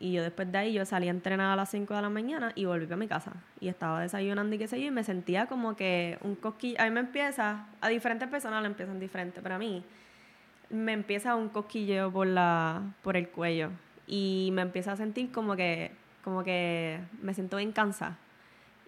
Y 0.00 0.12
yo 0.12 0.22
después 0.22 0.50
de 0.50 0.58
ahí 0.58 0.72
yo 0.72 0.84
salí 0.84 1.08
a 1.08 1.10
entrenar 1.10 1.50
a 1.50 1.56
las 1.56 1.70
5 1.70 1.92
de 1.92 2.02
la 2.02 2.08
mañana 2.08 2.52
y 2.54 2.66
volví 2.66 2.92
a 2.92 2.96
mi 2.96 3.08
casa. 3.08 3.32
Y 3.60 3.68
estaba 3.68 4.00
desayunando 4.00 4.54
y 4.54 4.58
qué 4.58 4.68
sé 4.68 4.80
yo, 4.80 4.86
y 4.86 4.90
me 4.92 5.02
sentía 5.02 5.46
como 5.46 5.74
que 5.74 6.18
un 6.22 6.36
cosquillo. 6.36 6.80
A 6.80 6.84
mí 6.84 6.90
me 6.90 7.00
empieza, 7.00 7.66
a 7.80 7.88
diferentes 7.88 8.28
personas 8.28 8.62
le 8.62 8.68
empiezan 8.68 9.00
diferente, 9.00 9.40
pero 9.42 9.56
a 9.56 9.58
mí 9.58 9.84
me 10.70 10.92
empieza 10.92 11.34
un 11.34 11.48
cosquilleo 11.48 12.12
por, 12.12 12.28
la, 12.28 12.82
por 13.02 13.16
el 13.16 13.28
cuello. 13.28 13.70
Y 14.06 14.50
me 14.52 14.62
empieza 14.62 14.92
a 14.92 14.96
sentir 14.96 15.32
como 15.32 15.56
que, 15.56 15.90
como 16.22 16.44
que 16.44 17.00
me 17.20 17.34
siento 17.34 17.56
bien 17.56 17.72
cansada. 17.72 18.16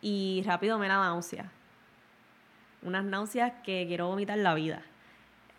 Y 0.00 0.42
rápido 0.46 0.78
me 0.78 0.86
da 0.86 0.98
náusea. 0.98 1.50
Unas 2.82 3.04
náuseas 3.04 3.52
que 3.64 3.84
quiero 3.88 4.06
vomitar 4.06 4.38
la 4.38 4.54
vida. 4.54 4.82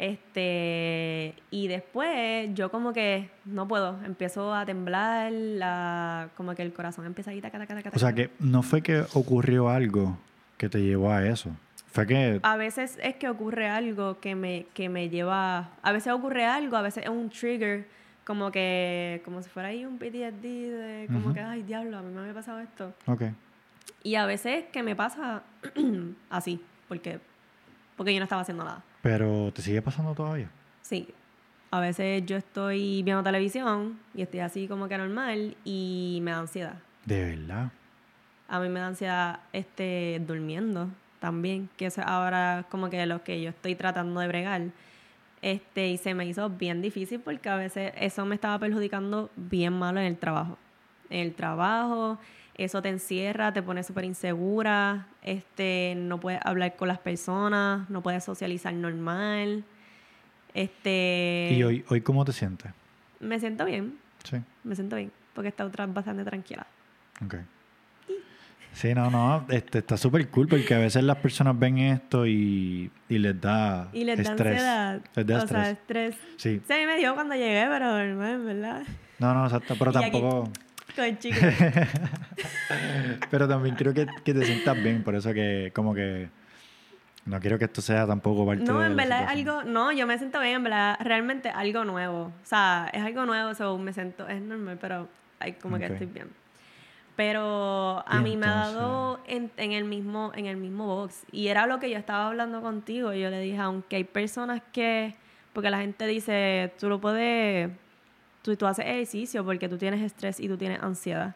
Este, 0.01 1.35
y 1.51 1.67
después 1.67 2.49
yo 2.55 2.71
como 2.71 2.91
que 2.91 3.29
no 3.45 3.67
puedo, 3.67 3.99
empiezo 4.03 4.51
a 4.51 4.65
temblar, 4.65 5.31
la, 5.31 6.29
como 6.35 6.55
que 6.55 6.63
el 6.63 6.73
corazón 6.73 7.05
empieza 7.05 7.29
a 7.29 7.35
ir 7.35 7.43
taca, 7.43 7.59
taca, 7.59 7.75
taca, 7.75 7.91
O 7.95 7.99
sea 7.99 8.11
que 8.11 8.31
no 8.39 8.63
fue 8.63 8.81
que 8.81 9.05
ocurrió 9.13 9.69
algo 9.69 10.17
que 10.57 10.69
te 10.69 10.81
llevó 10.81 11.11
a 11.11 11.23
eso. 11.27 11.51
Fue 11.85 12.07
que... 12.07 12.39
A 12.41 12.57
veces 12.57 12.97
es 13.03 13.17
que 13.17 13.29
ocurre 13.29 13.69
algo 13.69 14.19
que 14.19 14.33
me, 14.33 14.65
que 14.73 14.89
me 14.89 15.07
lleva... 15.09 15.69
A 15.83 15.91
veces 15.91 16.11
ocurre 16.11 16.45
algo, 16.45 16.77
a 16.77 16.81
veces 16.81 17.03
es 17.03 17.09
un 17.11 17.29
trigger, 17.29 17.87
como 18.25 18.51
que... 18.51 19.21
Como 19.23 19.43
si 19.43 19.51
fuera 19.51 19.69
ahí 19.69 19.85
un 19.85 19.99
PTSD 19.99 20.41
de... 20.41 21.09
Como 21.13 21.31
que, 21.31 21.41
ay, 21.41 21.61
diablo, 21.61 21.99
a 21.99 22.01
mí 22.01 22.11
me 22.11 22.21
había 22.21 22.33
pasado 22.33 22.59
esto. 22.59 22.91
Ok. 23.05 23.21
Y 24.01 24.15
a 24.15 24.25
veces 24.25 24.65
que 24.73 24.81
me 24.81 24.95
pasa 24.95 25.43
así, 26.31 26.59
porque, 26.87 27.19
porque 27.95 28.15
yo 28.15 28.19
no 28.19 28.23
estaba 28.23 28.41
haciendo 28.41 28.63
nada. 28.63 28.83
Pero 29.01 29.51
¿te 29.53 29.61
sigue 29.61 29.81
pasando 29.81 30.13
todavía? 30.13 30.49
Sí. 30.81 31.07
A 31.71 31.79
veces 31.79 32.25
yo 32.25 32.35
estoy 32.35 33.01
viendo 33.03 33.23
televisión 33.23 33.97
y 34.13 34.21
estoy 34.21 34.41
así 34.41 34.67
como 34.67 34.89
que 34.89 34.97
normal 34.97 35.55
y 35.63 36.19
me 36.21 36.31
da 36.31 36.39
ansiedad. 36.39 36.75
¿De 37.05 37.23
verdad? 37.23 37.71
A 38.49 38.59
mí 38.59 38.67
me 38.67 38.81
da 38.81 38.87
ansiedad 38.87 39.39
este, 39.53 40.21
durmiendo 40.27 40.89
también, 41.21 41.69
que 41.77 41.85
es 41.85 41.97
ahora 41.97 42.65
como 42.69 42.89
que 42.89 43.05
lo 43.05 43.23
que 43.23 43.41
yo 43.41 43.49
estoy 43.49 43.75
tratando 43.75 44.19
de 44.19 44.27
bregar. 44.27 44.61
Este, 45.41 45.87
y 45.89 45.97
se 45.97 46.13
me 46.13 46.25
hizo 46.25 46.49
bien 46.49 46.81
difícil 46.81 47.19
porque 47.21 47.47
a 47.47 47.55
veces 47.55 47.93
eso 47.95 48.25
me 48.25 48.35
estaba 48.35 48.59
perjudicando 48.59 49.29
bien 49.35 49.73
malo 49.73 49.99
en 50.01 50.07
el 50.07 50.17
trabajo. 50.17 50.57
En 51.09 51.21
el 51.21 51.33
trabajo, 51.33 52.19
eso 52.63 52.81
te 52.81 52.89
encierra, 52.89 53.53
te 53.53 53.61
pone 53.61 53.83
súper 53.83 54.05
insegura, 54.05 55.07
este, 55.21 55.93
no 55.97 56.19
puedes 56.19 56.39
hablar 56.43 56.75
con 56.75 56.87
las 56.87 56.99
personas, 56.99 57.89
no 57.89 58.01
puedes 58.01 58.23
socializar 58.23 58.73
normal. 58.73 59.63
Este, 60.53 61.49
¿Y 61.53 61.63
hoy, 61.63 61.85
hoy 61.89 62.01
cómo 62.01 62.25
te 62.25 62.33
sientes? 62.33 62.71
Me 63.19 63.39
siento 63.39 63.65
bien. 63.65 63.97
Sí. 64.23 64.37
Me 64.63 64.75
siento 64.75 64.95
bien, 64.95 65.11
porque 65.33 65.47
he 65.47 65.49
estado 65.49 65.71
bastante 65.87 66.23
tranquila. 66.23 66.67
Ok. 67.23 67.35
Sí, 68.73 68.93
no, 68.93 69.11
no, 69.11 69.45
este, 69.49 69.79
está 69.79 69.97
súper 69.97 70.29
cool 70.29 70.47
porque 70.47 70.73
a 70.73 70.79
veces 70.79 71.03
las 71.03 71.17
personas 71.17 71.59
ven 71.59 71.77
esto 71.77 72.25
y, 72.25 72.89
y 73.09 73.17
les 73.17 73.39
da 73.39 73.89
y 73.91 74.05
les 74.05 74.23
da 74.23 74.31
ansiedad. 74.31 75.01
Les 75.13 75.27
da 75.27 75.35
o 75.35 75.39
estrés. 75.39 75.61
Sea, 75.63 75.71
estrés. 75.71 76.15
Sí. 76.37 76.61
Sí, 76.65 76.73
me 76.85 76.97
dio 76.97 77.13
cuando 77.13 77.35
llegué, 77.35 77.65
pero 77.67 77.99
en 77.99 78.45
verdad. 78.45 78.83
No, 79.19 79.33
no, 79.33 79.45
exacto, 79.45 79.75
pero 79.77 79.91
tampoco... 79.91 80.49
Con 80.95 81.17
chico. 81.19 81.37
Pero 83.31 83.47
también 83.47 83.75
creo 83.75 83.93
que, 83.93 84.07
que, 84.23 84.33
te 84.33 84.45
sientas 84.45 84.81
bien, 84.81 85.03
por 85.03 85.15
eso 85.15 85.33
que 85.33 85.71
como 85.73 85.93
que 85.93 86.29
no 87.25 87.39
quiero 87.39 87.59
que 87.59 87.65
esto 87.65 87.81
sea 87.81 88.07
tampoco 88.07 88.45
parte 88.45 88.63
No, 88.63 88.83
en 88.83 88.95
verdad 88.95 89.23
es 89.23 89.29
algo, 89.29 89.63
no, 89.63 89.91
yo 89.91 90.07
me 90.07 90.17
siento 90.17 90.39
bien, 90.39 90.55
en 90.55 90.63
verdad, 90.63 90.97
realmente 91.01 91.49
algo 91.49 91.85
nuevo. 91.85 92.23
O 92.23 92.45
sea, 92.45 92.89
es 92.93 93.03
algo 93.03 93.25
nuevo, 93.25 93.53
so 93.53 93.77
me 93.77 93.93
siento, 93.93 94.27
es 94.27 94.41
normal, 94.41 94.77
pero 94.81 95.07
hay 95.39 95.53
como 95.53 95.77
que 95.77 95.85
estoy 95.85 96.07
bien. 96.07 96.29
Pero 97.15 98.03
a 98.07 98.21
mí 98.21 98.37
me 98.37 98.47
ha 98.47 98.55
dado 98.55 99.19
en, 99.27 99.51
en, 99.57 99.73
el 99.73 99.83
mismo, 99.83 100.31
en 100.33 100.47
el 100.47 100.57
mismo 100.57 100.87
box. 100.87 101.23
Y 101.31 101.47
era 101.47 101.67
lo 101.67 101.79
que 101.79 101.89
yo 101.89 101.97
estaba 101.97 102.27
hablando 102.27 102.61
contigo. 102.61 103.13
Yo 103.13 103.29
le 103.29 103.39
dije, 103.41 103.57
aunque 103.57 103.97
hay 103.97 104.05
personas 104.05 104.61
que, 104.71 105.13
porque 105.53 105.69
la 105.69 105.79
gente 105.79 106.07
dice, 106.07 106.73
tú 106.79 106.89
lo 106.89 106.99
puedes 106.99 107.69
tú, 108.41 108.55
tú 108.55 108.65
haces 108.65 108.85
ejercicio 108.85 109.43
porque 109.45 109.69
tú 109.69 109.77
tienes 109.77 110.01
estrés 110.01 110.39
y 110.39 110.47
tú 110.47 110.57
tienes 110.57 110.81
ansiedad. 110.81 111.35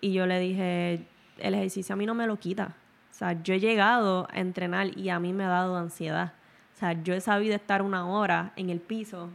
Y 0.00 0.12
yo 0.12 0.26
le 0.26 0.38
dije, 0.38 1.06
el 1.38 1.54
ejercicio 1.54 1.94
a 1.94 1.96
mí 1.96 2.06
no 2.06 2.14
me 2.14 2.26
lo 2.26 2.38
quita. 2.38 2.74
O 3.10 3.14
sea, 3.14 3.42
yo 3.42 3.54
he 3.54 3.60
llegado 3.60 4.28
a 4.32 4.40
entrenar 4.40 4.96
y 4.96 5.10
a 5.10 5.18
mí 5.18 5.32
me 5.32 5.44
ha 5.44 5.48
dado 5.48 5.76
ansiedad. 5.76 6.32
O 6.74 6.78
sea, 6.78 6.92
yo 7.02 7.14
he 7.14 7.20
sabido 7.20 7.54
estar 7.54 7.82
una 7.82 8.06
hora 8.08 8.52
en 8.56 8.70
el 8.70 8.80
piso, 8.80 9.28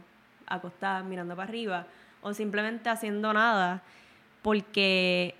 acostada, 0.46 1.02
mirando 1.02 1.36
para 1.36 1.48
arriba, 1.48 1.86
o 2.22 2.34
simplemente 2.34 2.88
haciendo 2.88 3.32
nada 3.32 3.82
porque, 4.42 5.36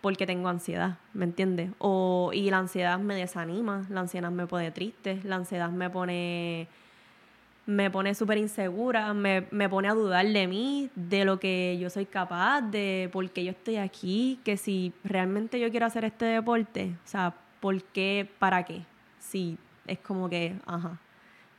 porque 0.00 0.26
tengo 0.26 0.48
ansiedad, 0.48 0.96
¿me 1.12 1.24
entiendes? 1.24 1.70
O, 1.78 2.30
y 2.32 2.50
la 2.50 2.58
ansiedad 2.58 2.98
me 2.98 3.14
desanima, 3.14 3.86
la 3.90 4.00
ansiedad 4.00 4.30
me 4.30 4.46
pone 4.46 4.70
triste, 4.70 5.20
la 5.24 5.36
ansiedad 5.36 5.70
me 5.70 5.90
pone 5.90 6.68
me 7.66 7.90
pone 7.90 8.14
súper 8.14 8.38
insegura, 8.38 9.14
me, 9.14 9.46
me, 9.50 9.68
pone 9.68 9.88
a 9.88 9.94
dudar 9.94 10.26
de 10.26 10.46
mí, 10.46 10.90
de 10.94 11.24
lo 11.24 11.38
que 11.38 11.78
yo 11.80 11.90
soy 11.90 12.06
capaz, 12.06 12.62
de 12.62 13.08
por 13.12 13.30
qué 13.30 13.44
yo 13.44 13.50
estoy 13.52 13.76
aquí, 13.76 14.40
que 14.44 14.56
si 14.56 14.92
realmente 15.04 15.60
yo 15.60 15.70
quiero 15.70 15.86
hacer 15.86 16.04
este 16.04 16.24
deporte, 16.24 16.96
o 17.04 17.08
sea, 17.08 17.34
¿por 17.60 17.82
qué? 17.84 18.28
¿Para 18.38 18.64
qué? 18.64 18.82
Sí, 19.20 19.56
es 19.86 19.98
como 19.98 20.28
que, 20.28 20.54
ajá. 20.66 20.98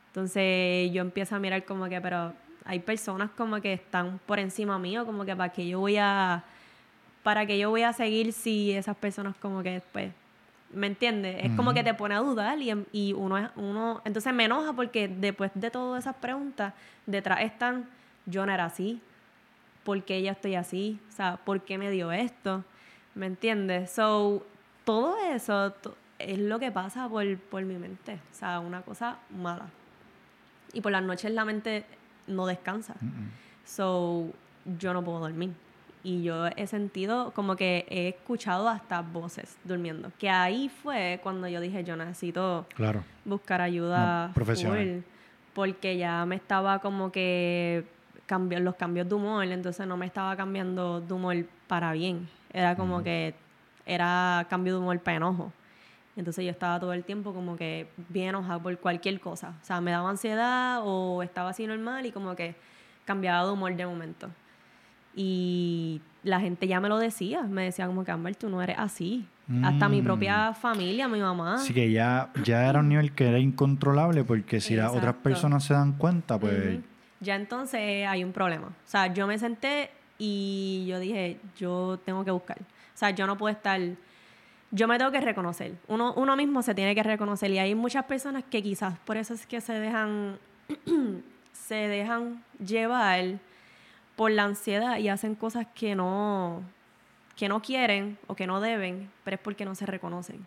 Entonces 0.08 0.92
yo 0.92 1.00
empiezo 1.00 1.36
a 1.36 1.38
mirar 1.38 1.64
como 1.64 1.88
que, 1.88 2.00
pero 2.00 2.34
hay 2.64 2.80
personas 2.80 3.30
como 3.30 3.60
que 3.60 3.72
están 3.72 4.20
por 4.26 4.38
encima 4.38 4.78
mío, 4.78 5.06
como 5.06 5.24
que 5.24 5.34
para 5.34 5.52
qué 5.52 5.66
yo 5.66 5.80
voy 5.80 5.96
a, 5.96 6.44
para 7.22 7.46
que 7.46 7.58
yo 7.58 7.70
voy 7.70 7.82
a 7.82 7.92
seguir 7.92 8.32
si 8.32 8.72
esas 8.72 8.96
personas 8.96 9.34
como 9.36 9.62
que 9.62 9.70
después 9.70 10.12
¿Me 10.74 10.86
entiendes? 10.86 11.44
Es 11.44 11.52
como 11.56 11.72
que 11.72 11.82
te 11.84 11.94
pone 11.94 12.14
a 12.14 12.18
dudar 12.18 12.60
y, 12.60 12.72
y 12.92 13.12
uno, 13.12 13.50
uno... 13.56 14.02
Entonces 14.04 14.32
me 14.34 14.44
enoja 14.44 14.72
porque 14.72 15.08
después 15.08 15.50
de 15.54 15.70
todas 15.70 16.04
esas 16.04 16.16
preguntas, 16.16 16.74
detrás 17.06 17.42
están, 17.42 17.88
yo 18.26 18.44
no 18.44 18.52
era 18.52 18.64
así, 18.64 19.00
¿por 19.84 20.02
qué 20.02 20.22
ya 20.22 20.32
estoy 20.32 20.54
así? 20.54 21.00
O 21.08 21.12
sea, 21.12 21.36
¿por 21.36 21.60
qué 21.62 21.78
me 21.78 21.90
dio 21.90 22.12
esto? 22.12 22.64
¿Me 23.14 23.26
entiendes? 23.26 23.90
So, 23.92 24.44
todo 24.84 25.16
eso 25.32 25.74
es 26.18 26.38
lo 26.38 26.58
que 26.58 26.72
pasa 26.72 27.08
por, 27.08 27.38
por 27.38 27.62
mi 27.64 27.76
mente. 27.76 28.20
O 28.32 28.34
sea, 28.34 28.60
una 28.60 28.82
cosa 28.82 29.18
mala. 29.30 29.66
Y 30.72 30.80
por 30.80 30.92
las 30.92 31.02
noches 31.02 31.30
la 31.32 31.44
mente 31.44 31.84
no 32.26 32.46
descansa. 32.46 32.94
So, 33.64 34.32
yo 34.78 34.92
no 34.92 35.04
puedo 35.04 35.20
dormir 35.20 35.52
y 36.04 36.22
yo 36.22 36.46
he 36.46 36.66
sentido 36.66 37.32
como 37.32 37.56
que 37.56 37.86
he 37.88 38.08
escuchado 38.08 38.68
hasta 38.68 39.00
voces 39.00 39.56
durmiendo. 39.64 40.12
Que 40.18 40.28
ahí 40.28 40.68
fue 40.68 41.18
cuando 41.22 41.48
yo 41.48 41.60
dije, 41.60 41.82
yo 41.82 41.96
necesito 41.96 42.66
buscar 43.24 43.62
ayuda 43.62 44.30
profesional. 44.34 45.02
porque 45.54 45.96
ya 45.96 46.26
me 46.26 46.36
estaba 46.36 46.78
como 46.80 47.10
que 47.10 47.86
cambió, 48.26 48.60
los 48.60 48.74
cambios 48.74 49.08
de 49.08 49.14
humor, 49.14 49.46
entonces 49.46 49.86
no 49.86 49.96
me 49.96 50.04
estaba 50.04 50.36
cambiando 50.36 51.00
de 51.00 51.12
humor 51.14 51.46
para 51.66 51.92
bien. 51.92 52.28
Era 52.52 52.76
como 52.76 53.02
que 53.02 53.34
era 53.86 54.46
cambio 54.50 54.74
de 54.74 54.80
humor 54.80 55.00
para 55.00 55.16
enojo. 55.16 55.52
Entonces 56.16 56.44
yo 56.44 56.50
estaba 56.50 56.78
todo 56.78 56.92
el 56.92 57.02
tiempo 57.02 57.32
como 57.32 57.56
que 57.56 57.88
bien 58.10 58.28
enojada 58.28 58.58
por 58.58 58.78
cualquier 58.78 59.20
cosa. 59.20 59.54
O 59.62 59.64
sea, 59.64 59.80
me 59.80 59.90
daba 59.90 60.10
ansiedad 60.10 60.80
o 60.84 61.22
estaba 61.22 61.50
así 61.50 61.66
normal 61.66 62.04
y 62.04 62.12
como 62.12 62.36
que 62.36 62.54
cambiaba 63.06 63.46
de 63.46 63.52
humor 63.52 63.74
de 63.74 63.86
momento. 63.86 64.28
Y 65.14 66.00
la 66.22 66.40
gente 66.40 66.66
ya 66.66 66.80
me 66.80 66.88
lo 66.88 66.98
decía, 66.98 67.42
me 67.42 67.64
decía 67.64 67.86
como 67.86 68.04
que, 68.04 68.10
Amber, 68.10 68.34
tú 68.34 68.48
no 68.48 68.62
eres 68.62 68.76
así. 68.78 69.26
Hasta 69.62 69.90
mi 69.90 70.00
propia 70.00 70.52
mm. 70.52 70.54
familia, 70.54 71.06
mi 71.06 71.20
mamá. 71.20 71.56
Así 71.56 71.74
que 71.74 71.92
ya, 71.92 72.30
ya 72.44 72.66
era 72.66 72.80
un 72.80 72.88
nivel 72.88 73.12
que 73.12 73.28
era 73.28 73.38
incontrolable 73.38 74.24
porque 74.24 74.58
si 74.58 74.74
las 74.74 74.92
otras 74.92 75.14
personas 75.16 75.64
se 75.64 75.74
dan 75.74 75.92
cuenta, 75.92 76.38
pues... 76.38 76.80
Ya 77.20 77.36
entonces 77.36 78.06
hay 78.06 78.24
un 78.24 78.32
problema. 78.32 78.68
O 78.68 78.86
sea, 78.86 79.12
yo 79.12 79.26
me 79.26 79.38
senté 79.38 79.90
y 80.18 80.86
yo 80.88 80.98
dije, 80.98 81.38
yo 81.58 82.00
tengo 82.04 82.24
que 82.24 82.30
buscar. 82.30 82.58
O 82.58 82.96
sea, 82.96 83.10
yo 83.10 83.26
no 83.26 83.36
puedo 83.36 83.54
estar... 83.54 83.80
yo 84.70 84.88
me 84.88 84.96
tengo 84.96 85.10
que 85.10 85.20
reconocer. 85.20 85.74
Uno, 85.88 86.14
uno 86.14 86.36
mismo 86.36 86.62
se 86.62 86.74
tiene 86.74 86.94
que 86.94 87.02
reconocer. 87.02 87.50
Y 87.50 87.58
hay 87.58 87.74
muchas 87.74 88.04
personas 88.04 88.44
que 88.50 88.62
quizás 88.62 88.98
por 89.00 89.18
eso 89.18 89.34
es 89.34 89.46
que 89.46 89.60
se 89.60 89.74
dejan, 89.74 90.38
se 91.52 91.74
dejan 91.74 92.42
llevar 92.64 93.38
por 94.16 94.30
la 94.30 94.44
ansiedad 94.44 94.98
y 94.98 95.08
hacen 95.08 95.34
cosas 95.34 95.66
que 95.74 95.94
no, 95.94 96.62
que 97.36 97.48
no 97.48 97.62
quieren 97.62 98.18
o 98.26 98.34
que 98.34 98.46
no 98.46 98.60
deben, 98.60 99.10
pero 99.24 99.36
es 99.36 99.40
porque 99.40 99.64
no 99.64 99.74
se 99.74 99.86
reconocen. 99.86 100.46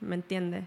¿Me 0.00 0.16
entiendes? 0.16 0.64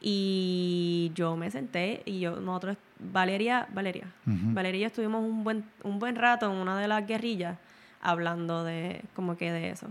Y 0.00 1.10
yo 1.14 1.36
me 1.36 1.50
senté 1.50 2.02
y 2.04 2.20
yo, 2.20 2.36
nosotros, 2.36 2.76
Valeria, 2.98 3.66
Valeria, 3.72 4.06
Valeria 4.24 4.78
y 4.78 4.80
yo 4.82 4.86
estuvimos 4.88 5.24
un 5.24 5.42
buen, 5.42 5.64
un 5.82 5.98
buen 5.98 6.16
rato 6.16 6.50
en 6.50 6.58
una 6.58 6.78
de 6.78 6.86
las 6.86 7.06
guerrillas 7.06 7.56
hablando 8.00 8.62
de, 8.62 9.02
como 9.14 9.36
que 9.36 9.50
de 9.50 9.70
eso. 9.70 9.88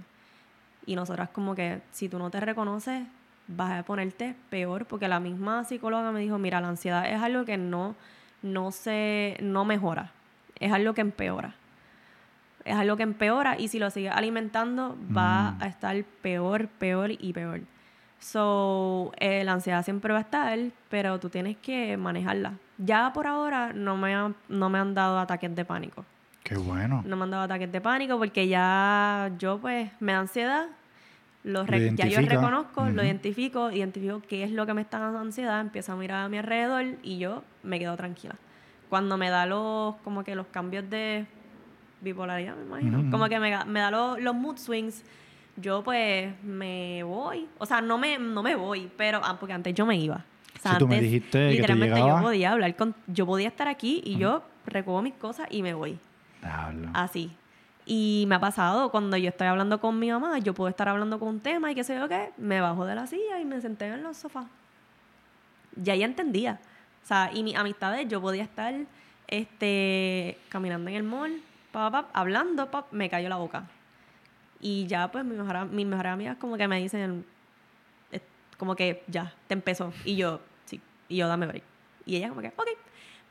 Y 0.86 0.96
nosotras 0.96 1.30
como 1.30 1.56
que, 1.56 1.82
si 1.92 2.08
tú 2.08 2.20
no 2.20 2.30
te 2.30 2.40
reconoces, 2.40 3.06
vas 3.48 3.80
a 3.80 3.84
ponerte 3.84 4.36
peor, 4.50 4.86
porque 4.86 5.08
la 5.08 5.20
misma 5.20 5.64
psicóloga 5.64 6.12
me 6.12 6.20
dijo, 6.20 6.38
mira, 6.38 6.62
la 6.62 6.70
ansiedad 6.70 7.10
es 7.12 7.22
algo 7.22 7.46
que 7.46 7.58
no, 7.58 7.96
no 8.42 8.72
se, 8.72 9.38
no 9.42 9.66
mejora, 9.66 10.12
es 10.60 10.72
algo 10.72 10.94
que 10.94 11.02
empeora. 11.02 11.56
Es 12.66 12.76
algo 12.76 12.98
que 12.98 13.04
empeora 13.04 13.58
y 13.58 13.70
si 13.70 13.80
lo 13.80 13.90
sigues 13.90 14.12
alimentando 14.12 14.98
va 15.16 15.52
mm. 15.52 15.64
a 15.64 15.68
estar 15.68 16.04
peor, 16.22 16.68
peor 16.68 17.12
y 17.12 17.32
peor. 17.32 17.62
So, 18.20 19.12
eh, 19.20 19.44
la 19.44 19.54
ansiedad 19.54 19.84
siempre 19.86 20.12
va 20.12 20.20
a 20.20 20.24
estar, 20.24 20.58
pero 20.90 21.20
tú 21.20 21.30
tienes 21.30 21.58
que 21.58 21.96
manejarla. 21.96 22.54
Ya 22.78 23.14
por 23.14 23.28
ahora 23.28 23.72
no 23.72 23.98
me, 23.98 24.16
no 24.50 24.70
me 24.70 24.80
han 24.80 24.94
dado 24.94 25.20
ataques 25.20 25.56
de 25.56 25.64
pánico. 25.64 26.04
Qué 26.44 26.56
bueno. 26.58 27.04
No 27.06 27.16
me 27.16 27.24
han 27.24 27.32
dado 27.32 27.44
ataques 27.44 27.72
de 27.72 27.82
pánico 27.82 28.18
porque 28.18 28.48
ya 28.48 29.32
yo 29.38 29.60
pues 29.60 29.92
me 30.00 30.14
da 30.14 30.20
ansiedad, 30.20 30.68
lo, 31.44 31.64
ya 31.66 32.08
yo 32.08 32.22
reconozco, 32.22 32.90
lo 32.90 33.04
identifico, 33.04 33.70
identifico 33.70 34.22
qué 34.28 34.44
es 34.44 34.52
lo 34.52 34.66
que 34.66 34.74
me 34.74 34.82
está 34.82 34.98
dando 34.98 35.20
ansiedad, 35.20 35.62
empiezo 35.62 35.94
a 35.94 35.96
mirar 35.96 36.26
a 36.26 36.30
mi 36.30 36.40
alrededor 36.40 36.98
y 37.04 37.20
yo 37.20 37.44
me 37.62 37.78
quedo 37.78 37.96
tranquila. 37.96 38.36
Cuando 38.90 39.18
me 39.18 39.30
da 39.30 39.46
los, 39.46 39.96
como 40.04 40.24
que 40.24 40.34
los 40.34 40.48
cambios 40.48 40.90
de 40.90 41.28
bipolaridad, 42.06 42.56
me 42.56 42.64
imagino, 42.64 43.12
como 43.12 43.28
que 43.28 43.40
me, 43.40 43.66
me 43.66 43.80
da 43.82 43.92
los, 43.92 44.22
los 44.22 44.34
mood 44.34 44.58
swings, 44.58 45.04
yo 45.58 45.84
pues 45.84 46.34
me 46.44 47.04
voy. 47.04 47.48
O 47.58 47.66
sea, 47.66 47.82
no 47.82 47.98
me, 47.98 48.18
no 48.18 48.42
me 48.42 48.56
voy, 48.56 48.90
pero 48.96 49.20
ah, 49.24 49.36
porque 49.40 49.54
antes 49.54 49.74
yo 49.74 49.86
me 49.86 49.98
iba. 49.98 50.24
O 50.58 50.62
sea, 50.62 50.78
tú 50.78 50.88
me 50.88 51.02
dijiste 51.02 51.52
literalmente 51.52 52.00
yo 52.00 52.20
podía 52.22 52.54
hablar 52.54 52.76
con, 52.76 52.96
yo 53.08 53.26
podía 53.26 53.50
estar 53.50 53.68
aquí 53.68 54.02
y 54.06 54.18
yo 54.18 54.44
recojo 54.66 55.02
mis 55.02 55.14
cosas 55.16 55.48
y 55.50 55.62
me 55.62 55.74
voy. 55.74 56.00
Así. 56.94 57.32
Y 57.86 58.26
me 58.28 58.36
ha 58.36 58.40
pasado 58.40 58.90
cuando 58.90 59.18
yo 59.18 59.30
estoy 59.30 59.48
hablando 59.48 59.80
con 59.80 60.00
mi 60.00 60.12
mamá, 60.12 60.40
yo 60.40 60.54
puedo 60.54 60.70
estar 60.70 60.88
hablando 60.88 61.20
con 61.20 61.28
un 61.28 61.40
tema 61.40 61.72
y 61.72 61.76
qué 61.76 61.84
sé 61.84 61.96
yo 61.96 62.08
qué, 62.08 62.32
me 62.38 62.62
bajo 62.62 62.86
de 62.86 62.96
la 62.96 63.06
silla 63.06 63.40
y 63.40 63.46
me 63.46 63.62
senté 63.62 63.88
en 63.88 64.02
los 64.02 64.18
sofás. 64.18 64.48
Ya 65.76 65.94
ella 65.94 66.06
entendía. 66.06 66.60
O 67.04 67.08
sea, 67.08 67.30
y 67.34 67.44
mis 67.44 67.56
amistades, 67.56 68.08
yo 68.08 68.20
podía 68.22 68.44
estar 68.44 68.74
este, 69.28 70.40
caminando 70.50 70.90
en 70.90 70.96
el 70.96 71.04
mall, 71.04 71.42
hablando, 71.78 72.70
me 72.92 73.10
cayó 73.10 73.30
la 73.30 73.38
boca. 73.38 73.68
Y 74.60 74.88
ya, 74.88 75.12
pues, 75.12 75.26
mi 75.26 75.36
mejor, 75.36 75.68
mis 75.68 75.86
mejores 75.86 76.12
amigas 76.14 76.38
como 76.38 76.58
que 76.58 76.68
me 76.68 76.80
dicen, 76.80 77.26
como 78.58 78.76
que 78.76 79.04
ya, 79.08 79.34
te 79.48 79.54
empezó. 79.54 79.94
Y 80.06 80.16
yo, 80.16 80.40
sí. 80.66 80.82
Y 81.10 81.18
yo, 81.18 81.28
dame 81.28 81.46
break. 81.46 81.64
Y 82.06 82.16
ella 82.16 82.30
como 82.30 82.42
que, 82.42 82.54
ok 82.56 82.68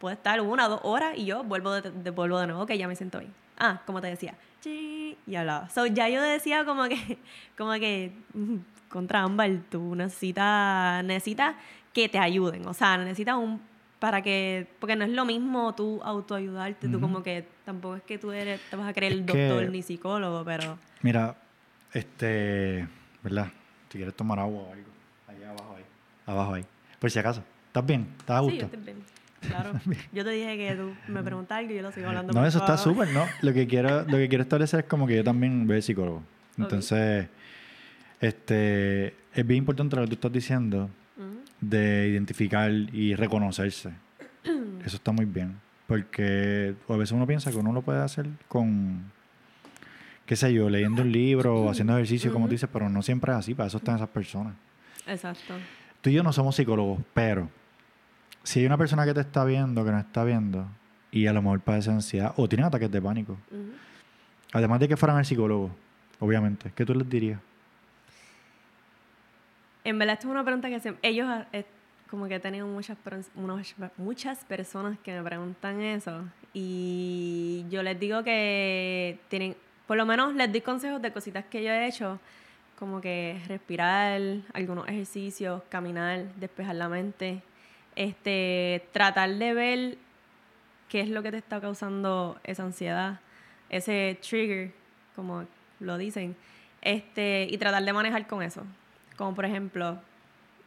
puede 0.05 0.17
estar 0.17 0.39
una 0.43 0.67
o 0.67 0.69
dos 0.69 0.81
horas 0.83 1.17
y 1.17 1.25
yo 1.25 1.45
vuelvo 1.45 1.73
de, 1.73 1.91
de, 1.91 2.11
vuelvo 2.11 2.39
de 2.39 2.47
nuevo, 2.47 2.67
que 2.67 2.77
ya 2.77 2.87
me 2.87 2.95
siento 2.95 3.21
bien. 3.21 3.33
Ah, 3.57 3.81
como 3.87 4.03
te 4.03 4.09
decía, 4.09 4.35
y 4.67 5.35
hablaba. 5.35 5.71
So, 5.71 5.87
ya 5.87 6.11
yo 6.11 6.21
decía 6.23 6.67
como 6.67 6.85
que, 6.85 7.19
como 7.57 7.73
que, 7.73 8.13
contra 8.91 9.23
Ámbar, 9.23 9.51
tú 9.71 9.95
necesitas, 9.95 11.03
necesitas 11.05 11.57
que 11.95 12.11
te 12.11 12.19
ayuden, 12.19 12.67
o 12.67 12.75
sea, 12.75 12.99
necesitas 12.99 13.37
un, 13.37 13.63
para 14.05 14.21
que, 14.21 14.67
porque 14.81 14.97
no 14.97 15.07
es 15.07 15.11
lo 15.13 15.25
mismo 15.25 15.75
tú 15.75 15.99
autoayudarte, 16.05 16.91
tú 16.91 17.01
como 17.01 17.23
que, 17.23 17.49
tampoco 17.65 17.97
es 17.97 18.03
que 18.03 18.19
tú 18.19 18.33
eres, 18.33 18.61
te 18.69 18.77
vas 18.77 18.87
a 18.87 18.93
creer 18.93 19.15
el 19.15 19.25
doctor 19.25 19.71
ni 19.71 19.81
psicólogo, 19.81 20.45
pero... 20.45 20.79
Mira, 21.01 21.35
este, 21.91 22.87
¿verdad? 23.23 23.47
Si 23.89 23.97
quieres 23.97 24.15
tomar 24.15 24.41
agua 24.41 24.61
o 24.61 24.73
algo, 24.75 24.91
allá 25.27 25.49
abajo 25.53 25.77
ahí, 25.79 25.85
abajo 26.27 26.53
ahí, 26.53 26.67
por 26.99 27.11
si 27.11 27.19
acaso. 27.19 27.43
¿Estás 27.69 27.87
bien? 27.87 28.07
¿Estás 28.19 28.37
a 28.37 28.41
gusto? 28.41 28.57
Sí, 28.57 28.61
yo 28.61 28.67
estoy 28.67 28.83
bien. 28.83 28.97
Claro. 29.41 29.73
Yo 30.13 30.23
te 30.23 30.31
dije 30.33 30.57
que 30.59 30.75
tú 30.75 30.95
me 31.09 31.23
preguntas 31.23 31.59
algo 31.59 31.73
y 31.73 31.77
yo 31.77 31.83
lo 31.83 31.93
sigo 31.93 32.09
hablando. 32.09 32.33
No, 32.35 32.47
eso 32.47 32.59
está 32.59 32.77
súper, 32.77 33.09
¿no? 33.09 33.27
Lo 33.41 33.55
que 33.55 33.67
quiero, 33.67 34.03
lo 34.03 34.19
que 34.19 34.29
quiero 34.29 34.43
establecer 34.43 34.81
es 34.81 34.87
como 34.87 35.07
que 35.07 35.17
yo 35.17 35.25
también 35.25 35.67
veo 35.67 35.81
psicólogo. 35.81 36.23
Entonces, 36.59 37.29
este, 38.21 39.15
es 39.35 39.47
bien 39.47 39.59
importante 39.59 39.97
lo 39.97 40.03
que 40.03 40.09
tú 40.09 40.15
estás 40.15 40.33
diciendo 40.33 40.91
de 41.69 42.09
identificar 42.09 42.71
y 42.71 43.15
reconocerse. 43.15 43.91
eso 44.85 44.97
está 44.97 45.13
muy 45.13 45.25
bien. 45.25 45.61
Porque 45.87 46.75
a 46.89 46.97
veces 46.97 47.13
uno 47.13 47.27
piensa 47.27 47.51
que 47.51 47.59
uno 47.59 47.73
lo 47.73 47.83
puede 47.83 48.01
hacer 48.01 48.27
con, 48.49 49.13
qué 50.25 50.35
sé 50.35 50.53
yo, 50.53 50.71
leyendo 50.71 51.03
un 51.03 51.13
libro 51.13 51.63
o 51.63 51.71
haciendo 51.71 51.95
ejercicio, 51.95 52.33
como 52.33 52.47
tú 52.47 52.53
dices, 52.53 52.69
pero 52.73 52.89
no 52.89 53.03
siempre 53.03 53.33
es 53.33 53.39
así. 53.39 53.55
Para 53.55 53.67
eso 53.67 53.79
están 53.79 53.97
esas 53.97 54.09
personas. 54.09 54.55
Exacto. 55.07 55.55
Tú 56.01 56.11
y 56.11 56.15
yo 56.15 56.23
no 56.23 56.33
somos 56.33 56.57
psicólogos, 56.57 57.01
pero 57.13 57.49
si 58.43 58.61
hay 58.61 58.67
una 58.67 58.79
persona 58.79 59.05
que 59.05 59.15
te 59.15 59.21
está 59.21 59.45
viendo, 59.45 59.85
que 59.85 59.91
no 59.91 59.99
está 59.99 60.25
viendo, 60.25 60.67
y 61.11 61.27
a 61.27 61.33
lo 61.33 61.43
mejor 61.43 61.61
padece 61.61 61.91
ansiedad 61.91 62.33
o 62.37 62.49
tiene 62.49 62.65
ataques 62.65 62.91
de 62.91 63.01
pánico, 63.01 63.39
además 64.53 64.81
de 64.81 64.89
que 64.89 64.97
fueran 64.97 65.17
al 65.17 65.25
psicólogo, 65.25 65.71
obviamente, 66.19 66.73
¿qué 66.75 66.85
tú 66.85 66.95
les 66.95 67.09
dirías? 67.09 67.41
En 69.85 69.99
verdad, 69.99 70.15
esto 70.15 70.29
es 70.29 70.31
una 70.33 70.45
pregunta 70.45 70.69
que 70.69 70.97
ellos, 71.03 71.29
eh, 71.53 71.65
como 72.11 72.27
que 72.27 72.37
he 72.37 72.41
tenido 72.41 72.67
muchas, 72.67 72.97
muchas 73.97 74.45
personas 74.45 74.99
que 74.99 75.13
me 75.13 75.23
preguntan 75.23 75.81
eso, 75.81 76.25
y 76.53 77.65
yo 77.71 77.83
les 77.83 77.99
digo 78.01 78.25
que 78.25 79.19
tienen, 79.29 79.57
por 79.87 79.97
lo 79.97 80.07
menos 80.07 80.35
les 80.35 80.51
doy 80.51 80.63
consejos 80.63 81.03
de 81.03 81.13
cositas 81.13 81.45
que 81.45 81.63
yo 81.63 81.71
he 81.71 81.87
hecho, 81.87 82.19
como 82.79 83.01
que 83.01 83.41
respirar, 83.47 84.21
algunos 84.53 84.89
ejercicios, 84.89 85.63
caminar, 85.69 86.35
despejar 86.37 86.77
la 86.77 86.89
mente 86.89 87.43
este, 87.97 88.87
tratar 88.93 89.35
de 89.35 89.55
ver 89.55 89.99
qué 90.89 91.01
es 91.01 91.09
lo 91.09 91.23
que 91.23 91.31
te 91.31 91.39
está 91.39 91.61
causando 91.61 92.39
esa 92.45 92.65
ansiedad, 92.65 93.21
ese 93.71 94.19
trigger, 94.21 94.73
como 95.17 95.45
lo 95.81 95.99
dicen, 95.99 96.37
este, 96.83 97.47
y 97.51 97.59
tratar 97.59 97.85
de 97.85 97.93
manejar 97.93 98.27
con 98.27 98.43
eso. 98.43 98.65
Como 99.17 99.35
por 99.35 99.45
ejemplo, 99.45 99.99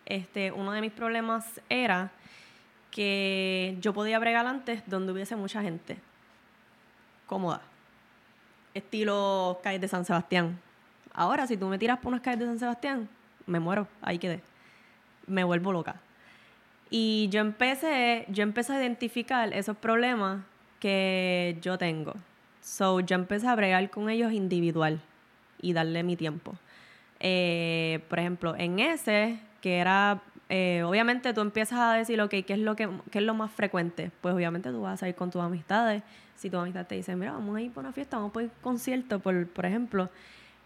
este, 0.06 0.52
uno 0.52 0.72
de 0.72 0.82
mis 0.82 0.92
problemas 0.92 1.62
era 1.70 2.12
que 2.92 3.78
yo 3.82 3.94
podía 3.94 4.20
bregar 4.20 4.48
antes 4.48 4.82
donde 4.88 5.12
hubiese 5.12 5.36
mucha 5.36 5.62
gente 5.62 5.98
cómoda. 7.28 7.62
Estilo 8.74 9.60
calles 9.62 9.82
de 9.82 9.88
San 9.88 10.06
Sebastián. 10.06 10.60
Ahora, 11.14 11.46
si 11.46 11.58
tú 11.58 11.68
me 11.68 11.78
tiras 11.78 12.00
por 12.00 12.10
unas 12.10 12.22
calles 12.22 12.40
de 12.40 12.46
San 12.46 12.60
Sebastián, 12.60 13.10
me 13.46 13.60
muero, 13.60 13.88
ahí 14.02 14.18
quedé. 14.18 14.42
Me 15.26 15.44
vuelvo 15.44 15.72
loca. 15.74 15.96
Y 16.90 17.28
yo 17.30 17.42
empecé, 17.42 18.26
yo 18.30 18.44
empecé 18.44 18.74
a 18.74 18.80
identificar 18.80 19.54
esos 19.54 19.76
problemas 19.76 20.42
que 20.80 21.58
yo 21.62 21.78
tengo. 21.78 22.14
So, 22.62 23.00
yo 23.02 23.16
empecé 23.16 23.48
a 23.48 23.56
bregar 23.56 23.90
con 23.90 24.10
ellos 24.10 24.32
individual 24.32 25.02
y 25.62 25.74
darle 25.74 26.04
mi 26.04 26.16
tiempo. 26.16 26.56
Eh, 27.20 28.00
por 28.10 28.20
ejemplo, 28.20 28.56
en 28.56 28.80
ese, 28.80 29.40
que 29.62 29.78
era, 29.78 30.22
eh, 30.50 30.84
obviamente 30.86 31.34
tú 31.34 31.42
empiezas 31.42 31.80
a 31.80 31.94
decir, 31.94 32.22
ok, 32.22 32.30
¿qué 32.30 32.54
es, 32.54 32.60
lo 32.60 32.76
que, 32.76 32.90
¿qué 33.12 33.20
es 33.20 33.24
lo 33.24 33.34
más 33.34 33.52
frecuente? 33.52 34.12
Pues 34.22 34.36
obviamente 34.36 34.70
tú 34.72 34.82
vas 34.82 35.02
a 35.04 35.10
ir 35.10 35.16
con 35.16 35.32
tus 35.32 35.42
amistades. 35.42 36.04
Si 36.36 36.50
tu 36.50 36.58
amistad 36.58 36.86
te 36.86 36.96
dice, 36.96 37.16
mira, 37.16 37.32
vamos 37.32 37.56
a 37.56 37.62
ir 37.62 37.72
por 37.72 37.84
una 37.84 37.94
fiesta, 37.94 38.18
vamos 38.18 38.36
a 38.36 38.44
ir 38.44 38.50
a 38.50 38.54
un 38.54 38.62
concierto, 38.62 39.20
por, 39.20 39.48
por 39.48 39.66
ejemplo. 39.66 40.10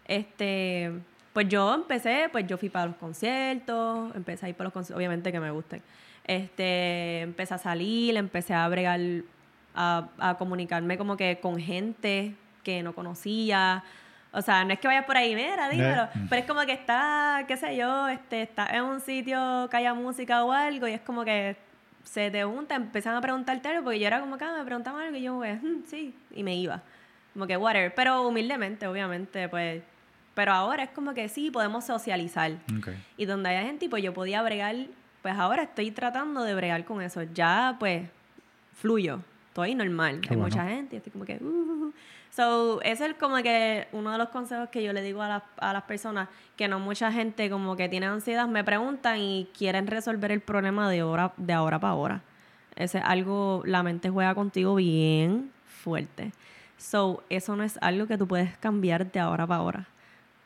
Este, 0.06 0.92
pues 1.32 1.48
yo 1.48 1.74
empecé, 1.74 2.28
pues 2.30 2.46
yo 2.46 2.58
fui 2.58 2.68
para 2.68 2.86
los 2.86 2.96
conciertos, 2.96 4.14
empecé 4.14 4.46
a 4.46 4.48
ir 4.50 4.54
para 4.54 4.66
los 4.66 4.72
conciertos, 4.74 4.98
obviamente 4.98 5.32
que 5.32 5.40
me 5.40 5.50
gusten. 5.50 5.82
Este, 6.24 7.20
empecé 7.20 7.54
a 7.54 7.58
salir, 7.58 8.16
empecé 8.16 8.52
a 8.54 8.68
bregar, 8.68 9.00
a, 9.74 10.08
a 10.18 10.36
comunicarme 10.36 10.98
como 10.98 11.16
que 11.16 11.38
con 11.40 11.58
gente 11.58 12.34
que 12.62 12.82
no 12.82 12.94
conocía. 12.94 13.82
O 14.32 14.40
sea, 14.42 14.64
no 14.64 14.72
es 14.72 14.78
que 14.78 14.88
vayas 14.88 15.04
por 15.04 15.16
ahí, 15.16 15.34
mira, 15.34 15.68
dímelo. 15.68 16.08
Mm. 16.14 16.28
Pero 16.28 16.40
es 16.40 16.46
como 16.46 16.60
que 16.62 16.72
está, 16.72 17.44
qué 17.46 17.56
sé 17.56 17.76
yo, 17.76 18.08
este, 18.08 18.42
está 18.42 18.66
en 18.66 18.84
un 18.84 19.00
sitio 19.00 19.68
que 19.70 19.76
haya 19.76 19.94
música 19.94 20.44
o 20.44 20.52
algo 20.52 20.88
y 20.88 20.92
es 20.92 21.00
como 21.02 21.24
que 21.24 21.56
se 22.04 22.30
te 22.30 22.42
junta, 22.44 22.74
empiezan 22.74 23.14
a 23.14 23.20
preguntarte 23.20 23.68
algo 23.68 23.84
porque 23.84 24.00
yo 24.00 24.06
era 24.06 24.20
como 24.20 24.38
que 24.38 24.44
ah, 24.44 24.54
me 24.58 24.64
preguntaban 24.64 25.02
algo 25.02 25.16
y 25.16 25.22
yo, 25.22 25.36
pues, 25.36 25.60
sí, 25.86 26.14
y 26.32 26.42
me 26.42 26.56
iba. 26.56 26.82
Como 27.34 27.46
que 27.46 27.56
whatever. 27.56 27.94
Pero 27.94 28.26
humildemente, 28.26 28.86
obviamente, 28.86 29.48
pues. 29.48 29.82
Pero 30.34 30.52
ahora 30.52 30.84
es 30.84 30.90
como 30.90 31.12
que 31.12 31.28
sí, 31.28 31.50
podemos 31.50 31.84
socializar. 31.84 32.52
Y 33.18 33.26
donde 33.26 33.50
haya 33.50 33.62
gente, 33.62 33.88
pues 33.88 34.02
yo 34.02 34.14
podía 34.14 34.40
bregar 34.42 34.76
pues 35.22 35.34
ahora 35.36 35.62
estoy 35.62 35.92
tratando 35.92 36.42
de 36.42 36.54
bregar 36.54 36.84
con 36.84 37.00
eso. 37.00 37.22
Ya, 37.22 37.76
pues, 37.78 38.08
fluyo. 38.74 39.20
Estoy 39.48 39.74
normal. 39.74 40.20
Hay 40.28 40.36
mucha 40.36 40.66
gente 40.68 40.96
y 40.96 40.98
estoy 40.98 41.12
como 41.12 41.24
que... 41.24 41.36
Uh, 41.36 41.92
So, 42.34 42.80
ese 42.80 43.04
es 43.04 43.14
como 43.16 43.36
que 43.42 43.88
uno 43.92 44.10
de 44.10 44.16
los 44.16 44.30
consejos 44.30 44.70
que 44.70 44.82
yo 44.82 44.94
le 44.94 45.02
digo 45.02 45.20
a, 45.20 45.44
a 45.58 45.72
las 45.74 45.82
personas, 45.82 46.30
que 46.56 46.66
no 46.66 46.80
mucha 46.80 47.12
gente 47.12 47.50
como 47.50 47.76
que 47.76 47.90
tiene 47.90 48.06
ansiedad, 48.06 48.48
me 48.48 48.64
preguntan 48.64 49.18
y 49.18 49.50
quieren 49.56 49.86
resolver 49.86 50.32
el 50.32 50.40
problema 50.40 50.90
de, 50.90 51.02
hora, 51.02 51.34
de 51.36 51.52
ahora 51.52 51.78
para 51.78 51.92
ahora. 51.92 52.22
Ese 52.74 52.98
es 52.98 53.04
algo, 53.04 53.62
la 53.66 53.82
mente 53.82 54.08
juega 54.08 54.34
contigo 54.34 54.76
bien 54.76 55.52
fuerte. 55.66 56.32
So, 56.78 57.22
eso 57.28 57.54
no 57.54 57.64
es 57.64 57.78
algo 57.82 58.06
que 58.06 58.16
tú 58.16 58.26
puedes 58.26 58.56
cambiar 58.56 59.12
de 59.12 59.20
ahora 59.20 59.46
para 59.46 59.60
ahora. 59.60 59.86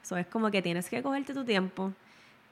Eso 0.02 0.16
es 0.16 0.26
como 0.26 0.50
que 0.50 0.62
tienes 0.62 0.90
que 0.90 1.04
cogerte 1.04 1.34
tu 1.34 1.44
tiempo, 1.44 1.92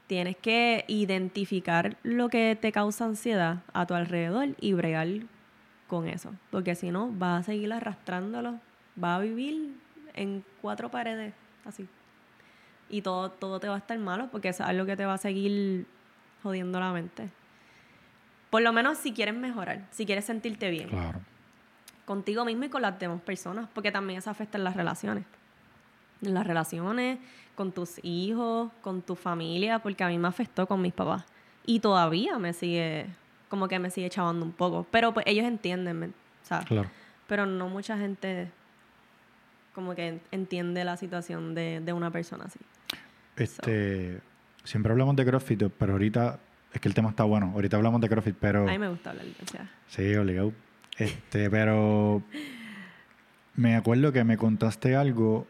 tienes 0.06 0.36
que 0.36 0.84
identificar 0.86 1.96
lo 2.04 2.28
que 2.28 2.56
te 2.60 2.70
causa 2.70 3.04
ansiedad 3.04 3.64
a 3.72 3.84
tu 3.84 3.94
alrededor 3.94 4.50
y 4.60 4.74
bregar 4.74 5.08
con 5.88 6.06
eso. 6.06 6.30
Porque 6.52 6.76
si 6.76 6.92
no, 6.92 7.10
vas 7.10 7.40
a 7.40 7.42
seguir 7.42 7.72
arrastrándolo 7.72 8.60
va 9.02 9.16
a 9.16 9.18
vivir 9.20 9.74
en 10.14 10.44
cuatro 10.60 10.90
paredes, 10.90 11.34
así. 11.64 11.88
Y 12.88 13.02
todo, 13.02 13.30
todo 13.30 13.60
te 13.60 13.68
va 13.68 13.74
a 13.74 13.78
estar 13.78 13.98
malo 13.98 14.28
porque 14.30 14.48
es 14.48 14.60
algo 14.60 14.86
que 14.86 14.96
te 14.96 15.04
va 15.04 15.14
a 15.14 15.18
seguir 15.18 15.86
jodiendo 16.42 16.78
la 16.78 16.92
mente. 16.92 17.30
Por 18.50 18.62
lo 18.62 18.72
menos 18.72 18.98
si 18.98 19.12
quieres 19.12 19.34
mejorar, 19.34 19.86
si 19.90 20.06
quieres 20.06 20.26
sentirte 20.26 20.70
bien. 20.70 20.88
Claro. 20.88 21.20
Contigo 22.04 22.44
mismo 22.44 22.64
y 22.64 22.68
con 22.68 22.82
las 22.82 22.98
demás 22.98 23.20
personas, 23.22 23.68
porque 23.74 23.90
también 23.90 24.18
eso 24.18 24.30
afecta 24.30 24.58
en 24.58 24.64
las 24.64 24.76
relaciones. 24.76 25.24
En 26.22 26.34
las 26.34 26.46
relaciones, 26.46 27.18
con 27.56 27.72
tus 27.72 27.98
hijos, 28.04 28.70
con 28.82 29.02
tu 29.02 29.16
familia, 29.16 29.78
porque 29.78 30.04
a 30.04 30.08
mí 30.08 30.18
me 30.18 30.28
afectó 30.28 30.66
con 30.66 30.82
mis 30.82 30.92
papás. 30.92 31.24
Y 31.66 31.80
todavía 31.80 32.38
me 32.38 32.52
sigue, 32.52 33.06
como 33.48 33.68
que 33.68 33.78
me 33.78 33.90
sigue 33.90 34.10
chavando 34.10 34.44
un 34.44 34.52
poco. 34.52 34.86
Pero 34.90 35.14
pues 35.14 35.26
ellos 35.26 35.46
entienden, 35.46 36.14
¿sabes? 36.42 36.66
Claro. 36.66 36.90
Pero 37.26 37.46
no 37.46 37.68
mucha 37.68 37.96
gente 37.96 38.50
como 39.74 39.94
que 39.94 40.20
entiende 40.30 40.84
la 40.84 40.96
situación 40.96 41.54
de, 41.54 41.80
de 41.80 41.92
una 41.92 42.10
persona 42.10 42.44
así. 42.44 42.60
Este, 43.36 44.20
siempre 44.62 44.92
hablamos 44.92 45.16
de 45.16 45.24
CrossFit, 45.24 45.64
pero 45.78 45.92
ahorita 45.92 46.38
es 46.72 46.80
que 46.80 46.88
el 46.88 46.94
tema 46.94 47.10
está 47.10 47.24
bueno. 47.24 47.52
Ahorita 47.54 47.76
hablamos 47.76 48.00
de 48.00 48.08
CrossFit, 48.08 48.36
pero. 48.38 48.68
A 48.68 48.72
mí 48.72 48.78
me 48.78 48.88
gusta 48.88 49.10
hablar, 49.10 49.26
o 49.42 49.46
sea. 49.50 49.70
Sí, 49.88 50.14
obligado. 50.14 50.52
Este, 50.96 51.50
pero 51.50 52.22
me 53.56 53.76
acuerdo 53.76 54.12
que 54.12 54.24
me 54.24 54.36
contaste 54.36 54.96
algo 54.96 55.46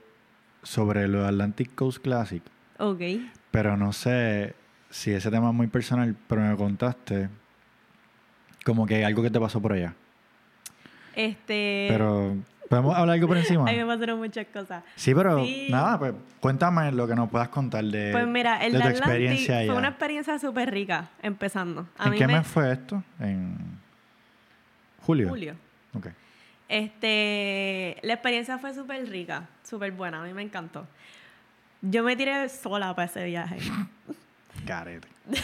sobre 0.63 1.07
lo 1.09 1.23
de 1.23 1.29
Atlantic 1.29 1.75
Coast 1.75 2.03
Classic. 2.03 2.43
Ok. 2.79 3.03
Pero 3.51 3.77
no 3.77 3.93
sé 3.93 4.55
si 4.91 5.13
ese 5.13 5.31
tema 5.31 5.49
es 5.49 5.55
muy 5.55 5.67
personal, 5.67 6.17
pero 6.29 6.43
me 6.43 6.57
contaste 6.57 7.29
como 8.65 8.87
que 8.87 9.05
algo 9.05 9.23
que 9.23 9.31
te 9.31 9.39
pasó 9.39 9.61
por 9.61 9.75
allá. 9.75 9.95
Este. 11.15 11.87
Pero 11.89 12.37
¿Podemos 12.75 12.97
hablar 12.99 13.15
algo 13.15 13.29
por 13.29 13.37
encima? 13.37 13.63
A 13.63 13.73
mí 13.73 13.79
me 13.79 13.87
pasaron 13.87 14.19
muchas 14.19 14.47
cosas. 14.49 14.83
Sí, 14.97 15.15
pero 15.15 15.45
nada, 15.69 15.99
pues 15.99 16.15
cuéntame 16.41 16.91
lo 16.91 17.07
que 17.07 17.15
nos 17.15 17.31
puedas 17.31 17.49
contar 17.49 17.85
de, 17.85 18.11
pues 18.11 18.27
mira, 18.27 18.65
el 18.65 18.73
de, 18.73 18.81
tu 18.81 18.89
experiencia 18.89 19.59
allá. 19.59 19.71
Fue 19.71 19.79
una 19.79 19.89
experiencia 19.89 20.39
súper 20.39 20.71
rica, 20.71 21.11
empezando. 21.23 21.87
¿En 22.05 22.15
qué 22.15 22.27
mes 22.27 22.47
fue 22.47 22.73
esto? 22.73 23.03
¿En 23.21 23.57
julio? 25.03 25.29
Julio. 25.29 25.55
Ok. 25.95 26.09
Este, 26.69 27.99
la 28.03 28.15
experiencia 28.15 28.59
fue 28.59 28.75
súper 28.75 29.09
rica, 29.09 29.49
súper 29.63 29.93
buena, 29.93 30.23
a 30.23 30.25
mí 30.25 30.33
me 30.33 30.43
encantó. 30.43 30.87
Yo 31.81 32.03
me 32.03 32.17
tiré 32.17 32.49
sola 32.49 32.95
para 32.95 33.07
ese 33.07 33.25
viaje. 33.25 33.59
Carete. 34.67 35.07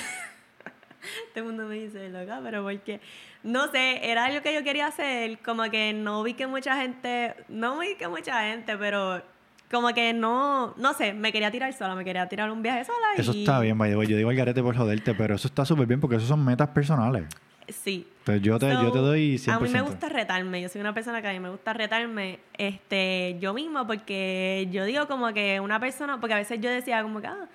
Todo 1.32 1.36
el 1.36 1.44
mundo 1.44 1.66
me 1.66 1.76
dice, 1.76 2.08
loca, 2.08 2.40
pero 2.42 2.62
porque 2.62 3.00
no 3.42 3.70
sé, 3.70 4.10
era 4.10 4.26
algo 4.26 4.42
que 4.42 4.54
yo 4.54 4.62
quería 4.62 4.86
hacer, 4.86 5.38
como 5.38 5.64
que 5.64 5.92
no 5.92 6.22
vi 6.22 6.34
que 6.34 6.46
mucha 6.46 6.76
gente, 6.76 7.34
no 7.48 7.78
vi 7.78 7.94
que 7.96 8.08
mucha 8.08 8.42
gente, 8.42 8.76
pero 8.76 9.22
como 9.70 9.88
que 9.94 10.12
no, 10.12 10.74
no 10.76 10.94
sé, 10.94 11.14
me 11.14 11.32
quería 11.32 11.50
tirar 11.50 11.72
sola, 11.72 11.94
me 11.94 12.04
quería 12.04 12.28
tirar 12.28 12.50
un 12.50 12.62
viaje 12.62 12.84
sola. 12.84 12.98
Eso 13.16 13.32
está 13.32 13.60
bien, 13.60 13.78
vaya, 13.78 13.94
yo 13.94 14.16
digo 14.16 14.30
al 14.30 14.36
garete 14.36 14.62
por 14.62 14.76
joderte, 14.76 15.14
pero 15.14 15.36
eso 15.36 15.48
está 15.48 15.64
súper 15.64 15.86
bien 15.86 16.00
porque 16.00 16.16
eso 16.16 16.26
son 16.26 16.44
metas 16.44 16.68
personales. 16.68 17.24
Sí. 17.68 18.06
Entonces 18.20 18.42
yo 18.42 18.58
te, 18.58 18.68
yo 18.68 18.90
te 18.90 18.98
doy 18.98 19.36
100%. 19.36 19.52
A 19.52 19.60
mí 19.60 19.68
me 19.68 19.80
gusta 19.80 20.08
retarme, 20.08 20.60
yo 20.60 20.68
soy 20.68 20.80
una 20.80 20.92
persona 20.92 21.22
que 21.22 21.28
a 21.28 21.32
mí 21.32 21.40
me 21.40 21.50
gusta 21.50 21.72
retarme 21.72 22.40
este, 22.58 23.36
yo 23.40 23.54
misma 23.54 23.86
porque 23.86 24.68
yo 24.72 24.84
digo 24.84 25.06
como 25.06 25.32
que 25.32 25.60
una 25.60 25.78
persona, 25.78 26.18
porque 26.18 26.34
a 26.34 26.38
veces 26.38 26.60
yo 26.60 26.68
decía 26.68 27.02
como 27.02 27.20
que, 27.20 27.28
ah, 27.28 27.48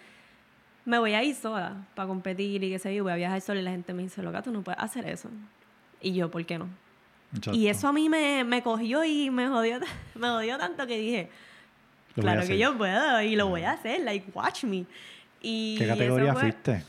me 0.85 0.99
voy 0.99 1.13
a 1.13 1.23
ir 1.23 1.35
sola 1.35 1.85
para 1.95 2.07
competir 2.07 2.63
y 2.63 2.69
qué 2.69 2.79
sé 2.79 2.95
yo, 2.95 3.03
voy 3.03 3.11
a 3.11 3.17
viajar 3.17 3.41
sola 3.41 3.59
y 3.59 3.63
la 3.63 3.71
gente 3.71 3.93
me 3.93 4.03
dice, 4.03 4.23
loca, 4.23 4.41
tú 4.41 4.51
no 4.51 4.61
puedes 4.61 4.81
hacer 4.81 5.05
eso. 5.07 5.29
Y 6.01 6.13
yo, 6.13 6.29
¿por 6.29 6.45
qué 6.45 6.57
no? 6.57 6.69
Y 7.51 7.67
eso 7.67 7.87
a 7.87 7.93
mí 7.93 8.07
me, 8.09 8.43
me, 8.43 8.61
cogió 8.61 9.03
y 9.03 9.29
me 9.29 9.47
jodió, 9.47 9.79
me 10.15 10.27
jodió 10.27 10.57
tanto 10.57 10.87
que 10.87 10.97
dije, 10.97 11.29
claro 12.13 12.45
que 12.45 12.57
yo 12.57 12.77
puedo 12.77 13.21
y 13.21 13.35
lo 13.35 13.47
voy 13.47 13.63
a 13.63 13.71
hacer, 13.71 14.01
like, 14.01 14.25
watch 14.33 14.63
me. 14.63 14.85
Y 15.41 15.75
¿Qué 15.77 15.87
categoría 15.87 16.33
fuiste? 16.33 16.83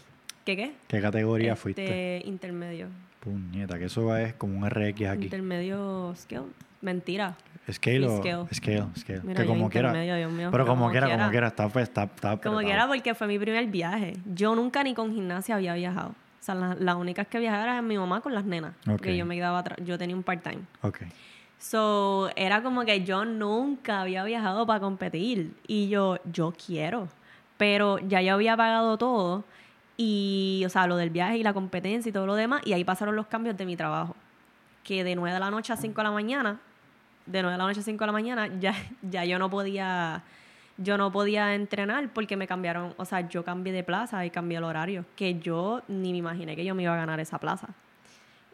¿Qué 0.44 0.57
qué? 0.57 0.72
¿Qué 0.86 1.00
categoría 1.00 1.52
este, 1.54 1.62
fuiste? 1.62 2.22
Intermedio. 2.24 2.88
Puñeta, 3.20 3.78
que 3.78 3.86
eso 3.86 4.16
es 4.16 4.34
como 4.34 4.59
un 4.59 4.70
RX 4.70 5.07
aquí. 5.09 5.24
Intermedio 5.24 6.14
scale. 6.16 6.46
Mentira. 6.80 7.36
Scale 7.68 8.07
o 8.07 8.18
scale, 8.18 8.54
scale. 8.54 8.84
scale. 8.96 9.34
que 9.34 9.44
como 9.44 9.68
quiera. 9.68 9.92
pero 9.92 10.66
como, 10.66 10.88
quiera, 10.92 11.11
como 11.11 11.30
quiera, 11.30 11.48
está, 11.48 11.68
pues, 11.68 11.88
está, 11.88 12.04
está 12.04 12.36
Como 12.36 12.61
quiera, 12.61 12.86
porque 12.86 13.12
fue 13.14 13.26
mi 13.26 13.40
primer 13.40 13.66
viaje. 13.66 14.12
Yo 14.32 14.54
nunca 14.54 14.84
ni 14.84 14.94
con 14.94 15.12
gimnasia 15.12 15.57
había 15.57 15.74
viajado. 15.74 16.14
Sea, 16.47 16.55
las 16.55 16.80
la 16.80 16.94
únicas 16.94 17.26
que 17.26 17.40
viajaba 17.40 17.64
eran 17.64 17.86
mi 17.86 17.99
mamá 17.99 18.20
con 18.20 18.32
las 18.32 18.44
nenas. 18.44 18.74
Que 19.03 19.16
yo 19.16 19.26
me 19.26 19.34
quedaba 19.34 19.59
atrás. 19.59 19.78
Yo 19.84 19.99
tenía 19.99 20.14
un 20.14 20.22
part-time. 20.22 20.62
Ok. 20.82 21.01
So, 21.59 22.30
era 22.36 22.62
como 22.62 22.84
que 22.84 23.03
yo 23.03 23.24
nunca 23.24 24.03
había 24.03 24.22
viajado 24.22 24.64
para 24.64 24.78
competir. 24.78 25.55
Y 25.66 25.88
yo, 25.88 26.18
yo 26.32 26.53
quiero. 26.53 27.09
Pero 27.57 27.99
ya 27.99 28.22
yo 28.22 28.34
había 28.34 28.57
pagado 28.57 28.97
todo. 28.97 29.44
Y, 29.97 30.62
o 30.64 30.68
sea, 30.68 30.86
lo 30.86 30.97
del 30.97 31.11
viaje 31.11 31.38
y 31.38 31.42
la 31.42 31.53
competencia 31.53 32.09
y 32.11 32.12
todo 32.12 32.26
lo 32.26 32.36
demás. 32.36 32.62
Y 32.64 32.74
ahí 32.74 32.84
pasaron 32.84 33.16
los 33.16 33.26
cambios 33.26 33.57
de 33.57 33.66
mi 33.66 33.76
trabajo. 33.76 34.14
Que 34.84 35.03
de 35.03 35.16
9 35.16 35.34
de 35.34 35.40
la 35.40 35.51
noche 35.51 35.72
a 35.72 35.76
5 35.76 36.01
de 36.01 36.05
la 36.05 36.12
mañana 36.12 36.61
de 37.26 37.42
9 37.42 37.55
de 37.55 37.59
la 37.59 37.66
noche 37.66 37.80
a 37.80 37.82
5 37.82 37.99
de 37.99 38.07
la 38.07 38.12
mañana, 38.12 38.49
ya, 38.61 38.72
ya 39.03 39.24
yo 39.24 39.40
no 39.40 39.51
podía 39.51 40.22
yo 40.79 40.99
no 40.99 41.11
podía 41.11 41.55
entrenar 41.55 42.11
porque 42.12 42.37
me 42.37 42.47
cambiaron, 42.47 42.95
o 42.97 43.05
sea, 43.05 43.29
yo 43.29 43.45
cambié 43.45 43.72
de 43.72 43.83
plaza 43.83 44.24
y 44.24 44.31
cambié 44.31 44.59
el 44.59 44.64
horario, 44.64 45.05
que 45.16 45.39
yo 45.39 45.83
ni 45.89 46.12
me 46.12 46.18
imaginé 46.18 46.57
que 46.57 46.64
yo 46.64 46.74
me 46.74 46.83
iba 46.83 46.95
a 46.95 46.97
ganar 46.97 47.20
esa 47.20 47.39
plaza. 47.39 47.68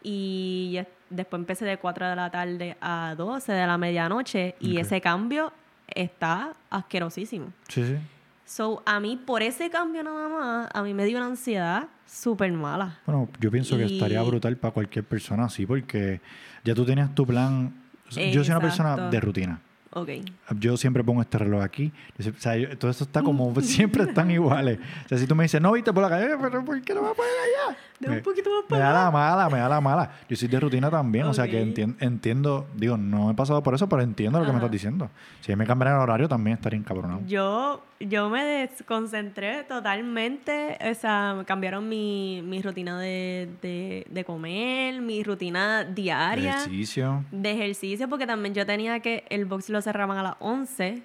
Y 0.03 0.81
después 1.11 1.41
empecé 1.41 1.65
de 1.65 1.79
4 1.79 2.11
de 2.11 2.17
la 2.17 2.31
tarde 2.31 2.77
a 2.81 3.15
12 3.17 3.53
de 3.53 3.67
la 3.67 3.79
medianoche 3.79 4.57
y 4.59 4.79
ese 4.79 5.01
cambio 5.01 5.53
está 5.87 6.55
asquerosísimo. 6.71 7.53
Sí, 7.69 7.85
sí. 7.85 7.97
So, 8.45 8.83
a 8.85 9.01
mí, 9.01 9.17
por 9.17 9.43
ese 9.43 9.71
cambio 9.71 10.03
nada 10.03 10.29
más, 10.29 10.69
a 10.75 10.83
mí 10.83 10.93
me 10.93 11.05
dio 11.05 11.19
una 11.19 11.27
ansiedad 11.27 11.87
súper 12.05 12.53
mala. 12.53 12.99
Bueno, 13.07 13.29
yo 13.41 13.51
pienso 13.51 13.77
que 13.77 13.85
estaría 13.85 14.21
brutal 14.23 14.57
para 14.57 14.75
cualquier 14.75 15.05
persona 15.05 15.45
así, 15.45 15.65
porque 15.65 16.21
ya 16.65 16.75
tú 16.75 16.85
tenías 16.85 17.15
tu 17.15 17.25
plan 17.25 17.73
yo 18.17 18.45
soy 18.45 18.51
una 18.51 18.61
persona 18.61 19.09
de 19.09 19.21
rutina. 19.21 19.61
Okay. 19.95 20.25
Yo 20.59 20.77
siempre 20.79 21.05
pongo 21.05 21.21
este 21.21 21.37
reloj 21.37 21.63
aquí. 21.63 21.93
O 22.19 22.23
sea, 22.39 22.77
todo 22.79 22.91
eso 22.91 23.05
está 23.05 23.23
como 23.23 23.55
siempre 23.61 24.05
están 24.05 24.31
iguales. 24.31 24.79
O 25.05 25.09
sea, 25.09 25.19
si 25.19 25.27
tú 25.27 25.35
me 25.35 25.45
dices, 25.45 25.61
no 25.61 25.73
viste 25.73 25.93
por 25.93 26.03
la 26.03 26.09
calle, 26.09 26.29
pero 26.41 26.65
¿por 26.65 26.81
qué 26.81 26.95
no 26.95 27.03
vas 27.03 27.13
a 27.13 27.15
poner 27.15 27.33
allá? 27.33 27.77
me, 28.01 28.17
un 28.17 28.23
poquito 28.23 28.51
más 28.51 28.71
me 28.71 28.79
da 28.79 28.93
la 28.93 29.11
mala, 29.11 29.49
me 29.49 29.59
da 29.59 29.69
la 29.69 29.81
mala. 29.81 30.11
Yo 30.29 30.37
soy 30.37 30.49
de 30.49 30.59
rutina 30.59 30.91
también, 30.91 31.27
o 31.27 31.35
sea 31.35 31.47
que 31.47 31.61
entiendo, 31.61 32.67
digo, 32.75 32.97
no 32.97 33.31
he 33.31 33.35
pasado 33.35 33.63
por 33.63 33.75
eso, 33.75 33.89
pero 33.89 34.03
entiendo 34.03 34.39
lo 34.39 34.47
que 34.47 34.53
me 34.53 34.59
estás 34.59 34.71
diciendo. 34.71 35.11
Si 35.41 35.55
me 35.55 35.67
cambiaran 35.67 35.97
el 35.99 36.03
horario 36.03 36.29
también 36.29 36.57
estaría 36.57 36.79
encabronado. 36.79 37.21
Yo, 37.27 37.83
yo 38.09 38.29
me 38.29 38.45
desconcentré 38.45 39.65
totalmente, 39.65 40.79
o 40.91 40.95
sea, 40.95 41.35
me 41.39 41.45
cambiaron 41.45 41.89
mi, 41.89 42.43
mi 42.43 42.63
rutina 42.63 42.99
de, 43.01 43.49
de, 43.61 44.07
de 44.09 44.25
comer, 44.25 45.01
mi 45.01 45.23
rutina 45.23 45.85
diaria. 45.85 46.53
De 46.53 46.59
ejercicio. 46.59 47.25
De 47.31 47.51
ejercicio, 47.53 48.09
porque 48.09 48.27
también 48.27 48.55
yo 48.55 48.67
tenía 48.67 49.01
que, 49.01 49.25
el 49.31 49.45
box 49.45 49.69
lo 49.71 49.81
cerraban 49.83 50.19
a 50.19 50.23
las 50.23 50.35
11 50.39 51.03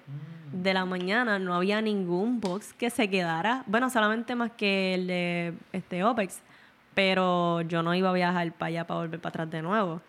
de 0.52 0.74
la 0.74 0.84
mañana, 0.84 1.38
no 1.38 1.54
había 1.54 1.80
ningún 1.80 2.40
box 2.40 2.72
que 2.72 2.90
se 2.90 3.08
quedara, 3.08 3.64
bueno, 3.66 3.90
solamente 3.90 4.34
más 4.34 4.50
que 4.52 4.94
el 4.94 5.06
de 5.06 5.54
este 5.72 6.04
OPEX 6.04 6.42
pero 6.98 7.60
yo 7.60 7.84
no 7.84 7.94
iba 7.94 8.10
a 8.10 8.12
viajar 8.12 8.50
para 8.54 8.66
allá 8.70 8.84
para 8.84 8.98
volver 8.98 9.20
para 9.20 9.28
atrás 9.28 9.50
de 9.52 9.62
nuevo. 9.62 10.00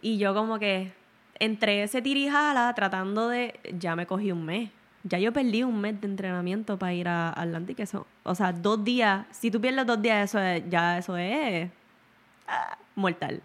Y 0.00 0.18
yo 0.18 0.34
como 0.34 0.60
que 0.60 0.92
entre 1.40 1.82
ese 1.82 2.00
tirijala 2.00 2.72
tratando 2.76 3.28
de, 3.28 3.58
ya 3.76 3.96
me 3.96 4.06
cogí 4.06 4.30
un 4.30 4.44
mes. 4.44 4.70
Ya 5.02 5.18
yo 5.18 5.32
perdí 5.32 5.62
un 5.62 5.80
mes 5.80 6.00
de 6.00 6.06
entrenamiento 6.06 6.78
para 6.78 6.92
ir 6.92 7.08
a 7.08 7.30
Atlantic. 7.30 7.80
Eso, 7.80 8.06
o 8.22 8.34
sea, 8.34 8.52
dos 8.52 8.84
días. 8.84 9.26
Si 9.30 9.50
tú 9.50 9.60
pierdes 9.60 9.86
dos 9.86 10.00
días, 10.00 10.30
eso 10.30 10.38
es, 10.38 10.62
ya 10.68 10.98
eso 10.98 11.16
es 11.16 11.70
ah, 12.46 12.76
mortal. 12.94 13.42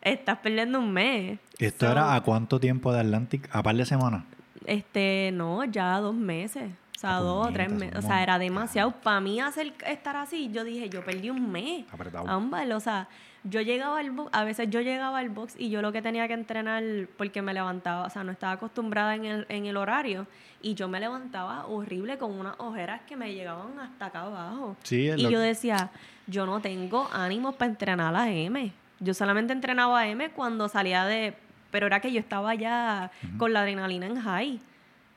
Estás 0.00 0.38
perdiendo 0.38 0.78
un 0.78 0.92
mes. 0.92 1.38
¿Esto 1.58 1.90
era 1.90 2.14
a 2.14 2.20
cuánto 2.22 2.58
tiempo 2.58 2.92
de 2.92 3.00
Atlantic? 3.00 3.48
¿A 3.52 3.62
par 3.62 3.76
de 3.76 3.84
semanas? 3.84 4.24
Este, 4.64 5.30
no, 5.32 5.64
ya 5.64 5.98
dos 6.00 6.14
meses. 6.14 6.70
sea, 6.96 7.16
dos 7.16 7.48
o 7.48 7.52
tres 7.52 7.70
meses. 7.70 7.96
O 7.96 8.02
sea, 8.02 8.22
era 8.22 8.38
demasiado. 8.38 8.92
Para 8.92 9.20
mí 9.20 9.40
hacer 9.40 9.72
estar 9.86 10.16
así, 10.16 10.50
yo 10.52 10.64
dije, 10.64 10.88
yo 10.88 11.04
perdí 11.04 11.30
un 11.30 11.50
mes. 11.50 11.84
Apretado. 11.92 12.24
o 12.26 12.80
sea, 12.80 13.08
yo 13.44 13.60
llegaba 13.60 13.98
al 13.98 14.10
box, 14.10 14.30
a 14.32 14.44
veces 14.44 14.70
yo 14.70 14.80
llegaba 14.80 15.18
al 15.18 15.28
box 15.28 15.54
y 15.58 15.70
yo 15.70 15.82
lo 15.82 15.90
que 15.92 16.00
tenía 16.00 16.28
que 16.28 16.34
entrenar 16.34 16.82
porque 17.16 17.42
me 17.42 17.52
levantaba, 17.52 18.06
o 18.06 18.10
sea, 18.10 18.22
no 18.22 18.32
estaba 18.32 18.52
acostumbrada 18.52 19.14
en 19.16 19.24
el, 19.24 19.46
en 19.48 19.66
el 19.66 19.76
horario 19.76 20.26
y 20.60 20.74
yo 20.74 20.88
me 20.88 21.00
levantaba 21.00 21.66
horrible 21.66 22.18
con 22.18 22.32
unas 22.38 22.54
ojeras 22.58 23.00
que 23.06 23.16
me 23.16 23.34
llegaban 23.34 23.78
hasta 23.80 24.06
acá 24.06 24.22
abajo. 24.22 24.76
Sí, 24.84 25.10
y 25.16 25.28
yo 25.28 25.40
decía, 25.40 25.90
yo 26.26 26.46
no 26.46 26.60
tengo 26.60 27.08
ánimos 27.12 27.56
para 27.56 27.70
entrenar 27.70 28.14
a 28.14 28.30
M. 28.30 28.72
Yo 29.00 29.14
solamente 29.14 29.52
entrenaba 29.52 30.00
a 30.00 30.08
M 30.08 30.30
cuando 30.30 30.68
salía 30.68 31.04
de, 31.04 31.34
pero 31.72 31.88
era 31.88 32.00
que 32.00 32.12
yo 32.12 32.20
estaba 32.20 32.54
ya 32.54 33.10
con 33.38 33.52
la 33.52 33.62
adrenalina 33.62 34.06
en 34.06 34.20
high 34.20 34.60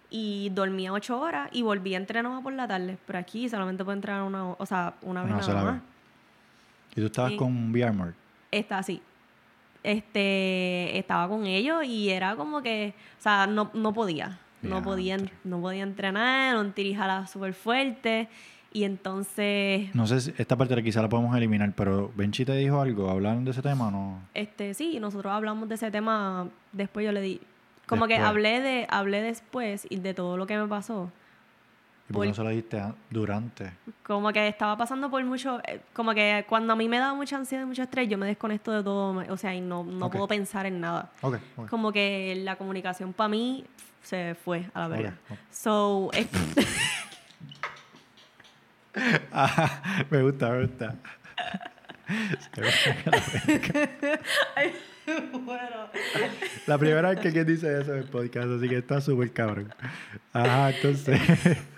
y 0.09 0.49
dormía 0.49 0.93
ocho 0.93 1.19
horas 1.19 1.49
y 1.51 1.61
volvía 1.61 1.97
a 1.97 2.01
entrenar 2.01 2.41
por 2.41 2.53
la 2.53 2.67
tarde. 2.67 2.97
Pero 3.05 3.19
aquí 3.19 3.47
solamente 3.49 3.83
puedo 3.83 3.95
entrenar 3.95 4.23
una, 4.23 4.47
o 4.47 4.65
sea, 4.65 4.95
una 5.03 5.23
vez 5.23 5.31
nada 5.31 5.63
más. 5.63 5.81
¿Y 6.95 7.01
tú 7.01 7.07
estabas 7.07 7.33
con 7.33 7.71
VR 7.71 8.13
Está 8.51 8.79
así. 8.79 9.01
Este, 9.83 10.97
estaba 10.97 11.27
con 11.27 11.45
ellos 11.45 11.83
y 11.85 12.09
era 12.09 12.35
como 12.35 12.61
que, 12.61 12.93
o 13.19 13.21
sea, 13.21 13.45
no, 13.47 13.69
no 13.73 13.93
podía. 13.93 14.39
No 14.61 14.81
podía, 14.81 15.17
no 15.43 15.61
podía 15.61 15.83
entrenar, 15.83 16.57
un 16.57 16.71
tirijala 16.71 17.27
súper 17.27 17.53
fuerte. 17.53 18.27
Y 18.73 18.83
entonces... 18.83 19.93
No 19.93 20.05
sé 20.07 20.19
si 20.19 20.33
esta 20.37 20.57
parte 20.57 20.83
quizá 20.83 21.01
la 21.01 21.07
podemos 21.07 21.35
eliminar, 21.37 21.71
pero 21.75 22.11
Benchi 22.15 22.43
te 22.43 22.55
dijo 22.55 22.81
algo, 22.81 23.09
¿hablaron 23.09 23.45
de 23.45 23.51
ese 23.51 23.61
tema 23.61 23.87
o 23.87 23.91
no? 23.91 24.19
Este, 24.33 24.73
sí, 24.73 24.99
nosotros 24.99 25.31
hablamos 25.31 25.69
de 25.69 25.75
ese 25.75 25.91
tema, 25.91 26.49
después 26.71 27.05
yo 27.05 27.11
le 27.11 27.21
di... 27.21 27.41
Como 27.85 28.07
que 28.07 28.17
hablé 28.17 28.61
de 28.61 28.87
hablé 28.89 29.21
después 29.21 29.85
y 29.89 29.97
de 29.97 30.15
todo 30.15 30.37
lo 30.37 30.47
que 30.47 30.57
me 30.57 30.67
pasó. 30.67 31.11
¿Y 32.09 32.13
por, 32.13 32.23
qué 32.23 32.29
no 32.29 32.35
se 32.35 32.43
lo 32.43 32.49
dijiste 32.49 32.81
durante? 33.09 33.73
Como 34.03 34.31
que 34.31 34.47
estaba 34.47 34.77
pasando 34.77 35.09
por 35.09 35.23
mucho... 35.23 35.59
Eh, 35.67 35.81
como 35.93 36.13
que 36.13 36.45
cuando 36.47 36.73
a 36.73 36.75
mí 36.75 36.87
me 36.87 36.99
daba 36.99 37.15
mucha 37.15 37.35
ansiedad, 37.35 37.65
mucho 37.65 37.81
estrés, 37.83 38.07
yo 38.07 38.17
me 38.17 38.27
desconecto 38.27 38.71
de 38.71 38.83
todo, 38.83 39.23
o 39.27 39.37
sea, 39.37 39.55
y 39.55 39.61
no, 39.61 39.83
no 39.83 40.11
puedo 40.11 40.27
pensar 40.27 40.67
en 40.67 40.79
nada. 40.79 41.11
Como 41.69 41.91
que 41.91 42.39
la 42.43 42.57
comunicación 42.57 43.13
para 43.13 43.29
mí 43.29 43.65
se 44.03 44.35
fue 44.35 44.69
a 44.73 44.81
la 44.81 44.87
verga. 44.87 45.15
So... 45.51 46.11
me 50.09 50.21
gusta, 50.21 50.51
me 50.51 50.67
gusta. 50.67 50.95
La 56.67 56.77
primera 56.77 57.09
vez 57.09 57.19
que 57.19 57.27
alguien 57.27 57.45
dice 57.45 57.81
eso 57.81 57.93
en 57.93 57.99
el 57.99 58.05
podcast, 58.05 58.47
así 58.49 58.69
que 58.69 58.77
está 58.77 59.01
súper 59.01 59.31
cabrón. 59.31 59.73
Ajá, 60.33 60.71
entonces. 60.71 61.19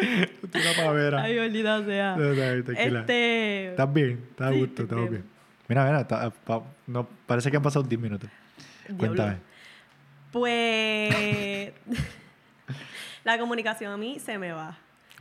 Una 0.00 0.84
pavera. 0.84 1.22
Ay, 1.22 1.38
olvidado 1.38 1.84
sea. 1.84 2.16
No, 2.16 2.32
Este... 2.32 3.70
¿Estás 3.70 3.92
bien? 3.92 4.26
¿Estás 4.30 4.48
a 4.48 4.50
gusto? 4.50 4.82
¿Estamos 4.82 5.10
bien? 5.10 5.24
Mira, 5.68 5.84
mira, 5.84 6.32
no, 6.86 7.08
parece 7.26 7.50
que 7.50 7.56
han 7.56 7.62
pasado 7.62 7.84
10 7.84 8.00
minutos. 8.00 8.28
Cuéntame. 8.98 9.38
Pues 10.30 11.72
la 13.24 13.38
comunicación 13.38 13.92
a 13.92 13.96
mí 13.96 14.18
se 14.18 14.36
me 14.36 14.52
va. 14.52 14.76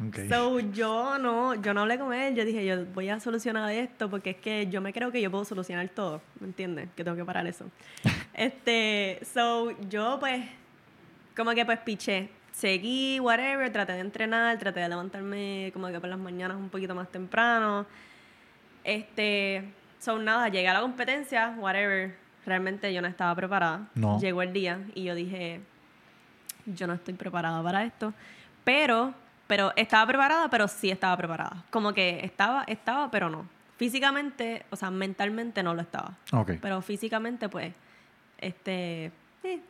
Okay. 0.08 0.28
So, 0.28 0.60
yo 0.60 1.20
no, 1.20 1.54
yo 1.54 1.74
no 1.74 1.82
hablé 1.82 2.00
con 2.00 2.14
él, 2.14 2.34
yo 2.34 2.44
dije, 2.44 2.66
yo 2.66 2.84
voy 2.96 3.10
a 3.10 3.20
solucionar 3.20 3.72
esto 3.72 4.10
porque 4.10 4.32
es 4.32 4.38
que 4.38 4.68
yo 4.68 4.82
me 4.82 4.92
creo 4.92 5.12
que 5.12 5.22
yo 5.22 5.30
puedo 5.30 5.46
solucionar 5.46 5.88
todo, 5.90 6.20
¿me 6.40 6.48
entiendes? 6.48 6.90
Que 6.96 7.04
tengo 7.04 7.16
que 7.16 7.24
parar 7.24 7.46
eso. 7.46 7.70
este, 8.34 9.20
so, 9.34 9.70
yo 9.90 10.18
pues, 10.20 10.44
como 11.36 11.52
que 11.52 11.64
pues 11.64 11.78
piché, 11.80 12.30
seguí, 12.54 13.20
whatever, 13.20 13.70
traté 13.72 13.94
de 13.94 14.00
entrenar, 14.00 14.58
traté 14.58 14.80
de 14.80 14.88
levantarme 14.88 15.72
como 15.74 15.88
que 15.88 16.00
por 16.00 16.10
las 16.10 16.20
mañanas 16.20 16.56
un 16.56 16.70
poquito 16.70 16.96
más 16.96 17.10
temprano. 17.10 17.86
Este, 18.84 19.66
son 20.00 20.24
nada, 20.24 20.48
llegué 20.48 20.68
a 20.70 20.74
la 20.74 20.82
competencia, 20.82 21.56
whatever, 21.58 22.16
realmente 22.46 22.94
yo 22.94 23.02
no 23.02 23.08
estaba 23.08 23.36
preparada. 23.36 23.88
No. 23.96 24.20
Llegó 24.20 24.42
el 24.42 24.54
día 24.54 24.80
y 24.94 25.04
yo 25.04 25.16
dije, 25.16 25.62
yo 26.66 26.88
no 26.88 26.94
estoy 26.94 27.16
preparada 27.16 27.62
para 27.64 27.84
esto. 27.84 28.14
Pero, 28.64 29.14
pero 29.48 29.74
estaba 29.76 30.06
preparada, 30.08 30.50
pero 30.50 30.68
sí 30.68 30.90
estaba 30.90 31.18
preparada. 31.18 31.66
Como 31.70 31.94
que 31.94 32.24
estaba, 32.24 32.64
estaba, 32.68 33.10
pero 33.12 33.30
no. 33.30 33.48
Físicamente, 33.78 34.66
o 34.70 34.76
sea, 34.76 34.92
mentalmente 34.92 35.64
no 35.64 35.74
lo 35.74 35.82
estaba. 35.82 36.16
Okay. 36.32 36.60
Pero 36.62 36.82
físicamente, 36.82 37.50
pues, 37.50 37.74
este, 38.38 39.12
sí, 39.42 39.62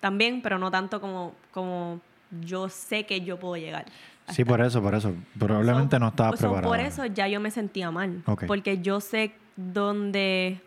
también, 0.00 0.42
pero 0.42 0.58
no 0.58 0.70
tanto 0.70 1.00
como, 1.00 1.34
como 1.52 2.00
yo 2.42 2.68
sé 2.68 3.04
que 3.04 3.20
yo 3.20 3.38
puedo 3.38 3.56
llegar. 3.56 3.86
Sí, 4.28 4.44
por 4.44 4.60
eso, 4.60 4.82
por 4.82 4.94
eso. 4.94 5.14
Probablemente 5.38 5.98
no 5.98 6.08
estaba 6.08 6.32
preparada. 6.32 6.62
Por 6.62 6.80
eso 6.80 7.06
ya 7.06 7.28
yo 7.28 7.40
me 7.40 7.50
sentía 7.50 7.90
mal. 7.90 8.22
Porque 8.46 8.80
yo 8.82 9.00
sé 9.00 9.32
dónde, 9.56 10.60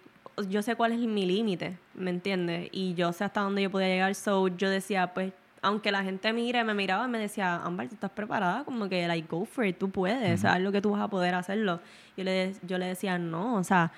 yo 0.48 0.62
sé 0.62 0.76
cuál 0.76 0.94
es 0.94 1.00
mi 1.00 1.26
límite, 1.26 1.78
¿me 1.94 2.10
entiendes? 2.10 2.70
Y 2.72 2.94
yo 2.94 3.12
sé 3.12 3.26
hasta 3.26 3.42
dónde 3.42 3.62
yo 3.62 3.70
podía 3.70 3.88
llegar. 3.88 4.16
So 4.16 4.48
yo 4.48 4.70
decía, 4.70 5.14
pues, 5.14 5.34
aunque 5.62 5.92
la 5.92 6.04
gente 6.04 6.32
mire, 6.32 6.64
me 6.64 6.74
miraba 6.74 7.06
y 7.06 7.10
me 7.10 7.20
decía, 7.20 7.58
Ámbar, 7.58 7.90
¿tú 7.90 7.96
estás 7.96 8.12
preparada? 8.12 8.64
Como 8.64 8.88
que, 8.88 9.08
like, 9.08 9.28
go 9.30 9.46
for 9.46 9.66
it, 9.66 9.78
tú 9.78 9.90
puedes, 9.90 10.40
sabes 10.40 10.64
lo 10.64 10.72
que 10.72 10.82
tú 10.82 10.92
vas 10.92 11.02
a 11.02 11.10
poder 11.10 11.36
hacerlo. 11.36 11.82
Yo 12.16 12.24
le, 12.24 12.54
yo 12.64 12.78
le 12.78 12.86
decía, 12.86 13.18
no, 13.18 13.56
o 13.56 13.64
sea, 13.64 13.92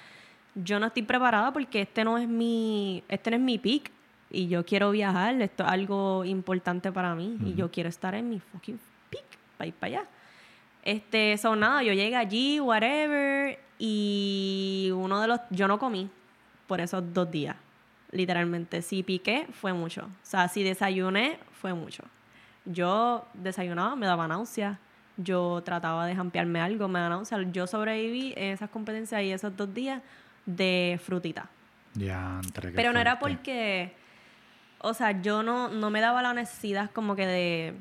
yo 0.55 0.79
no 0.79 0.87
estoy 0.87 1.03
preparada 1.03 1.53
porque 1.53 1.81
este 1.81 2.03
no 2.03 2.17
es 2.17 2.27
mi, 2.27 3.03
este 3.07 3.29
no 3.29 3.37
es 3.37 3.43
mi 3.43 3.59
peak 3.59 3.91
y 4.31 4.47
yo 4.47 4.65
quiero 4.65 4.91
viajar, 4.91 5.41
esto 5.41 5.63
es 5.63 5.69
algo 5.69 6.25
importante 6.25 6.91
para 6.91 7.15
mí 7.15 7.37
y 7.45 7.53
yo 7.53 7.71
quiero 7.71 7.89
estar 7.89 8.15
en 8.15 8.29
mi 8.29 8.39
fucking 8.39 8.79
peak 9.09 9.25
para 9.57 9.67
ir 9.67 9.73
para 9.73 9.87
allá. 9.87 10.09
Este, 10.83 11.37
son 11.37 11.59
nada, 11.59 11.83
yo 11.83 11.93
llegué 11.93 12.15
allí, 12.15 12.59
whatever, 12.59 13.59
y 13.77 14.89
uno 14.93 15.21
de 15.21 15.27
los, 15.27 15.39
yo 15.49 15.67
no 15.67 15.77
comí 15.77 16.09
por 16.67 16.81
esos 16.81 17.13
dos 17.13 17.29
días 17.29 17.55
literalmente. 18.11 18.81
Si 18.81 19.03
piqué, 19.03 19.47
fue 19.51 19.73
mucho. 19.73 20.05
O 20.05 20.25
sea, 20.25 20.47
si 20.47 20.63
desayuné, 20.63 21.39
fue 21.53 21.73
mucho. 21.73 22.03
Yo 22.65 23.25
desayunaba, 23.33 23.95
me 23.95 24.05
daba 24.05 24.27
náusea. 24.27 24.79
Yo 25.17 25.61
trataba 25.63 26.05
de 26.05 26.15
jampearme 26.15 26.61
algo, 26.61 26.87
me 26.87 26.99
daba 26.99 27.15
náusea. 27.15 27.41
Yo 27.51 27.67
sobreviví 27.67 28.33
en 28.35 28.53
esas 28.53 28.69
competencias 28.69 29.21
y 29.23 29.31
esos 29.31 29.55
dos 29.55 29.73
días 29.73 30.01
de 30.45 30.99
frutita. 31.03 31.49
Ya, 31.93 32.39
Pero 32.75 32.93
no 32.93 32.99
era 32.99 33.19
porque, 33.19 33.93
o 34.83 34.93
sea, 34.93 35.21
yo 35.21 35.43
no, 35.43 35.69
no 35.69 35.89
me 35.89 36.01
daba 36.01 36.21
la 36.21 36.33
necesidad 36.33 36.91
como 36.91 37.15
que 37.15 37.25
de, 37.25 37.73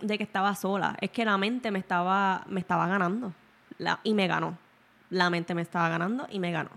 de 0.00 0.18
que 0.18 0.24
estaba 0.24 0.54
sola. 0.54 0.96
Es 1.00 1.10
que 1.10 1.24
la 1.24 1.38
mente 1.38 1.70
me 1.70 1.78
estaba, 1.78 2.44
me 2.48 2.60
estaba 2.60 2.86
ganando. 2.86 3.32
La, 3.78 4.00
y 4.04 4.14
me 4.14 4.26
ganó. 4.26 4.58
La 5.10 5.30
mente 5.30 5.54
me 5.54 5.62
estaba 5.62 5.88
ganando 5.88 6.26
y 6.30 6.38
me 6.38 6.52
ganó. 6.52 6.70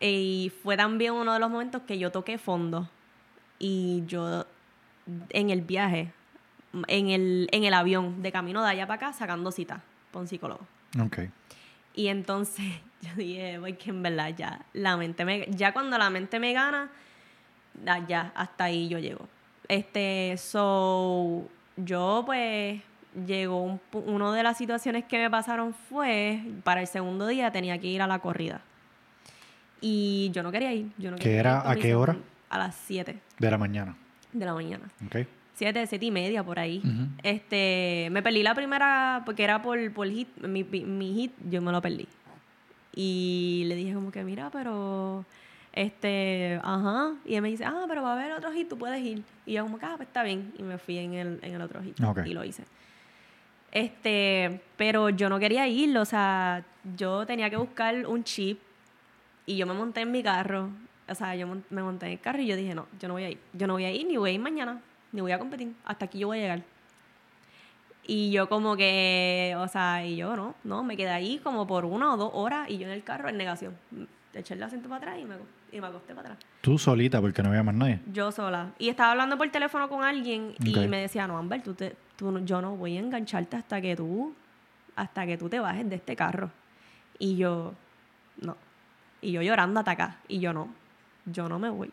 Y 0.00 0.52
fue 0.62 0.76
también 0.76 1.12
uno 1.12 1.34
de 1.34 1.38
los 1.38 1.50
momentos 1.50 1.82
que 1.82 1.98
yo 1.98 2.10
toqué 2.10 2.38
fondo. 2.38 2.88
Y 3.58 4.02
yo, 4.06 4.46
en 5.28 5.50
el 5.50 5.60
viaje, 5.60 6.12
en 6.88 7.10
el, 7.10 7.48
en 7.52 7.64
el 7.64 7.74
avión, 7.74 8.22
de 8.22 8.32
camino 8.32 8.62
de 8.62 8.70
allá 8.70 8.86
para 8.86 9.08
acá, 9.08 9.12
sacando 9.12 9.52
cita 9.52 9.82
con 10.12 10.26
psicólogo. 10.26 10.66
Ok. 11.00 11.18
Y 11.94 12.08
entonces 12.08 12.64
yo 13.02 13.10
dije, 13.16 13.58
voy 13.58 13.74
que 13.74 13.90
en 13.90 14.02
verdad 14.02 14.34
ya, 14.36 14.64
la 14.72 14.96
mente 14.96 15.24
me, 15.24 15.46
ya 15.50 15.72
cuando 15.72 15.98
la 15.98 16.10
mente 16.10 16.40
me 16.40 16.52
gana, 16.52 16.90
ya, 18.08 18.32
hasta 18.34 18.64
ahí 18.64 18.88
yo 18.88 18.98
llego. 18.98 19.28
Este, 19.68 20.36
so, 20.36 21.48
yo 21.76 22.22
pues, 22.26 22.80
llegó 23.26 23.62
un, 23.62 23.80
una 23.92 24.32
de 24.32 24.42
las 24.42 24.58
situaciones 24.58 25.04
que 25.04 25.18
me 25.18 25.30
pasaron 25.30 25.74
fue, 25.74 26.42
para 26.64 26.80
el 26.80 26.86
segundo 26.86 27.26
día 27.26 27.50
tenía 27.50 27.78
que 27.78 27.86
ir 27.86 28.02
a 28.02 28.06
la 28.06 28.18
corrida. 28.18 28.60
Y 29.80 30.30
yo 30.32 30.42
no 30.42 30.52
quería 30.52 30.72
ir. 30.72 30.90
Yo 30.98 31.10
no 31.10 31.16
¿Qué 31.16 31.36
era? 31.36 31.68
¿A 31.68 31.74
qué 31.76 31.94
hora? 31.94 32.16
A 32.50 32.58
las 32.58 32.74
7. 32.86 33.18
De 33.38 33.50
la 33.50 33.56
mañana. 33.56 33.96
De 34.32 34.44
la 34.44 34.52
mañana. 34.52 34.84
Ok. 35.06 35.26
7, 35.54 35.86
7 35.86 36.06
y 36.06 36.10
media 36.10 36.42
por 36.42 36.58
ahí. 36.58 36.82
Este, 37.22 38.08
me 38.10 38.22
perdí 38.22 38.42
la 38.42 38.54
primera, 38.54 39.22
porque 39.26 39.44
era 39.44 39.60
por, 39.60 39.92
por 39.92 40.08
hit, 40.08 40.28
mi, 40.38 40.64
mi 40.64 41.14
hit, 41.14 41.32
yo 41.50 41.60
me 41.60 41.70
lo 41.70 41.82
perdí. 41.82 42.08
Y 42.94 43.64
le 43.66 43.74
dije 43.74 43.94
como 43.94 44.10
que, 44.10 44.24
mira, 44.24 44.50
pero, 44.50 45.24
este, 45.72 46.60
ajá. 46.62 47.14
Y 47.24 47.34
él 47.34 47.42
me 47.42 47.48
dice, 47.48 47.64
ah, 47.64 47.84
pero 47.88 48.02
va 48.02 48.10
a 48.10 48.12
haber 48.14 48.32
otro 48.32 48.52
hit, 48.52 48.68
tú 48.68 48.76
puedes 48.76 49.00
ir. 49.00 49.22
Y 49.46 49.54
yo 49.54 49.62
como 49.62 49.78
ah, 49.82 49.94
pues 49.96 50.08
está 50.08 50.22
bien. 50.22 50.52
Y 50.58 50.62
me 50.62 50.78
fui 50.78 50.98
en 50.98 51.14
el, 51.14 51.38
en 51.42 51.54
el 51.54 51.62
otro 51.62 51.82
hit. 51.82 51.96
Y 52.24 52.32
lo 52.32 52.44
hice. 52.44 52.64
Este, 53.72 54.60
pero 54.76 55.10
yo 55.10 55.28
no 55.28 55.38
quería 55.38 55.68
ir, 55.68 55.96
o 55.96 56.04
sea, 56.04 56.64
yo 56.96 57.24
tenía 57.24 57.48
que 57.50 57.56
buscar 57.56 58.06
un 58.06 58.24
chip 58.24 58.58
y 59.46 59.56
yo 59.56 59.66
me 59.66 59.74
monté 59.74 60.00
en 60.00 60.10
mi 60.10 60.24
carro, 60.24 60.70
o 61.08 61.14
sea, 61.14 61.36
yo 61.36 61.46
me 61.46 61.82
monté 61.82 62.06
en 62.06 62.12
el 62.12 62.20
carro 62.20 62.40
y 62.40 62.46
yo 62.46 62.56
dije, 62.56 62.74
no, 62.74 62.86
yo 62.98 63.06
no 63.06 63.14
voy 63.14 63.24
a 63.24 63.30
ir. 63.30 63.38
Yo 63.52 63.66
no 63.66 63.74
voy 63.74 63.84
a 63.84 63.92
ir, 63.92 64.06
ni 64.06 64.16
voy 64.16 64.30
a 64.30 64.32
ir 64.32 64.40
mañana, 64.40 64.80
ni 65.12 65.20
voy 65.20 65.32
a 65.32 65.38
competir. 65.38 65.72
Hasta 65.84 66.06
aquí 66.06 66.18
yo 66.18 66.28
voy 66.28 66.38
a 66.38 66.42
llegar. 66.42 66.62
Y 68.06 68.32
yo 68.32 68.48
como 68.48 68.76
que, 68.76 69.54
o 69.58 69.68
sea, 69.68 70.04
y 70.04 70.16
yo 70.16 70.34
no, 70.34 70.56
no, 70.64 70.82
me 70.82 70.96
quedé 70.96 71.10
ahí 71.10 71.38
como 71.38 71.66
por 71.66 71.84
una 71.84 72.14
o 72.14 72.16
dos 72.16 72.30
horas 72.34 72.68
y 72.68 72.78
yo 72.78 72.86
en 72.86 72.92
el 72.92 73.04
carro 73.04 73.28
en 73.28 73.36
negación. 73.36 73.76
Eché 74.34 74.54
el 74.54 74.62
asiento 74.62 74.88
para 74.88 74.98
atrás 74.98 75.18
y 75.20 75.24
me, 75.24 75.36
y 75.72 75.80
me 75.80 75.86
acosté 75.86 76.14
para 76.14 76.32
atrás. 76.32 76.46
¿Tú 76.60 76.78
solita 76.78 77.20
porque 77.20 77.42
no 77.42 77.50
había 77.50 77.62
más 77.62 77.74
nadie? 77.74 78.00
Yo 78.12 78.32
sola. 78.32 78.72
Y 78.78 78.88
estaba 78.88 79.12
hablando 79.12 79.36
por 79.38 79.48
teléfono 79.50 79.88
con 79.88 80.04
alguien 80.04 80.54
y 80.64 80.88
me 80.88 81.00
decía, 81.00 81.26
no, 81.26 81.38
Amber, 81.38 81.62
tú 81.62 81.74
te, 81.74 81.96
tú, 82.16 82.38
yo 82.44 82.60
no 82.60 82.76
voy 82.76 82.96
a 82.96 83.00
engancharte 83.00 83.56
hasta 83.56 83.80
que 83.80 83.96
tú, 83.96 84.34
hasta 84.96 85.26
que 85.26 85.38
tú 85.38 85.48
te 85.48 85.60
bajes 85.60 85.88
de 85.88 85.96
este 85.96 86.16
carro. 86.16 86.50
Y 87.18 87.36
yo, 87.36 87.74
no. 88.40 88.56
Y 89.20 89.32
yo 89.32 89.42
llorando 89.42 89.80
hasta 89.80 89.92
acá. 89.92 90.16
Y 90.28 90.40
yo 90.40 90.52
no, 90.52 90.68
yo 91.26 91.48
no 91.48 91.58
me 91.58 91.70
voy. 91.70 91.90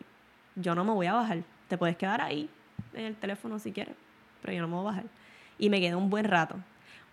Yo 0.56 0.74
no 0.74 0.84
me 0.84 0.92
voy 0.92 1.06
a 1.06 1.14
bajar. 1.14 1.38
Te 1.68 1.78
puedes 1.78 1.96
quedar 1.96 2.20
ahí 2.20 2.48
en 2.94 3.06
el 3.06 3.16
teléfono 3.16 3.58
si 3.58 3.72
quieres, 3.72 3.94
pero 4.40 4.54
yo 4.54 4.62
no 4.62 4.68
me 4.68 4.74
voy 4.74 4.82
a 4.82 4.90
bajar. 4.90 5.04
Y 5.58 5.70
me 5.70 5.80
quedé 5.80 5.94
un 5.94 6.10
buen 6.10 6.24
rato. 6.24 6.54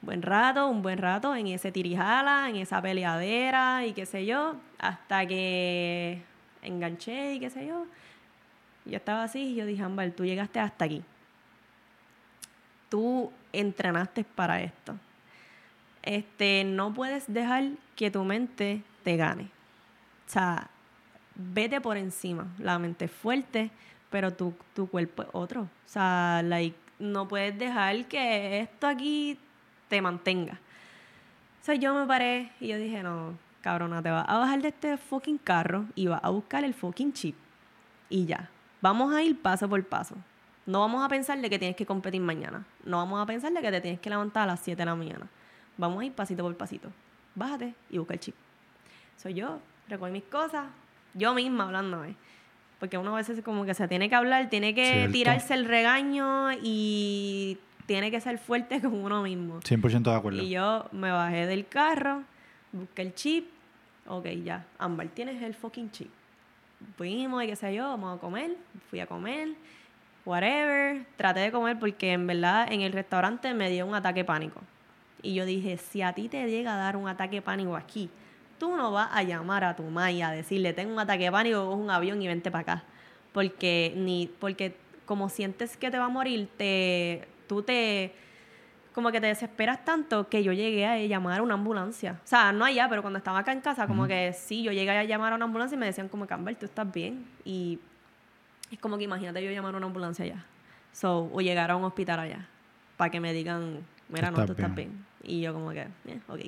Un 0.02 0.08
buen 0.08 0.22
rato, 0.22 0.68
un 0.68 0.82
buen 0.82 0.98
rato 0.98 1.36
en 1.36 1.48
ese 1.48 1.72
tirijala, 1.72 2.50
en 2.50 2.58
esa 2.58 2.82
peleadera 2.82 3.86
y 3.86 3.94
qué 3.94 4.06
sé 4.06 4.26
yo, 4.26 4.56
hasta 4.78 5.26
que 5.26 6.22
enganché 6.66 7.36
y 7.36 7.40
qué 7.40 7.50
sé 7.50 7.68
yo. 7.68 7.86
Yo 8.86 8.98
estaba 8.98 9.24
así 9.24 9.40
y 9.40 9.56
yo 9.56 9.66
dije, 9.66 9.84
Ámbar, 9.84 10.12
tú 10.12 10.26
llegaste 10.26 10.60
hasta 10.60 10.86
aquí. 10.86 11.04
Tú 12.90 13.32
entrenaste 13.52 14.24
para 14.24 14.62
esto. 14.62 14.96
Este, 16.04 16.64
no 16.64 16.94
puedes 16.94 17.32
dejar 17.32 17.64
que 17.96 18.12
tu 18.12 18.24
mente 18.24 18.84
te 19.04 19.18
gane. 19.18 19.44
O 20.28 20.30
sea, 20.30 20.70
vete 21.36 21.82
por 21.82 21.98
encima. 21.98 22.48
La 22.60 22.78
mente 22.78 23.06
es 23.06 23.12
fuerte, 23.12 23.72
pero 24.10 24.32
tu, 24.32 24.54
tu 24.76 24.88
cuerpo 24.88 25.24
es 25.24 25.30
otro. 25.34 25.62
O 25.62 25.70
sea, 25.88 26.42
like, 26.44 26.78
no 27.00 27.28
puedes 27.28 27.58
dejar 27.58 28.06
que 28.06 28.60
esto 28.60 28.88
aquí 28.88 29.40
te 29.90 30.02
mantenga. 30.02 30.54
O 31.62 31.66
sea, 31.66 31.76
yo 31.76 31.96
me 31.96 32.06
paré 32.06 32.52
y 32.60 32.68
yo 32.68 32.78
dije, 32.78 33.02
no, 33.02 33.34
cabrona, 33.66 34.00
te 34.00 34.12
vas 34.12 34.26
a 34.28 34.38
bajar 34.38 34.62
de 34.62 34.68
este 34.68 34.96
fucking 34.96 35.40
carro 35.40 35.86
y 35.96 36.06
vas 36.06 36.20
a 36.24 36.30
buscar 36.30 36.64
el 36.64 36.76
fucking 36.76 37.12
chip. 37.14 37.36
Y 38.10 38.28
ya. 38.28 38.52
Vamos 38.80 39.12
a 39.12 39.24
ir 39.24 39.42
paso 39.42 39.68
por 39.68 39.84
paso. 39.84 40.16
No 40.68 40.82
vamos 40.82 41.04
a 41.04 41.10
pensar 41.10 41.42
de 41.42 41.50
que 41.50 41.58
tienes 41.58 41.76
que 41.76 41.84
competir 41.84 42.22
mañana. 42.22 42.64
No 42.84 42.98
vamos 42.98 43.20
a 43.20 43.26
pensar 43.26 43.52
de 43.52 43.62
que 43.62 43.72
te 43.72 43.82
tienes 43.82 44.00
que 44.00 44.12
levantar 44.12 44.44
a 44.44 44.46
las 44.46 44.60
7 44.60 44.80
de 44.80 44.86
la 44.86 44.94
mañana. 44.94 45.28
Vamos 45.78 46.00
a 46.00 46.06
ir 46.06 46.12
pasito 46.12 46.44
por 46.44 46.56
pasito. 46.56 46.92
Bájate 47.34 47.74
y 47.90 47.98
busca 47.98 48.14
el 48.14 48.20
chip. 48.20 48.36
Soy 49.18 49.34
yo, 49.34 49.58
recogí 49.90 50.12
mis 50.12 50.26
cosas, 50.26 50.68
yo 51.16 51.34
misma 51.34 51.64
hablándome. 51.64 52.16
Porque 52.80 53.00
uno 53.00 53.14
a 53.14 53.18
veces 53.18 53.42
como 53.44 53.66
que 53.66 53.74
se 53.74 53.88
tiene 53.88 54.10
que 54.10 54.16
hablar, 54.16 54.48
tiene 54.52 54.76
que 54.76 55.10
tirarse 55.12 55.56
el 55.56 55.66
regaño 55.66 56.52
y 56.62 57.58
tiene 57.88 58.12
que 58.12 58.22
ser 58.22 58.38
fuerte 58.38 58.80
con 58.82 58.94
uno 58.94 59.24
mismo. 59.24 59.62
100% 59.62 60.04
de 60.04 60.16
acuerdo. 60.16 60.44
Y 60.44 60.50
yo 60.50 60.86
me 60.92 61.10
bajé 61.10 61.48
del 61.48 61.66
carro, 61.66 62.22
busqué 62.76 63.02
el 63.02 63.14
chip. 63.14 63.50
Ok, 64.08 64.28
ya. 64.44 64.66
Ámbar, 64.78 65.08
tienes 65.10 65.42
el 65.42 65.54
fucking 65.54 65.92
chip. 65.92 66.10
Fuimos 66.98 67.44
y 67.44 67.48
qué 67.48 67.56
sé 67.56 67.74
yo, 67.74 67.84
vamos 67.84 68.18
a 68.18 68.22
comer. 68.22 68.56
Fui 68.90 69.00
a 69.00 69.08
comer. 69.08 69.50
Whatever. 70.26 71.06
Traté 71.18 71.40
de 71.42 71.52
comer 71.52 71.80
porque 71.80 72.14
en 72.14 72.28
verdad 72.28 72.72
en 72.72 72.82
el 72.82 72.94
restaurante 72.94 73.54
me 73.54 73.70
dio 73.70 73.86
un 73.86 73.96
ataque 73.96 74.24
pánico. 74.24 74.62
Y 75.22 75.34
yo 75.34 75.46
dije, 75.46 75.78
si 75.78 76.02
a 76.02 76.14
ti 76.14 76.30
te 76.30 76.48
llega 76.50 76.76
a 76.76 76.78
dar 76.78 76.98
un 76.98 77.08
ataque 77.08 77.42
pánico 77.42 77.76
aquí, 77.76 78.10
tú 78.60 78.76
no 78.76 78.92
vas 78.92 79.10
a 79.12 79.24
llamar 79.24 79.64
a 79.64 79.76
tu 79.76 79.84
maya 79.84 80.30
a 80.30 80.32
decirle, 80.32 80.74
tengo 80.74 80.94
un 80.94 81.00
ataque 81.00 81.32
pánico, 81.32 81.66
coge 81.66 81.82
un 81.82 81.90
avión 81.90 82.22
y 82.22 82.28
vente 82.28 82.52
para 82.52 82.62
acá. 82.62 82.84
Porque, 83.34 83.94
ni, 83.96 84.30
porque 84.40 84.76
como 85.06 85.30
sientes 85.30 85.78
que 85.78 85.90
te 85.92 85.98
va 85.98 86.06
a 86.06 86.10
morir, 86.10 86.48
te, 86.58 87.28
tú 87.48 87.64
te, 87.64 88.14
como 88.96 89.12
que 89.12 89.20
te 89.20 89.28
desesperas 89.28 89.84
tanto 89.84 90.30
que 90.30 90.42
yo 90.42 90.54
llegué 90.54 90.86
a 90.86 90.98
llamar 90.98 91.42
a 91.42 91.44
una 91.44 91.56
ambulancia. 91.56 92.14
O 92.24 92.28
sea, 92.28 92.54
no 92.54 92.64
allá, 92.64 92.88
pero 92.88 93.02
cuando 93.02 93.18
estaba 93.18 93.40
acá 93.40 93.52
en 93.52 93.60
casa, 93.60 93.88
como 93.88 94.08
que 94.08 94.32
sí, 94.32 94.64
yo 94.64 94.72
llegué 94.72 94.90
a 94.92 95.04
llamar 95.04 95.34
a 95.34 95.36
una 95.36 95.44
ambulancia 95.44 95.76
y 95.76 95.80
me 95.80 95.86
decían 95.86 96.08
como, 96.08 96.26
Campbell, 96.26 96.56
tú 96.56 96.66
estás 96.66 96.90
bien. 96.90 97.28
Y 97.44 97.78
es 98.72 98.80
como 98.80 98.98
que 98.98 99.04
imagínate 99.04 99.44
yo 99.44 99.52
llamar 99.52 99.74
a 99.74 99.78
una 99.78 99.88
ambulancia 99.88 100.24
allá. 100.24 100.46
So, 100.94 101.30
o 101.34 101.42
llegar 101.42 101.72
a 101.72 101.76
un 101.76 101.84
hospital 101.84 102.22
allá 102.22 102.48
para 102.96 103.12
que 103.12 103.20
me 103.20 103.34
digan, 103.34 103.80
mira, 104.08 104.32
no, 104.32 104.46
tú 104.46 104.54
estás 104.54 104.74
bien. 104.74 105.06
Y 105.24 105.42
yo 105.42 105.54
como 105.54 105.72
que, 105.72 105.90
yeah, 106.06 106.22
ok. 106.30 106.40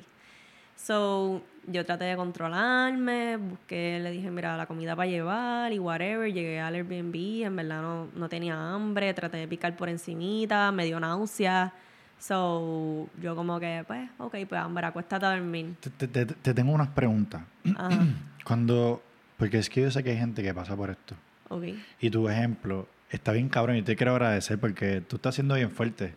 So, 0.74 1.42
yo 1.66 1.84
traté 1.84 2.06
de 2.06 2.16
controlarme, 2.16 3.36
busqué, 3.36 4.00
le 4.00 4.10
dije, 4.10 4.30
mira, 4.30 4.56
la 4.56 4.64
comida 4.64 4.96
para 4.96 5.10
llevar 5.10 5.70
y 5.74 5.78
whatever. 5.78 6.32
Llegué 6.32 6.60
al 6.60 6.76
Airbnb, 6.76 7.44
en 7.44 7.56
verdad 7.56 7.82
no, 7.82 8.08
no 8.14 8.30
tenía 8.30 8.72
hambre, 8.72 9.12
traté 9.12 9.36
de 9.36 9.46
picar 9.46 9.76
por 9.76 9.90
encimita, 9.90 10.72
me 10.72 10.86
dio 10.86 10.98
náusea. 10.98 11.74
So, 12.18 13.08
yo 13.22 13.36
como 13.36 13.60
que, 13.60 13.84
pues, 13.86 14.10
ok, 14.18 14.36
pues, 14.48 14.62
hombre, 14.62 14.86
acuéstate 14.86 15.24
a 15.24 15.30
dormir. 15.36 15.76
Te, 15.80 16.08
te, 16.08 16.26
te 16.26 16.54
tengo 16.54 16.72
unas 16.72 16.88
preguntas. 16.88 17.42
Cuando, 18.44 19.02
porque 19.36 19.58
es 19.58 19.70
que 19.70 19.82
yo 19.82 19.90
sé 19.90 20.02
que 20.02 20.10
hay 20.10 20.18
gente 20.18 20.42
que 20.42 20.52
pasa 20.52 20.74
por 20.76 20.90
esto. 20.90 21.14
Ok. 21.48 21.64
Y 22.00 22.10
tu 22.10 22.28
ejemplo 22.28 22.88
está 23.10 23.32
bien 23.32 23.48
cabrón 23.48 23.76
y 23.76 23.82
te 23.82 23.96
quiero 23.96 24.12
agradecer 24.12 24.58
porque 24.58 25.00
tú 25.00 25.16
estás 25.16 25.34
siendo 25.34 25.54
bien 25.54 25.70
fuerte 25.70 26.14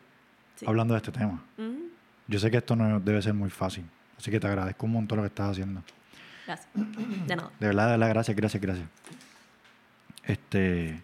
hablando 0.65 0.93
de 0.93 0.99
este 0.99 1.11
tema. 1.11 1.43
Yo 2.27 2.39
sé 2.39 2.51
que 2.51 2.57
esto 2.57 2.75
no 2.75 2.99
debe 2.99 3.21
ser 3.21 3.33
muy 3.33 3.49
fácil. 3.49 3.85
Así 4.17 4.31
que 4.31 4.39
te 4.39 4.47
agradezco 4.47 4.85
un 4.85 4.93
montón 4.93 5.17
lo 5.17 5.23
que 5.23 5.27
estás 5.27 5.51
haciendo. 5.51 5.83
Gracias. 6.45 6.69
De 6.73 7.35
nada. 7.35 7.51
De 7.59 7.67
verdad, 7.67 7.85
de 7.85 7.91
verdad, 7.91 8.09
gracias, 8.09 8.37
gracias, 8.37 8.61
gracias. 8.61 8.87
Este. 10.23 11.01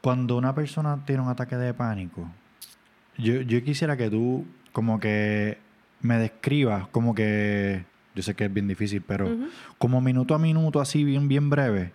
Cuando 0.00 0.36
una 0.36 0.54
persona 0.54 1.04
tiene 1.04 1.22
un 1.22 1.28
ataque 1.28 1.56
de 1.56 1.74
pánico, 1.74 2.28
yo, 3.18 3.40
yo 3.42 3.62
quisiera 3.62 3.96
que 3.96 4.10
tú, 4.10 4.46
como 4.72 5.00
que 5.00 5.58
me 6.00 6.18
describas, 6.18 6.88
como 6.88 7.14
que. 7.14 7.84
Yo 8.14 8.22
sé 8.22 8.34
que 8.34 8.46
es 8.46 8.52
bien 8.52 8.66
difícil, 8.66 9.02
pero 9.06 9.28
como 9.76 10.00
minuto 10.00 10.34
a 10.34 10.38
minuto, 10.38 10.80
así 10.80 11.04
bien, 11.04 11.28
bien 11.28 11.50
breve, 11.50 11.92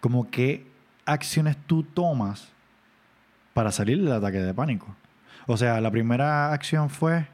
como 0.00 0.30
qué 0.30 0.64
acciones 1.04 1.58
tú 1.66 1.82
tomas 1.82 2.48
para 3.52 3.70
salir 3.70 4.02
del 4.02 4.12
ataque 4.12 4.38
de 4.38 4.54
pánico. 4.54 4.96
O 5.46 5.58
sea, 5.58 5.78
la 5.82 5.90
primera 5.90 6.52
acción 6.52 6.88
fue 6.88 7.26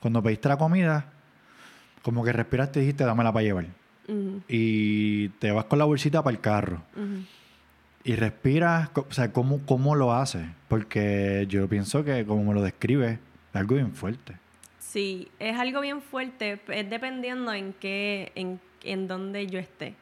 cuando 0.00 0.22
pediste 0.22 0.48
la 0.48 0.56
comida, 0.56 1.12
como 2.02 2.24
que 2.24 2.32
respiraste 2.32 2.78
y 2.78 2.82
dijiste, 2.82 3.04
dámela 3.04 3.32
para 3.32 3.42
llevar. 3.42 3.66
Y 4.48 5.28
te 5.40 5.50
vas 5.50 5.66
con 5.66 5.78
la 5.78 5.84
bolsita 5.84 6.22
para 6.22 6.34
el 6.34 6.40
carro. 6.40 6.82
Y 8.04 8.16
respiras, 8.16 8.90
o 8.94 9.12
sea, 9.12 9.32
¿cómo, 9.32 9.64
¿cómo 9.64 9.94
lo 9.94 10.12
haces? 10.12 10.46
Porque 10.68 11.46
yo 11.48 11.68
pienso 11.68 12.04
que 12.04 12.26
como 12.26 12.44
me 12.44 12.54
lo 12.54 12.62
describes, 12.62 13.12
es 13.14 13.56
algo 13.56 13.76
bien 13.76 13.94
fuerte. 13.94 14.36
Sí, 14.78 15.28
es 15.38 15.58
algo 15.58 15.80
bien 15.80 16.02
fuerte, 16.02 16.60
es 16.68 16.90
dependiendo 16.90 17.52
en 17.52 17.72
qué, 17.72 18.30
en, 18.34 18.60
en 18.82 19.08
dónde 19.08 19.46
yo 19.46 19.58
esté. 19.58 19.94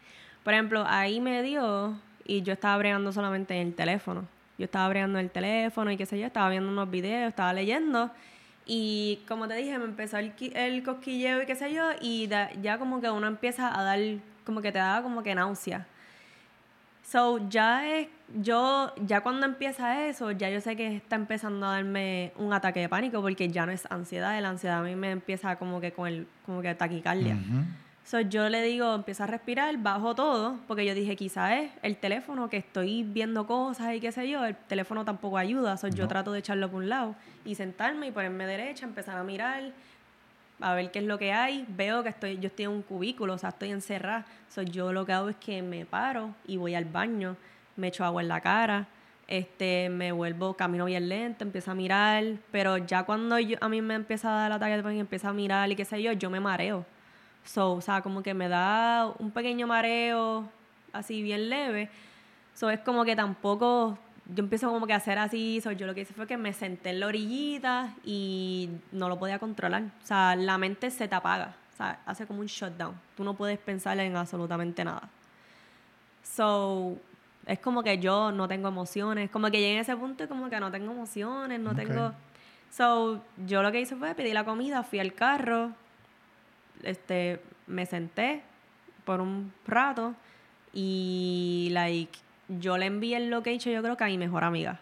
Por 0.43 0.53
ejemplo, 0.53 0.85
ahí 0.87 1.21
me 1.21 1.43
dio 1.43 1.97
y 2.25 2.43
yo 2.43 2.53
estaba 2.53 2.77
bregando 2.77 3.13
solamente 3.13 3.55
en 3.55 3.69
el 3.69 3.75
teléfono. 3.75 4.27
Yo 4.59 4.65
estaba 4.65 4.89
bregando 4.89 5.19
en 5.19 5.27
el 5.27 5.31
teléfono 5.31 5.91
y 5.93 5.97
qué 5.97 6.05
sé 6.05 6.19
yo, 6.19 6.27
estaba 6.27 6.51
viendo 6.51 6.71
unos 6.71 6.91
videos, 6.91 7.29
estaba 7.29 7.53
leyendo 7.53 8.11
y 8.67 9.21
como 9.27 9.49
te 9.49 9.55
dije, 9.55 9.79
me 9.79 9.85
empezó 9.85 10.19
el, 10.19 10.33
el 10.55 10.83
cosquilleo 10.83 11.43
y 11.43 11.47
qué 11.47 11.57
sé 11.57 11.73
yo, 11.73 11.83
y 12.01 12.29
ya 12.29 12.79
como 12.79 13.01
que 13.01 13.11
uno 13.11 13.27
empieza 13.27 13.79
a 13.79 13.83
dar, 13.83 13.99
como 14.45 14.61
que 14.61 14.73
te 14.73 14.79
da 14.79 15.03
como 15.03 15.23
que 15.23 15.35
náusea. 15.35 15.87
So, 17.13 17.47
ya 17.51 17.87
es, 17.87 18.09
yo, 18.41 18.91
ya 19.05 19.21
cuando 19.21 19.45
empieza 19.45 20.07
eso, 20.07 20.31
ya 20.31 20.49
yo 20.49 20.63
sé 20.63 20.77
que 20.77 20.97
está 20.97 21.17
empezando 21.17 21.67
a 21.67 21.73
darme 21.73 22.33
un 22.39 22.55
ataque 22.55 22.81
de 22.81 22.89
pánico 22.89 23.21
porque 23.21 23.51
ya 23.51 23.67
no 23.67 23.73
es 23.73 23.85
ansiedad, 23.91 24.41
la 24.41 24.49
ansiedad 24.49 24.79
a 24.79 24.83
mí 24.83 24.97
me 24.97 25.11
empieza 25.11 25.57
como 25.57 25.79
que 25.79 25.93
con 25.93 26.09
el, 26.09 26.27
como 26.47 26.63
que 26.63 26.75
taquicardia. 26.75 27.37
So, 28.05 28.21
yo 28.21 28.49
le 28.49 28.63
digo, 28.63 28.95
empieza 28.95 29.25
a 29.25 29.27
respirar, 29.27 29.77
bajo 29.77 30.15
todo, 30.15 30.59
porque 30.67 30.87
yo 30.87 30.95
dije, 30.95 31.15
quizá 31.15 31.59
es 31.59 31.71
el 31.83 31.99
teléfono 31.99 32.49
que 32.49 32.57
estoy 32.57 33.03
viendo 33.03 33.47
cosas 33.47 33.95
y 33.95 34.01
qué 34.01 34.11
sé 34.11 34.31
yo, 34.31 34.47
el 34.47 34.57
teléfono 34.57 35.05
tampoco 35.05 35.37
ayuda, 35.37 35.77
so, 35.77 35.89
yo 35.89 36.09
trato 36.09 36.33
de 36.33 36.39
echarlo 36.39 36.71
por 36.71 36.83
un 36.83 36.89
lado 36.89 37.15
y 37.45 37.57
sentarme 37.57 38.07
y 38.07 38.11
ponerme 38.11 38.47
derecha, 38.47 38.87
empezar 38.87 39.19
a 39.19 39.23
mirar, 39.23 39.75
a 40.63 40.75
ver 40.75 40.91
qué 40.91 41.01
es 41.01 41.05
lo 41.05 41.19
que 41.19 41.33
hay, 41.33 41.65
veo 41.69 42.03
que 42.03 42.09
estoy, 42.09 42.39
yo 42.39 42.47
estoy 42.47 42.67
en 42.67 42.71
un 42.71 42.83
cubículo, 42.83 43.35
o 43.35 43.39
sea, 43.39 43.51
estoy 43.51 43.71
encerrada, 43.71 44.25
so, 44.49 44.63
yo 44.63 44.93
lo 44.93 45.05
que 45.05 45.13
hago 45.13 45.29
es 45.29 45.37
que 45.37 45.63
me 45.63 45.85
paro 45.85 46.35
y 46.47 46.57
voy 46.57 46.75
al 46.75 46.85
baño, 46.85 47.37
me 47.77 47.89
echo 47.89 48.05
agua 48.05 48.23
en 48.23 48.29
la 48.29 48.41
cara, 48.41 48.87
este, 49.29 49.89
me 49.89 50.13
vuelvo, 50.13 50.55
camino 50.55 50.85
bien 50.85 51.09
lento, 51.09 51.45
empiezo 51.45 51.71
a 51.71 51.75
mirar, 51.75 52.25
pero 52.51 52.77
ya 52.77 53.05
cuando 53.05 53.37
a 53.37 53.69
mí 53.69 53.83
me 53.83 53.95
empieza 53.95 54.29
a 54.31 54.41
dar 54.41 54.47
el 54.51 54.57
ataque 54.57 54.77
de 54.77 54.83
pánico, 54.83 55.01
empiezo 55.01 55.29
a 55.29 55.33
mirar 55.33 55.71
y 55.71 55.77
qué 55.77 55.85
sé 55.85 56.03
yo, 56.03 56.13
yo 56.13 56.31
me 56.31 56.41
mareo. 56.41 56.85
So, 57.45 57.73
o 57.73 57.81
sea, 57.81 58.03
como 58.03 58.23
que 58.23 58.35
me 58.35 58.49
da 58.49 59.13
un 59.19 59.31
pequeño 59.31 59.67
mareo 59.67 60.49
así 60.93 61.23
bien 61.23 61.49
leve. 61.49 61.89
So, 62.55 62.71
es 62.71 62.81
como 62.81 63.05
que 63.05 63.17
tampoco, 63.17 63.99
yo 64.35 64.43
empiezo 64.43 64.71
como 64.71 64.87
que 64.87 64.93
a 64.93 64.97
hacer 64.97 65.19
así, 65.19 65.61
so, 65.61 65.73
yo 65.73 65.87
lo 65.87 65.95
que 65.95 66.03
hice 66.03 66.15
fue 66.15 66.27
que 66.27 66.37
me 66.37 66.53
senté 66.53 66.91
en 66.91 67.01
la 67.01 67.07
orillita 67.07 67.95
y 68.05 68.71
no 68.93 69.09
lo 69.09 69.19
podía 69.19 69.39
controlar. 69.39 69.83
O 70.03 70.07
sea, 70.07 70.37
la 70.37 70.59
mente 70.59 70.91
se 70.91 71.09
te 71.09 71.15
apaga, 71.15 71.55
o 71.75 71.77
sea, 71.77 72.01
hace 72.07 72.27
como 72.27 72.41
un 72.41 72.47
shutdown. 72.47 72.95
Tú 73.17 73.25
no 73.25 73.35
puedes 73.35 73.59
pensar 73.59 73.99
en 73.99 74.17
absolutamente 74.17 74.85
nada. 74.85 75.09
So, 76.23 76.97
es 77.47 77.59
como 77.59 77.83
que 77.83 77.99
yo 77.99 78.33
no 78.33 78.49
tengo 78.49 78.69
emociones, 78.69 79.31
como 79.31 79.51
que 79.51 79.61
llegué 79.61 79.79
a 79.79 79.83
ese 79.83 79.97
punto 79.97 80.25
y 80.25 80.27
como 80.29 80.49
que 80.49 80.61
no 80.61 80.71
tengo 80.71 80.93
emociones, 80.93 81.61
no 81.61 81.75
tengo... 81.75 82.13
So, 82.71 83.23
yo 83.47 83.63
lo 83.63 83.71
que 83.71 83.81
hice 83.81 83.97
fue 83.97 84.15
pedir 84.15 84.33
la 84.33 84.45
comida, 84.45 84.83
fui 84.83 84.99
al 84.99 85.13
carro, 85.13 85.73
este, 86.83 87.43
me 87.67 87.85
senté 87.85 88.43
por 89.05 89.21
un 89.21 89.53
rato 89.67 90.15
Y, 90.73 91.69
like, 91.73 92.19
yo 92.61 92.79
le 92.79 92.87
envié 92.87 93.17
el 93.17 93.31
location, 93.31 93.75
yo 93.75 93.83
creo 93.83 93.97
que 93.97 94.05
a 94.05 94.09
mi 94.09 94.19
mejor 94.19 94.45
amiga. 94.45 94.81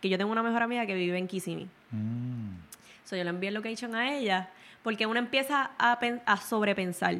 Que 0.00 0.08
yo 0.08 0.18
tengo 0.18 0.32
una 0.32 0.42
mejor 0.42 0.62
amiga 0.62 0.86
que 0.86 0.94
vive 0.94 1.18
en 1.18 1.28
Kissimmee. 1.28 1.68
Mm. 1.90 2.56
So, 3.04 3.16
yo 3.16 3.24
le 3.24 3.30
envié 3.30 3.48
el 3.48 3.54
location 3.54 3.94
a 3.94 4.14
ella 4.16 4.50
porque 4.82 5.06
uno 5.06 5.18
empieza 5.18 5.70
a, 5.78 5.98
a 6.26 6.36
sobrepensar. 6.38 7.18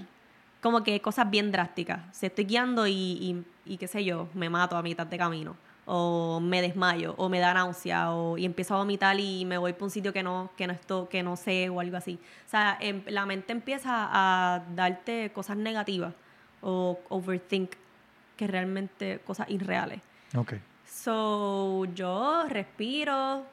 Como 0.63 0.83
que 0.83 1.01
cosas 1.01 1.31
bien 1.31 1.53
drásticas. 1.53 2.01
Se 2.13 2.27
estoy 2.27 2.45
guiando 2.45 2.87
y, 2.87 3.45
y, 3.65 3.77
qué 3.77 3.89
sé 3.89 4.05
yo, 4.05 4.29
me 4.35 4.51
mato 4.51 4.77
a 4.77 4.83
mitad 4.83 5.07
de 5.07 5.19
camino. 5.19 5.57
O 5.87 6.39
me 6.41 6.63
desmayo, 6.63 7.15
o 7.17 7.29
me 7.29 7.41
da 7.41 7.53
náusea, 7.53 8.13
o, 8.13 8.39
y 8.39 8.45
empiezo 8.45 8.75
a 8.75 8.79
vomitar 8.79 9.19
y 9.19 9.45
me 9.45 9.59
voy 9.59 9.73
por 9.73 9.85
un 9.85 9.91
sitio 9.91 10.13
que 10.13 10.23
no, 10.23 10.51
que 10.57 10.67
no, 10.67 10.73
esto, 10.73 11.09
que 11.09 11.23
no 11.23 11.37
sé, 11.37 11.69
o 11.71 11.81
algo 11.81 11.97
así. 11.97 12.19
O 12.47 12.51
sea, 12.51 12.79
em, 12.81 13.03
la 13.07 13.27
mente 13.27 13.53
empieza 13.53 14.09
a 14.13 14.63
darte 14.75 15.33
cosas 15.33 15.57
negativas 15.57 16.15
o 16.61 17.01
overthink 17.09 17.73
que 18.41 18.47
realmente 18.47 19.21
cosas 19.27 19.51
irreales. 19.51 20.01
Ok. 20.35 20.55
So, 20.91 21.85
yo 21.95 22.45
respiro, 22.49 23.45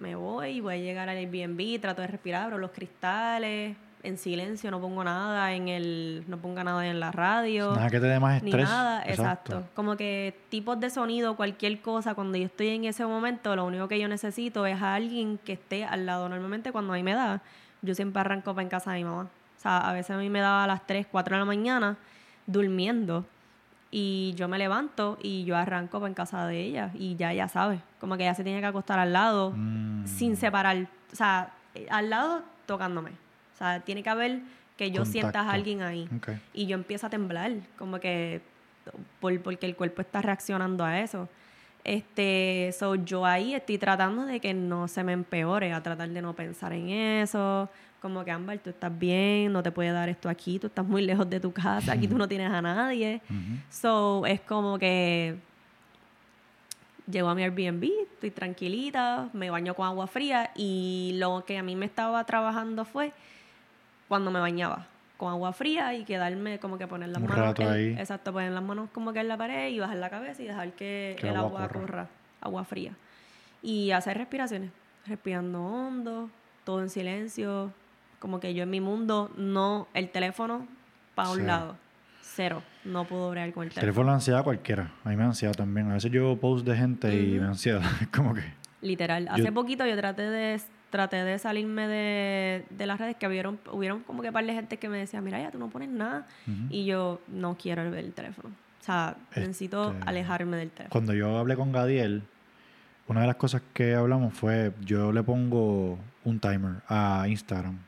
me 0.00 0.14
voy, 0.14 0.62
voy 0.62 0.74
a 0.74 0.78
llegar 0.78 1.10
al 1.10 1.18
Airbnb, 1.18 1.78
trato 1.78 2.00
de 2.00 2.08
respirar, 2.08 2.44
abro 2.44 2.56
los 2.56 2.70
cristales, 2.70 3.76
en 4.02 4.16
silencio, 4.16 4.70
no 4.70 4.80
pongo 4.80 5.04
nada 5.04 5.52
en 5.52 5.68
el, 5.68 6.24
no 6.26 6.38
ponga 6.38 6.64
nada 6.64 6.86
en 6.86 7.00
la 7.00 7.12
radio. 7.12 7.74
Nada 7.74 7.90
que 7.90 8.00
te 8.00 8.06
dé 8.06 8.18
más 8.18 8.36
estrés. 8.36 8.54
Ni 8.54 8.62
nada, 8.62 9.02
exacto. 9.06 9.64
Como 9.74 9.94
que 9.98 10.34
tipos 10.48 10.80
de 10.80 10.88
sonido, 10.88 11.36
cualquier 11.36 11.82
cosa, 11.82 12.14
cuando 12.14 12.38
yo 12.38 12.46
estoy 12.46 12.68
en 12.68 12.86
ese 12.86 13.04
momento, 13.04 13.54
lo 13.54 13.66
único 13.66 13.88
que 13.88 14.00
yo 14.00 14.08
necesito 14.08 14.64
es 14.64 14.80
a 14.80 14.94
alguien 14.94 15.36
que 15.36 15.52
esté 15.52 15.84
al 15.84 16.06
lado. 16.06 16.30
Normalmente 16.30 16.72
cuando 16.72 16.94
a 16.94 16.96
mí 16.96 17.02
me 17.02 17.12
da, 17.12 17.42
yo 17.82 17.94
siempre 17.94 18.20
arranco 18.20 18.54
para 18.54 18.62
en 18.62 18.70
casa 18.70 18.92
de 18.92 18.98
mi 19.00 19.04
mamá. 19.04 19.28
O 19.58 19.60
sea, 19.60 19.78
a 19.78 19.92
veces 19.92 20.12
a 20.12 20.18
mí 20.18 20.30
me 20.30 20.40
daba 20.40 20.64
a 20.64 20.66
las 20.66 20.86
3, 20.86 21.08
4 21.10 21.36
de 21.36 21.40
la 21.40 21.44
mañana 21.44 21.98
durmiendo 22.46 23.26
y 23.96 24.34
yo 24.34 24.48
me 24.48 24.58
levanto 24.58 25.18
y 25.22 25.44
yo 25.44 25.56
arranco 25.56 26.00
para 26.00 26.08
en 26.08 26.14
casa 26.14 26.48
de 26.48 26.60
ella 26.60 26.90
y 26.94 27.14
ya 27.14 27.32
ella 27.32 27.46
sabe, 27.46 27.78
como 28.00 28.16
que 28.16 28.24
ella 28.24 28.34
se 28.34 28.42
tiene 28.42 28.58
que 28.58 28.66
acostar 28.66 28.98
al 28.98 29.12
lado 29.12 29.52
mm. 29.54 30.08
sin 30.08 30.36
separar, 30.36 30.88
o 31.12 31.14
sea, 31.14 31.52
al 31.90 32.10
lado 32.10 32.42
tocándome. 32.66 33.12
O 33.12 33.56
sea, 33.56 33.78
tiene 33.78 34.02
que 34.02 34.10
haber 34.10 34.40
que 34.76 34.90
yo 34.90 35.04
sienta 35.04 35.42
a 35.42 35.52
alguien 35.52 35.82
ahí. 35.82 36.08
Y 36.52 36.66
yo 36.66 36.74
empiezo 36.74 37.06
a 37.06 37.10
temblar, 37.10 37.52
como 37.78 38.00
que 38.00 38.42
por, 39.20 39.40
porque 39.42 39.66
el 39.66 39.76
cuerpo 39.76 40.02
está 40.02 40.20
reaccionando 40.20 40.84
a 40.84 40.98
eso. 40.98 41.28
Este, 41.84 42.74
so 42.76 42.96
yo 42.96 43.24
ahí 43.24 43.54
estoy 43.54 43.78
tratando 43.78 44.26
de 44.26 44.40
que 44.40 44.54
no 44.54 44.88
se 44.88 45.04
me 45.04 45.12
empeore, 45.12 45.72
a 45.72 45.80
tratar 45.84 46.08
de 46.08 46.20
no 46.20 46.32
pensar 46.32 46.72
en 46.72 46.88
eso, 46.88 47.70
como 48.04 48.22
que, 48.22 48.30
Ámbar, 48.30 48.58
tú 48.58 48.68
estás 48.68 48.98
bien, 48.98 49.50
no 49.50 49.62
te 49.62 49.72
puede 49.72 49.90
dar 49.90 50.10
esto 50.10 50.28
aquí, 50.28 50.58
tú 50.58 50.66
estás 50.66 50.84
muy 50.84 51.00
lejos 51.00 51.30
de 51.30 51.40
tu 51.40 51.52
casa, 51.52 51.92
aquí 51.92 52.06
tú 52.06 52.18
no 52.18 52.28
tienes 52.28 52.52
a 52.52 52.60
nadie. 52.60 53.22
So, 53.70 54.26
es 54.26 54.42
como 54.42 54.78
que 54.78 55.36
llego 57.10 57.30
a 57.30 57.34
mi 57.34 57.42
Airbnb, 57.44 57.82
estoy 58.12 58.30
tranquilita, 58.30 59.30
me 59.32 59.48
baño 59.48 59.72
con 59.72 59.86
agua 59.86 60.06
fría 60.06 60.50
y 60.54 61.12
lo 61.14 61.46
que 61.46 61.56
a 61.56 61.62
mí 61.62 61.76
me 61.76 61.86
estaba 61.86 62.22
trabajando 62.24 62.84
fue 62.84 63.14
cuando 64.06 64.30
me 64.30 64.38
bañaba 64.38 64.86
con 65.16 65.30
agua 65.30 65.54
fría 65.54 65.94
y 65.94 66.04
quedarme 66.04 66.58
como 66.58 66.76
que 66.76 66.86
poner 66.86 67.08
las 67.08 67.22
manos 67.22 67.58
exacto 67.58 68.34
poner 68.34 68.52
las 68.52 68.62
manos 68.62 68.90
como 68.92 69.14
que 69.14 69.20
en 69.20 69.28
la 69.28 69.38
pared 69.38 69.70
y 69.70 69.78
bajar 69.78 69.96
la 69.96 70.10
cabeza 70.10 70.42
y 70.42 70.46
dejar 70.46 70.72
que, 70.72 71.16
el 71.22 71.36
agua, 71.36 71.68
corra. 71.70 72.08
agua 72.42 72.64
fría 72.64 72.92
y 73.62 73.92
hacer 73.92 74.18
respiraciones 74.18 74.72
respirando 75.06 75.64
hondo 75.64 76.28
todo 76.64 76.82
en 76.82 76.90
silencio 76.90 77.72
como 78.24 78.40
que 78.40 78.54
yo 78.54 78.62
en 78.62 78.70
mi 78.70 78.80
mundo, 78.80 79.30
no, 79.36 79.86
el 79.92 80.08
teléfono 80.08 80.66
para 81.14 81.28
un 81.28 81.46
lado. 81.46 81.76
Cero. 82.22 82.62
No 82.82 83.04
puedo 83.04 83.28
bregar 83.28 83.52
con 83.52 83.64
el 83.64 83.68
teléfono. 83.68 83.82
Teléfono 83.82 84.06
la 84.06 84.14
ansiedad 84.14 84.42
cualquiera. 84.42 84.90
A 85.04 85.10
mí 85.10 85.14
me 85.14 85.24
da 85.24 85.28
ansiedad 85.28 85.52
también. 85.52 85.90
A 85.90 85.92
veces 85.92 86.10
yo 86.10 86.34
post 86.40 86.66
de 86.66 86.74
gente 86.74 87.14
y 87.14 87.32
me 87.32 87.40
da 87.40 87.48
ansiedad. 87.48 87.82
como 88.16 88.32
que. 88.32 88.40
Literal. 88.80 89.28
Hace 89.28 89.52
poquito 89.52 89.84
yo 89.84 89.94
traté 89.94 90.22
de 90.22 90.58
traté 90.88 91.22
de 91.22 91.38
salirme 91.38 91.86
de, 91.86 92.64
de, 92.70 92.86
las 92.86 92.98
redes 92.98 93.16
que 93.16 93.28
hubieron, 93.28 93.60
hubieron 93.70 94.00
como 94.00 94.22
que 94.22 94.32
par 94.32 94.46
de 94.46 94.54
gente 94.54 94.78
que 94.78 94.88
me 94.88 94.96
decía, 94.96 95.20
mira, 95.20 95.38
ya 95.38 95.50
tú 95.50 95.58
no 95.58 95.68
pones 95.68 95.90
nada. 95.90 96.26
Y 96.70 96.86
yo 96.86 97.20
no 97.28 97.58
quiero 97.58 97.90
ver 97.90 98.06
el 98.06 98.14
teléfono. 98.14 98.54
O 98.80 98.84
sea, 98.84 99.18
necesito 99.36 99.90
este, 99.90 100.08
alejarme 100.08 100.56
del 100.56 100.70
teléfono. 100.70 100.92
Cuando 100.92 101.12
yo 101.12 101.36
hablé 101.36 101.56
con 101.56 101.72
Gadiel, 101.72 102.22
una 103.06 103.20
de 103.20 103.26
las 103.26 103.36
cosas 103.36 103.60
que 103.74 103.94
hablamos 103.94 104.32
fue, 104.32 104.72
yo 104.82 105.12
le 105.12 105.22
pongo 105.22 105.98
un 106.24 106.40
timer 106.40 106.76
a 106.88 107.26
Instagram 107.28 107.78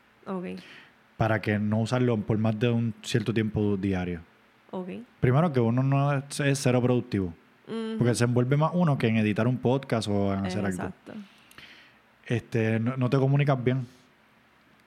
para 1.17 1.41
que 1.41 1.59
no 1.59 1.81
usarlo 1.81 2.17
por 2.19 2.39
más 2.39 2.59
de 2.59 2.69
un 2.69 2.95
cierto 3.03 3.33
tiempo 3.33 3.77
diario. 3.77 4.21
Primero 5.21 5.53
que 5.53 5.61
uno 5.61 5.83
no 5.83 6.13
es, 6.13 6.25
cero 6.59 6.83
productivo. 6.83 7.33
Porque 7.99 8.15
se 8.15 8.25
envuelve 8.25 8.57
más 8.57 8.71
uno 8.75 8.97
que 8.97 9.09
en 9.09 9.17
editar 9.17 9.49
un 9.49 9.57
podcast 9.57 10.09
o 10.09 10.33
en 10.33 10.47
hacer 10.47 10.65
algo. 10.65 10.93
Este, 12.27 12.79
no, 12.79 13.11
te 13.11 13.17
comunicas 13.17 13.63
bien. 13.63 13.87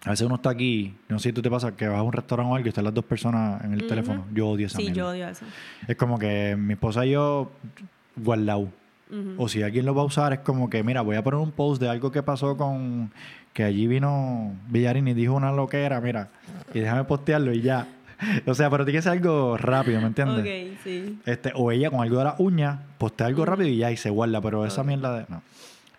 A 0.06 0.12
veces 0.12 0.26
uno 0.26 0.36
está 0.36 0.52
aquí, 0.52 0.96
no 1.10 1.20
sé 1.20 1.30
si 1.30 1.34
tú 1.34 1.42
te 1.42 1.50
pasa 1.50 1.76
que 1.76 1.86
vas 1.86 2.00
a 2.00 2.04
un 2.04 2.14
restaurante 2.14 2.52
o 2.52 2.56
algo 2.56 2.66
y 2.66 2.70
están 2.70 2.86
las 2.86 2.94
dos 2.94 3.04
personas 3.04 3.62
en 3.66 3.74
el 3.74 3.86
teléfono. 3.86 4.26
Yo 4.34 4.48
odio 4.48 4.68
esa 4.68 4.78
Sí, 4.78 4.94
yo 4.94 5.10
odio 5.10 5.28
eso. 5.28 5.46
Es 5.88 5.98
como 5.98 6.18
que 6.18 6.56
mi 6.58 6.74
esposa 6.74 7.06
y 7.06 7.12
yo, 7.12 7.52
guardado. 8.16 8.70
O 9.38 9.50
si 9.50 9.64
alguien 9.64 9.86
lo 9.86 9.96
va 9.96 10.04
a 10.04 10.06
usar, 10.06 10.34
es 10.34 10.40
como 10.40 10.70
que, 10.70 10.84
mira, 10.84 11.02
voy 11.02 11.16
a 11.16 11.24
poner 11.24 11.40
un 11.40 11.52
post 11.52 11.82
de 11.82 11.90
algo 11.90 12.12
que 12.12 12.22
pasó 12.22 12.56
con 12.56 13.12
que 13.54 13.64
allí 13.64 13.88
vino 13.88 14.56
Villarín 14.68 15.08
y 15.08 15.14
dijo 15.14 15.34
una 15.34 15.52
loquera, 15.52 16.00
mira, 16.02 16.30
y 16.74 16.80
déjame 16.80 17.04
postearlo 17.04 17.54
y 17.54 17.62
ya. 17.62 17.88
O 18.46 18.54
sea, 18.54 18.70
pero 18.70 18.84
tiene 18.84 19.00
que 19.00 19.04
ser 19.04 19.14
algo 19.14 19.58
rápido, 19.58 20.02
¿me 20.02 20.08
entiendes? 20.08 20.40
Ok, 20.40 20.80
sí. 20.84 21.20
Este, 21.26 21.52
o 21.56 21.72
ella 21.72 21.90
con 21.90 22.02
algo 22.02 22.18
de 22.18 22.26
la 22.26 22.36
uña, 22.38 22.82
postea 22.98 23.28
algo 23.28 23.46
rápido 23.46 23.70
y 23.70 23.78
ya, 23.78 23.92
y 23.92 23.98
se 23.98 24.10
guarda, 24.10 24.42
pero 24.42 24.66
esa 24.66 24.84
mierda 24.84 25.20
de... 25.20 25.26
No. 25.30 25.42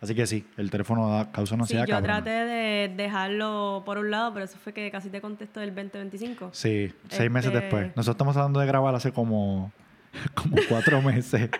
Así 0.03 0.15
que 0.15 0.27
sí, 0.27 0.47
el 0.57 0.71
teléfono 0.71 1.11
da, 1.11 1.31
causa 1.31 1.55
una 1.55 1.65
ansiedad. 1.65 1.85
Sí, 1.85 1.91
yo 1.91 2.03
traté 2.03 2.31
de 2.31 2.93
dejarlo 2.97 3.83
por 3.85 3.99
un 3.99 4.11
lado, 4.11 4.33
pero 4.33 4.47
eso 4.47 4.57
fue 4.63 4.73
que 4.73 4.91
casi 4.91 5.11
te 5.11 5.21
contesto 5.21 5.61
del 5.61 5.75
2025. 5.75 6.51
Sí, 6.53 6.93
seis 7.11 7.31
meses 7.31 7.53
este 7.53 7.61
después. 7.61 7.89
Nosotros 7.89 8.15
estamos 8.15 8.37
hablando 8.37 8.61
de 8.61 8.67
grabar 8.67 8.95
hace 8.95 9.13
como, 9.13 9.73
como 10.35 10.57
cuatro 10.69 11.03
meses. 11.03 11.51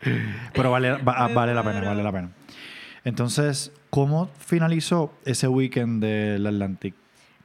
pero 0.54 0.70
vale, 0.70 0.92
vale 1.02 1.54
la 1.54 1.62
pena, 1.62 1.80
vale 1.82 2.02
la 2.02 2.12
pena. 2.12 2.30
Entonces, 3.04 3.72
¿cómo 3.96 4.28
finalizó 4.40 5.14
ese 5.24 5.48
weekend 5.48 6.04
del 6.04 6.46
Atlantic? 6.46 6.94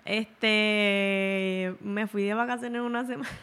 Este, 0.04 1.74
me 1.80 2.08
fui 2.08 2.24
de 2.24 2.34
vacaciones 2.34 2.82
una 2.82 3.06
semana. 3.06 3.30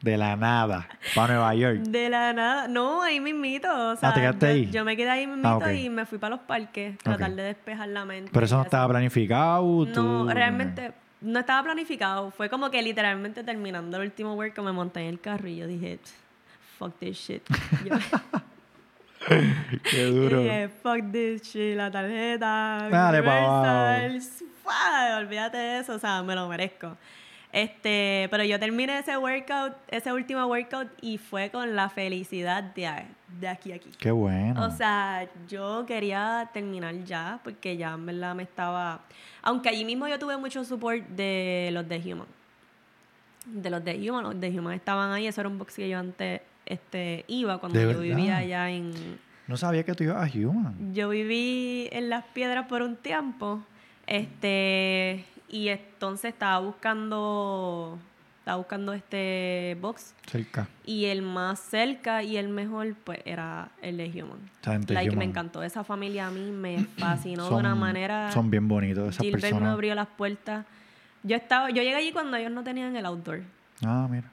De 0.00 0.16
la 0.16 0.34
nada, 0.34 0.88
para 1.14 1.34
Nueva 1.34 1.54
York. 1.54 1.80
De 1.80 2.08
la 2.08 2.32
nada, 2.32 2.66
no, 2.66 3.02
ahí 3.02 3.20
mismito. 3.20 3.68
O 3.68 3.96
sea, 3.96 4.08
ah, 4.08 4.32
¿te 4.32 4.46
ahí? 4.46 4.70
Yo 4.70 4.82
me 4.82 4.96
quedé 4.96 5.10
ahí 5.10 5.26
mismito 5.26 5.60
ah, 5.62 5.72
y 5.74 5.90
me 5.90 6.06
fui 6.06 6.16
para 6.16 6.36
los 6.36 6.46
parques, 6.46 6.96
tratar 6.96 7.32
de 7.32 7.42
despejar 7.42 7.88
la 7.88 8.06
mente. 8.06 8.30
Pero 8.32 8.46
eso 8.46 8.56
no 8.56 8.62
estaba 8.62 8.88
planificado. 8.88 9.84
No, 9.84 10.32
realmente 10.32 10.94
no 11.20 11.40
estaba 11.40 11.62
planificado. 11.64 12.30
Fue 12.30 12.48
como 12.48 12.70
que 12.70 12.80
literalmente 12.80 13.44
terminando 13.44 13.98
el 13.98 14.04
último 14.04 14.32
work 14.32 14.58
me 14.62 14.72
monté 14.72 15.00
en 15.00 15.08
el 15.08 15.20
carro 15.20 15.48
y 15.48 15.56
yo 15.56 15.66
dije, 15.66 15.98
fuck 16.78 16.98
this 16.98 17.18
shit. 17.18 17.42
Qué 19.90 20.04
duro. 20.04 20.42
Y 20.44 20.68
fuck 20.82 21.12
this 21.12 21.42
shit, 21.42 21.76
la 21.76 21.90
tarjeta. 21.90 22.88
Dale, 22.90 23.22
pa 23.22 25.18
Olvídate 25.18 25.58
de 25.58 25.78
eso, 25.80 25.94
o 25.94 25.98
sea, 25.98 26.22
me 26.22 26.34
lo 26.34 26.48
merezco. 26.48 26.96
Este, 27.52 28.28
pero 28.30 28.44
yo 28.44 28.60
terminé 28.60 28.98
ese 28.98 29.16
workout, 29.16 29.72
ese 29.88 30.12
último 30.12 30.46
workout 30.46 30.88
y 31.00 31.18
fue 31.18 31.50
con 31.50 31.74
la 31.74 31.88
felicidad 31.88 32.62
de, 32.62 32.88
de 33.40 33.48
aquí 33.48 33.72
a 33.72 33.76
aquí. 33.76 33.90
Qué 33.98 34.12
bueno. 34.12 34.64
O 34.64 34.70
sea, 34.70 35.28
yo 35.48 35.84
quería 35.84 36.48
terminar 36.52 36.94
ya 37.04 37.40
porque 37.42 37.76
ya 37.76 37.94
en 37.94 38.06
verdad 38.06 38.34
me 38.36 38.44
estaba... 38.44 39.00
Aunque 39.42 39.68
allí 39.68 39.84
mismo 39.84 40.06
yo 40.06 40.18
tuve 40.18 40.36
mucho 40.36 40.64
support 40.64 41.04
de 41.08 41.70
los 41.72 41.88
de 41.88 41.98
Human. 41.98 42.28
De 43.46 43.68
los 43.68 43.84
de 43.84 44.08
Human, 44.08 44.22
los 44.22 44.40
de 44.40 44.48
Human 44.56 44.74
estaban 44.74 45.10
ahí, 45.10 45.26
eso 45.26 45.40
era 45.40 45.48
un 45.48 45.58
box 45.58 45.74
que 45.74 45.88
yo 45.88 45.98
antes 45.98 46.42
este, 46.70 47.24
iba 47.26 47.58
cuando 47.58 47.80
yo 47.80 48.00
vivía 48.00 48.36
allá 48.38 48.70
en... 48.70 48.92
No 49.48 49.56
sabía 49.56 49.82
que 49.84 49.92
tú 49.94 50.04
ibas 50.04 50.16
a 50.16 50.38
Human. 50.38 50.94
Yo 50.94 51.08
viví 51.08 51.88
en 51.90 52.08
Las 52.08 52.24
Piedras 52.26 52.66
por 52.68 52.82
un 52.82 52.94
tiempo. 52.94 53.60
Este, 54.06 55.24
y 55.48 55.68
entonces 55.68 56.32
estaba 56.32 56.60
buscando 56.60 57.98
estaba 58.38 58.56
buscando 58.56 58.92
este 58.92 59.76
box. 59.80 60.14
Cerca. 60.26 60.68
Y 60.86 61.06
el 61.06 61.22
más 61.22 61.58
cerca 61.58 62.22
y 62.22 62.36
el 62.36 62.48
mejor 62.48 62.94
pues 63.02 63.18
era 63.24 63.70
el 63.82 63.96
de 63.96 64.06
Human. 64.22 64.38
Like, 64.88 65.16
me 65.16 65.24
encantó 65.24 65.64
esa 65.64 65.82
familia 65.82 66.28
a 66.28 66.30
mí 66.30 66.52
me 66.52 66.84
fascinó 66.98 67.48
de 67.48 67.54
una 67.56 67.74
manera 67.74 68.30
son 68.30 68.48
bien 68.50 68.68
bonitos 68.68 69.10
esas 69.10 69.22
Gilbert 69.22 69.42
personas. 69.42 69.68
me 69.68 69.70
abrió 69.70 69.94
las 69.96 70.06
puertas. 70.06 70.64
Yo 71.24 71.34
estaba 71.36 71.70
yo 71.70 71.82
llegué 71.82 71.96
allí 71.96 72.12
cuando 72.12 72.36
ellos 72.36 72.52
no 72.52 72.62
tenían 72.62 72.94
el 72.94 73.04
outdoor. 73.06 73.42
Ah 73.84 74.06
mira 74.08 74.30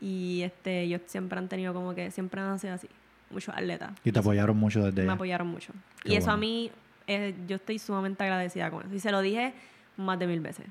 y 0.00 0.42
este, 0.42 0.82
ellos 0.82 1.02
siempre 1.06 1.38
han 1.38 1.48
tenido 1.48 1.74
como 1.74 1.94
que, 1.94 2.10
siempre 2.10 2.40
han 2.40 2.58
sido 2.58 2.74
así, 2.74 2.88
muchos 3.30 3.54
atletas. 3.54 3.92
Y 4.04 4.12
te 4.12 4.18
apoyaron 4.18 4.56
mucho 4.56 4.84
desde 4.84 5.04
Me 5.04 5.12
apoyaron 5.12 5.48
mucho. 5.48 5.72
y 6.04 6.14
eso 6.14 6.30
a 6.30 6.36
mí, 6.36 6.70
eh, 7.06 7.34
yo 7.46 7.56
estoy 7.56 7.78
sumamente 7.78 8.22
agradecida 8.24 8.70
con 8.70 8.86
eso. 8.86 8.94
Y 8.94 9.00
se 9.00 9.10
lo 9.10 9.20
dije 9.20 9.54
más 9.96 10.18
de 10.18 10.26
mil 10.26 10.40
veces. 10.40 10.66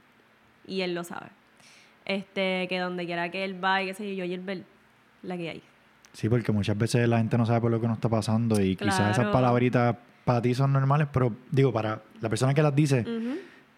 Y 0.68 0.82
él 0.82 0.94
lo 0.94 1.04
sabe. 1.04 1.28
Este, 2.06 2.68
que 2.68 2.80
donde 2.80 3.06
quiera 3.06 3.30
que 3.30 3.44
él 3.44 3.54
vaya, 3.54 3.88
qué 3.88 3.94
sé 3.94 4.16
yo, 4.16 4.26
yo, 4.26 4.30
Gilbert, 4.30 4.64
la 5.24 5.38
que 5.38 5.50
hay. 5.50 5.64
Sí, 6.14 6.28
porque 6.28 6.52
muchas 6.52 6.78
veces 6.78 7.08
la 7.08 7.20
gente 7.20 7.38
no 7.38 7.46
sabe 7.46 7.62
por 7.62 7.72
lo 7.72 7.80
que 7.80 7.88
nos 7.88 7.98
está 7.98 8.10
pasando 8.10 8.60
y 8.62 8.76
quizás 8.76 9.12
esas 9.12 9.32
palabritas 9.32 9.96
para 10.26 10.42
ti 10.42 10.54
son 10.54 10.74
normales, 10.74 11.08
pero 11.12 11.34
digo, 11.50 11.72
para 11.72 12.02
la 12.20 12.30
persona 12.30 12.54
que 12.54 12.62
las 12.62 12.76
dice, 12.76 13.04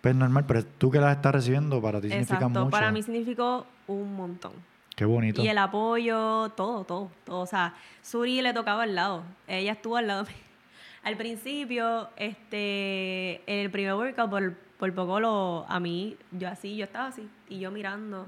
pues 0.02 0.14
es 0.14 0.20
normal, 0.20 0.46
pero 0.48 0.66
tú 0.66 0.90
que 0.90 1.00
las 1.00 1.16
estás 1.16 1.34
recibiendo, 1.34 1.82
para 1.82 2.02
ti 2.02 2.10
significa 2.10 2.48
mucho. 2.48 2.70
Para 2.70 2.92
mí 2.92 3.04
significó 3.04 3.68
un 3.88 4.16
montón. 4.16 4.54
Qué 4.96 5.06
bonito. 5.06 5.42
Y 5.42 5.48
el 5.48 5.58
apoyo, 5.58 6.50
todo, 6.50 6.84
todo, 6.84 7.12
todo. 7.26 7.40
O 7.40 7.48
sea, 7.48 7.76
Suri 8.02 8.42
le 8.42 8.54
tocaba 8.54 8.84
al 8.84 8.96
lado. 8.96 9.24
Ella 9.48 9.72
estuvo 9.74 9.98
al 9.98 10.08
lado 10.08 10.26
Al 11.04 11.18
principio, 11.18 12.10
este, 12.16 13.42
en 13.46 13.60
el 13.60 13.70
primer 13.70 13.96
workout, 13.96 14.30
por, 14.30 14.54
por 14.78 14.94
poco 14.94 15.20
lo, 15.20 15.66
a 15.68 15.80
mí, 15.82 16.16
yo 16.32 16.48
así, 16.48 16.78
yo 16.78 16.86
estaba 16.86 17.08
así, 17.08 17.28
y 17.50 17.60
yo 17.60 17.72
mirando, 17.72 18.26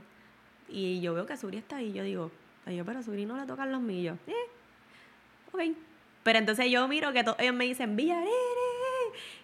y 0.67 0.99
yo 0.99 1.13
veo 1.13 1.25
que 1.25 1.37
Suri 1.37 1.57
está 1.57 1.77
ahí, 1.77 1.93
yo 1.93 2.03
digo, 2.03 2.31
yo, 2.67 2.83
pero 2.83 3.01
Suri 3.01 3.25
no 3.25 3.37
le 3.37 3.45
tocan 3.45 3.71
los 3.71 3.79
millos. 3.79 4.17
Eh, 4.27 5.53
ok. 5.53 5.77
Pero 6.23 6.39
entonces 6.39 6.69
yo 6.69 6.85
miro 6.89 7.13
que 7.13 7.23
todos 7.23 7.39
ellos 7.39 7.55
me 7.55 7.65
dicen, 7.65 7.95
Villarere. 7.95 8.29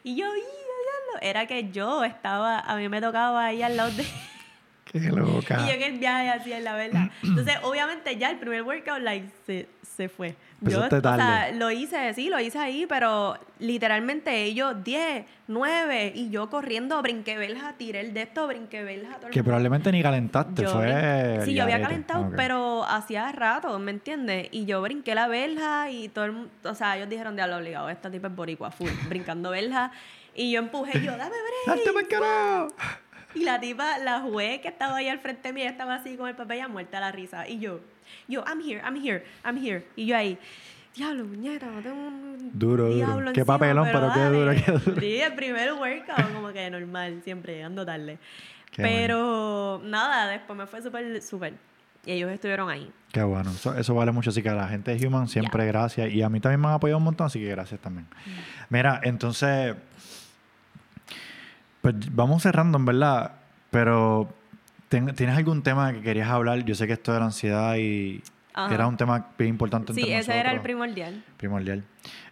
Y 0.04 0.16
yo, 0.16 0.26
era 1.22 1.46
que 1.46 1.72
yo 1.72 2.04
estaba, 2.04 2.60
a 2.60 2.76
mí 2.76 2.90
me 2.90 3.00
tocaba 3.00 3.46
ahí 3.46 3.62
al 3.62 3.78
lado 3.78 3.92
de... 3.92 4.06
Qué 4.92 5.00
loca. 5.00 5.62
Y 5.64 5.68
yo 5.68 5.74
en 5.74 5.94
el 5.94 6.00
viaje 6.00 6.30
así, 6.30 6.52
en 6.52 6.64
la 6.66 6.76
verdad. 6.76 7.10
Entonces, 7.24 7.56
obviamente, 7.64 8.18
ya 8.18 8.30
el 8.30 8.40
primer 8.40 8.64
workout, 8.64 9.00
like, 9.00 9.28
se, 9.46 9.70
se 9.96 10.10
fue. 10.10 10.36
Yo, 10.60 10.86
o 10.86 10.90
sea, 10.90 11.52
lo 11.54 11.72
hice, 11.72 12.14
sí, 12.14 12.30
lo 12.30 12.40
hice 12.40 12.60
ahí, 12.60 12.86
pero 12.88 13.36
literalmente 13.58 14.44
ellos 14.44 14.76
10, 14.84 15.26
9 15.48 16.12
y 16.14 16.30
yo 16.30 16.52
corriendo, 16.52 17.02
brinqué 17.02 17.36
belja, 17.36 17.74
tiré 17.78 18.02
el 18.02 18.14
de 18.14 18.24
esto, 18.24 18.46
brinqué 18.46 18.84
belja. 18.84 19.18
que 19.32 19.44
probablemente 19.44 19.92
ni 19.92 20.04
calentaste, 20.04 20.68
fue. 20.68 21.40
Sí, 21.46 21.56
yo 21.56 21.64
había 21.64 21.82
calentado, 21.82 22.32
pero 22.36 22.84
hacía 22.84 23.32
rato, 23.32 23.80
¿me 23.80 23.90
entiendes? 23.90 24.50
Y 24.52 24.66
yo 24.66 24.82
brinqué 24.84 25.16
la 25.16 25.28
belja 25.28 25.90
y 25.90 26.10
todo 26.10 26.26
el 26.26 26.32
mundo, 26.34 26.52
o 26.64 26.76
sea, 26.76 26.98
ellos 26.98 27.10
dijeron, 27.10 27.36
diablo 27.36 27.58
obligado, 27.58 27.90
esta 27.90 28.12
tipa 28.12 28.28
es 28.28 28.36
boricua, 28.36 28.70
full, 28.70 28.90
brincando 29.10 29.50
belja. 29.50 29.92
Y 30.36 30.52
yo 30.52 30.60
empujé, 30.60 31.02
yo, 31.02 31.18
dame 31.18 31.36
break. 31.66 32.74
Y 33.36 33.44
la 33.44 33.60
tipa, 33.60 33.98
la 34.00 34.22
juez 34.22 34.62
que 34.62 34.68
estaba 34.68 34.98
ahí 34.98 35.08
al 35.08 35.20
frente 35.20 35.54
mío, 35.54 35.66
estaba 35.68 35.96
así 35.96 36.16
con 36.18 36.28
el 36.28 36.36
papel 36.36 36.60
ya 36.60 36.68
muerta 36.68 37.00
la 37.00 37.12
risa. 37.12 37.48
Y 37.48 37.60
yo, 37.60 37.80
yo, 38.28 38.44
I'm 38.46 38.62
here, 38.62 38.82
I'm 38.84 38.96
here, 38.96 39.24
I'm 39.44 39.58
here. 39.58 39.86
Y 39.96 40.06
yo 40.06 40.18
ahí, 40.18 40.38
diablo, 40.96 41.26
muñeca, 41.26 41.68
no 41.68 41.82
tengo 41.82 42.08
un 42.08 42.52
duro, 42.54 42.90
duro. 42.90 43.34
Qué 43.34 43.46
papelón, 43.46 43.88
pero, 43.92 44.12
qué 44.14 44.26
duro, 44.26 44.52
qué 44.54 44.72
duro. 44.72 45.02
Sí, 45.02 45.22
el 45.22 45.34
primer 45.34 45.74
workout, 45.74 46.34
como 46.34 46.52
que 46.52 46.70
normal, 46.70 47.22
siempre 47.24 47.56
llegando 47.56 47.86
tarde. 47.86 48.18
pero 48.76 49.82
nada, 49.84 50.28
después 50.28 50.58
me 50.58 50.68
fue 50.68 50.82
súper, 50.82 51.22
súper. 51.22 51.54
Y 52.06 52.14
ellos 52.14 52.32
estuvieron 52.32 52.70
ahí. 52.70 52.92
Qué 53.12 53.22
bueno, 53.22 53.52
eso, 53.52 53.94
vale 53.94 54.12
mucho. 54.12 54.32
Así 54.32 54.42
que 54.42 54.50
a 54.50 54.56
la 54.56 54.68
gente 54.68 54.96
de 54.96 55.06
Human 55.06 55.28
siempre 55.28 55.66
gracias. 55.68 56.12
Y 56.12 56.24
a 56.24 56.30
mí 56.30 56.40
también 56.40 56.60
me 56.60 56.68
han 56.68 56.74
apoyado 56.74 56.98
un 56.98 57.04
montón, 57.04 57.28
así 57.28 57.40
que 57.40 57.50
gracias 57.50 57.80
también. 57.80 58.08
Mm. 58.08 58.30
Mira, 58.70 59.02
entonces, 59.04 59.76
pues 61.82 61.96
vamos 62.16 62.44
cerrando, 62.44 62.78
en 62.78 62.86
verdad. 62.86 63.34
Pero, 63.72 64.34
¿tienes 64.90 65.38
algún 65.38 65.64
tema 65.64 65.94
que 65.94 66.02
querías 66.02 66.30
hablar? 66.30 66.64
Yo 66.66 66.76
sé 66.76 66.88
que 66.88 66.94
esto 66.94 67.14
de 67.14 67.20
la 67.20 67.26
ansiedad 67.26 67.76
y 67.78 68.22
era 68.70 68.88
un 68.88 68.98
tema 68.98 69.28
bien 69.38 69.50
importante. 69.52 69.94
Sí, 69.94 70.12
ese 70.12 70.38
era 70.38 70.52
el 70.52 70.62
primordial. 70.62 71.24
Primordial. 71.38 71.84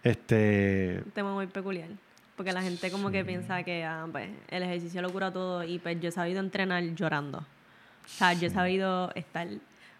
Este... 0.02 1.02
Un 1.04 1.12
tema 1.12 1.32
muy 1.32 1.46
peculiar. 1.46 1.88
Porque 2.36 2.52
la 2.52 2.62
gente 2.62 2.90
como 2.90 3.10
que 3.10 3.24
piensa 3.24 3.62
que 3.62 3.84
ah, 3.84 4.06
pues, 4.10 4.30
el 4.48 4.62
ejercicio 4.62 5.02
lo 5.02 5.10
cura 5.10 5.30
todo 5.30 5.62
y 5.64 5.78
pues 5.78 6.00
yo 6.00 6.08
he 6.08 6.12
sabido 6.12 6.40
entrenar 6.40 6.82
llorando. 6.94 7.38
O 7.38 8.08
sea, 8.08 8.32
yo 8.34 8.46
he 8.46 8.50
sabido 8.50 9.12
estar... 9.14 9.46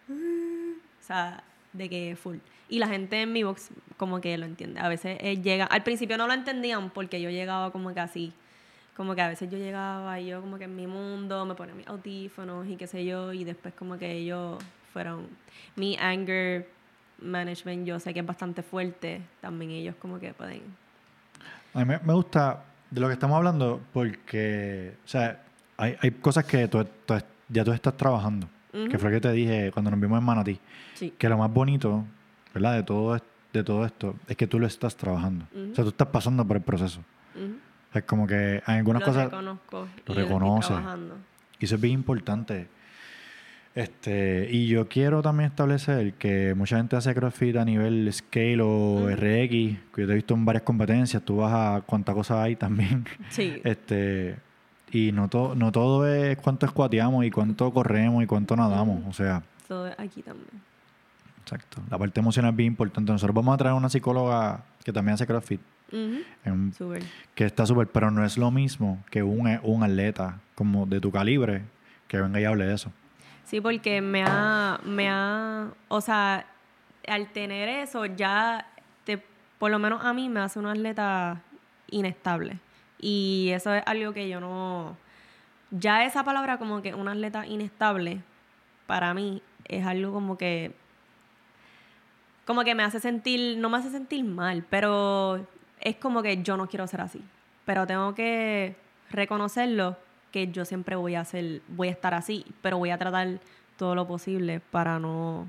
O 0.09 1.03
sea, 1.03 1.43
de 1.73 1.89
que 1.89 2.15
full. 2.15 2.37
Y 2.69 2.79
la 2.79 2.87
gente 2.87 3.21
en 3.21 3.31
mi 3.31 3.43
box 3.43 3.69
como 3.97 4.21
que 4.21 4.37
lo 4.37 4.45
entiende. 4.45 4.79
A 4.79 4.89
veces 4.89 5.17
eh, 5.21 5.41
llega... 5.41 5.65
Al 5.65 5.83
principio 5.83 6.17
no 6.17 6.27
lo 6.27 6.33
entendían 6.33 6.89
porque 6.89 7.21
yo 7.21 7.29
llegaba 7.29 7.71
como 7.71 7.93
que 7.93 7.99
así 7.99 8.33
como 9.01 9.15
que 9.15 9.21
a 9.23 9.29
veces 9.29 9.49
yo 9.49 9.57
llegaba 9.57 10.19
y 10.19 10.27
yo 10.27 10.41
como 10.41 10.59
que 10.59 10.65
en 10.65 10.75
mi 10.75 10.85
mundo 10.85 11.43
me 11.43 11.55
ponía 11.55 11.73
mis 11.73 11.87
audífonos 11.87 12.67
y 12.67 12.75
qué 12.75 12.85
sé 12.85 13.03
yo, 13.03 13.33
y 13.33 13.43
después 13.43 13.73
como 13.73 13.97
que 13.97 14.11
ellos 14.11 14.63
fueron, 14.93 15.27
mi 15.75 15.97
anger 15.97 16.69
management 17.19 17.87
yo 17.87 17.99
sé 17.99 18.13
que 18.13 18.19
es 18.19 18.25
bastante 18.25 18.61
fuerte, 18.61 19.23
también 19.41 19.71
ellos 19.71 19.95
como 19.95 20.19
que 20.19 20.35
pueden... 20.35 20.61
A 21.73 21.83
mí 21.83 21.95
me 22.03 22.13
gusta 22.13 22.63
de 22.91 23.01
lo 23.01 23.07
que 23.07 23.13
estamos 23.13 23.37
hablando 23.37 23.81
porque, 23.91 24.93
o 25.03 25.07
sea, 25.07 25.41
hay, 25.77 25.95
hay 25.99 26.11
cosas 26.11 26.45
que 26.45 26.67
tú, 26.67 26.85
ya 27.49 27.63
tú 27.63 27.71
estás 27.71 27.97
trabajando, 27.97 28.47
que 28.71 28.99
fue 28.99 29.09
lo 29.09 29.15
que 29.15 29.21
te 29.21 29.31
dije 29.31 29.71
cuando 29.71 29.89
nos 29.89 29.99
vimos 29.99 30.19
en 30.19 30.25
Manatí, 30.25 30.59
que 31.17 31.27
lo 31.27 31.39
más 31.39 31.51
bonito, 31.51 32.05
¿verdad? 32.53 32.75
De 32.75 32.83
todo, 32.83 33.19
de 33.51 33.63
todo 33.63 33.83
esto 33.83 34.13
es 34.27 34.37
que 34.37 34.45
tú 34.45 34.59
lo 34.59 34.67
estás 34.67 34.95
trabajando, 34.95 35.45
o 35.55 35.73
sea, 35.73 35.83
tú 35.83 35.89
estás 35.89 36.09
pasando 36.09 36.45
por 36.45 36.57
el 36.57 36.61
proceso. 36.61 37.01
Es 37.93 38.03
como 38.03 38.25
que 38.25 38.61
hay 38.65 38.77
algunas 38.77 39.03
cosas. 39.03 39.25
Reconozco 39.25 39.87
lo 40.05 40.13
reconoce. 40.13 40.73
Y 41.59 41.65
eso 41.65 41.75
es 41.75 41.81
bien 41.81 41.93
importante. 41.95 42.67
Este, 43.73 44.49
y 44.51 44.67
yo 44.67 44.89
quiero 44.89 45.21
también 45.21 45.49
establecer 45.49 46.13
que 46.15 46.53
mucha 46.55 46.77
gente 46.77 46.97
hace 46.97 47.13
CrossFit 47.15 47.55
a 47.55 47.63
nivel 47.63 48.11
scale 48.11 48.61
o 48.61 49.07
RX, 49.09 49.19
que 49.19 50.01
yo 50.01 50.07
te 50.07 50.11
he 50.11 50.15
visto 50.15 50.33
en 50.33 50.43
varias 50.43 50.63
competencias, 50.63 51.23
tú 51.23 51.37
vas 51.37 51.53
a 51.53 51.81
cuántas 51.81 52.13
cosas 52.15 52.39
hay 52.39 52.55
también. 52.55 53.05
Sí. 53.29 53.61
Este, 53.63 54.35
y 54.91 55.13
no, 55.13 55.29
todo 55.29 55.55
no 55.55 55.71
todo 55.71 56.05
es 56.05 56.37
cuánto 56.37 56.65
escuateamos 56.65 57.23
y 57.23 57.31
cuánto 57.31 57.71
corremos 57.71 58.23
y 58.23 58.27
cuánto 58.27 58.55
nadamos. 58.57 59.03
O 59.07 59.13
sea. 59.13 59.41
Todo 59.67 59.87
es 59.87 59.97
aquí 59.97 60.21
también. 60.21 60.49
Exacto. 61.41 61.81
La 61.89 61.97
parte 61.97 62.19
emocional 62.19 62.51
es 62.51 62.57
bien 62.57 62.67
importante. 62.67 63.11
Nosotros 63.11 63.35
vamos 63.35 63.53
a 63.53 63.57
traer 63.57 63.75
una 63.75 63.89
psicóloga 63.89 64.63
que 64.83 64.93
también 64.93 65.15
hace 65.15 65.27
CrossFit 65.27 65.61
que 67.35 67.45
está 67.45 67.65
súper, 67.65 67.87
pero 67.87 68.11
no 68.11 68.23
es 68.23 68.37
lo 68.37 68.51
mismo 68.51 69.03
que 69.09 69.23
un, 69.23 69.59
un 69.63 69.83
atleta 69.83 70.39
como 70.55 70.85
de 70.85 71.01
tu 71.01 71.11
calibre 71.11 71.63
que 72.07 72.19
venga 72.19 72.39
y 72.39 72.45
hable 72.45 72.65
de 72.65 72.75
eso. 72.75 72.91
Sí, 73.43 73.59
porque 73.59 74.01
me 74.01 74.23
ha, 74.25 74.79
me 74.85 75.09
ha, 75.09 75.69
o 75.89 76.01
sea, 76.01 76.45
al 77.07 77.31
tener 77.31 77.67
eso 77.67 78.05
ya, 78.05 78.65
te, 79.03 79.21
por 79.59 79.71
lo 79.71 79.79
menos 79.79 80.03
a 80.05 80.13
mí 80.13 80.29
me 80.29 80.39
hace 80.39 80.59
un 80.59 80.67
atleta 80.67 81.41
inestable. 81.89 82.59
Y 82.99 83.49
eso 83.53 83.73
es 83.73 83.83
algo 83.85 84.13
que 84.13 84.29
yo 84.29 84.39
no, 84.39 84.95
ya 85.71 86.05
esa 86.05 86.23
palabra 86.23 86.57
como 86.57 86.81
que 86.81 86.93
un 86.93 87.07
atleta 87.07 87.45
inestable, 87.45 88.21
para 88.87 89.13
mí 89.13 89.41
es 89.65 89.85
algo 89.85 90.13
como 90.13 90.37
que, 90.37 90.73
como 92.45 92.63
que 92.63 92.75
me 92.75 92.83
hace 92.83 92.99
sentir, 92.99 93.57
no 93.57 93.69
me 93.69 93.77
hace 93.77 93.89
sentir 93.89 94.23
mal, 94.23 94.65
pero 94.69 95.45
es 95.79 95.95
como 95.97 96.21
que 96.21 96.41
yo 96.41 96.57
no 96.57 96.67
quiero 96.67 96.87
ser 96.87 97.01
así. 97.01 97.21
Pero 97.65 97.85
tengo 97.87 98.15
que 98.15 98.75
reconocerlo 99.09 99.97
que 100.31 100.51
yo 100.51 100.65
siempre 100.65 100.95
voy 100.95 101.15
a 101.15 101.21
hacer, 101.21 101.61
voy 101.67 101.89
a 101.89 101.91
estar 101.91 102.13
así, 102.13 102.45
pero 102.61 102.77
voy 102.77 102.89
a 102.89 102.97
tratar 102.97 103.39
todo 103.77 103.95
lo 103.95 104.07
posible 104.07 104.59
para 104.59 104.99
no 104.99 105.47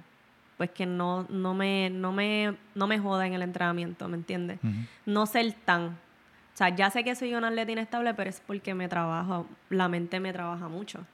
pues 0.57 0.71
que 0.71 0.87
no, 0.87 1.27
no 1.29 1.55
me, 1.55 1.91
no 1.91 2.13
me, 2.13 2.55
no 2.77 2.87
me 2.87 2.99
joda 3.01 3.27
en 3.27 3.33
el 3.33 3.43
entrenamiento, 3.43 4.07
¿me 4.07 4.17
entiendes? 4.17 4.61
No 5.05 5.27
ser 5.27 5.53
tan. 5.65 5.87
O 5.87 6.57
sea, 6.57 6.69
ya 6.69 6.89
sé 6.89 7.03
que 7.03 7.17
soy 7.17 7.35
una 7.35 7.49
atleta 7.49 7.73
inestable, 7.73 8.15
pero 8.15 8.31
es 8.31 8.41
porque 8.47 8.73
me 8.73 8.89
trabajo, 8.89 9.47
la 9.71 9.89
mente 9.89 10.21
me 10.21 10.33
trabaja 10.33 10.69
mucho. 10.69 11.05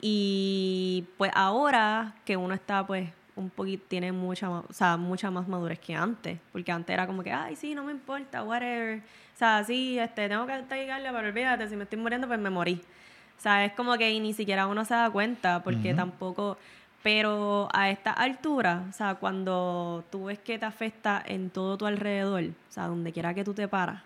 Y 0.00 1.06
pues 1.16 1.30
ahora 1.34 2.16
que 2.26 2.36
uno 2.36 2.52
está 2.52 2.86
pues 2.86 3.08
un 3.36 3.50
poquito, 3.50 3.84
tiene 3.88 4.12
mucha, 4.12 4.50
o 4.50 4.72
sea, 4.72 4.96
mucha 4.96 5.30
más 5.30 5.46
madurez 5.46 5.78
que 5.78 5.94
antes, 5.94 6.38
porque 6.52 6.72
antes 6.72 6.92
era 6.92 7.06
como 7.06 7.22
que, 7.22 7.30
ay, 7.32 7.54
sí, 7.54 7.74
no 7.74 7.84
me 7.84 7.92
importa, 7.92 8.42
whatever. 8.42 8.98
O 9.34 9.38
sea, 9.38 9.62
sí, 9.62 9.98
este, 9.98 10.28
tengo 10.28 10.46
que 10.46 10.64
llegarle, 10.70 11.10
pero 11.12 11.28
olvídate, 11.28 11.68
si 11.68 11.76
me 11.76 11.84
estoy 11.84 11.98
muriendo, 11.98 12.26
pues 12.26 12.40
me 12.40 12.50
morí. 12.50 12.80
O 13.38 13.40
sea, 13.40 13.64
es 13.64 13.72
como 13.72 13.96
que 13.98 14.18
ni 14.18 14.32
siquiera 14.32 14.66
uno 14.66 14.84
se 14.84 14.94
da 14.94 15.10
cuenta, 15.10 15.62
porque 15.62 15.94
tampoco... 15.94 16.58
Pero 17.02 17.68
a 17.72 17.90
esta 17.90 18.10
altura, 18.10 18.82
o 18.88 18.92
sea, 18.92 19.14
cuando 19.14 20.02
tú 20.10 20.24
ves 20.24 20.40
que 20.40 20.58
te 20.58 20.64
afecta 20.64 21.22
en 21.24 21.50
todo 21.50 21.78
tu 21.78 21.86
alrededor, 21.86 22.42
o 22.42 22.72
sea, 22.72 22.88
donde 22.88 23.12
quiera 23.12 23.32
que 23.32 23.44
tú 23.44 23.54
te 23.54 23.68
paras, 23.68 24.02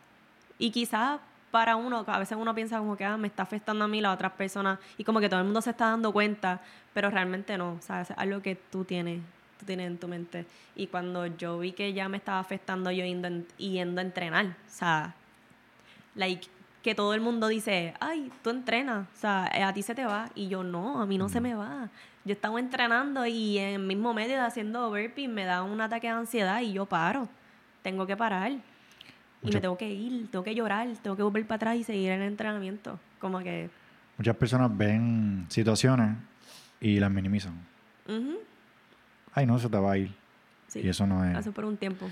y 0.58 0.70
quizás 0.70 1.18
para 1.50 1.76
uno, 1.76 2.04
a 2.06 2.18
veces 2.18 2.38
uno 2.40 2.54
piensa 2.54 2.78
como 2.78 2.96
que 2.96 3.04
ah, 3.04 3.16
me 3.16 3.28
está 3.28 3.42
afectando 3.42 3.84
a 3.84 3.88
mí 3.88 4.00
la 4.00 4.12
otra 4.12 4.34
persona 4.34 4.78
y 4.96 5.04
como 5.04 5.20
que 5.20 5.28
todo 5.28 5.40
el 5.40 5.46
mundo 5.46 5.60
se 5.60 5.70
está 5.70 5.86
dando 5.86 6.12
cuenta, 6.12 6.60
pero 6.94 7.10
realmente 7.10 7.58
no, 7.58 7.78
sea, 7.80 8.02
es 8.02 8.10
algo 8.12 8.40
que 8.40 8.54
tú 8.54 8.84
tienes, 8.84 9.20
tú 9.58 9.66
tienes 9.66 9.86
en 9.88 9.98
tu 9.98 10.08
mente. 10.08 10.46
Y 10.76 10.86
cuando 10.86 11.26
yo 11.26 11.58
vi 11.58 11.72
que 11.72 11.92
ya 11.92 12.08
me 12.08 12.16
estaba 12.16 12.38
afectando 12.38 12.90
yo 12.90 13.04
yendo, 13.04 13.28
yendo 13.58 14.00
a 14.00 14.04
entrenar, 14.04 14.46
o 14.46 14.70
sea, 14.70 15.14
like, 16.14 16.48
que 16.82 16.94
todo 16.94 17.14
el 17.14 17.20
mundo 17.20 17.48
dice, 17.48 17.94
ay, 18.00 18.32
tú 18.42 18.50
entrenas, 18.50 19.06
o 19.14 19.20
sea, 19.20 19.50
eh, 19.52 19.62
a 19.62 19.72
ti 19.72 19.82
se 19.82 19.94
te 19.94 20.06
va, 20.06 20.30
y 20.34 20.48
yo 20.48 20.62
no, 20.62 21.02
a 21.02 21.06
mí 21.06 21.18
no 21.18 21.28
se 21.28 21.40
me 21.40 21.54
va. 21.54 21.90
Yo 22.24 22.32
estaba 22.32 22.58
entrenando 22.60 23.26
y 23.26 23.58
en 23.58 23.80
el 23.80 23.86
mismo 23.86 24.14
medio 24.14 24.42
haciendo 24.42 24.88
burpees 24.88 25.28
me 25.28 25.44
da 25.44 25.62
un 25.62 25.80
ataque 25.80 26.06
de 26.06 26.14
ansiedad 26.14 26.60
y 26.60 26.72
yo 26.72 26.86
paro, 26.86 27.28
tengo 27.82 28.06
que 28.06 28.16
parar. 28.16 28.52
Y 29.42 29.50
me 29.52 29.60
tengo 29.60 29.78
que 29.78 29.88
ir, 29.90 30.30
tengo 30.30 30.44
que 30.44 30.54
llorar, 30.54 30.88
tengo 31.02 31.16
que 31.16 31.22
volver 31.22 31.46
para 31.46 31.56
atrás 31.56 31.76
y 31.76 31.84
seguir 31.84 32.10
en 32.10 32.22
el 32.22 32.28
entrenamiento. 32.28 32.98
Como 33.18 33.38
que... 33.38 33.70
Muchas 34.18 34.36
personas 34.36 34.76
ven 34.76 35.46
situaciones 35.48 36.16
y 36.80 37.00
las 37.00 37.10
minimizan. 37.10 37.54
ay, 39.32 39.46
no, 39.46 39.56
eso 39.56 39.70
te 39.70 39.78
va 39.78 39.92
a 39.92 39.98
ir. 39.98 40.12
Sí. 40.68 40.80
Y 40.80 40.88
eso 40.88 41.06
no 41.06 41.24
es, 41.24 41.36
Hace 41.36 41.52
por 41.52 41.64
un 41.64 41.76
tiempo. 41.76 42.06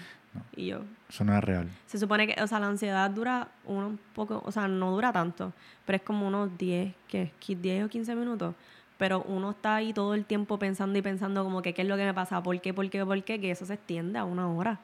Y 0.56 0.66
yo, 0.66 0.80
eso 1.08 1.24
no 1.24 1.36
es 1.36 1.42
real. 1.42 1.68
Se 1.86 1.98
supone 1.98 2.26
que, 2.26 2.42
o 2.42 2.46
sea, 2.46 2.60
la 2.60 2.68
ansiedad 2.68 3.10
dura 3.10 3.48
un 3.64 3.98
poco, 4.14 4.42
o 4.44 4.52
sea, 4.52 4.68
no 4.68 4.92
dura 4.92 5.12
tanto, 5.12 5.52
pero 5.86 5.96
es 5.96 6.02
como 6.02 6.26
unos 6.26 6.56
10, 6.58 6.94
¿qué? 7.08 7.32
10 7.46 7.84
o 7.84 7.88
15 7.88 8.14
minutos. 8.14 8.54
Pero 8.98 9.22
uno 9.22 9.50
está 9.50 9.76
ahí 9.76 9.92
todo 9.92 10.14
el 10.14 10.24
tiempo 10.24 10.58
pensando 10.58 10.98
y 10.98 11.02
pensando 11.02 11.44
como 11.44 11.62
que 11.62 11.72
qué 11.72 11.82
es 11.82 11.88
lo 11.88 11.96
que 11.96 12.04
me 12.04 12.14
pasa, 12.14 12.42
por 12.42 12.60
qué, 12.60 12.74
por 12.74 12.88
qué, 12.90 13.04
por 13.04 13.22
qué, 13.22 13.40
que 13.40 13.50
eso 13.50 13.64
se 13.64 13.74
extiende 13.74 14.18
a 14.18 14.24
una 14.24 14.48
hora. 14.48 14.80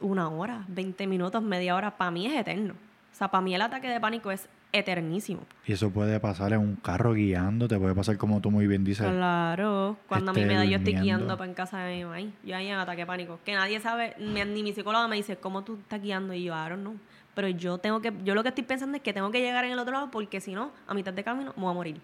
Una 0.00 0.28
hora, 0.30 0.64
20 0.68 1.06
minutos, 1.06 1.42
media 1.42 1.74
hora, 1.76 1.96
para 1.96 2.10
mí 2.10 2.26
es 2.26 2.34
eterno. 2.34 2.74
O 2.74 3.14
sea, 3.14 3.28
para 3.28 3.42
mí 3.42 3.54
el 3.54 3.60
ataque 3.62 3.88
de 3.88 4.00
pánico 4.00 4.30
es 4.30 4.48
eternísimo. 4.72 5.42
Y 5.66 5.72
eso 5.72 5.90
puede 5.90 6.18
pasar 6.20 6.52
en 6.52 6.60
un 6.60 6.76
carro 6.76 7.12
guiando, 7.12 7.66
te 7.68 7.76
puede 7.78 7.94
pasar 7.94 8.16
como 8.16 8.40
tú 8.40 8.50
muy 8.50 8.66
bien 8.66 8.84
dices. 8.84 9.06
Claro, 9.10 9.96
cuando 10.08 10.30
a 10.30 10.34
mí 10.34 10.44
me 10.44 10.54
da, 10.54 10.64
yo 10.64 10.78
estoy 10.78 10.94
guiando 10.94 11.36
para 11.36 11.48
en 11.50 11.54
casa 11.54 11.80
de 11.80 11.96
mi 11.96 12.04
mamá. 12.04 12.20
Yo 12.44 12.56
ahí 12.56 12.68
en 12.68 12.76
ataque 12.78 13.02
de 13.02 13.06
pánico. 13.06 13.40
Que 13.44 13.54
nadie 13.54 13.80
sabe, 13.80 14.14
ni, 14.18 14.62
mi 14.62 14.72
psicóloga 14.72 15.06
me 15.08 15.16
dice, 15.16 15.36
¿cómo 15.36 15.64
tú 15.64 15.76
estás 15.82 16.00
guiando? 16.00 16.32
Y 16.34 16.44
yo, 16.44 16.54
I 16.54 16.68
don't 16.70 16.80
know. 16.82 16.96
Pero 17.34 17.48
yo 17.48 17.78
tengo 17.78 18.00
que, 18.00 18.12
yo 18.24 18.34
lo 18.34 18.42
que 18.42 18.48
estoy 18.50 18.64
pensando 18.64 18.96
es 18.96 19.02
que 19.02 19.12
tengo 19.12 19.30
que 19.30 19.40
llegar 19.40 19.64
en 19.64 19.72
el 19.72 19.78
otro 19.78 19.92
lado 19.92 20.10
porque 20.10 20.40
si 20.40 20.52
no, 20.54 20.70
a 20.86 20.94
mitad 20.94 21.12
de 21.12 21.24
camino 21.24 21.52
me 21.56 21.62
voy 21.62 21.70
a 21.72 21.74
morir. 21.74 22.00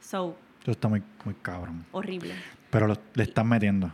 So, 0.00 0.36
Eso 0.62 0.70
está 0.72 0.88
muy, 0.88 1.02
muy 1.24 1.34
cabrón. 1.34 1.84
horrible. 1.92 2.34
Pero 2.70 2.86
lo- 2.88 2.98
le 3.14 3.22
estás 3.22 3.44
metiendo. 3.44 3.90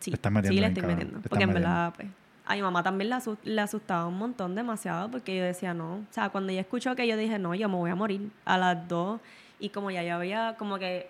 Sí, 0.00 0.10
Le 0.10 0.14
estás 0.16 0.32
metiendo 0.32 0.54
sí 0.54 0.60
le 0.60 0.66
estoy 0.68 0.80
cabrón. 0.80 0.96
metiendo. 0.98 1.20
Le 1.22 1.28
Porque 1.28 1.44
en 1.44 1.52
verdad, 1.52 1.92
pues, 1.94 2.08
a 2.44 2.54
mi 2.54 2.62
mamá 2.62 2.82
también 2.82 3.10
le, 3.10 3.16
asu- 3.16 3.38
le 3.44 3.60
asustaba 3.60 4.06
un 4.06 4.18
montón, 4.18 4.54
demasiado, 4.54 5.10
porque 5.10 5.36
yo 5.36 5.44
decía, 5.44 5.74
no. 5.74 5.94
O 5.96 6.04
sea, 6.10 6.30
cuando 6.30 6.52
ella 6.52 6.62
escuchó 6.62 6.94
que 6.96 7.06
yo 7.06 7.16
dije, 7.16 7.38
no, 7.38 7.54
yo 7.54 7.68
me 7.68 7.76
voy 7.76 7.90
a 7.90 7.94
morir 7.94 8.30
a 8.44 8.58
las 8.58 8.88
dos, 8.88 9.20
y 9.60 9.68
como 9.68 9.90
ya 9.90 10.02
yo 10.02 10.16
había, 10.16 10.56
como 10.58 10.78
que 10.78 11.08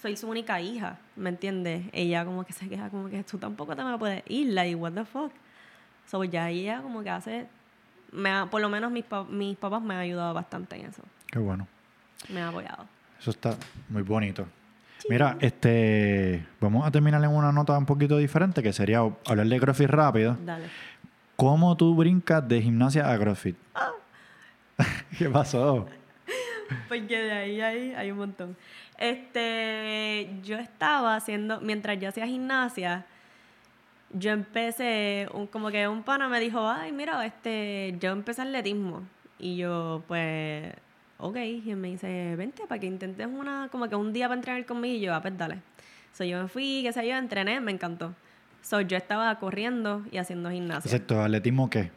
soy 0.00 0.16
su 0.16 0.28
única 0.28 0.60
hija, 0.60 0.98
¿me 1.16 1.28
entiendes? 1.28 1.84
Ella 1.92 2.24
como 2.24 2.44
que 2.44 2.52
se 2.54 2.68
queja, 2.68 2.88
como 2.88 3.10
que 3.10 3.22
tú 3.24 3.36
tampoco 3.36 3.76
te 3.76 3.84
me 3.84 3.98
puedes 3.98 4.22
ir, 4.28 4.52
like, 4.54 4.74
what 4.74 4.92
the 4.92 5.04
fuck. 5.04 5.32
So, 6.06 6.24
ya 6.24 6.48
ella 6.50 6.80
como 6.82 7.02
que 7.02 7.10
hace, 7.10 7.46
me 8.10 8.30
ha- 8.30 8.46
por 8.46 8.60
lo 8.62 8.68
menos 8.70 8.90
mis, 8.90 9.04
pa- 9.04 9.24
mis 9.24 9.56
papás 9.58 9.82
me 9.82 9.94
han 9.94 10.00
ayudado 10.00 10.32
bastante 10.32 10.76
en 10.76 10.86
eso, 10.86 11.02
Qué 11.26 11.38
bueno. 11.38 11.68
me 12.30 12.40
han 12.40 12.48
apoyado. 12.48 12.86
Eso 13.20 13.30
está 13.30 13.54
muy 13.90 14.02
bonito. 14.02 14.46
Mira, 15.08 15.36
este, 15.40 16.46
vamos 16.60 16.86
a 16.86 16.90
terminar 16.90 17.22
en 17.24 17.30
una 17.30 17.52
nota 17.52 17.76
un 17.76 17.86
poquito 17.86 18.16
diferente, 18.18 18.62
que 18.62 18.72
sería 18.72 19.00
hablar 19.26 19.46
de 19.46 19.60
CrossFit 19.60 19.88
rápido. 19.88 20.36
Dale. 20.44 20.66
¿Cómo 21.36 21.76
tú 21.76 21.94
brincas 21.94 22.46
de 22.46 22.60
gimnasia 22.60 23.10
a 23.10 23.18
CrossFit? 23.18 23.56
¿Qué 25.18 25.28
pasó? 25.30 25.86
Porque 26.88 27.18
de 27.18 27.32
ahí, 27.32 27.60
ahí 27.60 27.94
hay 27.94 28.10
un 28.10 28.18
montón. 28.18 28.56
Este, 28.98 30.30
yo 30.42 30.58
estaba 30.58 31.16
haciendo, 31.16 31.60
mientras 31.60 31.98
yo 31.98 32.10
hacía 32.10 32.26
gimnasia, 32.26 33.06
yo 34.12 34.32
empecé, 34.32 35.28
un, 35.32 35.46
como 35.46 35.70
que 35.70 35.88
un 35.88 36.02
pana 36.02 36.28
me 36.28 36.40
dijo, 36.40 36.68
ay, 36.68 36.92
mira, 36.92 37.24
este, 37.24 37.96
yo 38.00 38.10
empecé 38.10 38.42
atletismo. 38.42 39.02
Y 39.38 39.56
yo, 39.56 40.02
pues, 40.06 40.74
ok. 41.20 41.36
Y 41.36 41.70
él 41.70 41.76
me 41.76 41.88
dice, 41.88 42.34
vente, 42.36 42.64
para 42.66 42.80
que 42.80 42.86
intentes 42.86 43.26
una, 43.26 43.68
como 43.70 43.88
que 43.88 43.96
un 43.96 44.12
día 44.12 44.28
para 44.28 44.38
entrenar 44.38 44.66
conmigo. 44.66 44.94
Y 44.96 45.00
yo, 45.00 45.14
ah, 45.14 45.22
pues 45.22 45.36
dale. 45.36 45.58
So, 46.12 46.24
yo 46.24 46.42
me 46.42 46.48
fui, 46.48 46.80
qué 46.82 46.92
sé 46.92 47.06
yo, 47.06 47.16
entrené, 47.16 47.60
me 47.60 47.72
encantó. 47.72 48.14
So, 48.62 48.80
yo 48.80 48.96
estaba 48.96 49.38
corriendo 49.38 50.04
y 50.10 50.18
haciendo 50.18 50.50
gimnasia. 50.50 50.90
Exacto, 50.90 51.22
¿atletismo 51.22 51.70
qué? 51.70 51.90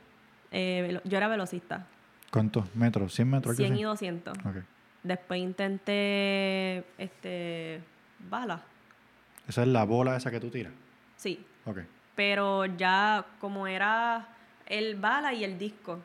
Eh, 0.52 1.00
yo 1.04 1.18
era 1.18 1.28
velocista, 1.28 1.88
¿Cuántos 2.34 2.76
metros? 2.76 3.20
¿100 3.20 3.26
metros? 3.26 3.52
algo 3.52 3.58
100 3.58 3.74
así? 3.74 3.82
y 3.82 3.84
200. 3.84 4.38
Ok. 4.40 4.56
Después 5.04 5.40
intenté 5.40 6.84
este 6.98 7.80
bala. 8.28 8.64
Esa 9.48 9.62
es 9.62 9.68
la 9.68 9.84
bola 9.84 10.18
esa 10.18 10.32
que 10.32 10.40
tú 10.40 10.50
tiras. 10.50 10.74
Sí. 11.16 11.46
Ok. 11.66 11.80
Pero 12.16 12.66
ya 12.66 13.24
como 13.40 13.68
era 13.68 14.28
el 14.68 14.96
bala 14.96 15.34
y 15.34 15.44
el 15.44 15.58
disco, 15.60 16.00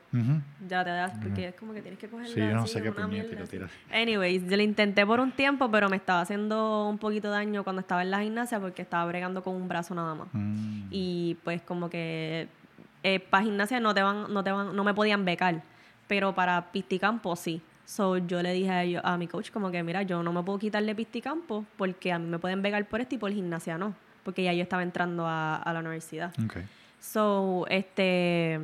ya 0.67 0.83
te 0.83 0.89
das, 0.89 1.13
porque 1.21 1.47
es 1.49 1.55
como 1.55 1.73
que 1.73 1.81
tienes 1.81 1.99
que 1.99 2.07
cogerla 2.07 2.33
Sí, 2.33 2.39
yo 2.41 2.53
no 2.53 2.61
así, 2.63 2.73
sé 2.73 2.81
qué 2.81 2.89
lo 2.91 3.47
tiras. 3.47 3.71
Anyways, 3.91 4.47
yo 4.49 4.57
lo 4.57 4.63
intenté 4.63 5.05
por 5.05 5.19
un 5.19 5.31
tiempo, 5.31 5.69
pero 5.71 5.89
me 5.89 5.95
estaba 5.95 6.21
haciendo 6.21 6.87
un 6.89 6.97
poquito 6.97 7.29
de 7.29 7.35
daño 7.35 7.63
cuando 7.63 7.79
estaba 7.81 8.01
en 8.03 8.11
la 8.11 8.21
gimnasia 8.21 8.59
porque 8.59 8.81
estaba 8.81 9.05
bregando 9.05 9.41
con 9.43 9.55
un 9.55 9.67
brazo 9.67 9.95
nada 9.95 10.13
más. 10.15 10.27
Mm. 10.33 10.87
Y 10.91 11.37
pues 11.43 11.61
como 11.61 11.89
que 11.89 12.47
para 13.29 13.43
gimnasia 13.43 13.79
no 13.79 13.93
te 13.93 14.01
van, 14.03 14.31
no 14.33 14.43
te 14.43 14.51
van, 14.51 14.75
no 14.75 14.83
me 14.83 14.93
podían 14.93 15.23
becar, 15.25 15.61
pero 16.07 16.35
para 16.35 16.71
pisticampo 16.71 17.35
sí. 17.35 17.61
So 17.85 18.17
yo 18.17 18.43
le 18.43 18.53
dije 18.53 18.69
a, 18.69 18.83
ellos- 18.83 19.01
a 19.05 19.17
mi 19.17 19.27
coach 19.27 19.49
como 19.51 19.71
que 19.71 19.81
mira, 19.83 20.03
yo 20.03 20.21
no 20.21 20.31
me 20.33 20.43
puedo 20.43 20.59
quitarle 20.59 20.93
pisticampo 20.93 21.65
porque 21.77 22.11
a 22.11 22.19
mí 22.19 22.27
me 22.27 22.37
pueden 22.37 22.61
becar 22.61 22.85
por 22.85 23.01
esto 23.01 23.15
y 23.15 23.17
por 23.17 23.31
gimnasia 23.31 23.77
no, 23.77 23.95
porque 24.23 24.43
ya 24.43 24.53
yo 24.53 24.61
estaba 24.61 24.83
entrando 24.83 25.25
a, 25.25 25.55
a 25.55 25.73
la 25.73 25.79
universidad. 25.79 26.31
Ok. 26.43 26.57
So, 26.99 27.65
este 27.69 28.59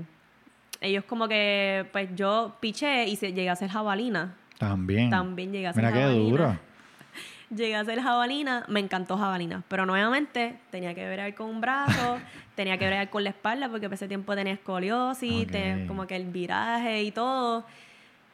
ellos 0.82 1.04
como 1.06 1.28
que 1.28 1.88
pues 1.92 2.10
yo 2.16 2.56
piché 2.60 3.08
y 3.08 3.16
se, 3.16 3.34
llegué 3.34 3.50
a 3.50 3.54
hacer 3.54 3.70
jabalina. 3.70 4.36
También. 4.58 5.10
También 5.10 5.52
llegué 5.52 5.68
a 5.68 5.70
hacer 5.72 5.84
Mira 5.84 5.94
qué 5.94 6.02
jabalina. 6.02 6.30
duro. 6.30 6.60
Llegué 7.56 7.76
a 7.76 7.82
hacer 7.82 8.02
jabalina, 8.02 8.66
me 8.68 8.80
encantó 8.80 9.18
jabalina, 9.18 9.64
pero 9.68 9.86
nuevamente 9.86 10.58
tenía 10.72 10.96
que 10.96 11.06
bregar 11.06 11.34
con 11.36 11.48
un 11.48 11.62
brazo, 11.62 12.18
tenía 12.56 12.78
que 12.78 12.88
bregar 12.88 13.10
con 13.12 13.24
la 13.24 13.30
espalda 13.30 13.70
porque 13.70 13.88
por 13.88 13.94
ese 13.94 14.08
tiempo 14.08 14.36
tenía 14.36 14.54
escoliosis, 14.54 15.48
tenía 15.48 15.86
como 15.86 16.08
que 16.08 16.16
el 16.16 16.26
viraje 16.26 17.04
y 17.04 17.12
todo. 17.12 17.64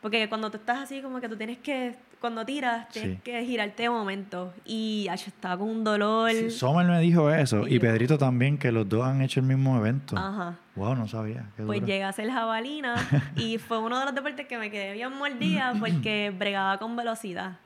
Porque 0.01 0.29
cuando 0.29 0.49
tú 0.49 0.57
estás 0.57 0.79
así, 0.79 1.01
como 1.01 1.19
que 1.19 1.27
tú 1.27 1.35
tienes 1.35 1.57
que, 1.57 1.95
cuando 2.21 2.45
tiras, 2.45 2.87
tienes 2.89 3.15
Sí. 3.17 3.21
que 3.23 3.43
girarte 3.43 3.83
de 3.83 3.89
momento. 3.89 4.53
Y 4.63 5.05
yo 5.07 5.13
estaba 5.13 5.57
con 5.57 5.67
un 5.69 5.83
dolor. 5.83 6.31
Sí, 6.31 6.51
Sommer 6.51 6.85
me 6.85 6.99
dijo 7.01 7.29
eso. 7.31 7.67
Y 7.67 7.75
Y 7.75 7.79
Pedrito 7.79 8.17
también, 8.17 8.57
que 8.59 8.71
los 8.71 8.87
dos 8.87 9.03
han 9.05 9.21
hecho 9.21 9.39
el 9.39 9.47
mismo 9.47 9.75
evento. 9.77 10.15
Ajá. 10.17 10.55
Wow, 10.75 10.95
no 10.95 11.07
sabía. 11.07 11.49
Qué 11.57 11.63
Pues 11.63 11.79
duro. 11.81 11.87
llegué 11.87 12.03
a 12.03 12.09
hacer 12.09 12.29
jabalina 12.31 12.95
y 13.35 13.57
fue 13.57 13.79
uno 13.79 13.99
de 13.99 14.05
los 14.05 14.15
deportes 14.15 14.45
que 14.47 14.57
me 14.57 14.69
quedé 14.71 14.93
bien 14.93 15.11
mordida 15.17 15.73
porque 15.79 16.31
bregaba 16.37 16.77
con 16.77 16.95
velocidad. 16.95 17.57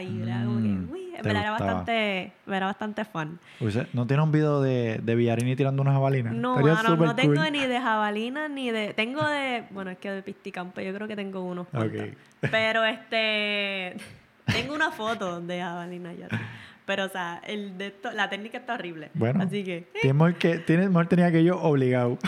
Y 0.00 0.22
era 0.22 0.42
como 0.44 0.56
que, 0.62 0.68
Mm, 0.68 0.90
uy, 0.92 1.00
en 1.14 1.16
¿te 1.16 1.28
verdad 1.28 1.42
era 1.42 1.50
bastante, 1.52 2.32
era 2.46 2.66
bastante 2.66 3.04
fun. 3.04 3.38
Uy, 3.60 3.72
¿No 3.92 4.06
tiene 4.06 4.22
un 4.22 4.32
video 4.32 4.62
de, 4.62 4.98
de 5.02 5.14
Villarini 5.14 5.54
tirando 5.56 5.82
una 5.82 5.92
jabalina? 5.92 6.30
No, 6.32 6.56
mano, 6.56 6.76
súper 6.90 7.06
no 7.08 7.14
tengo 7.14 7.34
cool. 7.34 7.52
ni 7.52 7.66
de 7.66 7.80
jabalina 7.80 8.48
ni 8.48 8.70
de. 8.70 8.94
Tengo 8.94 9.22
de. 9.26 9.64
Bueno, 9.70 9.90
es 9.90 9.98
que 9.98 10.10
de 10.10 10.22
pisticampo 10.22 10.80
yo 10.80 10.94
creo 10.94 11.06
que 11.06 11.16
tengo 11.16 11.42
unos. 11.44 11.68
cuantos. 11.68 12.00
Ok. 12.00 12.48
Pero 12.50 12.84
este. 12.84 13.96
Tengo 14.46 14.74
una 14.74 14.90
foto 14.90 15.40
de 15.40 15.60
jabalina 15.60 16.12
ya. 16.12 16.28
Pero, 16.86 17.06
o 17.06 17.08
sea, 17.08 17.40
el 17.46 17.78
de 17.78 17.86
esto- 17.86 18.12
la 18.12 18.28
técnica 18.28 18.58
está 18.58 18.74
horrible. 18.74 19.10
Bueno. 19.14 19.42
Así 19.42 19.64
que. 19.64 19.88
Tienes 20.02 20.14
mejor 20.14 20.34
que, 20.34 20.58
tienes 20.58 20.88
mejor 20.88 21.06
tenía 21.06 21.32
que 21.32 21.42
yo 21.42 21.58
obligado. 21.62 22.18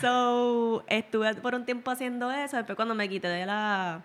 So, 0.00 0.84
estuve 0.88 1.34
por 1.34 1.54
un 1.54 1.64
tiempo 1.64 1.90
haciendo 1.90 2.30
eso. 2.30 2.56
Después, 2.56 2.76
cuando 2.76 2.94
me 2.94 3.08
quité 3.08 3.28
de 3.28 3.44
la. 3.46 4.00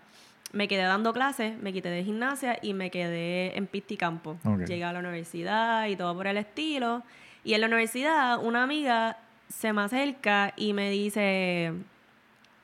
Me 0.53 0.67
quedé 0.67 0.83
dando 0.83 1.11
clases, 1.11 1.57
me 1.61 1.73
quité 1.73 1.89
de 1.89 2.03
gimnasia 2.03 2.57
y 2.61 2.73
me 2.73 2.89
quedé 2.89 3.57
en 3.57 3.67
pisticampo. 3.67 4.37
Ok. 4.43 4.65
Llegué 4.65 4.83
a 4.83 4.93
la 4.93 4.99
universidad 4.99 5.87
y 5.87 5.95
todo 5.95 6.15
por 6.15 6.27
el 6.27 6.37
estilo. 6.37 7.03
Y 7.43 7.53
en 7.53 7.61
la 7.61 7.67
universidad, 7.67 8.39
una 8.43 8.63
amiga 8.63 9.17
se 9.49 9.73
me 9.73 9.81
acerca 9.81 10.53
y 10.55 10.73
me 10.73 10.89
dice. 10.89 11.73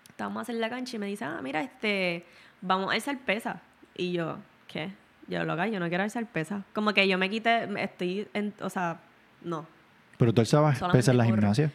Estábamos 0.09 0.47
en 0.49 0.61
la 0.61 0.69
cancha 0.69 0.95
y 0.95 0.99
me 0.99 1.07
dice, 1.07 1.25
ah, 1.25 1.39
mira, 1.41 1.61
este. 1.61 2.25
Vamos 2.61 2.91
a 2.91 2.93
alzar 2.93 3.17
pesa. 3.19 3.61
Y 3.95 4.11
yo, 4.11 4.37
¿qué? 4.67 4.91
Yo, 5.27 5.43
loca, 5.43 5.67
yo 5.67 5.79
no 5.79 5.89
quiero 5.89 6.03
alzar 6.03 6.25
pesa. 6.27 6.63
Como 6.73 6.93
que 6.93 7.07
yo 7.07 7.17
me 7.17 7.29
quité, 7.29 7.67
estoy. 7.81 8.27
En, 8.33 8.53
o 8.61 8.69
sea, 8.69 8.99
no. 9.41 9.65
Pero 10.17 10.33
tú 10.33 10.41
alzabas 10.41 10.79
pesas 10.91 11.09
en 11.09 11.17
la 11.17 11.25
gimnasia. 11.25 11.71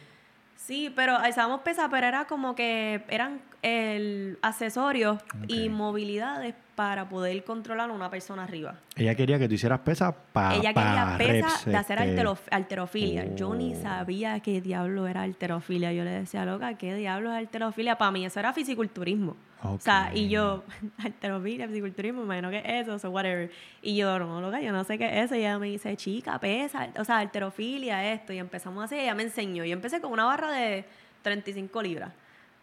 Sí, 0.57 0.91
pero 0.95 1.15
alzábamos 1.15 1.61
pesas, 1.61 1.87
pero 1.89 2.07
era 2.07 2.25
como 2.25 2.53
que 2.55 3.03
eran 3.07 3.39
el 3.61 4.37
accesorios 4.41 5.19
y 5.47 5.69
movilidades 5.69 6.55
para 6.75 7.07
poder 7.09 7.43
controlar 7.43 7.89
a 7.89 7.93
una 7.93 8.09
persona 8.09 8.43
arriba. 8.43 8.75
Ella 8.95 9.15
quería 9.15 9.39
que 9.39 9.47
tú 9.47 9.53
hicieras 9.55 9.79
pesas 9.79 10.13
para 10.33 10.55
Ella 10.55 10.73
quería 10.73 11.15
pesas 11.17 11.65
de 11.65 11.75
hacer 11.75 11.99
este, 11.99 12.11
altero- 12.21 12.37
alterofilia. 12.51 13.35
Yo 13.35 13.53
ni 13.55 13.73
Oh. 13.75 13.81
sabía 13.81 14.39
qué 14.41 14.59
diablo 14.61 15.07
era 15.07 15.21
alterofilia. 15.23 15.93
Yo 15.93 16.03
le 16.03 16.11
decía, 16.11 16.43
loca, 16.45 16.73
¿qué 16.75 16.93
diablo 16.95 17.31
es 17.31 17.37
alterofilia? 17.37 17.97
Para 17.97 18.11
mí 18.11 18.25
eso 18.25 18.39
era 18.39 18.51
fisiculturismo. 18.53 19.35
O 19.63 19.79
sea, 19.79 20.11
y 20.13 20.29
yo, 20.29 20.63
alterofilia, 21.03 21.67
fisiculturismo, 21.67 22.23
imagino 22.23 22.49
que 22.49 22.59
es 22.59 22.87
eso, 22.87 22.99
so 22.99 23.09
whatever. 23.09 23.51
Y 23.81 23.95
yo, 23.95 24.19
no, 24.19 24.39
loca, 24.41 24.61
yo 24.61 24.71
no 24.71 24.83
sé 24.83 24.97
qué 24.97 25.05
es 25.05 25.25
eso. 25.25 25.35
Y 25.35 25.39
ella 25.39 25.57
me 25.57 25.67
dice, 25.67 25.95
chica, 25.97 26.39
pesa, 26.39 26.89
o 26.97 27.03
sea, 27.03 27.17
alterofilia, 27.19 28.13
esto. 28.13 28.33
Y 28.33 28.37
empezamos 28.37 28.83
así, 28.83 28.95
ella 28.95 29.15
me 29.15 29.23
enseñó. 29.23 29.65
Yo 29.65 29.73
empecé 29.73 29.99
con 29.99 30.11
una 30.11 30.25
barra 30.25 30.51
de 30.51 30.85
35 31.23 31.81
libras. 31.81 32.11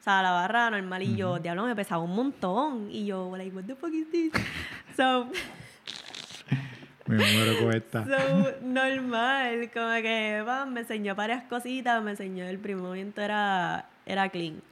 O 0.00 0.04
sea, 0.04 0.22
la 0.22 0.32
barra 0.32 0.70
normal. 0.70 1.02
Y 1.02 1.16
yo, 1.16 1.38
diablo, 1.38 1.64
me 1.64 1.74
pesaba 1.74 2.02
un 2.02 2.14
montón. 2.14 2.88
Y 2.90 3.06
yo, 3.06 3.34
like, 3.36 3.54
what 3.54 3.64
the 3.64 3.74
fuck 3.74 3.92
is 3.92 4.10
this? 4.10 4.32
so, 4.96 5.28
Me 7.06 7.16
muero 7.16 7.58
con 7.60 7.74
esta. 7.74 8.04
So, 8.04 8.52
normal, 8.62 9.70
como 9.72 9.92
que 10.00 10.42
va, 10.46 10.64
me 10.64 10.80
enseñó 10.80 11.14
varias 11.14 11.44
cositas, 11.44 12.02
me 12.02 12.12
enseñó 12.12 12.44
el 12.44 12.58
primer 12.58 12.82
movimiento 12.82 13.20
era, 13.20 13.88
era 14.06 14.28
clean. 14.30 14.62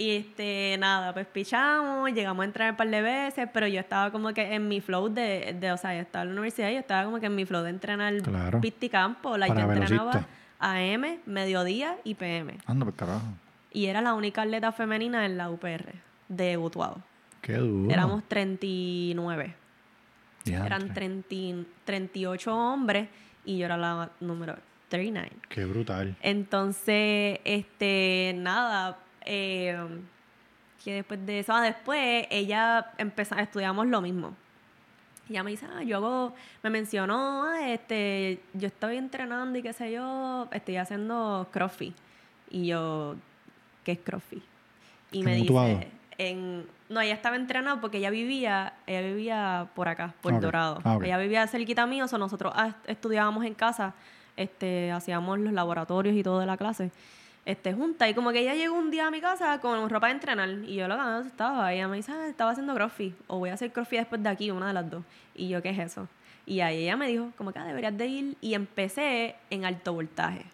Y 0.00 0.16
este, 0.16 0.76
nada, 0.78 1.12
pues 1.12 1.26
pichamos, 1.26 2.10
llegamos 2.12 2.42
a 2.42 2.46
entrar 2.46 2.70
un 2.70 2.76
par 2.78 2.88
de 2.88 3.02
veces, 3.02 3.46
pero 3.52 3.66
yo 3.66 3.78
estaba 3.80 4.10
como 4.10 4.32
que 4.32 4.54
en 4.54 4.66
mi 4.66 4.80
flow 4.80 5.10
de, 5.10 5.54
de 5.60 5.72
o 5.72 5.76
sea, 5.76 5.94
yo 5.94 6.00
estaba 6.00 6.22
en 6.22 6.28
la 6.28 6.32
universidad 6.32 6.70
y 6.70 6.72
yo 6.74 6.78
estaba 6.78 7.04
como 7.04 7.20
que 7.20 7.26
en 7.26 7.34
mi 7.34 7.44
flow 7.44 7.62
de 7.62 7.68
entrenar 7.68 8.14
Claro. 8.22 8.62
pista 8.62 8.86
y 8.86 8.88
campo. 8.88 9.36
La 9.36 9.46
Para 9.48 9.66
yo 9.66 9.72
entrenaba. 9.72 10.26
AM, 10.58 11.18
mediodía 11.26 11.96
y 12.02 12.14
PM. 12.14 12.56
Anda, 12.64 12.86
por 12.86 12.94
carajo. 12.94 13.26
Y 13.72 13.86
era 13.86 14.00
la 14.00 14.14
única 14.14 14.40
atleta 14.42 14.72
femenina 14.72 15.26
en 15.26 15.36
la 15.36 15.50
UPR 15.50 15.92
de 16.28 16.56
Utuado. 16.56 17.02
Qué 17.42 17.54
duro. 17.58 17.92
Éramos 17.92 18.22
39. 18.26 19.54
Diantre. 20.46 20.66
Eran 20.66 20.94
30, 20.94 21.34
y- 21.34 21.66
38 21.84 22.56
hombres 22.56 23.08
y 23.44 23.58
yo 23.58 23.66
era 23.66 23.76
la 23.76 24.10
número 24.20 24.56
39. 24.88 25.30
Qué 25.50 25.66
brutal. 25.66 26.16
Entonces, 26.22 27.38
este, 27.44 28.32
nada, 28.38 28.98
eh, 29.32 29.86
que 30.84 30.94
después 30.94 31.24
de 31.24 31.38
eso, 31.38 31.52
ah, 31.52 31.62
después 31.62 32.26
ella 32.30 32.92
empezó, 32.98 33.36
estudiamos 33.36 33.86
lo 33.86 34.00
mismo. 34.00 34.34
Y 35.28 35.34
ella 35.34 35.44
me 35.44 35.52
dice, 35.52 35.66
ah, 35.72 35.84
yo 35.84 35.98
hago, 35.98 36.34
me 36.64 36.70
mencionó, 36.70 37.44
ah, 37.44 37.70
este, 37.70 38.40
yo 38.54 38.66
estoy 38.66 38.96
entrenando 38.96 39.56
y 39.56 39.62
qué 39.62 39.72
sé 39.72 39.92
yo, 39.92 40.48
estoy 40.50 40.76
haciendo 40.76 41.46
CrossFit. 41.52 41.94
Y 42.50 42.66
yo, 42.66 43.14
¿qué 43.84 43.92
es 43.92 43.98
CrossFit? 44.00 44.42
Y 45.12 45.22
me 45.22 45.36
¿En 45.36 45.42
dice, 45.42 45.88
en, 46.18 46.66
no, 46.88 47.00
ella 47.00 47.14
estaba 47.14 47.36
entrenando 47.36 47.80
porque 47.80 47.98
ella 47.98 48.10
vivía, 48.10 48.72
ella 48.88 49.02
vivía 49.02 49.68
por 49.76 49.86
acá, 49.86 50.14
por 50.22 50.34
Ok. 50.34 50.40
Dorado. 50.40 50.80
Ah, 50.82 50.96
ok. 50.96 51.04
Ella 51.04 51.18
vivía 51.18 51.46
cerquita 51.46 51.86
mío, 51.86 52.06
o 52.06 52.08
sea, 52.08 52.18
nosotros 52.18 52.52
ah, 52.56 52.74
estudiábamos 52.88 53.44
en 53.44 53.54
casa, 53.54 53.94
este, 54.36 54.90
hacíamos 54.90 55.38
los 55.38 55.52
laboratorios 55.52 56.16
y 56.16 56.24
todo 56.24 56.40
de 56.40 56.46
la 56.46 56.56
clase, 56.56 56.90
este, 57.44 57.72
juntas. 57.72 58.10
Y 58.10 58.14
como 58.14 58.32
que 58.32 58.40
ella 58.40 58.54
llegó 58.54 58.74
un 58.74 58.90
día 58.90 59.06
a 59.06 59.10
mi 59.10 59.20
casa 59.20 59.60
con 59.60 59.88
ropa 59.88 60.08
de 60.08 60.14
entrenar 60.14 60.48
y 60.66 60.74
yo 60.74 60.88
lo 60.88 60.96
que 60.96 61.28
estaba, 61.28 61.72
y 61.72 61.76
ella 61.76 61.88
me 61.88 61.96
dice, 61.96 62.12
ah, 62.12 62.28
estaba 62.28 62.50
haciendo 62.50 62.74
crossfit, 62.74 63.14
o 63.26 63.38
voy 63.38 63.50
a 63.50 63.54
hacer 63.54 63.72
crossfit 63.72 64.00
después 64.00 64.22
de 64.22 64.28
aquí, 64.28 64.50
una 64.50 64.68
de 64.68 64.74
las 64.74 64.90
dos. 64.90 65.04
Y 65.34 65.48
yo, 65.48 65.62
¿qué 65.62 65.70
es 65.70 65.78
eso? 65.78 66.08
Y 66.46 66.60
ahí 66.60 66.84
ella 66.84 66.96
me 66.96 67.08
dijo, 67.08 67.30
como 67.36 67.52
que 67.52 67.58
ah, 67.58 67.64
deberías 67.64 67.96
de 67.96 68.06
ir, 68.06 68.36
y 68.40 68.54
empecé 68.54 69.36
en 69.50 69.64
alto 69.64 69.92
voltaje. 69.92 70.44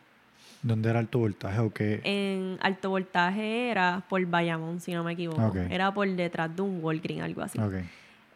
¿Dónde 0.62 0.90
era 0.90 0.98
alto 0.98 1.20
voltaje 1.20 1.60
o 1.60 1.70
qué? 1.70 2.00
En 2.02 2.58
alto 2.60 2.90
voltaje 2.90 3.70
era 3.70 4.02
por 4.08 4.24
Bayamón, 4.26 4.80
si 4.80 4.92
no 4.92 5.04
me 5.04 5.12
equivoco. 5.12 5.54
Era 5.70 5.94
por 5.94 6.08
detrás 6.08 6.54
de 6.56 6.62
un 6.62 6.82
Walgreen, 6.82 7.22
algo 7.22 7.42
así. 7.42 7.58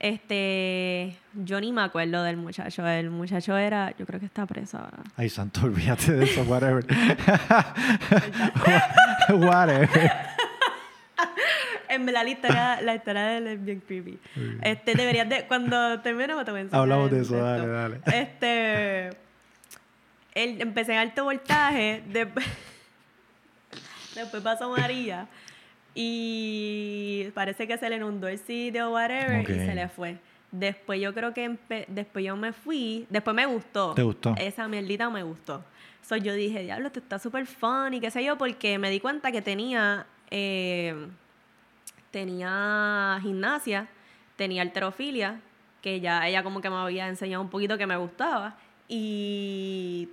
Este, 0.01 1.15
yo 1.35 1.61
ni 1.61 1.73
me 1.73 1.83
acuerdo 1.83 2.23
del 2.23 2.39
muchacho. 2.39 2.87
El 2.87 3.11
muchacho 3.11 3.55
era, 3.59 3.95
yo 3.99 4.07
creo 4.07 4.19
que 4.19 4.25
está 4.25 4.47
preso 4.47 4.79
ahora. 4.79 5.03
Ay, 5.15 5.29
santo, 5.29 5.61
olvídate 5.65 6.13
de 6.13 6.25
eso, 6.25 6.43
whatever. 6.45 6.87
whatever. 9.29 10.11
En 11.91 12.07
verdad, 12.07 12.25
la 12.25 12.31
historia, 12.31 12.81
la 12.81 12.95
historia 12.95 13.23
de 13.25 13.37
él 13.37 13.47
es 13.49 13.63
bien 13.65 13.81
creepy. 13.81 14.19
Este, 14.63 14.95
deberías 14.95 15.29
de, 15.29 15.45
cuando 15.47 16.01
terminemos 16.01 16.47
te 16.47 16.51
voy 16.51 16.61
a 16.61 16.63
enseñar 16.63 16.81
Hablamos 16.81 17.11
de 17.11 17.21
eso, 17.21 17.37
dale, 17.37 17.67
dale. 17.67 18.01
Este, 18.07 19.09
él, 20.35 20.63
empecé 20.63 20.93
en 20.93 20.99
alto 20.99 21.25
voltaje, 21.25 22.03
después, 22.07 22.47
después 24.15 24.43
pasó 24.43 24.71
María 24.71 25.29
y 25.95 27.29
parece 27.35 27.67
que 27.67 27.77
se 27.79 27.89
le 27.91 27.97
inundó 27.97 28.29
el 28.29 28.39
sitio 28.39 28.89
o 28.89 28.93
whatever 28.95 29.41
Ok. 29.41 29.51
y 29.51 29.55
se 29.55 29.75
le 29.75 29.89
fue. 29.89 30.19
Después 30.53 31.01
yo 31.01 31.15
creo 31.15 31.33
que 31.33 31.57
después 31.89 32.25
yo 32.25 32.37
me 32.37 32.53
fui, 32.53 33.07
después 33.09 33.35
me 33.35 33.47
gustó. 33.47 33.95
¿Te 33.95 34.03
gustó? 34.03 34.35
Esa 34.37 34.67
mierdita 34.69 35.09
me 35.11 35.23
gustó. 35.23 35.65
So, 36.03 36.17
yo 36.17 36.35
dije, 36.35 36.63
diablo, 36.65 36.89
esto 36.89 36.99
está 36.99 37.19
súper 37.19 37.47
fun 37.47 37.95
y 37.95 38.01
qué 38.01 38.11
sé 38.11 38.25
yo, 38.25 38.37
porque 38.37 38.79
me 38.79 38.91
di 38.91 38.99
cuenta 38.99 39.31
que 39.31 39.43
tenía, 39.43 40.07
eh, 40.31 40.95
tenía 42.11 43.19
gimnasia, 43.23 43.87
tenía 44.37 44.63
alterofilia, 44.63 45.41
que 45.83 46.01
ya 46.01 46.27
ella 46.27 46.43
como 46.43 46.61
que 46.61 46.69
me 46.69 46.77
había 46.77 47.07
enseñado 47.07 47.43
un 47.43 47.51
poquito 47.51 47.79
que 47.79 47.87
me 47.87 47.97
gustaba, 47.97 48.57
y 48.89 50.09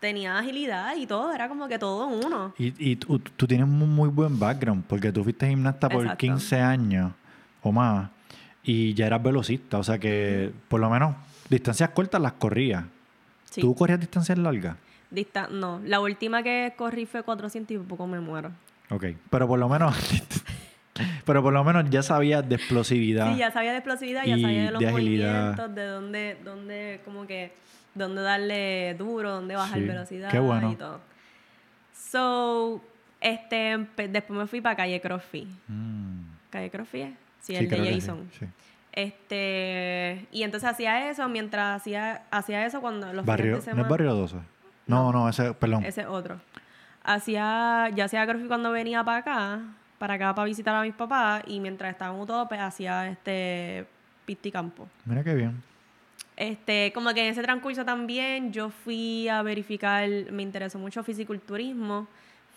tenía 0.00 0.38
agilidad 0.38 0.96
y 0.96 1.06
todo, 1.06 1.32
era 1.32 1.48
como 1.48 1.68
que 1.68 1.78
todo 1.78 2.06
uno. 2.08 2.54
Y, 2.58 2.72
y 2.92 2.96
tú, 2.96 3.18
tú 3.18 3.46
tienes 3.46 3.66
un 3.66 3.94
muy 3.94 4.08
buen 4.08 4.38
background 4.38 4.84
porque 4.88 5.12
tú 5.12 5.22
fuiste 5.22 5.46
gimnasta 5.48 5.88
por 5.88 6.02
Exacto. 6.02 6.18
15 6.18 6.60
años 6.60 7.12
o 7.62 7.70
más 7.70 8.10
y 8.62 8.94
ya 8.94 9.06
eras 9.06 9.22
velocista, 9.22 9.78
o 9.78 9.82
sea 9.84 9.98
que 9.98 10.50
por 10.68 10.80
lo 10.80 10.90
menos 10.90 11.14
distancias 11.48 11.90
cortas 11.90 12.20
las 12.20 12.32
corrías. 12.32 12.84
Sí. 13.44 13.60
¿Tú 13.60 13.74
corrías 13.74 14.00
distancias 14.00 14.38
largas? 14.38 14.76
Dista- 15.10 15.48
no, 15.50 15.80
la 15.84 16.00
última 16.00 16.42
que 16.42 16.72
corrí 16.76 17.04
fue 17.06 17.22
400 17.22 17.74
y 17.74 17.78
poco 17.80 18.06
me 18.06 18.20
muero. 18.20 18.50
Ok, 18.90 19.06
pero 19.28 19.46
por 19.48 19.58
lo 19.58 19.68
menos 19.68 19.94
pero 21.24 21.42
por 21.42 21.52
lo 21.52 21.64
menos 21.64 21.88
ya 21.90 22.02
sabías 22.02 22.48
de 22.48 22.56
explosividad. 22.56 23.32
Sí, 23.32 23.38
ya 23.38 23.50
sabía 23.50 23.72
de 23.72 23.78
explosividad, 23.78 24.24
ya 24.24 24.38
sabía 24.38 24.64
de 24.64 24.70
los 24.70 24.80
de 24.80 24.90
movimientos, 24.90 25.74
de 25.74 25.86
dónde, 25.86 26.36
dónde, 26.44 27.00
como 27.04 27.26
que, 27.26 27.52
dónde 27.94 28.22
darle 28.22 28.94
duro, 28.94 29.30
dónde 29.32 29.56
bajar 29.56 29.78
Sí, 29.78 29.84
velocidad 29.84 30.30
qué 30.30 30.38
bueno. 30.38 30.72
y 30.72 30.76
todo. 30.76 31.00
So, 31.92 32.82
este, 33.20 33.86
después 34.08 34.38
me 34.38 34.46
fui 34.46 34.60
para 34.60 34.76
Calle 34.76 35.00
CrossFit. 35.00 35.48
Mm. 35.68 36.20
¿Calle 36.50 36.70
CrossFit? 36.70 37.02
es? 37.02 37.10
Sí, 37.40 37.54
Sí, 37.54 37.56
el 37.56 37.68
de 37.68 37.94
Jason. 37.94 38.28
sí. 38.38 38.46
Este, 38.92 40.26
y 40.32 40.42
entonces 40.42 40.68
hacía 40.68 41.10
eso, 41.10 41.28
mientras 41.28 41.80
hacía, 41.80 42.22
hacía 42.30 42.66
eso 42.66 42.80
cuando 42.80 43.12
los 43.12 43.24
Barrio, 43.24 43.52
fines 43.60 43.66
de 43.66 43.74
¿No 43.74 43.82
es 43.82 43.88
Barrio 43.88 44.14
12? 44.14 44.36
No, 44.86 45.12
no, 45.12 45.28
ese, 45.28 45.54
perdón. 45.54 45.84
Ese 45.84 46.00
es 46.02 46.06
otro. 46.08 46.40
Hacía, 47.04 47.88
yo 47.94 48.04
hacía 48.04 48.26
CrossFit 48.26 48.48
cuando 48.48 48.72
venía 48.72 49.04
para 49.04 49.18
acá, 49.18 49.60
para 49.98 50.14
acá 50.14 50.34
para 50.34 50.44
visitar 50.46 50.74
a 50.74 50.82
mis 50.82 50.94
papás, 50.94 51.42
y 51.46 51.60
mientras 51.60 51.92
estaba 51.92 52.14
en 52.14 52.20
Utope 52.20 52.58
hacía 52.58 53.08
este 53.08 53.86
pisticampo. 54.26 54.88
Mira 55.04 55.22
qué 55.22 55.34
bien. 55.34 55.62
Este, 56.40 56.90
como 56.94 57.12
que 57.12 57.20
en 57.20 57.26
ese 57.26 57.42
transcurso 57.42 57.84
también 57.84 58.50
yo 58.50 58.70
fui 58.70 59.28
a 59.28 59.42
verificar, 59.42 60.08
me 60.32 60.42
interesó 60.42 60.78
mucho 60.78 61.04
fisiculturismo, 61.04 62.08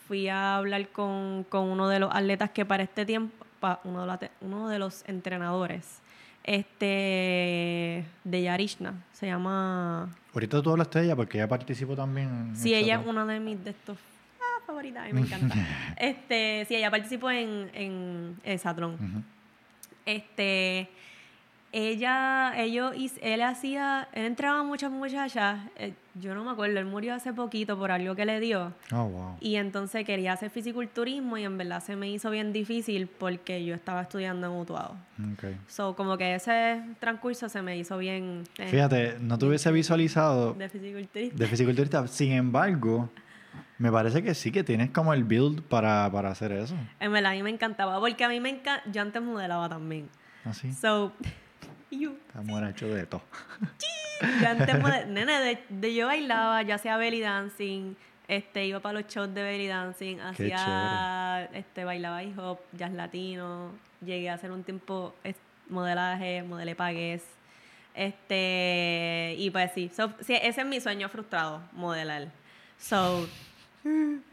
fui 0.07 0.29
a 0.29 0.55
hablar 0.55 0.87
con, 0.87 1.43
con 1.49 1.65
uno 1.65 1.89
de 1.89 1.99
los 1.99 2.09
atletas 2.15 2.51
que 2.51 2.63
para 2.63 2.83
este 2.83 3.05
tiempo, 3.05 3.45
uno, 3.83 4.03
de 4.03 4.07
los, 4.07 4.31
uno 4.39 4.69
de 4.69 4.79
los 4.79 5.03
entrenadores, 5.05 5.99
este, 6.45 8.05
de 8.23 8.41
Yarishna, 8.41 9.03
se 9.11 9.25
llama... 9.27 10.15
Ahorita 10.33 10.61
tú 10.61 10.69
hablaste 10.71 10.99
de 10.99 11.05
ella 11.07 11.17
porque 11.17 11.39
ella 11.39 11.49
participó 11.49 11.93
también. 11.93 12.29
en 12.29 12.55
Sí, 12.55 12.73
el 12.73 12.85
ella 12.85 13.01
es 13.01 13.05
una 13.05 13.25
de 13.25 13.41
mis 13.41 13.61
de 13.65 13.71
estos 13.71 13.97
ah, 14.39 14.61
favoritas, 14.65 15.03
a 15.03 15.07
mí 15.07 15.11
me 15.11 15.27
encanta. 15.27 15.55
este, 15.97 16.63
sí, 16.69 16.75
ella 16.77 16.89
participó 16.89 17.29
en, 17.31 17.69
en, 17.73 18.37
en 18.45 18.59
Satrón. 18.59 19.25
Este, 20.05 20.89
ella, 21.73 22.53
ellos, 22.55 22.93
él 23.21 23.41
hacía, 23.41 24.07
él 24.13 24.25
entrenaba 24.25 24.59
a 24.59 24.63
muchas 24.63 24.91
muchachas, 24.91 25.59
eh, 25.75 25.93
yo 26.13 26.35
no 26.35 26.43
me 26.43 26.51
acuerdo, 26.51 26.79
él 26.79 26.85
murió 26.85 27.15
hace 27.15 27.33
poquito 27.33 27.79
por 27.79 27.89
algo 27.89 28.15
que 28.15 28.25
le 28.25 28.39
dio. 28.39 28.73
Oh, 28.91 29.05
wow. 29.05 29.37
Y 29.39 29.55
entonces 29.55 30.05
quería 30.05 30.33
hacer 30.33 30.51
fisiculturismo 30.51 31.35
y 31.39 31.45
en 31.45 31.57
verdad 31.57 31.83
se 31.83 31.95
me 31.95 32.07
hizo 32.11 32.29
bien 32.29 32.53
difícil 32.53 33.07
porque 33.07 33.65
yo 33.65 33.73
estaba 33.73 34.03
estudiando 34.03 34.45
en 34.45 34.53
Utuado. 34.53 34.95
Ok. 35.33 35.45
So, 35.67 35.95
como 35.95 36.15
que 36.15 36.35
ese 36.35 36.83
transcurso 36.99 37.49
se 37.49 37.63
me 37.63 37.75
hizo 37.75 37.97
bien 37.97 38.43
eh, 38.59 38.67
Fíjate, 38.67 39.17
no 39.19 39.39
te 39.39 39.45
hubiese 39.47 39.71
visualizado 39.71 40.53
de 40.53 40.69
fisiculturismo. 40.69 41.39
de 41.39 41.47
fisiculturista. 41.47 42.07
Sin 42.07 42.33
embargo, 42.33 43.09
me 43.79 43.91
parece 43.91 44.21
que 44.21 44.35
sí 44.35 44.51
que 44.51 44.63
tienes 44.63 44.91
como 44.91 45.11
el 45.15 45.23
build 45.23 45.63
para, 45.63 46.07
para 46.11 46.29
hacer 46.29 46.51
eso. 46.51 46.75
En 46.99 47.11
verdad, 47.11 47.31
a 47.31 47.35
mí 47.35 47.41
me 47.41 47.49
encantaba 47.49 47.99
porque 47.99 48.23
a 48.23 48.29
mí 48.29 48.39
me 48.39 48.49
encanta, 48.49 48.83
yo 48.91 49.01
antes 49.01 49.23
modelaba 49.23 49.67
también. 49.69 50.07
Así. 50.45 50.71
So, 50.73 51.13
Estamos 52.27 52.69
hecho 52.69 52.87
de 52.87 53.05
todo. 53.05 53.21
Yo 54.41 54.47
antes, 54.47 54.67
de, 55.13 55.59
de 55.69 55.93
yo 55.93 56.07
bailaba, 56.07 56.61
yo 56.63 56.75
hacía 56.75 56.97
belly 56.97 57.19
dancing, 57.19 57.95
este, 58.27 58.65
iba 58.65 58.79
para 58.79 59.01
los 59.01 59.11
shows 59.11 59.33
de 59.33 59.43
belly 59.43 59.67
dancing, 59.67 60.19
hacía, 60.19 61.49
este, 61.53 61.83
bailaba 61.83 62.23
hip 62.23 62.37
hop, 62.39 62.59
jazz 62.73 62.91
latino, 62.93 63.71
llegué 64.03 64.29
a 64.29 64.35
hacer 64.35 64.51
un 64.51 64.63
tiempo 64.63 65.13
modelaje, 65.69 66.43
modelé 66.43 66.75
pagues, 66.75 67.23
este, 67.93 69.35
y 69.37 69.49
pues 69.51 69.71
sí, 69.73 69.91
so, 69.95 70.13
sí, 70.21 70.35
ese 70.41 70.61
es 70.61 70.67
mi 70.67 70.79
sueño 70.79 71.09
frustrado, 71.09 71.61
modelar. 71.73 72.31
So, 72.79 73.27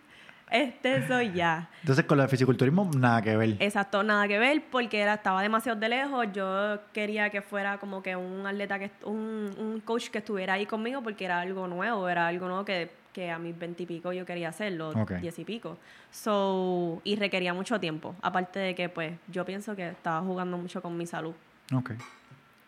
este 0.51 1.07
soy 1.07 1.33
ya. 1.33 1.69
Entonces, 1.81 2.05
con 2.05 2.21
el 2.21 2.29
fisiculturismo, 2.29 2.91
nada 2.97 3.23
que 3.23 3.37
ver. 3.37 3.57
Exacto, 3.61 4.03
nada 4.03 4.27
que 4.29 4.39
ver 4.39 4.63
porque 4.71 5.01
era, 5.01 5.15
estaba 5.15 5.43
demasiado 5.43 5.79
de 5.79 5.89
lejos. 5.89 6.27
Yo 6.33 6.79
quería 6.93 7.31
que 7.31 7.43
fuera 7.43 7.79
como 7.79 8.03
que 8.03 8.17
un 8.17 8.47
atleta, 8.47 8.79
que 8.79 8.91
un, 9.05 9.55
un 9.59 9.81
coach 9.85 10.09
que 10.09 10.19
estuviera 10.19 10.55
ahí 10.55 10.67
conmigo 10.67 11.03
porque 11.03 11.25
era 11.25 11.41
algo 11.41 11.67
nuevo, 11.67 12.09
era 12.09 12.27
algo 12.27 12.49
nuevo 12.49 12.65
que, 12.65 12.91
que 13.13 13.31
a 13.31 13.39
mis 13.39 13.59
veintipico 13.59 14.13
yo 14.13 14.27
quería 14.27 14.49
hacerlo, 14.51 14.93
diez 15.21 15.39
y 15.39 15.45
pico. 15.45 15.79
So, 16.11 17.01
y 17.05 17.17
requería 17.17 17.55
mucho 17.55 17.79
tiempo. 17.79 18.17
Aparte 18.21 18.59
de 18.59 18.75
que, 18.75 18.89
pues, 18.89 19.15
yo 19.29 19.45
pienso 19.45 19.77
que 19.77 19.89
estaba 19.89 20.21
jugando 20.21 20.59
mucho 20.59 20.83
con 20.83 20.97
mi 20.97 21.07
salud. 21.07 21.35
Ok. 21.73 21.93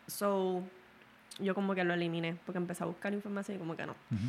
So, 0.07 0.63
yo 1.41 1.55
como 1.55 1.75
que 1.75 1.83
lo 1.83 1.95
eliminé 1.95 2.37
porque 2.45 2.59
empecé 2.59 2.85
a 2.85 2.87
buscar 2.87 3.13
información 3.13 3.57
y 3.57 3.59
como 3.59 3.75
que 3.75 3.87
no. 3.87 3.93
Ujú. 3.93 4.27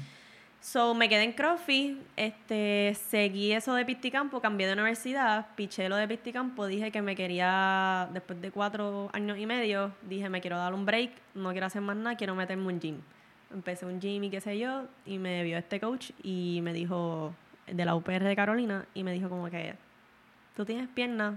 So, 0.64 0.96
me 0.96 1.10
quedé 1.10 1.24
en 1.24 1.34
CrossFit, 1.34 1.98
este, 2.16 2.96
seguí 3.10 3.52
eso 3.52 3.74
de 3.76 3.84
Pisticampo, 3.84 4.40
cambié 4.40 4.66
de 4.66 4.72
universidad, 4.72 5.48
piché 5.58 5.90
lo 5.90 5.98
de 5.98 6.08
Pisticampo, 6.08 6.68
dije 6.68 6.90
que 6.90 7.02
me 7.02 7.18
quería, 7.18 8.08
después 8.14 8.40
de 8.40 8.50
cuatro 8.50 9.10
años 9.12 9.38
y 9.38 9.46
medio, 9.46 9.92
dije 10.04 10.30
me 10.30 10.40
quiero 10.40 10.58
dar 10.58 10.74
un 10.74 10.86
break, 10.86 11.12
no 11.36 11.52
quiero 11.52 11.68
hacer 11.68 11.82
más 11.82 11.98
nada, 11.98 12.16
quiero 12.16 12.34
meterme 12.34 12.66
un 12.68 12.80
gym. 12.80 13.02
Empecé 13.54 13.86
un 13.86 14.00
gym 14.00 14.24
y 14.24 14.30
qué 14.30 14.40
sé 14.40 14.58
yo, 14.58 14.86
y 15.06 15.18
me 15.18 15.44
vio 15.44 15.58
este 15.58 15.82
coach 15.82 16.12
y 16.24 16.62
me 16.64 16.72
dijo, 16.72 17.36
de 17.68 17.84
la 17.84 17.94
UPR 17.94 18.24
de 18.24 18.36
Carolina, 18.38 18.86
y 18.94 19.04
me 19.04 19.12
dijo 19.12 19.28
como 19.28 19.50
que, 19.50 19.76
tú 20.56 20.64
tienes 20.64 20.88
piernas, 20.88 21.36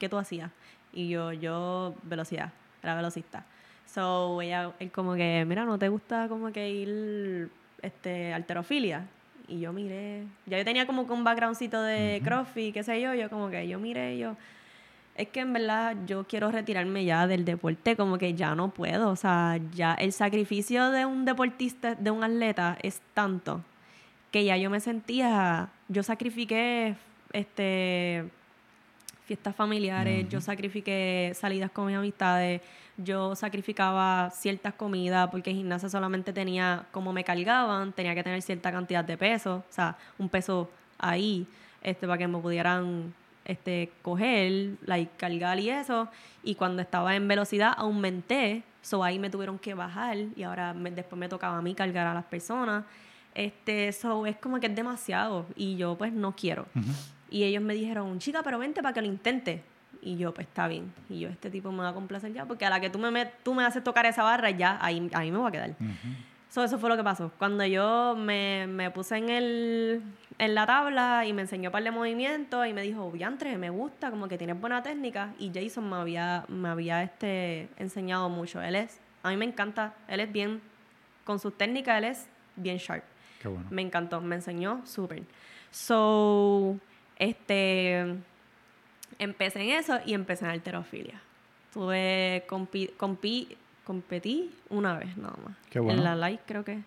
¿qué 0.00 0.08
tú 0.08 0.18
hacías? 0.18 0.50
Y 0.92 1.08
yo, 1.08 1.32
yo, 1.32 1.94
velocidad, 2.02 2.52
era 2.82 2.96
velocista. 2.96 3.46
So, 3.86 4.42
ella, 4.42 4.72
él 4.80 4.90
como 4.90 5.14
que, 5.14 5.44
mira, 5.46 5.64
¿no 5.64 5.78
te 5.78 5.88
gusta 5.88 6.26
como 6.28 6.50
que 6.50 6.68
ir 6.68 7.48
este, 7.82 8.32
alterofilia. 8.32 9.06
Y 9.48 9.60
yo 9.60 9.72
miré, 9.72 10.24
ya 10.46 10.58
yo 10.58 10.64
tenía 10.64 10.86
como 10.86 11.06
que 11.06 11.12
un 11.12 11.22
backgroundcito 11.22 11.80
de 11.82 12.20
crossfit, 12.24 12.74
qué 12.74 12.82
sé 12.82 13.00
yo, 13.00 13.14
yo 13.14 13.30
como 13.30 13.48
que 13.48 13.68
yo 13.68 13.78
miré, 13.78 14.18
yo, 14.18 14.36
es 15.14 15.28
que 15.28 15.40
en 15.40 15.52
verdad 15.52 15.96
yo 16.04 16.24
quiero 16.24 16.50
retirarme 16.50 17.04
ya 17.04 17.28
del 17.28 17.44
deporte, 17.44 17.96
como 17.96 18.18
que 18.18 18.34
ya 18.34 18.56
no 18.56 18.70
puedo, 18.70 19.08
o 19.08 19.16
sea, 19.16 19.60
ya 19.72 19.94
el 19.94 20.12
sacrificio 20.12 20.90
de 20.90 21.06
un 21.06 21.24
deportista, 21.24 21.94
de 21.94 22.10
un 22.10 22.24
atleta 22.24 22.76
es 22.82 23.00
tanto 23.14 23.62
que 24.30 24.44
ya 24.44 24.56
yo 24.56 24.68
me 24.68 24.80
sentía, 24.80 25.68
yo 25.88 26.02
sacrifiqué 26.02 26.96
este 27.32 28.24
fiestas 29.24 29.56
familiares, 29.56 30.28
yo 30.28 30.40
sacrifiqué 30.40 31.32
salidas 31.34 31.70
con 31.70 31.86
mis 31.86 31.96
amistades, 31.96 32.60
yo 32.96 33.34
sacrificaba 33.36 34.30
ciertas 34.30 34.74
comidas 34.74 35.28
porque 35.30 35.52
gimnasia 35.52 35.88
solamente 35.88 36.32
tenía, 36.32 36.86
como 36.92 37.12
me 37.12 37.24
cargaban, 37.24 37.92
tenía 37.92 38.14
que 38.14 38.22
tener 38.22 38.42
cierta 38.42 38.72
cantidad 38.72 39.04
de 39.04 39.16
peso, 39.16 39.64
o 39.68 39.72
sea, 39.72 39.96
un 40.18 40.28
peso 40.28 40.70
ahí, 40.98 41.46
este, 41.82 42.06
para 42.06 42.18
que 42.18 42.28
me 42.28 42.38
pudieran 42.38 43.12
este, 43.44 43.92
coger, 44.02 44.76
like, 44.84 45.12
cargar 45.16 45.58
y 45.60 45.70
eso. 45.70 46.08
Y 46.42 46.54
cuando 46.54 46.82
estaba 46.82 47.14
en 47.14 47.28
velocidad 47.28 47.74
aumenté, 47.76 48.62
so 48.82 49.04
ahí 49.04 49.18
me 49.18 49.30
tuvieron 49.30 49.58
que 49.58 49.74
bajar 49.74 50.16
y 50.34 50.42
ahora 50.42 50.74
después 50.74 51.18
me 51.18 51.28
tocaba 51.28 51.58
a 51.58 51.62
mí 51.62 51.74
cargar 51.74 52.06
a 52.06 52.14
las 52.14 52.24
personas. 52.24 52.84
Este, 53.34 53.92
so 53.92 54.26
es 54.26 54.36
como 54.36 54.58
que 54.60 54.66
es 54.66 54.74
demasiado 54.74 55.44
y 55.54 55.76
yo 55.76 55.96
pues 55.96 56.12
no 56.12 56.34
quiero. 56.34 56.66
Y 57.30 57.44
ellos 57.44 57.62
me 57.62 57.74
dijeron, 57.74 58.18
chica, 58.18 58.42
pero 58.42 58.58
vente 58.58 58.82
para 58.82 58.94
que 58.94 59.02
lo 59.02 59.06
intente. 59.06 59.62
Y 60.06 60.16
yo, 60.16 60.32
pues 60.32 60.46
está 60.46 60.68
bien. 60.68 60.92
Y 61.08 61.18
yo, 61.18 61.28
este 61.28 61.50
tipo 61.50 61.72
me 61.72 61.82
va 61.82 61.88
a 61.88 61.92
complacer 61.92 62.32
ya, 62.32 62.44
porque 62.44 62.64
a 62.64 62.70
la 62.70 62.78
que 62.78 62.88
tú 62.90 62.96
me, 63.00 63.26
tú 63.42 63.54
me 63.54 63.64
haces 63.64 63.82
tocar 63.82 64.06
esa 64.06 64.22
barra, 64.22 64.50
ya 64.50 64.78
ahí, 64.80 65.10
ahí 65.12 65.32
me 65.32 65.38
voy 65.38 65.48
a 65.48 65.50
quedar. 65.50 65.74
eso 66.48 66.78
fue 66.78 66.88
lo 66.88 66.96
que 66.96 67.02
pasó. 67.02 67.32
Cuando 67.40 67.66
yo 67.66 68.14
me, 68.16 68.68
me, 68.68 68.92
puse 68.92 69.16
en, 69.16 69.30
el, 69.30 70.02
en 70.38 70.54
la 70.54 70.64
tabla 70.64 71.26
y 71.26 71.32
me 71.32 71.42
enseñó 71.42 71.70
un 71.70 71.72
par 71.72 71.82
de 71.82 71.90
movimientos 71.90 72.68
y 72.68 72.72
me 72.72 72.82
dijo, 72.82 73.10
Viantre, 73.10 73.58
me 73.58 73.68
gusta, 73.70 74.12
como 74.12 74.28
que 74.28 74.38
tienes 74.38 74.60
buena 74.60 74.80
técnica. 74.80 75.34
Y 75.40 75.50
Jason 75.52 75.90
me 75.90 75.96
había, 75.96 76.44
me 76.46 76.68
había 76.68 77.02
este, 77.02 77.68
enseñado 77.76 78.28
mucho. 78.28 78.62
Él 78.62 78.76
es, 78.76 79.00
a 79.24 79.30
mí 79.30 79.36
me 79.36 79.44
encanta, 79.44 79.96
él 80.06 80.20
es 80.20 80.30
bien, 80.30 80.60
con 81.24 81.40
sus 81.40 81.58
técnicas, 81.58 81.98
él 81.98 82.04
es 82.04 82.28
bien 82.54 82.76
sharp. 82.76 83.02
Qué 83.42 83.48
bueno. 83.48 83.66
Me 83.70 83.82
encantó, 83.82 84.20
me 84.20 84.36
enseñó 84.36 84.82
súper. 84.86 85.24
So, 85.72 86.78
este 87.18 88.18
empecé 89.18 89.62
en 89.62 89.70
eso 89.70 89.98
y 90.04 90.14
empecé 90.14 90.44
en 90.44 90.52
alterofilia. 90.52 91.20
Tuve, 91.72 92.44
compi, 92.46 92.90
competí 93.84 94.50
una 94.68 94.98
vez 94.98 95.16
nada 95.16 95.36
más. 95.44 95.56
Qué 95.70 95.80
bueno. 95.80 95.98
En 95.98 96.04
la 96.04 96.16
light 96.16 96.40
creo 96.46 96.64
que. 96.64 96.82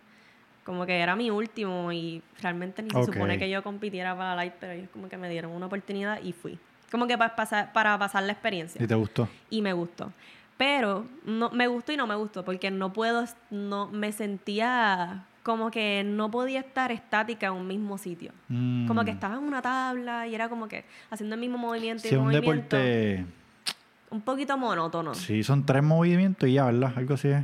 Como 0.65 0.85
que 0.85 0.99
era 0.99 1.15
mi 1.15 1.31
último 1.31 1.91
y 1.91 2.21
realmente 2.41 2.83
ni 2.83 2.91
se 2.91 3.05
supone 3.05 3.39
que 3.39 3.49
yo 3.49 3.63
compitiera 3.63 4.15
para 4.15 4.31
la 4.31 4.35
light, 4.35 4.53
pero 4.59 4.73
ellos 4.73 4.89
como 4.93 5.09
que 5.09 5.17
me 5.17 5.27
dieron 5.27 5.51
una 5.51 5.65
oportunidad 5.65 6.21
y 6.21 6.31
fui. 6.31 6.59
Como 6.91 7.07
que 7.07 7.17
para 7.17 7.35
pasar, 7.35 7.73
para 7.73 7.97
pasar 7.97 8.21
la 8.23 8.33
experiencia. 8.33 8.83
¿Y 8.83 8.85
te 8.85 8.93
gustó? 8.93 9.27
Y 9.49 9.63
me 9.63 9.73
gustó. 9.73 10.11
Pero 10.57 11.07
no, 11.25 11.49
me 11.51 11.67
gustó 11.67 11.91
y 11.91 11.97
no 11.97 12.05
me 12.05 12.15
gustó 12.15 12.45
porque 12.45 12.69
no 12.69 12.93
puedo, 12.93 13.25
no 13.49 13.87
me 13.87 14.11
sentía 14.11 15.25
como 15.49 15.71
que 15.71 16.03
no 16.05 16.29
podía 16.29 16.59
estar 16.59 16.91
estática 16.91 17.47
en 17.47 17.53
un 17.53 17.65
mismo 17.65 17.97
sitio. 17.97 18.31
Como 18.47 19.03
que 19.03 19.11
mm. 19.11 19.15
estaba 19.15 19.33
en 19.33 19.41
una 19.41 19.63
tabla 19.63 20.27
y 20.27 20.35
era 20.35 20.47
como 20.47 20.67
que 20.67 20.85
haciendo 21.09 21.33
el 21.33 21.41
mismo 21.41 21.57
movimiento 21.57 22.05
y 22.05 22.11
sí, 22.11 22.15
un 22.15 22.31
deporte... 22.31 23.25
Un 24.11 24.21
poquito 24.21 24.55
monótono. 24.59 25.15
Sí, 25.15 25.41
son 25.41 25.65
tres 25.65 25.81
movimientos 25.81 26.47
y 26.47 26.53
ya, 26.53 26.65
¿verdad? 26.65 26.93
Algo 26.95 27.15
así 27.15 27.29
es. 27.29 27.43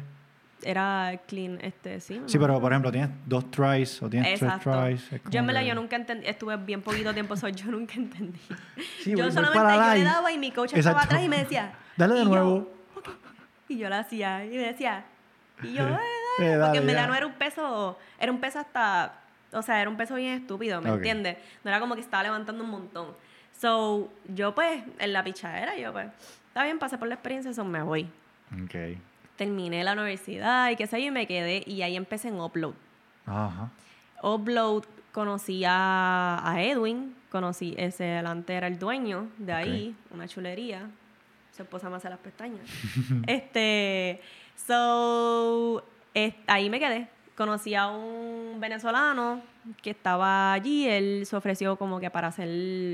Era 0.61 1.19
clean, 1.27 1.57
este, 1.63 1.99
sí. 1.99 2.21
Sí, 2.27 2.37
pero 2.37 2.61
por 2.61 2.71
ejemplo, 2.71 2.91
tienes 2.91 3.09
dos 3.25 3.49
tries 3.49 4.03
o 4.03 4.09
tienes 4.09 4.39
tres 4.39 4.53
tries. 4.59 5.09
Yo 5.31 5.39
en 5.39 5.47
verdad 5.47 5.63
yo 5.63 5.73
nunca 5.73 5.95
entendí, 5.95 6.27
estuve 6.27 6.57
bien 6.57 6.83
poquito 6.83 7.11
tiempo, 7.11 7.35
soy 7.35 7.53
yo 7.53 7.65
nunca 7.71 7.95
entendí. 7.95 8.39
yo 9.03 9.31
solamente 9.31 9.57
yo 9.57 9.93
le 9.95 10.03
daba 10.03 10.31
y 10.31 10.37
mi 10.37 10.51
coach 10.51 10.73
estaba 10.73 11.01
atrás 11.01 11.23
y 11.23 11.27
me 11.27 11.37
decía... 11.37 11.73
Dale 11.97 12.13
de 12.13 12.25
nuevo. 12.25 12.71
Y 13.67 13.79
yo 13.79 13.89
lo 13.89 13.95
hacía 13.95 14.45
y 14.45 14.49
me 14.49 14.67
decía... 14.67 15.05
Y 15.63 15.73
yo... 15.73 15.87
Eh, 15.89 16.14
porque 16.37 16.77
en 16.77 16.85
verdad 16.85 17.07
no 17.07 17.15
era 17.15 17.25
un 17.25 17.33
peso, 17.33 17.97
era 18.19 18.31
un 18.31 18.39
peso 18.39 18.59
hasta, 18.59 19.13
o 19.51 19.61
sea, 19.61 19.81
era 19.81 19.89
un 19.89 19.97
peso 19.97 20.15
bien 20.15 20.33
estúpido, 20.41 20.81
¿me 20.81 20.89
entiendes? 20.89 21.37
No 21.63 21.69
era 21.69 21.79
como 21.79 21.95
que 21.95 22.01
estaba 22.01 22.23
levantando 22.23 22.63
un 22.63 22.69
montón. 22.69 23.07
So, 23.59 24.11
yo 24.27 24.53
pues, 24.53 24.83
en 24.99 25.13
la 25.13 25.23
pichadera, 25.23 25.77
yo 25.77 25.93
pues, 25.93 26.07
está 26.47 26.63
bien, 26.63 26.77
pasé 26.77 26.97
por 26.97 27.07
la 27.07 27.15
experiencia, 27.15 27.51
eso 27.51 27.63
me 27.63 27.81
voy. 27.81 28.09
Ok. 28.63 28.97
Terminé 29.37 29.83
la 29.83 29.93
universidad 29.93 30.69
y 30.71 30.75
qué 30.75 30.87
sé 30.87 31.01
yo, 31.01 31.07
y 31.07 31.11
me 31.11 31.27
quedé, 31.27 31.63
y 31.65 31.81
ahí 31.81 31.95
empecé 31.95 32.29
en 32.29 32.39
Upload. 32.39 32.73
Ajá. 33.25 33.71
Upload, 34.21 34.83
conocí 35.11 35.63
a, 35.65 36.55
Edwin, 36.57 37.15
conocí, 37.31 37.73
ese 37.77 38.03
delante 38.03 38.53
era 38.53 38.67
el 38.67 38.77
dueño 38.77 39.29
de 39.37 39.53
ahí, 39.53 39.95
una 40.11 40.27
chulería. 40.27 40.89
Su 41.55 41.63
esposa 41.63 41.89
me 41.89 41.95
hace 41.95 42.09
las 42.09 42.19
pestañas. 42.19 42.67
este, 43.27 44.21
so, 44.67 45.83
ahí 46.47 46.69
me 46.69 46.79
quedé. 46.79 47.07
Conocí 47.35 47.75
a 47.75 47.87
un 47.87 48.59
venezolano 48.59 49.41
que 49.81 49.89
estaba 49.89 50.53
allí. 50.53 50.87
Él 50.87 51.25
se 51.25 51.35
ofreció 51.35 51.75
como 51.75 51.99
que 51.99 52.09
para 52.09 52.29
hacer. 52.29 52.47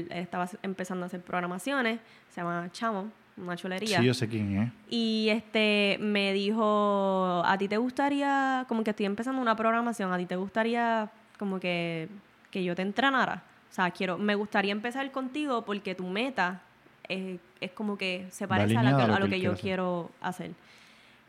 estaba 0.10 0.50
empezando 0.64 1.06
a 1.06 1.08
hacer 1.08 1.22
programaciones. 1.22 2.00
Se 2.30 2.42
llama 2.42 2.70
Chamo, 2.72 3.12
una 3.38 3.56
chulería. 3.56 4.00
Sí, 4.00 4.06
yo 4.06 4.14
sé 4.14 4.28
quién 4.28 4.58
es. 4.58 4.72
Y 4.90 5.28
este 5.30 5.98
me 6.02 6.34
dijo: 6.34 7.44
¿A 7.46 7.58
ti 7.58 7.68
te 7.68 7.78
gustaría.? 7.78 8.66
Como 8.68 8.84
que 8.84 8.90
estoy 8.90 9.06
empezando 9.06 9.42
una 9.42 9.56
programación. 9.56 10.12
¿A 10.12 10.18
ti 10.18 10.26
te 10.26 10.36
gustaría 10.36 11.12
como 11.38 11.60
que, 11.60 12.10
que 12.50 12.64
yo 12.64 12.76
te 12.76 12.82
entrenara? 12.82 13.44
O 13.70 13.74
sea, 13.74 13.90
quiero, 13.92 14.18
me 14.18 14.36
gustaría 14.36 14.74
empezar 14.74 15.10
contigo 15.12 15.64
porque 15.64 15.96
tu 15.96 16.06
meta 16.06 16.62
es, 17.08 17.40
es 17.62 17.72
como 17.72 17.98
que 17.98 18.28
se 18.30 18.46
parece 18.46 18.76
a, 18.76 19.20
lo 19.20 19.30
que, 19.30 19.40
yo 19.40 19.56
quiero 19.56 20.12
hacer. 20.20 20.52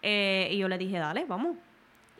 Eh, 0.02 0.48
y 0.51 0.59
yo 0.59 0.69
le 0.69 0.77
dije, 0.77 0.98
dale, 0.98 1.24
vamos. 1.24 1.56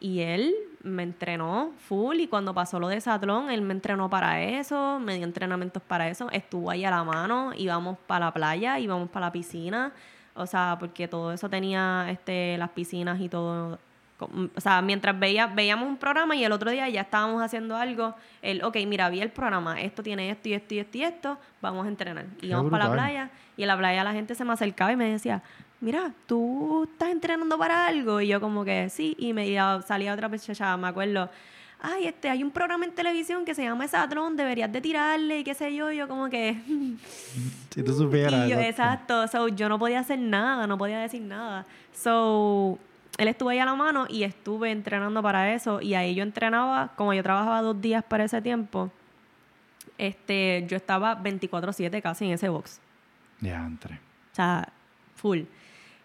Y 0.03 0.19
él 0.19 0.53
me 0.83 1.05
entrenó 1.05 1.71
full 1.87 2.17
y 2.19 2.27
cuando 2.27 2.53
pasó 2.53 2.81
lo 2.81 2.89
de 2.89 3.01
Satlón, 3.01 3.53
él 3.53 3.63
me 3.63 3.73
entrenó 3.73 4.11
para 4.11 4.43
eso, 4.43 4.99
me 4.99 5.15
dio 5.15 5.23
entrenamientos 5.23 5.81
para 5.81 6.09
eso, 6.09 6.29
estuvo 6.33 6.73
ahí 6.73 6.85
a 6.85 6.91
la 6.91 7.05
mano, 7.05 7.53
íbamos 7.57 7.97
para 8.09 8.27
la 8.27 8.35
playa, 8.35 8.81
íbamos 8.81 9.09
para 9.11 9.27
la 9.27 9.33
piscina, 9.33 9.93
o 10.35 10.45
sea, 10.45 10.77
porque 10.81 11.07
todo 11.07 11.33
eso 11.33 11.49
tenía 11.49 12.09
este 12.11 12.59
las 12.59 12.71
piscinas 12.71 13.21
y 13.21 13.29
todo 13.29 13.79
o 14.19 14.61
sea, 14.61 14.83
mientras 14.83 15.19
veía, 15.19 15.47
veíamos 15.47 15.89
un 15.89 15.97
programa 15.97 16.35
y 16.35 16.45
el 16.45 16.51
otro 16.51 16.73
día 16.73 16.89
ya 16.89 17.03
estábamos 17.03 17.41
haciendo 17.41 17.77
algo, 17.77 18.15
el, 18.41 18.65
ok, 18.65 18.79
mira, 18.87 19.09
vi 19.09 19.21
el 19.21 19.31
programa, 19.31 19.81
esto 19.81 20.03
tiene 20.03 20.31
esto 20.31 20.49
y 20.49 20.55
esto 20.55 20.75
y 20.75 20.79
esto 20.81 20.99
y 20.99 21.05
esto, 21.05 21.39
vamos 21.61 21.87
a 21.87 21.89
entrenar. 21.89 22.27
Y 22.41 22.49
íbamos 22.49 22.73
para 22.73 22.87
la 22.87 22.93
playa 22.93 23.31
y 23.57 23.63
en 23.63 23.69
la 23.69 23.77
playa 23.77 24.03
la 24.03 24.13
gente 24.13 24.35
se 24.35 24.45
me 24.45 24.53
acercaba 24.53 24.93
y 24.93 24.97
me 24.97 25.11
decía, 25.11 25.43
mira, 25.83 26.13
tú 26.27 26.89
estás 26.91 27.11
entrenando 27.11 27.59
para 27.59 27.87
algo. 27.87 28.21
Y 28.21 28.29
yo 28.29 28.41
como 28.41 28.65
que 28.65 28.89
sí, 28.89 29.15
y 29.19 29.35
me 29.35 29.55
salía 29.87 30.15
otra 30.15 30.31
ya 30.35 30.77
me 30.77 30.89
acuerdo, 30.89 31.29
ay, 31.81 32.07
este, 32.07 32.31
hay 32.31 32.43
un 32.43 32.51
programa 32.51 32.85
en 32.85 32.93
televisión 32.93 33.45
que 33.45 33.55
se 33.55 33.65
llama 33.65 33.87
Satrón, 33.89 34.37
deberías 34.37 34.73
de 34.73 34.81
tirarle 34.81 35.41
y 35.41 35.45
qué 35.45 35.53
sé 35.53 35.75
yo, 35.75 35.91
yo 35.91 36.09
como 36.09 36.31
que... 36.31 36.57
si 37.71 37.83
tú 37.83 37.93
supieras. 37.99 38.49
yo, 38.49 38.59
exacto, 38.61 39.27
so, 39.29 39.49
yo 39.49 39.69
no 39.69 39.79
podía 39.79 40.01
hacer 40.01 40.19
nada, 40.19 40.67
no 40.67 40.79
podía 40.79 41.01
decir 41.01 41.21
nada. 41.21 41.67
So, 41.93 42.79
él 43.19 43.29
estuvo 43.29 43.51
ahí 43.51 43.59
a 43.59 43.67
la 43.67 43.75
mano 43.75 44.07
y 44.09 44.23
estuve 44.23 44.71
entrenando 44.71 45.21
para 45.23 45.53
eso 45.53 45.83
y 45.83 45.95
ahí 45.95 46.15
yo 46.15 46.23
entrenaba, 46.23 46.93
como 46.97 47.13
yo 47.13 47.23
trabajaba 47.23 47.61
dos 47.61 47.81
días 47.81 48.05
para 48.05 48.25
ese 48.25 48.41
tiempo, 48.41 48.91
este, 49.99 50.65
yo 50.69 50.77
estaba 50.77 51.21
24/7 51.21 52.01
casi 52.01 52.27
en 52.27 52.33
ese 52.33 52.49
box. 52.49 52.81
Ya, 53.41 53.65
entre. 53.67 53.97
O 53.97 54.35
sea, 54.35 54.69
full. 55.17 55.41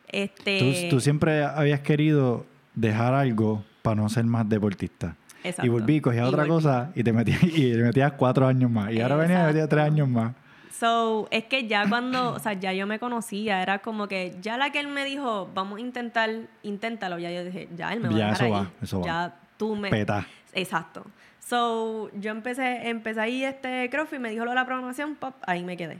Este... 0.07 0.87
Tú, 0.89 0.99
siempre 0.99 1.43
habías 1.43 1.81
querido 1.81 2.45
dejar 2.75 3.13
algo 3.13 3.63
para 3.81 3.95
no 3.95 4.09
ser 4.09 4.25
más 4.25 4.47
deportista. 4.47 5.15
Exacto. 5.43 5.65
Y 5.65 5.69
volví, 5.69 6.01
cogías 6.01 6.27
otra 6.27 6.47
cosa 6.47 6.91
y 6.95 7.03
te 7.03 7.13
metías, 7.13 7.43
y 7.43 7.71
te 7.71 7.77
metías 7.77 8.13
cuatro 8.13 8.47
años 8.47 8.69
más. 8.71 8.91
Y 8.91 9.01
ahora 9.01 9.15
venía 9.15 9.43
y 9.43 9.47
metías 9.47 9.69
tres 9.69 9.83
años 9.83 10.07
más. 10.07 10.33
So, 10.77 11.27
es 11.31 11.45
que 11.45 11.67
ya 11.67 11.89
cuando, 11.89 12.33
o 12.33 12.39
sea, 12.39 12.53
ya 12.53 12.71
yo 12.71 12.85
me 12.85 12.99
conocía, 12.99 13.63
era 13.63 13.79
como 13.79 14.07
que 14.07 14.35
ya 14.41 14.57
la 14.57 14.71
que 14.71 14.79
él 14.79 14.87
me 14.87 15.05
dijo, 15.05 15.49
vamos 15.55 15.79
a 15.79 15.81
intentar, 15.81 16.29
inténtalo, 16.61 17.17
ya 17.17 17.31
yo 17.31 17.43
dije, 17.43 17.67
ya 17.75 17.93
él 17.93 17.99
me 17.99 18.09
va 18.09 18.13
a 18.13 18.17
dejar 18.17 18.33
eso 18.33 18.43
ahí. 18.43 18.51
Va, 18.51 18.71
eso 18.81 19.01
ya 19.03 19.35
tú 19.57 19.75
me... 19.75 19.89
Peta. 19.89 20.27
Exacto. 20.53 21.03
So, 21.39 22.11
yo 22.19 22.29
empecé, 22.29 22.89
empecé 22.89 23.19
ahí 23.21 23.43
este 23.43 23.89
CrossFit, 23.89 24.19
me 24.19 24.29
dijo 24.29 24.43
lo 24.45 24.51
de 24.51 24.55
la 24.55 24.65
programación, 24.65 25.15
pop, 25.15 25.33
ahí 25.47 25.63
me 25.63 25.77
quedé. 25.77 25.97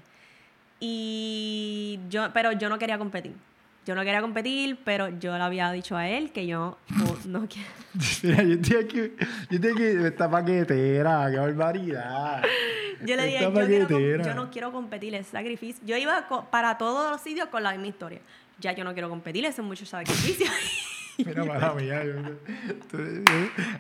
Y 0.80 2.00
yo, 2.10 2.32
pero 2.34 2.52
yo 2.52 2.70
no 2.70 2.78
quería 2.78 3.00
competir. 3.00 3.34
Yo 3.88 3.96
no 3.96 4.04
quería 4.04 4.20
competir, 4.20 4.78
pero 4.84 5.08
yo 5.18 5.38
le 5.38 5.44
había 5.46 5.72
dicho 5.72 5.96
a 5.96 6.10
él 6.10 6.34
que 6.34 6.46
yo 6.46 6.78
no, 7.26 7.48
quiero. 7.48 7.70
Mira, 8.22 8.44
yo 8.44 8.54
estoy 8.56 8.78
aquí, 8.84 8.98
yo 9.50 9.56
estoy 9.56 9.72
aquí, 9.72 10.06
esta 10.06 10.30
paquetera, 10.30 11.30
qué 11.32 11.38
barbaridad. 11.38 12.44
Yo 13.06 13.16
le 13.16 13.26
dije, 13.28 13.40
yo, 13.40 14.00
yo, 14.18 14.34
no 14.34 14.52
quiero 14.52 14.74
competir, 14.74 15.16
es 15.16 15.28
sacrificio. 15.28 15.82
Yo 15.86 15.96
iba 15.96 16.28
para 16.52 16.78
todos 16.78 17.12
los 17.12 17.22
sitios 17.22 17.48
con 17.48 17.64
la 17.64 17.72
misma 17.72 17.88
historia. 17.88 18.20
Ya 18.60 18.74
yo 18.74 18.84
no 18.84 18.92
quiero 18.92 19.08
competir, 19.08 19.46
es 19.46 19.58
mucho 19.60 19.86
sacrificio. 19.86 20.48
Mira, 21.18 21.44
mala 21.44 21.74
mía. 21.74 22.04
Yo, 22.06 22.14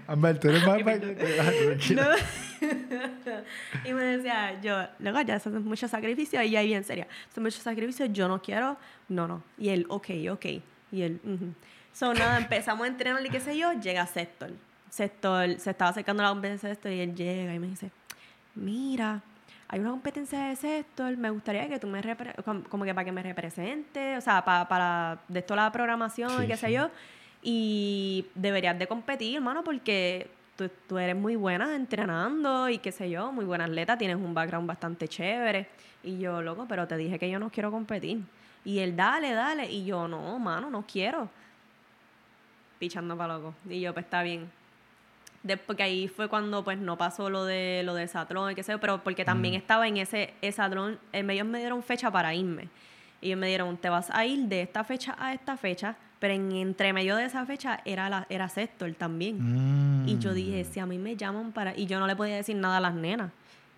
Amber, 0.08 0.40
tú 0.40 0.50
eres 0.50 0.66
más 0.66 0.82
paquetera. 0.84 2.16
y 3.86 3.94
me 3.94 4.04
decía, 4.04 4.60
yo, 4.62 4.88
luego 5.00 5.22
ya 5.26 5.36
eso 5.36 5.56
es 5.56 5.64
mucho 5.64 5.88
sacrificio. 5.88 6.42
Y 6.42 6.56
ahí 6.56 6.68
bien 6.68 6.84
seria. 6.84 7.08
Son 7.34 7.44
mucho 7.44 7.60
sacrificio, 7.60 8.06
yo 8.08 8.28
no 8.28 8.42
quiero. 8.42 8.78
No, 9.10 9.28
no. 9.28 9.44
Y 9.58 9.70
él, 9.70 9.86
ok, 9.90 10.10
ok. 10.32 10.46
Y 10.92 11.02
él, 11.02 11.20
uh 11.24 11.54
So, 11.98 12.14
nada, 12.14 12.38
empezamos 12.38 12.86
a 12.86 12.88
entrenar 12.88 13.26
y 13.26 13.30
qué 13.30 13.40
sé 13.40 13.58
yo, 13.58 13.74
llega 13.74 14.06
Sextor. 14.06 14.52
Sextor, 14.90 15.60
se 15.60 15.72
estaba 15.72 15.90
acercando 15.90 16.22
a 16.22 16.28
la 16.28 16.30
competencia 16.32 16.70
de 16.70 16.76
Sextor 16.76 16.92
y 16.92 17.02
él 17.02 17.16
llega 17.16 17.54
y 17.54 17.60
me 17.60 17.68
dice, 17.68 17.92
mira, 18.54 19.22
hay 19.68 19.80
una 19.80 19.90
competencia 19.90 20.40
de 20.46 20.56
Sextor, 20.56 21.18
me 21.18 21.32
gustaría 21.32 21.68
que 21.68 21.80
tú 21.80 21.88
me, 21.88 22.02
como 22.70 22.86
que 22.86 22.94
para 22.94 23.04
que 23.04 23.12
me 23.12 23.24
represente, 23.24 24.16
o 24.16 24.22
sea, 24.22 24.46
para, 24.46 24.68
para 24.68 25.20
de 25.28 25.42
toda 25.42 25.64
la 25.64 25.72
programación 25.72 26.44
y 26.44 26.48
qué 26.48 26.56
sé 26.56 26.72
yo. 26.72 26.90
Y 27.42 28.26
deberías 28.36 28.78
de 28.78 28.88
competir, 28.88 29.36
hermano, 29.36 29.64
porque 29.64 30.30
tú, 30.56 30.70
tú, 30.88 30.98
eres 30.98 31.16
muy 31.16 31.36
buena 31.36 31.76
entrenando 31.76 32.68
y 32.68 32.80
qué 32.80 32.92
sé 32.92 33.10
yo, 33.10 33.32
muy 33.32 33.46
buena 33.46 33.66
atleta, 33.66 33.98
tienes 33.98 34.18
un 34.18 34.34
background 34.34 34.68
bastante 34.68 35.08
chévere. 35.08 35.68
Y 36.04 36.20
yo, 36.20 36.42
loco, 36.42 36.66
pero 36.68 36.88
te 36.88 36.98
dije 36.98 37.20
que 37.20 37.30
yo 37.30 37.40
no 37.40 37.50
quiero 37.50 37.72
competir. 37.72 38.22
Y 38.66 38.80
él, 38.80 38.96
dale, 38.96 39.32
dale. 39.32 39.72
Y 39.72 39.86
yo, 39.86 40.08
no, 40.08 40.38
mano, 40.40 40.70
no 40.70 40.86
quiero 40.86 41.30
pichando 42.78 43.18
para 43.18 43.36
loco. 43.36 43.54
Y 43.70 43.82
yo, 43.82 43.94
pues 43.94 44.06
está 44.06 44.24
bien. 44.24 44.50
porque 45.66 45.84
ahí 45.84 46.08
fue 46.08 46.28
cuando 46.28 46.64
pues 46.64 46.78
no 46.78 46.98
pasó 46.98 47.30
lo 47.30 47.46
de 47.46 47.82
lo 47.84 47.94
de 47.94 48.08
Satrón 48.08 48.52
y 48.52 48.56
qué 48.56 48.64
sé 48.64 48.74
yo, 48.74 48.80
pero 48.80 49.04
porque 49.04 49.26
también 49.26 49.56
mm. 49.56 49.58
estaba 49.58 49.88
en 49.88 49.98
ese, 49.98 50.34
ese 50.42 50.62
ellos 51.14 51.46
me 51.46 51.60
dieron 51.60 51.84
fecha 51.84 52.12
para 52.12 52.34
irme. 52.34 52.70
Y 53.22 53.28
ellos 53.28 53.40
me 53.40 53.48
dieron, 53.48 53.78
te 53.78 53.90
vas 53.90 54.10
a 54.12 54.26
ir 54.26 54.48
de 54.48 54.62
esta 54.62 54.84
fecha 54.84 55.16
a 55.20 55.34
esta 55.34 55.58
fecha, 55.58 55.96
pero 56.20 56.34
en 56.34 56.52
entre 56.52 56.94
medio 56.94 57.16
de 57.16 57.26
esa 57.26 57.46
fecha 57.46 57.80
era 57.86 58.10
la, 58.10 58.26
era 58.30 58.50
Sector 58.50 58.94
también. 58.94 60.04
Y 60.08 60.18
yo 60.18 60.34
dije, 60.34 60.64
mm. 60.64 60.74
si 60.74 60.80
a 60.80 60.86
mí 60.86 60.98
me 60.98 61.16
llaman 61.16 61.52
para... 61.52 61.78
Y 61.78 61.86
yo 61.86 62.00
no 62.00 62.08
le 62.08 62.16
podía 62.16 62.36
decir 62.36 62.56
nada 62.56 62.78
a 62.78 62.80
las 62.80 62.96
nenas. 62.96 63.32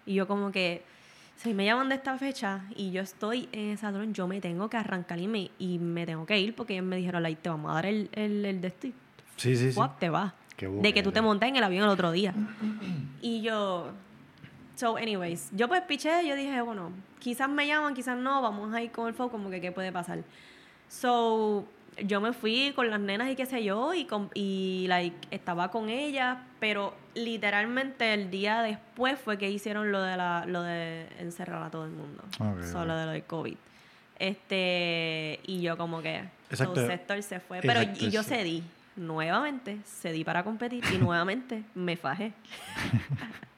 Y 0.05 0.13
yo 0.13 0.27
como 0.27 0.51
que, 0.51 0.83
si 1.35 1.53
me 1.53 1.65
llaman 1.65 1.89
de 1.89 1.95
esta 1.95 2.17
fecha 2.17 2.61
y 2.75 2.91
yo 2.91 3.01
estoy 3.01 3.49
en 3.51 3.71
esa 3.71 3.91
dron, 3.91 4.13
yo 4.13 4.27
me 4.27 4.39
tengo 4.39 4.69
que 4.69 4.77
arrancar 4.77 5.19
y 5.19 5.27
me, 5.27 5.51
y 5.59 5.79
me 5.79 6.05
tengo 6.05 6.25
que 6.25 6.39
ir 6.39 6.55
porque 6.55 6.73
ellos 6.73 6.85
me 6.85 6.95
dijeron, 6.95 7.23
like, 7.23 7.41
te 7.41 7.49
vamos 7.49 7.71
a 7.71 7.75
dar 7.75 7.85
el, 7.85 8.09
el, 8.13 8.45
el 8.45 8.61
destino. 8.61 8.95
Sí, 9.35 9.55
sí, 9.55 9.71
sí. 9.71 9.79
te 9.99 10.09
vas. 10.09 10.33
de 10.57 10.93
que 10.93 11.03
tú 11.03 11.11
te 11.11 11.21
montas 11.21 11.49
en 11.49 11.55
el 11.57 11.63
avión 11.63 11.83
el 11.83 11.89
otro 11.89 12.11
día. 12.11 12.33
y 13.21 13.41
yo... 13.41 13.91
So, 14.75 14.95
anyways, 14.95 15.49
yo 15.51 15.67
pues 15.67 15.81
piché, 15.81 16.25
yo 16.25 16.37
dije, 16.37 16.61
bueno, 16.61 16.91
quizás 17.19 17.49
me 17.49 17.67
llaman, 17.67 17.93
quizás 17.93 18.17
no, 18.17 18.41
vamos 18.41 18.73
a 18.73 18.81
ir 18.81 18.91
con 18.91 19.09
el 19.09 19.13
foco, 19.13 19.31
como 19.31 19.49
que 19.49 19.59
qué 19.59 19.73
puede 19.73 19.91
pasar. 19.91 20.23
So, 20.87 21.67
yo 22.05 22.21
me 22.21 22.33
fui 22.33 22.73
con 22.75 22.89
las 22.89 22.99
nenas 22.99 23.29
y 23.29 23.35
qué 23.35 23.45
sé 23.45 23.63
yo, 23.63 23.93
y, 23.93 24.05
con, 24.05 24.29
y 24.33 24.85
like, 24.87 25.15
estaba 25.31 25.71
con 25.71 25.89
ellas, 25.89 26.37
pero 26.59 26.93
literalmente 27.15 28.13
el 28.13 28.29
día 28.31 28.61
después 28.61 29.19
fue 29.19 29.37
que 29.37 29.49
hicieron 29.49 29.91
lo 29.91 30.01
de 30.01 30.17
la, 30.17 30.45
lo 30.45 30.63
de 30.63 31.07
encerrar 31.19 31.63
a 31.63 31.69
todo 31.69 31.85
el 31.85 31.91
mundo. 31.91 32.23
solo 32.71 32.95
de 32.95 33.05
lo 33.05 33.11
de 33.11 33.21
COVID. 33.23 33.55
Este, 34.17 35.39
y 35.45 35.61
yo 35.61 35.77
como 35.77 36.01
que 36.01 36.23
Exacto. 36.49 36.85
sector 36.85 37.23
se 37.23 37.39
fue. 37.39 37.61
Pero 37.61 37.81
y 37.81 38.09
yo 38.09 38.23
cedí. 38.23 38.63
Nuevamente 38.95 39.77
cedí 39.85 40.25
para 40.25 40.43
competir 40.43 40.83
y 40.93 40.97
nuevamente 40.97 41.63
me 41.73 41.95
fajé. 41.95 42.33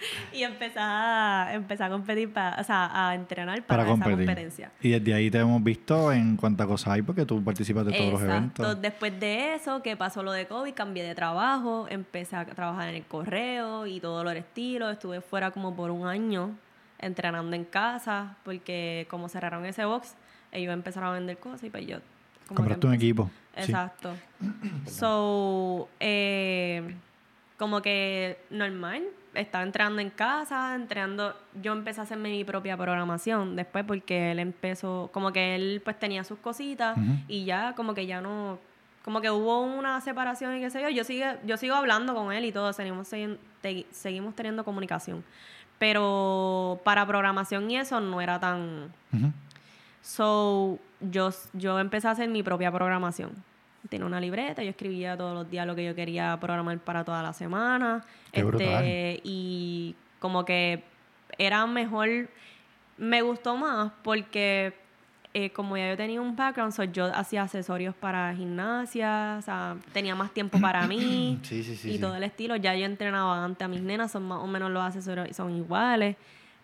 y 0.32 0.42
empecé 0.42 0.78
a, 0.78 1.50
a 1.50 1.88
competir, 1.90 2.32
para, 2.32 2.60
o 2.60 2.64
sea, 2.64 3.08
a 3.08 3.14
entrenar 3.14 3.62
para, 3.64 3.82
esa 3.82 3.90
competencia. 3.92 4.72
Y 4.80 4.90
desde 4.90 5.14
ahí 5.14 5.30
te 5.30 5.38
hemos 5.38 5.62
visto 5.62 6.12
en 6.12 6.36
cuántas 6.36 6.66
cosas 6.66 6.94
hay, 6.94 7.02
porque 7.02 7.24
tú 7.24 7.42
participas 7.42 7.86
de 7.86 7.92
todos 7.92 8.12
los 8.12 8.22
eventos. 8.22 8.80
Después 8.80 9.18
de 9.18 9.54
eso, 9.54 9.82
que 9.82 9.96
pasó 9.96 10.22
lo 10.22 10.32
de 10.32 10.46
COVID, 10.46 10.74
cambié 10.74 11.04
de 11.04 11.14
trabajo, 11.14 11.86
empecé 11.88 12.36
a 12.36 12.44
trabajar 12.44 12.88
en 12.88 12.96
el 12.96 13.04
correo 13.04 13.86
y 13.86 14.00
todo 14.00 14.24
lo 14.24 14.30
estilo. 14.30 14.90
Estuve 14.90 15.20
fuera 15.20 15.50
como 15.50 15.74
por 15.74 15.90
un 15.90 16.06
año 16.06 16.50
entrenando 16.98 17.56
en 17.56 17.64
casa, 17.64 18.36
porque 18.44 19.06
como 19.10 19.28
cerraron 19.28 19.64
ese 19.64 19.84
box, 19.84 20.14
ellos 20.52 20.72
empezaron 20.72 21.10
a 21.10 21.12
vender 21.12 21.38
cosas 21.38 21.64
y 21.64 21.70
pues 21.70 21.86
yo... 21.86 21.98
Compraste 22.46 22.86
un 22.86 22.94
equipo. 22.94 23.30
Exacto. 23.54 24.12
so, 24.86 25.88
eh, 26.00 26.94
como 27.56 27.80
que 27.80 28.38
normal, 28.50 29.04
estaba 29.34 29.64
entrando 29.64 30.00
en 30.00 30.10
casa, 30.10 30.74
entrenando. 30.74 31.34
Yo 31.62 31.72
empecé 31.72 32.00
a 32.00 32.04
hacerme 32.04 32.30
mi 32.30 32.44
propia 32.44 32.76
programación 32.76 33.56
después 33.56 33.84
porque 33.84 34.32
él 34.32 34.38
empezó, 34.38 35.10
como 35.12 35.32
que 35.32 35.54
él 35.54 35.80
pues 35.84 35.98
tenía 35.98 36.24
sus 36.24 36.38
cositas 36.38 36.96
y 37.28 37.44
ya 37.44 37.74
como 37.74 37.94
que 37.94 38.06
ya 38.06 38.20
no, 38.20 38.58
como 39.04 39.20
que 39.20 39.30
hubo 39.30 39.62
una 39.62 40.00
separación 40.00 40.56
y 40.56 40.60
qué 40.60 40.70
sé 40.70 40.82
yo. 40.82 40.88
Yo, 40.88 41.04
sigue, 41.04 41.36
yo 41.44 41.56
sigo 41.56 41.74
hablando 41.74 42.14
con 42.14 42.32
él 42.32 42.44
y 42.44 42.52
todo, 42.52 42.72
seguimos, 42.72 43.08
seguimos 43.90 44.34
teniendo 44.34 44.64
comunicación. 44.64 45.24
Pero 45.78 46.80
para 46.84 47.06
programación 47.06 47.70
y 47.70 47.78
eso 47.78 48.00
no 48.00 48.20
era 48.20 48.38
tan... 48.38 48.92
So, 50.02 50.78
yo, 51.00 51.30
yo 51.52 51.78
empecé 51.78 52.08
a 52.08 52.12
hacer 52.12 52.28
mi 52.28 52.42
propia 52.42 52.72
programación 52.72 53.32
tenía 53.88 54.06
una 54.06 54.20
libreta, 54.20 54.62
yo 54.62 54.70
escribía 54.70 55.16
todos 55.16 55.34
los 55.34 55.50
días 55.50 55.66
lo 55.66 55.74
que 55.74 55.84
yo 55.84 55.94
quería 55.94 56.38
programar 56.40 56.78
para 56.78 57.04
toda 57.04 57.22
la 57.22 57.32
semana. 57.32 58.04
este, 58.32 59.20
y 59.24 59.94
como 60.18 60.44
que 60.44 60.84
era 61.38 61.66
mejor, 61.66 62.28
me 62.98 63.22
gustó 63.22 63.56
más 63.56 63.92
porque 64.02 64.74
eh, 65.32 65.50
como 65.50 65.76
ya 65.76 65.90
yo 65.90 65.96
tenía 65.96 66.20
un 66.20 66.34
background, 66.34 66.92
yo 66.92 67.06
hacía 67.14 67.42
accesorios 67.42 67.94
para 67.94 68.34
gimnasia, 68.34 69.36
o 69.38 69.42
sea, 69.42 69.76
tenía 69.92 70.16
más 70.16 70.32
tiempo 70.32 70.60
para 70.60 70.88
mí 70.88 71.38
y 71.84 71.98
todo 71.98 72.16
el 72.16 72.24
estilo. 72.24 72.56
Ya 72.56 72.74
yo 72.74 72.84
entrenaba 72.84 73.44
antes 73.44 73.64
a 73.64 73.68
mis 73.68 73.80
nenas, 73.80 74.10
son 74.10 74.24
más 74.24 74.40
o 74.40 74.46
menos 74.48 74.70
los 74.72 74.82
accesorios, 74.82 75.36
son 75.36 75.56
iguales. 75.56 76.16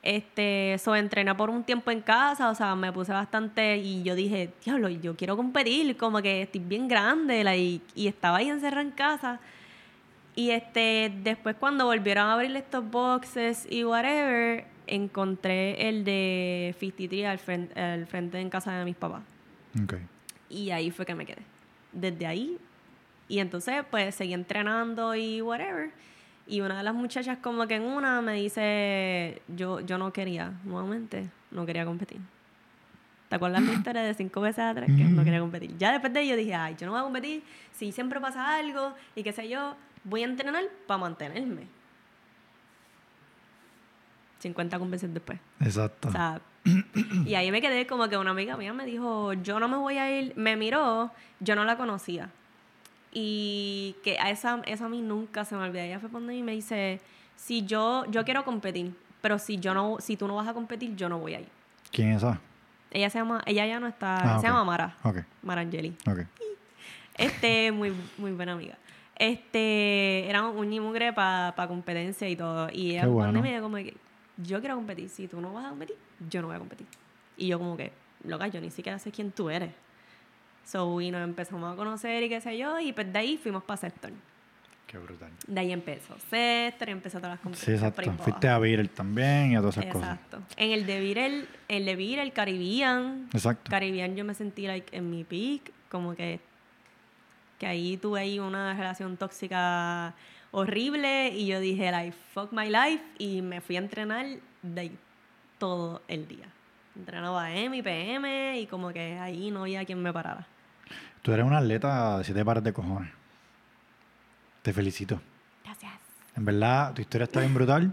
Este, 0.07 0.75
eso 0.75 0.95
entrené 0.95 1.35
por 1.35 1.51
un 1.51 1.65
tiempo 1.65 1.91
en 1.91 2.01
casa, 2.01 2.49
o 2.49 2.55
sea, 2.55 2.77
me 2.77 2.93
puse 2.93 3.13
bastante 3.13 3.79
y 3.79 4.05
yo 4.05 4.15
dije, 4.15 4.53
diablo, 4.65 4.89
yo 4.89 5.17
quiero 5.17 5.37
competir, 5.37 5.97
como 5.97 6.23
que 6.23 6.43
estoy 6.43 6.61
bien 6.61 6.87
grande, 6.87 7.43
y, 7.97 8.07
estaba 8.07 8.37
ahí 8.37 8.49
encerrada 8.49 8.83
en 8.83 8.93
casa. 8.93 9.41
Y 10.37 10.51
este, 10.51 11.13
después 11.25 11.57
cuando 11.59 11.87
volvieron 11.87 12.29
a 12.29 12.35
abrir 12.35 12.55
estos 12.55 12.89
boxes 12.89 13.67
y 13.69 13.83
whatever, 13.83 14.65
encontré 14.87 15.89
el 15.89 16.05
de 16.05 16.77
53 16.79 17.27
al 17.27 17.39
frente, 17.41 17.81
al 17.81 18.07
frente 18.07 18.39
en 18.39 18.49
casa 18.49 18.79
de 18.79 18.85
mis 18.85 18.95
papás. 18.95 19.25
Y 20.49 20.71
ahí 20.71 20.93
fue 20.93 21.05
que 21.05 21.17
me 21.17 21.27
quedé. 21.27 21.43
Desde 21.91 22.29
ahí. 22.29 22.59
Y 23.27 23.41
entonces, 23.41 23.83
pues, 23.91 24.15
seguí 24.15 24.35
entrenando 24.35 25.17
y 25.17 25.43
whatever. 25.43 25.91
Y 26.47 26.61
una 26.61 26.79
de 26.79 26.83
las 26.85 26.95
muchachas 26.95 27.39
como 27.43 27.67
que 27.67 27.75
en 27.75 27.83
una 27.83 28.23
me 28.23 28.35
dice, 28.35 29.43
yo, 29.49 29.81
yo 29.81 29.99
no 29.99 30.13
quería, 30.13 30.53
nuevamente, 30.65 31.29
no 31.51 31.67
quería 31.67 31.85
competir. 31.85 32.21
¿Te 33.29 33.37
acuerdas 33.37 33.63
la 33.63 33.73
historia 33.75 34.03
de 34.03 34.15
cinco 34.15 34.41
veces 34.41 34.61
atrás 34.61 34.87
que 34.87 35.05
no 35.05 35.25
quería 35.25 35.41
competir? 35.41 35.77
Ya 35.77 35.93
después 35.93 36.13
de 36.13 36.23
ello 36.23 36.37
dije, 36.37 36.55
ay, 36.55 36.77
yo 36.79 36.87
no 36.87 36.93
voy 36.93 37.01
a 37.01 37.05
competir, 37.05 37.43
si 37.73 37.91
siempre 37.91 38.21
pasa 38.21 38.57
algo 38.57 38.95
y 39.17 39.23
qué 39.23 39.33
sé 39.33 39.49
yo, 39.49 39.75
voy 40.05 40.23
a 40.23 40.27
entrenar 40.27 40.65
para 40.87 40.99
mantenerme. 40.99 41.67
50 44.39 44.79
convenciones 44.79 45.15
después. 45.15 45.41
Exacto. 45.61 46.09
O 46.09 46.13
sea, 46.13 46.41
y 47.25 47.35
ahí 47.35 47.51
me 47.51 47.61
quedé 47.61 47.87
como 47.87 48.09
que 48.09 48.17
una 48.17 48.31
amiga 48.31 48.57
mía 48.57 48.73
me 48.73 48.85
dijo, 48.85 49.33
yo 49.35 49.59
no 49.59 49.69
me 49.69 49.77
voy 49.77 49.99
a 49.99 50.21
ir, 50.21 50.33
me 50.37 50.57
miró, 50.57 51.11
yo 51.41 51.55
no 51.55 51.65
la 51.65 51.77
conocía. 51.77 52.31
Y 53.19 53.97
que 54.03 54.19
a 54.19 54.29
esa, 54.29 54.61
esa 54.67 54.85
a 54.85 54.89
mí 54.91 55.01
nunca 55.01 55.47
se 55.47 55.57
me 55.57 55.63
olvida. 55.63 55.87
Ella 55.87 55.99
fue 56.01 56.11
cuando 56.11 56.33
y 56.33 56.43
me 56.43 56.53
dice, 56.53 57.01
si 57.35 57.65
yo, 57.65 58.05
yo 58.11 58.27
quiero 58.27 58.45
competir, 58.45 58.95
pero 59.23 59.39
si 59.39 59.57
yo 59.57 59.73
no, 59.73 59.97
si 60.01 60.19
tú 60.19 60.29
no 60.29 60.37
vas 60.37 60.47
a 60.47 60.53
competir, 60.53 60.95
yo 60.97 61.09
no 61.09 61.19
voy 61.19 61.33
a 61.33 61.41
ir. 61.41 61.49
¿Quién 61.91 62.11
es 62.11 62.19
esa? 62.19 62.39
Ella 62.91 63.09
se 63.09 63.17
llama, 63.19 63.41
ella 63.47 63.65
ya 63.65 63.81
no 63.81 63.87
está, 63.87 64.37
ah, 64.37 64.39
se 64.39 64.47
llama 64.47 64.65
Mara. 64.65 64.99
Okay. 65.03 65.23
Mara 65.43 65.63
Angeli. 65.63 65.97
Okay. 66.07 66.27
Este, 67.17 67.73
muy, 67.73 67.95
muy 68.19 68.33
buena 68.33 68.53
amiga. 68.53 68.77
Este, 69.15 70.29
era 70.29 70.45
un 70.45 70.69
ñimugre 70.69 71.15
para 71.15 71.55
pa 71.55 71.69
competencia 71.69 72.29
y 72.29 72.37
todo. 72.37 72.69
Y 72.71 72.91
ella 72.91 73.07
bueno. 73.07 73.41
me 73.41 73.49
dijo 73.49 73.63
como 73.63 73.77
que, 73.77 73.97
yo 74.37 74.61
quiero 74.61 74.77
competir. 74.77 75.09
Si 75.09 75.27
tú 75.27 75.41
no 75.41 75.55
vas 75.55 75.65
a 75.65 75.71
competir, 75.71 75.97
yo 76.29 76.43
no 76.43 76.49
voy 76.49 76.57
a 76.57 76.59
competir. 76.59 76.87
Y 77.39 77.47
yo 77.47 77.59
como 77.59 77.79
que, 77.79 77.93
loca, 78.25 78.49
yo 78.49 78.61
ni 78.61 78.71
siquiera 78.71 78.99
sé 78.99 79.11
quién 79.11 79.33
tú 79.33 79.49
eres. 79.49 79.71
So, 80.67 81.01
y 81.01 81.13
nos 81.13 81.23
empezamos 81.23 81.73
a 81.73 81.77
conocer 81.77 82.25
y 82.25 82.29
qué 82.29 82.41
sé 82.41 82.59
yo, 82.59 82.81
y 82.81 82.93
pues 82.93 83.13
de 83.13 83.19
ahí 83.19 83.39
fuimos 83.39 83.63
para 83.63 83.77
Sector. 83.77 84.11
Qué 84.87 84.99
brutal. 84.99 85.31
De 85.47 85.61
ahí 85.61 85.73
empezó 85.73 86.17
Cester, 86.31 86.89
empezó 86.91 87.19
todas 87.19 87.35
las 87.35 87.41
competencias. 87.41 87.81
Sí, 87.81 87.87
exacto. 87.87 88.23
Fuiste 88.23 88.49
a 88.49 88.59
Virel 88.59 88.91
también 88.91 89.53
y 89.53 89.57
a 89.57 89.61
todas 89.61 89.77
esas 89.77 89.93
cosas. 89.93 90.15
Exacto. 90.15 90.43
En 90.57 90.73
el 90.73 90.87
de 90.87 91.01
Virel, 91.01 91.49
el 91.69 91.85
de 91.85 91.97
Virel, 91.97 92.33
Caribbean. 92.33 93.29
Exacto. 93.33 93.71
Caribbean 93.71 94.17
yo 94.17 94.25
me 94.25 94.35
sentí 94.35 94.67
like 94.67 94.97
en 94.97 95.09
mi 95.09 95.25
peak, 95.25 95.73
como 95.89 96.15
que, 96.15 96.41
que 97.59 97.67
ahí 97.67 97.97
tuve 97.97 98.21
ahí 98.21 98.39
una 98.39 98.75
relación 98.75 99.17
tóxica 99.17 100.15
horrible 100.51 101.29
y 101.29 101.47
yo 101.47 101.61
dije 101.61 101.91
like 101.91 102.17
fuck 102.33 102.53
my 102.53 102.69
life 102.69 103.05
y 103.19 103.43
me 103.43 103.61
fui 103.61 103.77
a 103.77 103.81
entrenar 103.81 104.27
de 104.63 104.93
todo 105.59 106.03
el 106.09 106.27
día. 106.27 106.47
Entrenaba 106.97 107.53
M 107.55 107.77
y 107.77 107.83
PM 107.83 108.61
y 108.61 108.67
como 108.67 108.93
que 108.93 109.19
ahí 109.19 109.51
no 109.51 109.63
había 109.63 109.85
quien 109.85 110.01
me 110.01 110.13
parara. 110.13 110.47
Tú 111.27 111.33
eres 111.33 111.45
una 111.45 111.59
atleta 111.59 112.19
de 112.19 112.23
siete 112.23 112.45
pares 112.45 112.63
de 112.63 112.73
cojones. 112.73 113.11
Te 114.63 114.73
felicito. 114.73 115.21
Gracias. 115.65 115.91
En 116.37 116.45
verdad, 116.45 116.95
tu 116.95 117.03
historia 117.03 117.25
está 117.25 117.41
bien 117.41 117.53
brutal. 117.53 117.93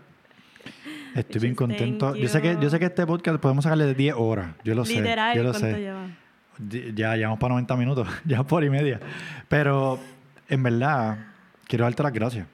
Estoy 1.16 1.42
bien 1.42 1.56
contento. 1.56 2.16
Yo 2.16 2.28
sé, 2.28 2.44
que, 2.44 2.60
yo 2.62 2.70
sé 2.70 2.78
que 2.78 2.86
este 2.86 3.08
podcast 3.08 3.40
podemos 3.40 3.64
sacarle 3.64 3.88
de 3.88 3.96
10 3.96 4.14
horas. 4.20 4.52
Yo 4.64 4.76
lo 4.76 4.86
sé. 4.86 5.04
Yo 5.36 5.42
lo 5.42 5.52
sé. 5.56 5.80
Lleva? 5.80 6.10
Ya 6.94 7.16
llevamos 7.16 7.40
para 7.40 7.56
90 7.56 7.76
minutos, 7.76 8.08
ya 8.24 8.44
por 8.44 8.64
y 8.64 8.70
media. 8.70 9.00
Pero 9.50 10.00
en 10.48 10.62
verdad, 10.62 11.18
quiero 11.66 11.86
darte 11.86 12.04
las 12.04 12.14
gracias. 12.14 12.46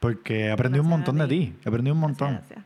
Porque 0.00 0.50
aprendí 0.50 0.80
un 0.80 0.88
montón 0.88 1.16
de 1.16 1.28
ti. 1.28 1.54
Aprendí 1.64 1.92
un 1.92 1.98
montón. 1.98 2.32
Gracias. 2.32 2.58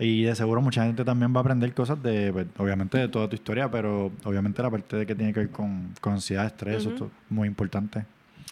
Y 0.00 0.22
de 0.22 0.34
seguro 0.34 0.62
mucha 0.62 0.84
gente 0.84 1.04
también 1.04 1.32
va 1.34 1.38
a 1.38 1.40
aprender 1.42 1.74
cosas 1.74 2.02
de, 2.02 2.32
pues, 2.32 2.46
obviamente, 2.56 2.96
de 2.96 3.08
toda 3.08 3.28
tu 3.28 3.34
historia, 3.34 3.70
pero 3.70 4.10
obviamente 4.24 4.62
la 4.62 4.70
parte 4.70 4.96
de 4.96 5.06
que 5.06 5.14
tiene 5.14 5.34
que 5.34 5.40
ver 5.40 5.50
con, 5.50 5.92
con 6.00 6.14
ansiedad, 6.14 6.46
estrés, 6.46 6.86
eso 6.86 6.90
es 6.94 7.12
muy 7.28 7.46
importante. 7.46 8.06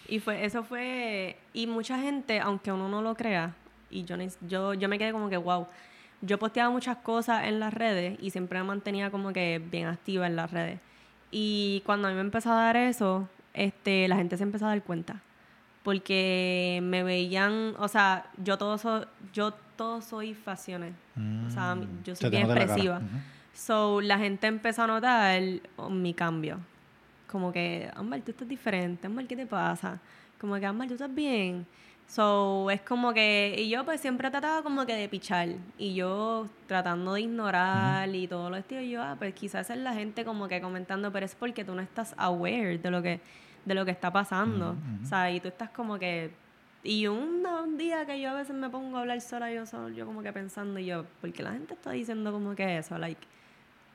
Y 0.07 0.19
fue, 0.19 0.45
eso 0.45 0.63
fue, 0.63 1.37
y 1.53 1.65
mucha 1.65 1.99
gente, 1.99 2.39
aunque 2.39 2.71
uno 2.71 2.87
no 2.87 3.01
lo 3.01 3.15
crea, 3.15 3.55
y 3.89 4.03
yo, 4.03 4.15
yo, 4.47 4.75
yo 4.75 4.87
me 4.87 4.99
quedé 4.99 5.11
como 5.11 5.27
que, 5.27 5.37
wow, 5.37 5.65
yo 6.21 6.37
posteaba 6.37 6.69
muchas 6.69 6.97
cosas 6.97 7.47
en 7.47 7.59
las 7.59 7.73
redes 7.73 8.19
y 8.21 8.29
siempre 8.29 8.59
me 8.59 8.65
mantenía 8.65 9.09
como 9.09 9.33
que 9.33 9.59
bien 9.71 9.87
activa 9.87 10.27
en 10.27 10.35
las 10.35 10.51
redes. 10.51 10.79
Y 11.31 11.81
cuando 11.85 12.07
a 12.07 12.11
mí 12.11 12.15
me 12.15 12.21
empezó 12.21 12.51
a 12.51 12.55
dar 12.55 12.77
eso, 12.77 13.27
este, 13.55 14.07
la 14.07 14.17
gente 14.17 14.37
se 14.37 14.43
empezó 14.43 14.65
a 14.65 14.69
dar 14.69 14.83
cuenta. 14.83 15.21
Porque 15.81 16.79
me 16.83 17.03
veían, 17.03 17.73
o 17.79 17.87
sea, 17.87 18.25
yo 18.43 18.57
todo, 18.57 18.77
so, 18.77 19.07
yo 19.33 19.53
todo 19.79 20.01
soy 20.01 20.33
facciones. 20.33 20.93
o 21.47 21.49
sea, 21.49 21.73
mm. 21.73 22.03
yo 22.03 22.13
soy 22.13 22.29
bien 22.29 22.51
expresiva. 22.51 23.01
So, 23.53 24.01
la 24.01 24.17
gente 24.17 24.47
empezó 24.47 24.83
a 24.83 24.87
notar 24.87 25.41
mi 25.89 26.13
cambio 26.13 26.59
como 27.31 27.53
que, 27.53 27.89
Ámbar, 27.95 28.19
tú 28.21 28.31
estás 28.31 28.47
diferente, 28.47 29.07
Ámbar, 29.07 29.25
¿qué 29.25 29.37
te 29.37 29.45
pasa? 29.45 29.99
Como 30.37 30.55
que, 30.55 30.65
Ámbar, 30.65 30.89
tú 30.89 30.95
estás 30.95 31.13
bien. 31.15 31.65
So, 32.07 32.69
es 32.71 32.81
como 32.81 33.13
que, 33.13 33.55
y 33.57 33.69
yo 33.69 33.85
pues 33.85 34.01
siempre 34.01 34.29
trataba 34.29 34.63
como 34.63 34.85
que 34.85 34.95
de 34.95 35.07
pichar, 35.07 35.47
y 35.77 35.93
yo 35.93 36.49
tratando 36.67 37.13
de 37.13 37.21
ignorar 37.21 38.13
y 38.13 38.27
todo 38.27 38.49
lo 38.49 38.57
estilo, 38.57 38.81
y 38.81 38.89
yo, 38.89 39.01
ah, 39.01 39.15
pues 39.17 39.33
quizás 39.33 39.69
es 39.69 39.77
la 39.77 39.93
gente 39.93 40.25
como 40.25 40.49
que 40.49 40.59
comentando, 40.59 41.09
pero 41.13 41.25
es 41.25 41.35
porque 41.35 41.63
tú 41.63 41.73
no 41.73 41.81
estás 41.81 42.15
aware 42.17 42.79
de 42.79 42.91
lo 42.91 43.01
que, 43.01 43.21
de 43.63 43.75
lo 43.75 43.85
que 43.85 43.91
está 43.91 44.11
pasando, 44.11 44.75
o 45.01 45.05
sea, 45.05 45.31
y 45.31 45.39
tú 45.39 45.47
estás 45.47 45.69
como 45.69 45.97
que, 45.99 46.31
y 46.83 47.07
un, 47.07 47.45
un, 47.45 47.77
día 47.77 48.05
que 48.05 48.19
yo 48.21 48.31
a 48.31 48.33
veces 48.33 48.55
me 48.55 48.69
pongo 48.69 48.97
a 48.97 49.01
hablar 49.01 49.21
sola, 49.21 49.51
yo 49.51 49.65
solo, 49.65 49.89
yo 49.89 50.05
como 50.05 50.21
que 50.21 50.31
pensando, 50.31 50.79
y 50.79 50.85
yo, 50.85 51.05
porque 51.21 51.43
la 51.43 51.51
gente 51.51 51.73
está 51.73 51.91
diciendo 51.91 52.31
como 52.31 52.55
que 52.55 52.77
eso, 52.77 52.97
like, 52.97 53.21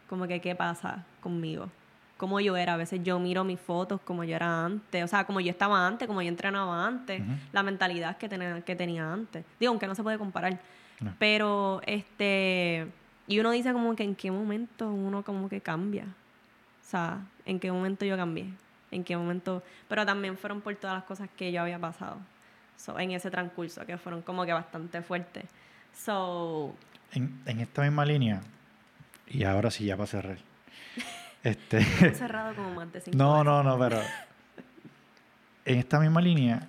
como 0.09 0.27
que 0.27 0.41
qué 0.41 0.55
pasa 0.55 1.05
conmigo 1.21 1.69
como 2.17 2.41
yo 2.41 2.57
era. 2.57 2.75
A 2.75 2.77
veces 2.77 3.01
yo 3.03 3.19
miro 3.19 3.45
mis 3.45 3.61
fotos 3.61 4.01
como 4.01 4.25
yo 4.25 4.37
era 4.37 4.65
antes, 4.65 5.05
o 5.05 5.09
sea, 5.09 5.25
como 5.25 5.41
yo 5.41 5.51
estaba 5.51 5.87
antes, 5.87 6.09
como 6.09 6.23
yo 6.23 6.29
entrenaba 6.29 6.87
antes, 6.87 7.23
la 7.53 7.63
mentalidad 7.63 8.17
que 8.17 8.29
tenía, 8.29 8.61
que 8.63 8.77
tenía 8.77 9.13
antes. 9.13 9.45
Digo, 9.61 9.71
aunque 9.71 9.87
no 9.87 9.95
se 9.95 10.03
puede 10.03 10.19
comparar. 10.19 10.59
Pero, 11.19 11.83
este, 11.87 12.87
y 13.27 13.39
uno 13.41 13.51
dice 13.51 13.73
como 13.73 13.95
que 13.95 14.05
en 14.05 14.15
qué 14.15 14.31
momento 14.31 14.91
uno 14.91 15.23
como 15.23 15.49
que 15.49 15.61
cambia. 15.61 16.05
O 16.05 16.89
sea, 16.89 17.21
en 17.45 17.61
qué 17.61 17.71
momento 17.71 18.05
yo 18.05 18.17
cambié. 18.17 18.47
En 18.91 19.03
qué 19.03 19.17
momento, 19.17 19.63
pero 19.89 20.07
también 20.07 20.39
fueron 20.39 20.61
por 20.61 20.75
todas 20.77 20.95
las 20.95 21.05
cosas 21.05 21.29
que 21.37 21.51
yo 21.51 21.61
había 21.61 21.79
pasado. 21.79 22.17
En 22.99 23.11
ese 23.13 23.31
transcurso, 23.31 23.85
que 23.87 23.97
fueron 23.99 24.23
como 24.23 24.45
que 24.45 24.53
bastante 24.53 25.03
fuertes. 25.03 25.45
So, 25.97 26.75
en, 27.13 27.41
en 27.47 27.61
esta 27.61 27.83
misma 27.83 28.05
línea, 28.05 28.43
y 29.27 29.45
ahora 29.45 29.71
sí 29.71 29.85
ya 29.87 29.97
para 29.97 30.07
cerrar. 30.07 30.39
Este, 31.45 31.85
cerrado 32.15 32.55
como 32.57 32.71
más 32.71 32.91
de 32.91 33.03
cinco 33.03 33.19
No, 33.19 33.45
no, 33.45 33.63
no, 33.63 33.79
pero 33.79 34.01
en 35.67 35.79
esta 35.79 36.01
misma 36.01 36.23
línea, 36.23 36.67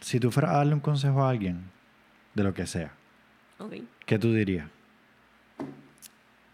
si 0.00 0.18
tú 0.18 0.30
fueras 0.30 0.52
a 0.52 0.56
darle 0.56 0.72
un 0.72 0.80
consejo 0.80 1.22
a 1.22 1.28
alguien, 1.28 1.70
de 2.32 2.42
lo 2.42 2.54
que 2.54 2.66
sea, 2.66 2.92
¿qué 4.06 4.18
tú 4.18 4.32
dirías? 4.32 4.66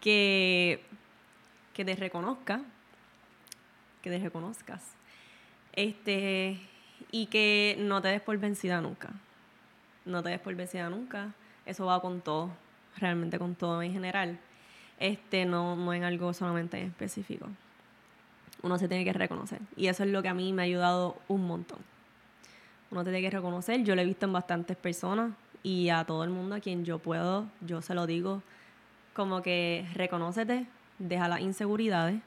Que, 0.01 0.83
que 1.73 1.85
te 1.85 1.95
reconozca, 1.95 2.61
que 4.01 4.09
te 4.09 4.19
reconozcas, 4.19 4.83
este, 5.71 6.59
y 7.11 7.27
que 7.27 7.77
no 7.79 8.01
te 8.01 8.09
des 8.09 8.21
por 8.21 8.37
vencida 8.37 8.81
nunca. 8.81 9.09
No 10.05 10.21
te 10.21 10.29
des 10.29 10.39
por 10.39 10.55
vencida 10.55 10.89
nunca. 10.89 11.33
Eso 11.65 11.85
va 11.85 12.01
con 12.01 12.21
todo, 12.21 12.51
realmente 12.97 13.39
con 13.39 13.55
todo 13.55 13.81
en 13.81 13.93
general 13.93 14.39
este, 15.01 15.45
no, 15.45 15.75
no 15.75 15.93
en 15.93 16.03
algo 16.03 16.33
solamente 16.33 16.81
específico. 16.81 17.47
Uno 18.61 18.77
se 18.77 18.87
tiene 18.87 19.03
que 19.03 19.11
reconocer. 19.11 19.59
Y 19.75 19.87
eso 19.87 20.03
es 20.03 20.11
lo 20.11 20.21
que 20.21 20.29
a 20.29 20.35
mí 20.35 20.53
me 20.53 20.61
ha 20.61 20.65
ayudado 20.65 21.17
un 21.27 21.47
montón. 21.47 21.79
Uno 22.91 23.03
tiene 23.03 23.19
que 23.21 23.31
reconocer. 23.31 23.83
Yo 23.83 23.95
lo 23.95 24.01
he 24.01 24.05
visto 24.05 24.27
en 24.27 24.33
bastantes 24.33 24.77
personas 24.77 25.31
y 25.63 25.89
a 25.89 26.05
todo 26.05 26.23
el 26.23 26.29
mundo 26.29 26.55
a 26.55 26.59
quien 26.59 26.85
yo 26.85 26.99
puedo, 26.99 27.47
yo 27.61 27.81
se 27.81 27.95
lo 27.95 28.05
digo, 28.05 28.43
como 29.13 29.41
que 29.41 29.87
reconócete, 29.93 30.67
deja 30.99 31.27
las 31.27 31.41
inseguridades, 31.41 32.21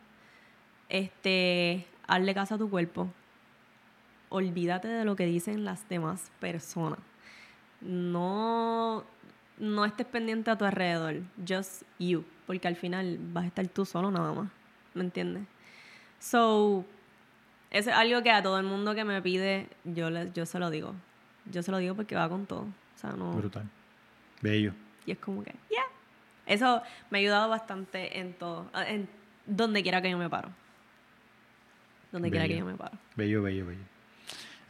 este, 0.88 1.86
hazle 2.06 2.34
caso 2.34 2.56
a 2.56 2.58
tu 2.58 2.70
cuerpo, 2.70 3.08
olvídate 4.34 4.88
de 4.88 5.04
lo 5.04 5.16
que 5.16 5.26
dicen 5.26 5.64
las 5.64 5.88
demás 5.88 6.30
personas. 6.40 6.98
No, 7.80 9.04
no 9.58 9.84
estés 9.84 10.06
pendiente 10.06 10.50
a 10.50 10.58
tu 10.58 10.64
alrededor, 10.64 11.22
just 11.46 11.82
you 11.98 12.24
porque 12.46 12.68
al 12.68 12.76
final 12.76 13.18
vas 13.32 13.44
a 13.44 13.46
estar 13.48 13.66
tú 13.68 13.84
solo 13.84 14.10
nada 14.10 14.32
más, 14.32 14.50
¿me 14.94 15.02
entiendes? 15.02 15.44
So, 16.18 16.84
es 17.70 17.88
algo 17.88 18.22
que 18.22 18.30
a 18.30 18.42
todo 18.42 18.58
el 18.58 18.66
mundo 18.66 18.94
que 18.94 19.04
me 19.04 19.20
pide, 19.22 19.68
yo, 19.84 20.10
le, 20.10 20.30
yo 20.32 20.46
se 20.46 20.58
lo 20.58 20.70
digo. 20.70 20.94
Yo 21.50 21.62
se 21.62 21.70
lo 21.70 21.78
digo 21.78 21.94
porque 21.94 22.14
va 22.14 22.28
con 22.28 22.46
todo. 22.46 22.62
O 22.62 22.98
sea, 22.98 23.12
no... 23.12 23.32
Brutal. 23.32 23.68
Bello. 24.40 24.72
Y 25.06 25.12
es 25.12 25.18
como 25.18 25.42
que, 25.42 25.54
yeah. 25.70 25.84
Eso 26.46 26.82
me 27.10 27.18
ha 27.18 27.20
ayudado 27.20 27.48
bastante 27.48 28.18
en 28.18 28.34
todo, 28.34 28.70
en 28.86 29.08
donde 29.46 29.82
quiera 29.82 30.00
que 30.02 30.10
yo 30.10 30.18
me 30.18 30.28
paro. 30.28 30.50
Donde 32.12 32.30
quiera 32.30 32.46
que 32.46 32.56
yo 32.56 32.64
me 32.64 32.74
paro. 32.74 32.96
Bello, 33.16 33.42
bello, 33.42 33.66
bello. 33.66 33.82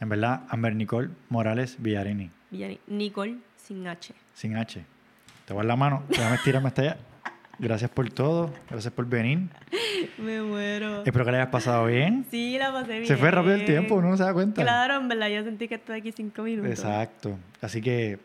En 0.05 0.09
verdad, 0.09 0.43
Amber 0.49 0.75
Nicole 0.75 1.09
Morales 1.29 1.77
Villarini. 1.79 2.29
Villarini. 2.51 2.79
Nicole 2.85 3.37
sin 3.57 3.87
H. 3.87 4.13
Sin 4.35 4.55
H. 4.55 4.85
Te 5.45 5.51
voy 5.51 5.63
a 5.63 5.65
la 5.65 5.75
mano, 5.75 6.03
déjame 6.09 6.35
estirarme 6.35 6.67
hasta 6.67 6.83
allá. 6.83 6.97
Gracias 7.57 7.89
por 7.89 8.07
todo. 8.11 8.53
Gracias 8.69 8.93
por 8.93 9.07
venir. 9.07 9.49
Me 10.19 10.43
muero. 10.43 11.03
Espero 11.03 11.25
que 11.25 11.31
la 11.31 11.37
hayas 11.39 11.49
pasado 11.49 11.87
bien. 11.87 12.23
Sí, 12.29 12.55
la 12.59 12.71
pasé 12.71 12.99
bien. 12.99 13.07
Se 13.07 13.17
fue 13.17 13.31
rápido 13.31 13.55
el 13.55 13.65
tiempo, 13.65 13.95
uno 13.95 14.11
no 14.11 14.17
se 14.17 14.21
da 14.21 14.31
cuenta. 14.31 14.61
Claro, 14.61 14.97
en 14.97 15.07
verdad, 15.07 15.27
yo 15.29 15.43
sentí 15.43 15.67
que 15.67 15.73
estoy 15.73 16.01
aquí 16.01 16.11
cinco 16.11 16.43
minutos. 16.43 16.69
Exacto. 16.69 17.39
Así 17.61 17.81
que, 17.81 18.19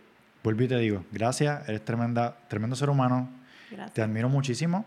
vuelvo 0.45 0.63
y 0.65 0.69
te 0.69 0.77
digo, 0.77 1.07
gracias. 1.13 1.67
Eres 1.67 1.83
tremenda, 1.83 2.37
tremendo 2.49 2.77
ser 2.77 2.91
humano. 2.91 3.31
Gracias. 3.71 3.95
Te 3.95 4.03
admiro 4.03 4.29
muchísimo. 4.29 4.85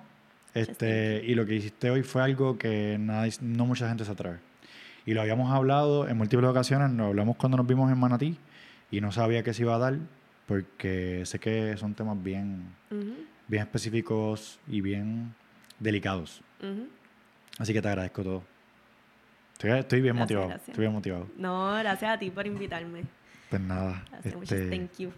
Este, 0.53 1.24
y 1.26 1.34
lo 1.34 1.44
que 1.48 1.56
hiciste 1.56 1.90
hoy 1.90 2.03
fue 2.03 2.22
algo 2.22 2.60
que 2.60 2.98
nadie, 2.99 3.34
no 3.41 3.65
mucha 3.65 3.88
gente 3.88 4.06
se 4.06 4.11
atreve. 4.11 4.53
Y 5.06 5.14
lo 5.14 5.22
habíamos 5.22 5.52
hablado 5.52 6.08
en 6.08 6.18
múltiples 6.18 6.50
ocasiones, 6.50 6.92
lo 6.92 7.08
hablamos 7.08 7.36
cuando 7.36 7.58
nos 7.58 7.68
vimos 7.68 7.92
en 7.92 8.00
Manatí 8.00 8.38
y 8.90 9.02
no 9.02 9.12
sabía 9.12 9.44
qué 9.44 9.54
se 9.54 9.64
iba 9.64 9.76
a 9.76 9.80
dar 9.80 9.98
porque 10.46 11.26
sé 11.26 11.40
que 11.40 11.76
son 11.78 11.94
temas 11.94 12.22
bien 12.22 12.68
bien 13.48 13.64
específicos 13.64 14.60
y 14.68 14.82
bien 14.82 15.34
delicados. 15.80 16.42
Así 17.60 17.74
que 17.74 17.82
te 17.82 17.88
agradezco 17.88 18.24
todo. 18.24 18.44
Estoy, 19.62 20.02
bien 20.02 20.16
motivado. 20.16 20.52
Estoy 20.52 20.82
bien 20.82 20.92
motivado. 20.92 21.28
No, 21.38 21.74
gracias 21.80 22.16
a 22.16 22.20
ti 22.20 22.30
por 22.30 22.46
invitarme. 22.46 23.04
Pues 23.50 23.62
nada. 23.62 24.04
Este, 24.24 24.70
thank 24.70 24.98
you. 24.98 25.12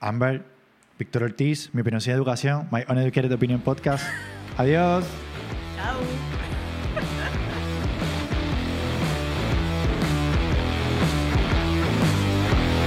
Amber, 0.00 0.44
Víctor 0.98 1.24
Ortiz, 1.24 1.74
mi 1.74 1.80
opinión 1.80 2.00
de 2.00 2.12
educación, 2.12 2.68
My 2.70 2.84
Uneducated 2.88 3.32
Opinion 3.32 3.60
Podcast. 3.60 4.06
Adiós. 4.56 5.06
Chao. 5.76 6.35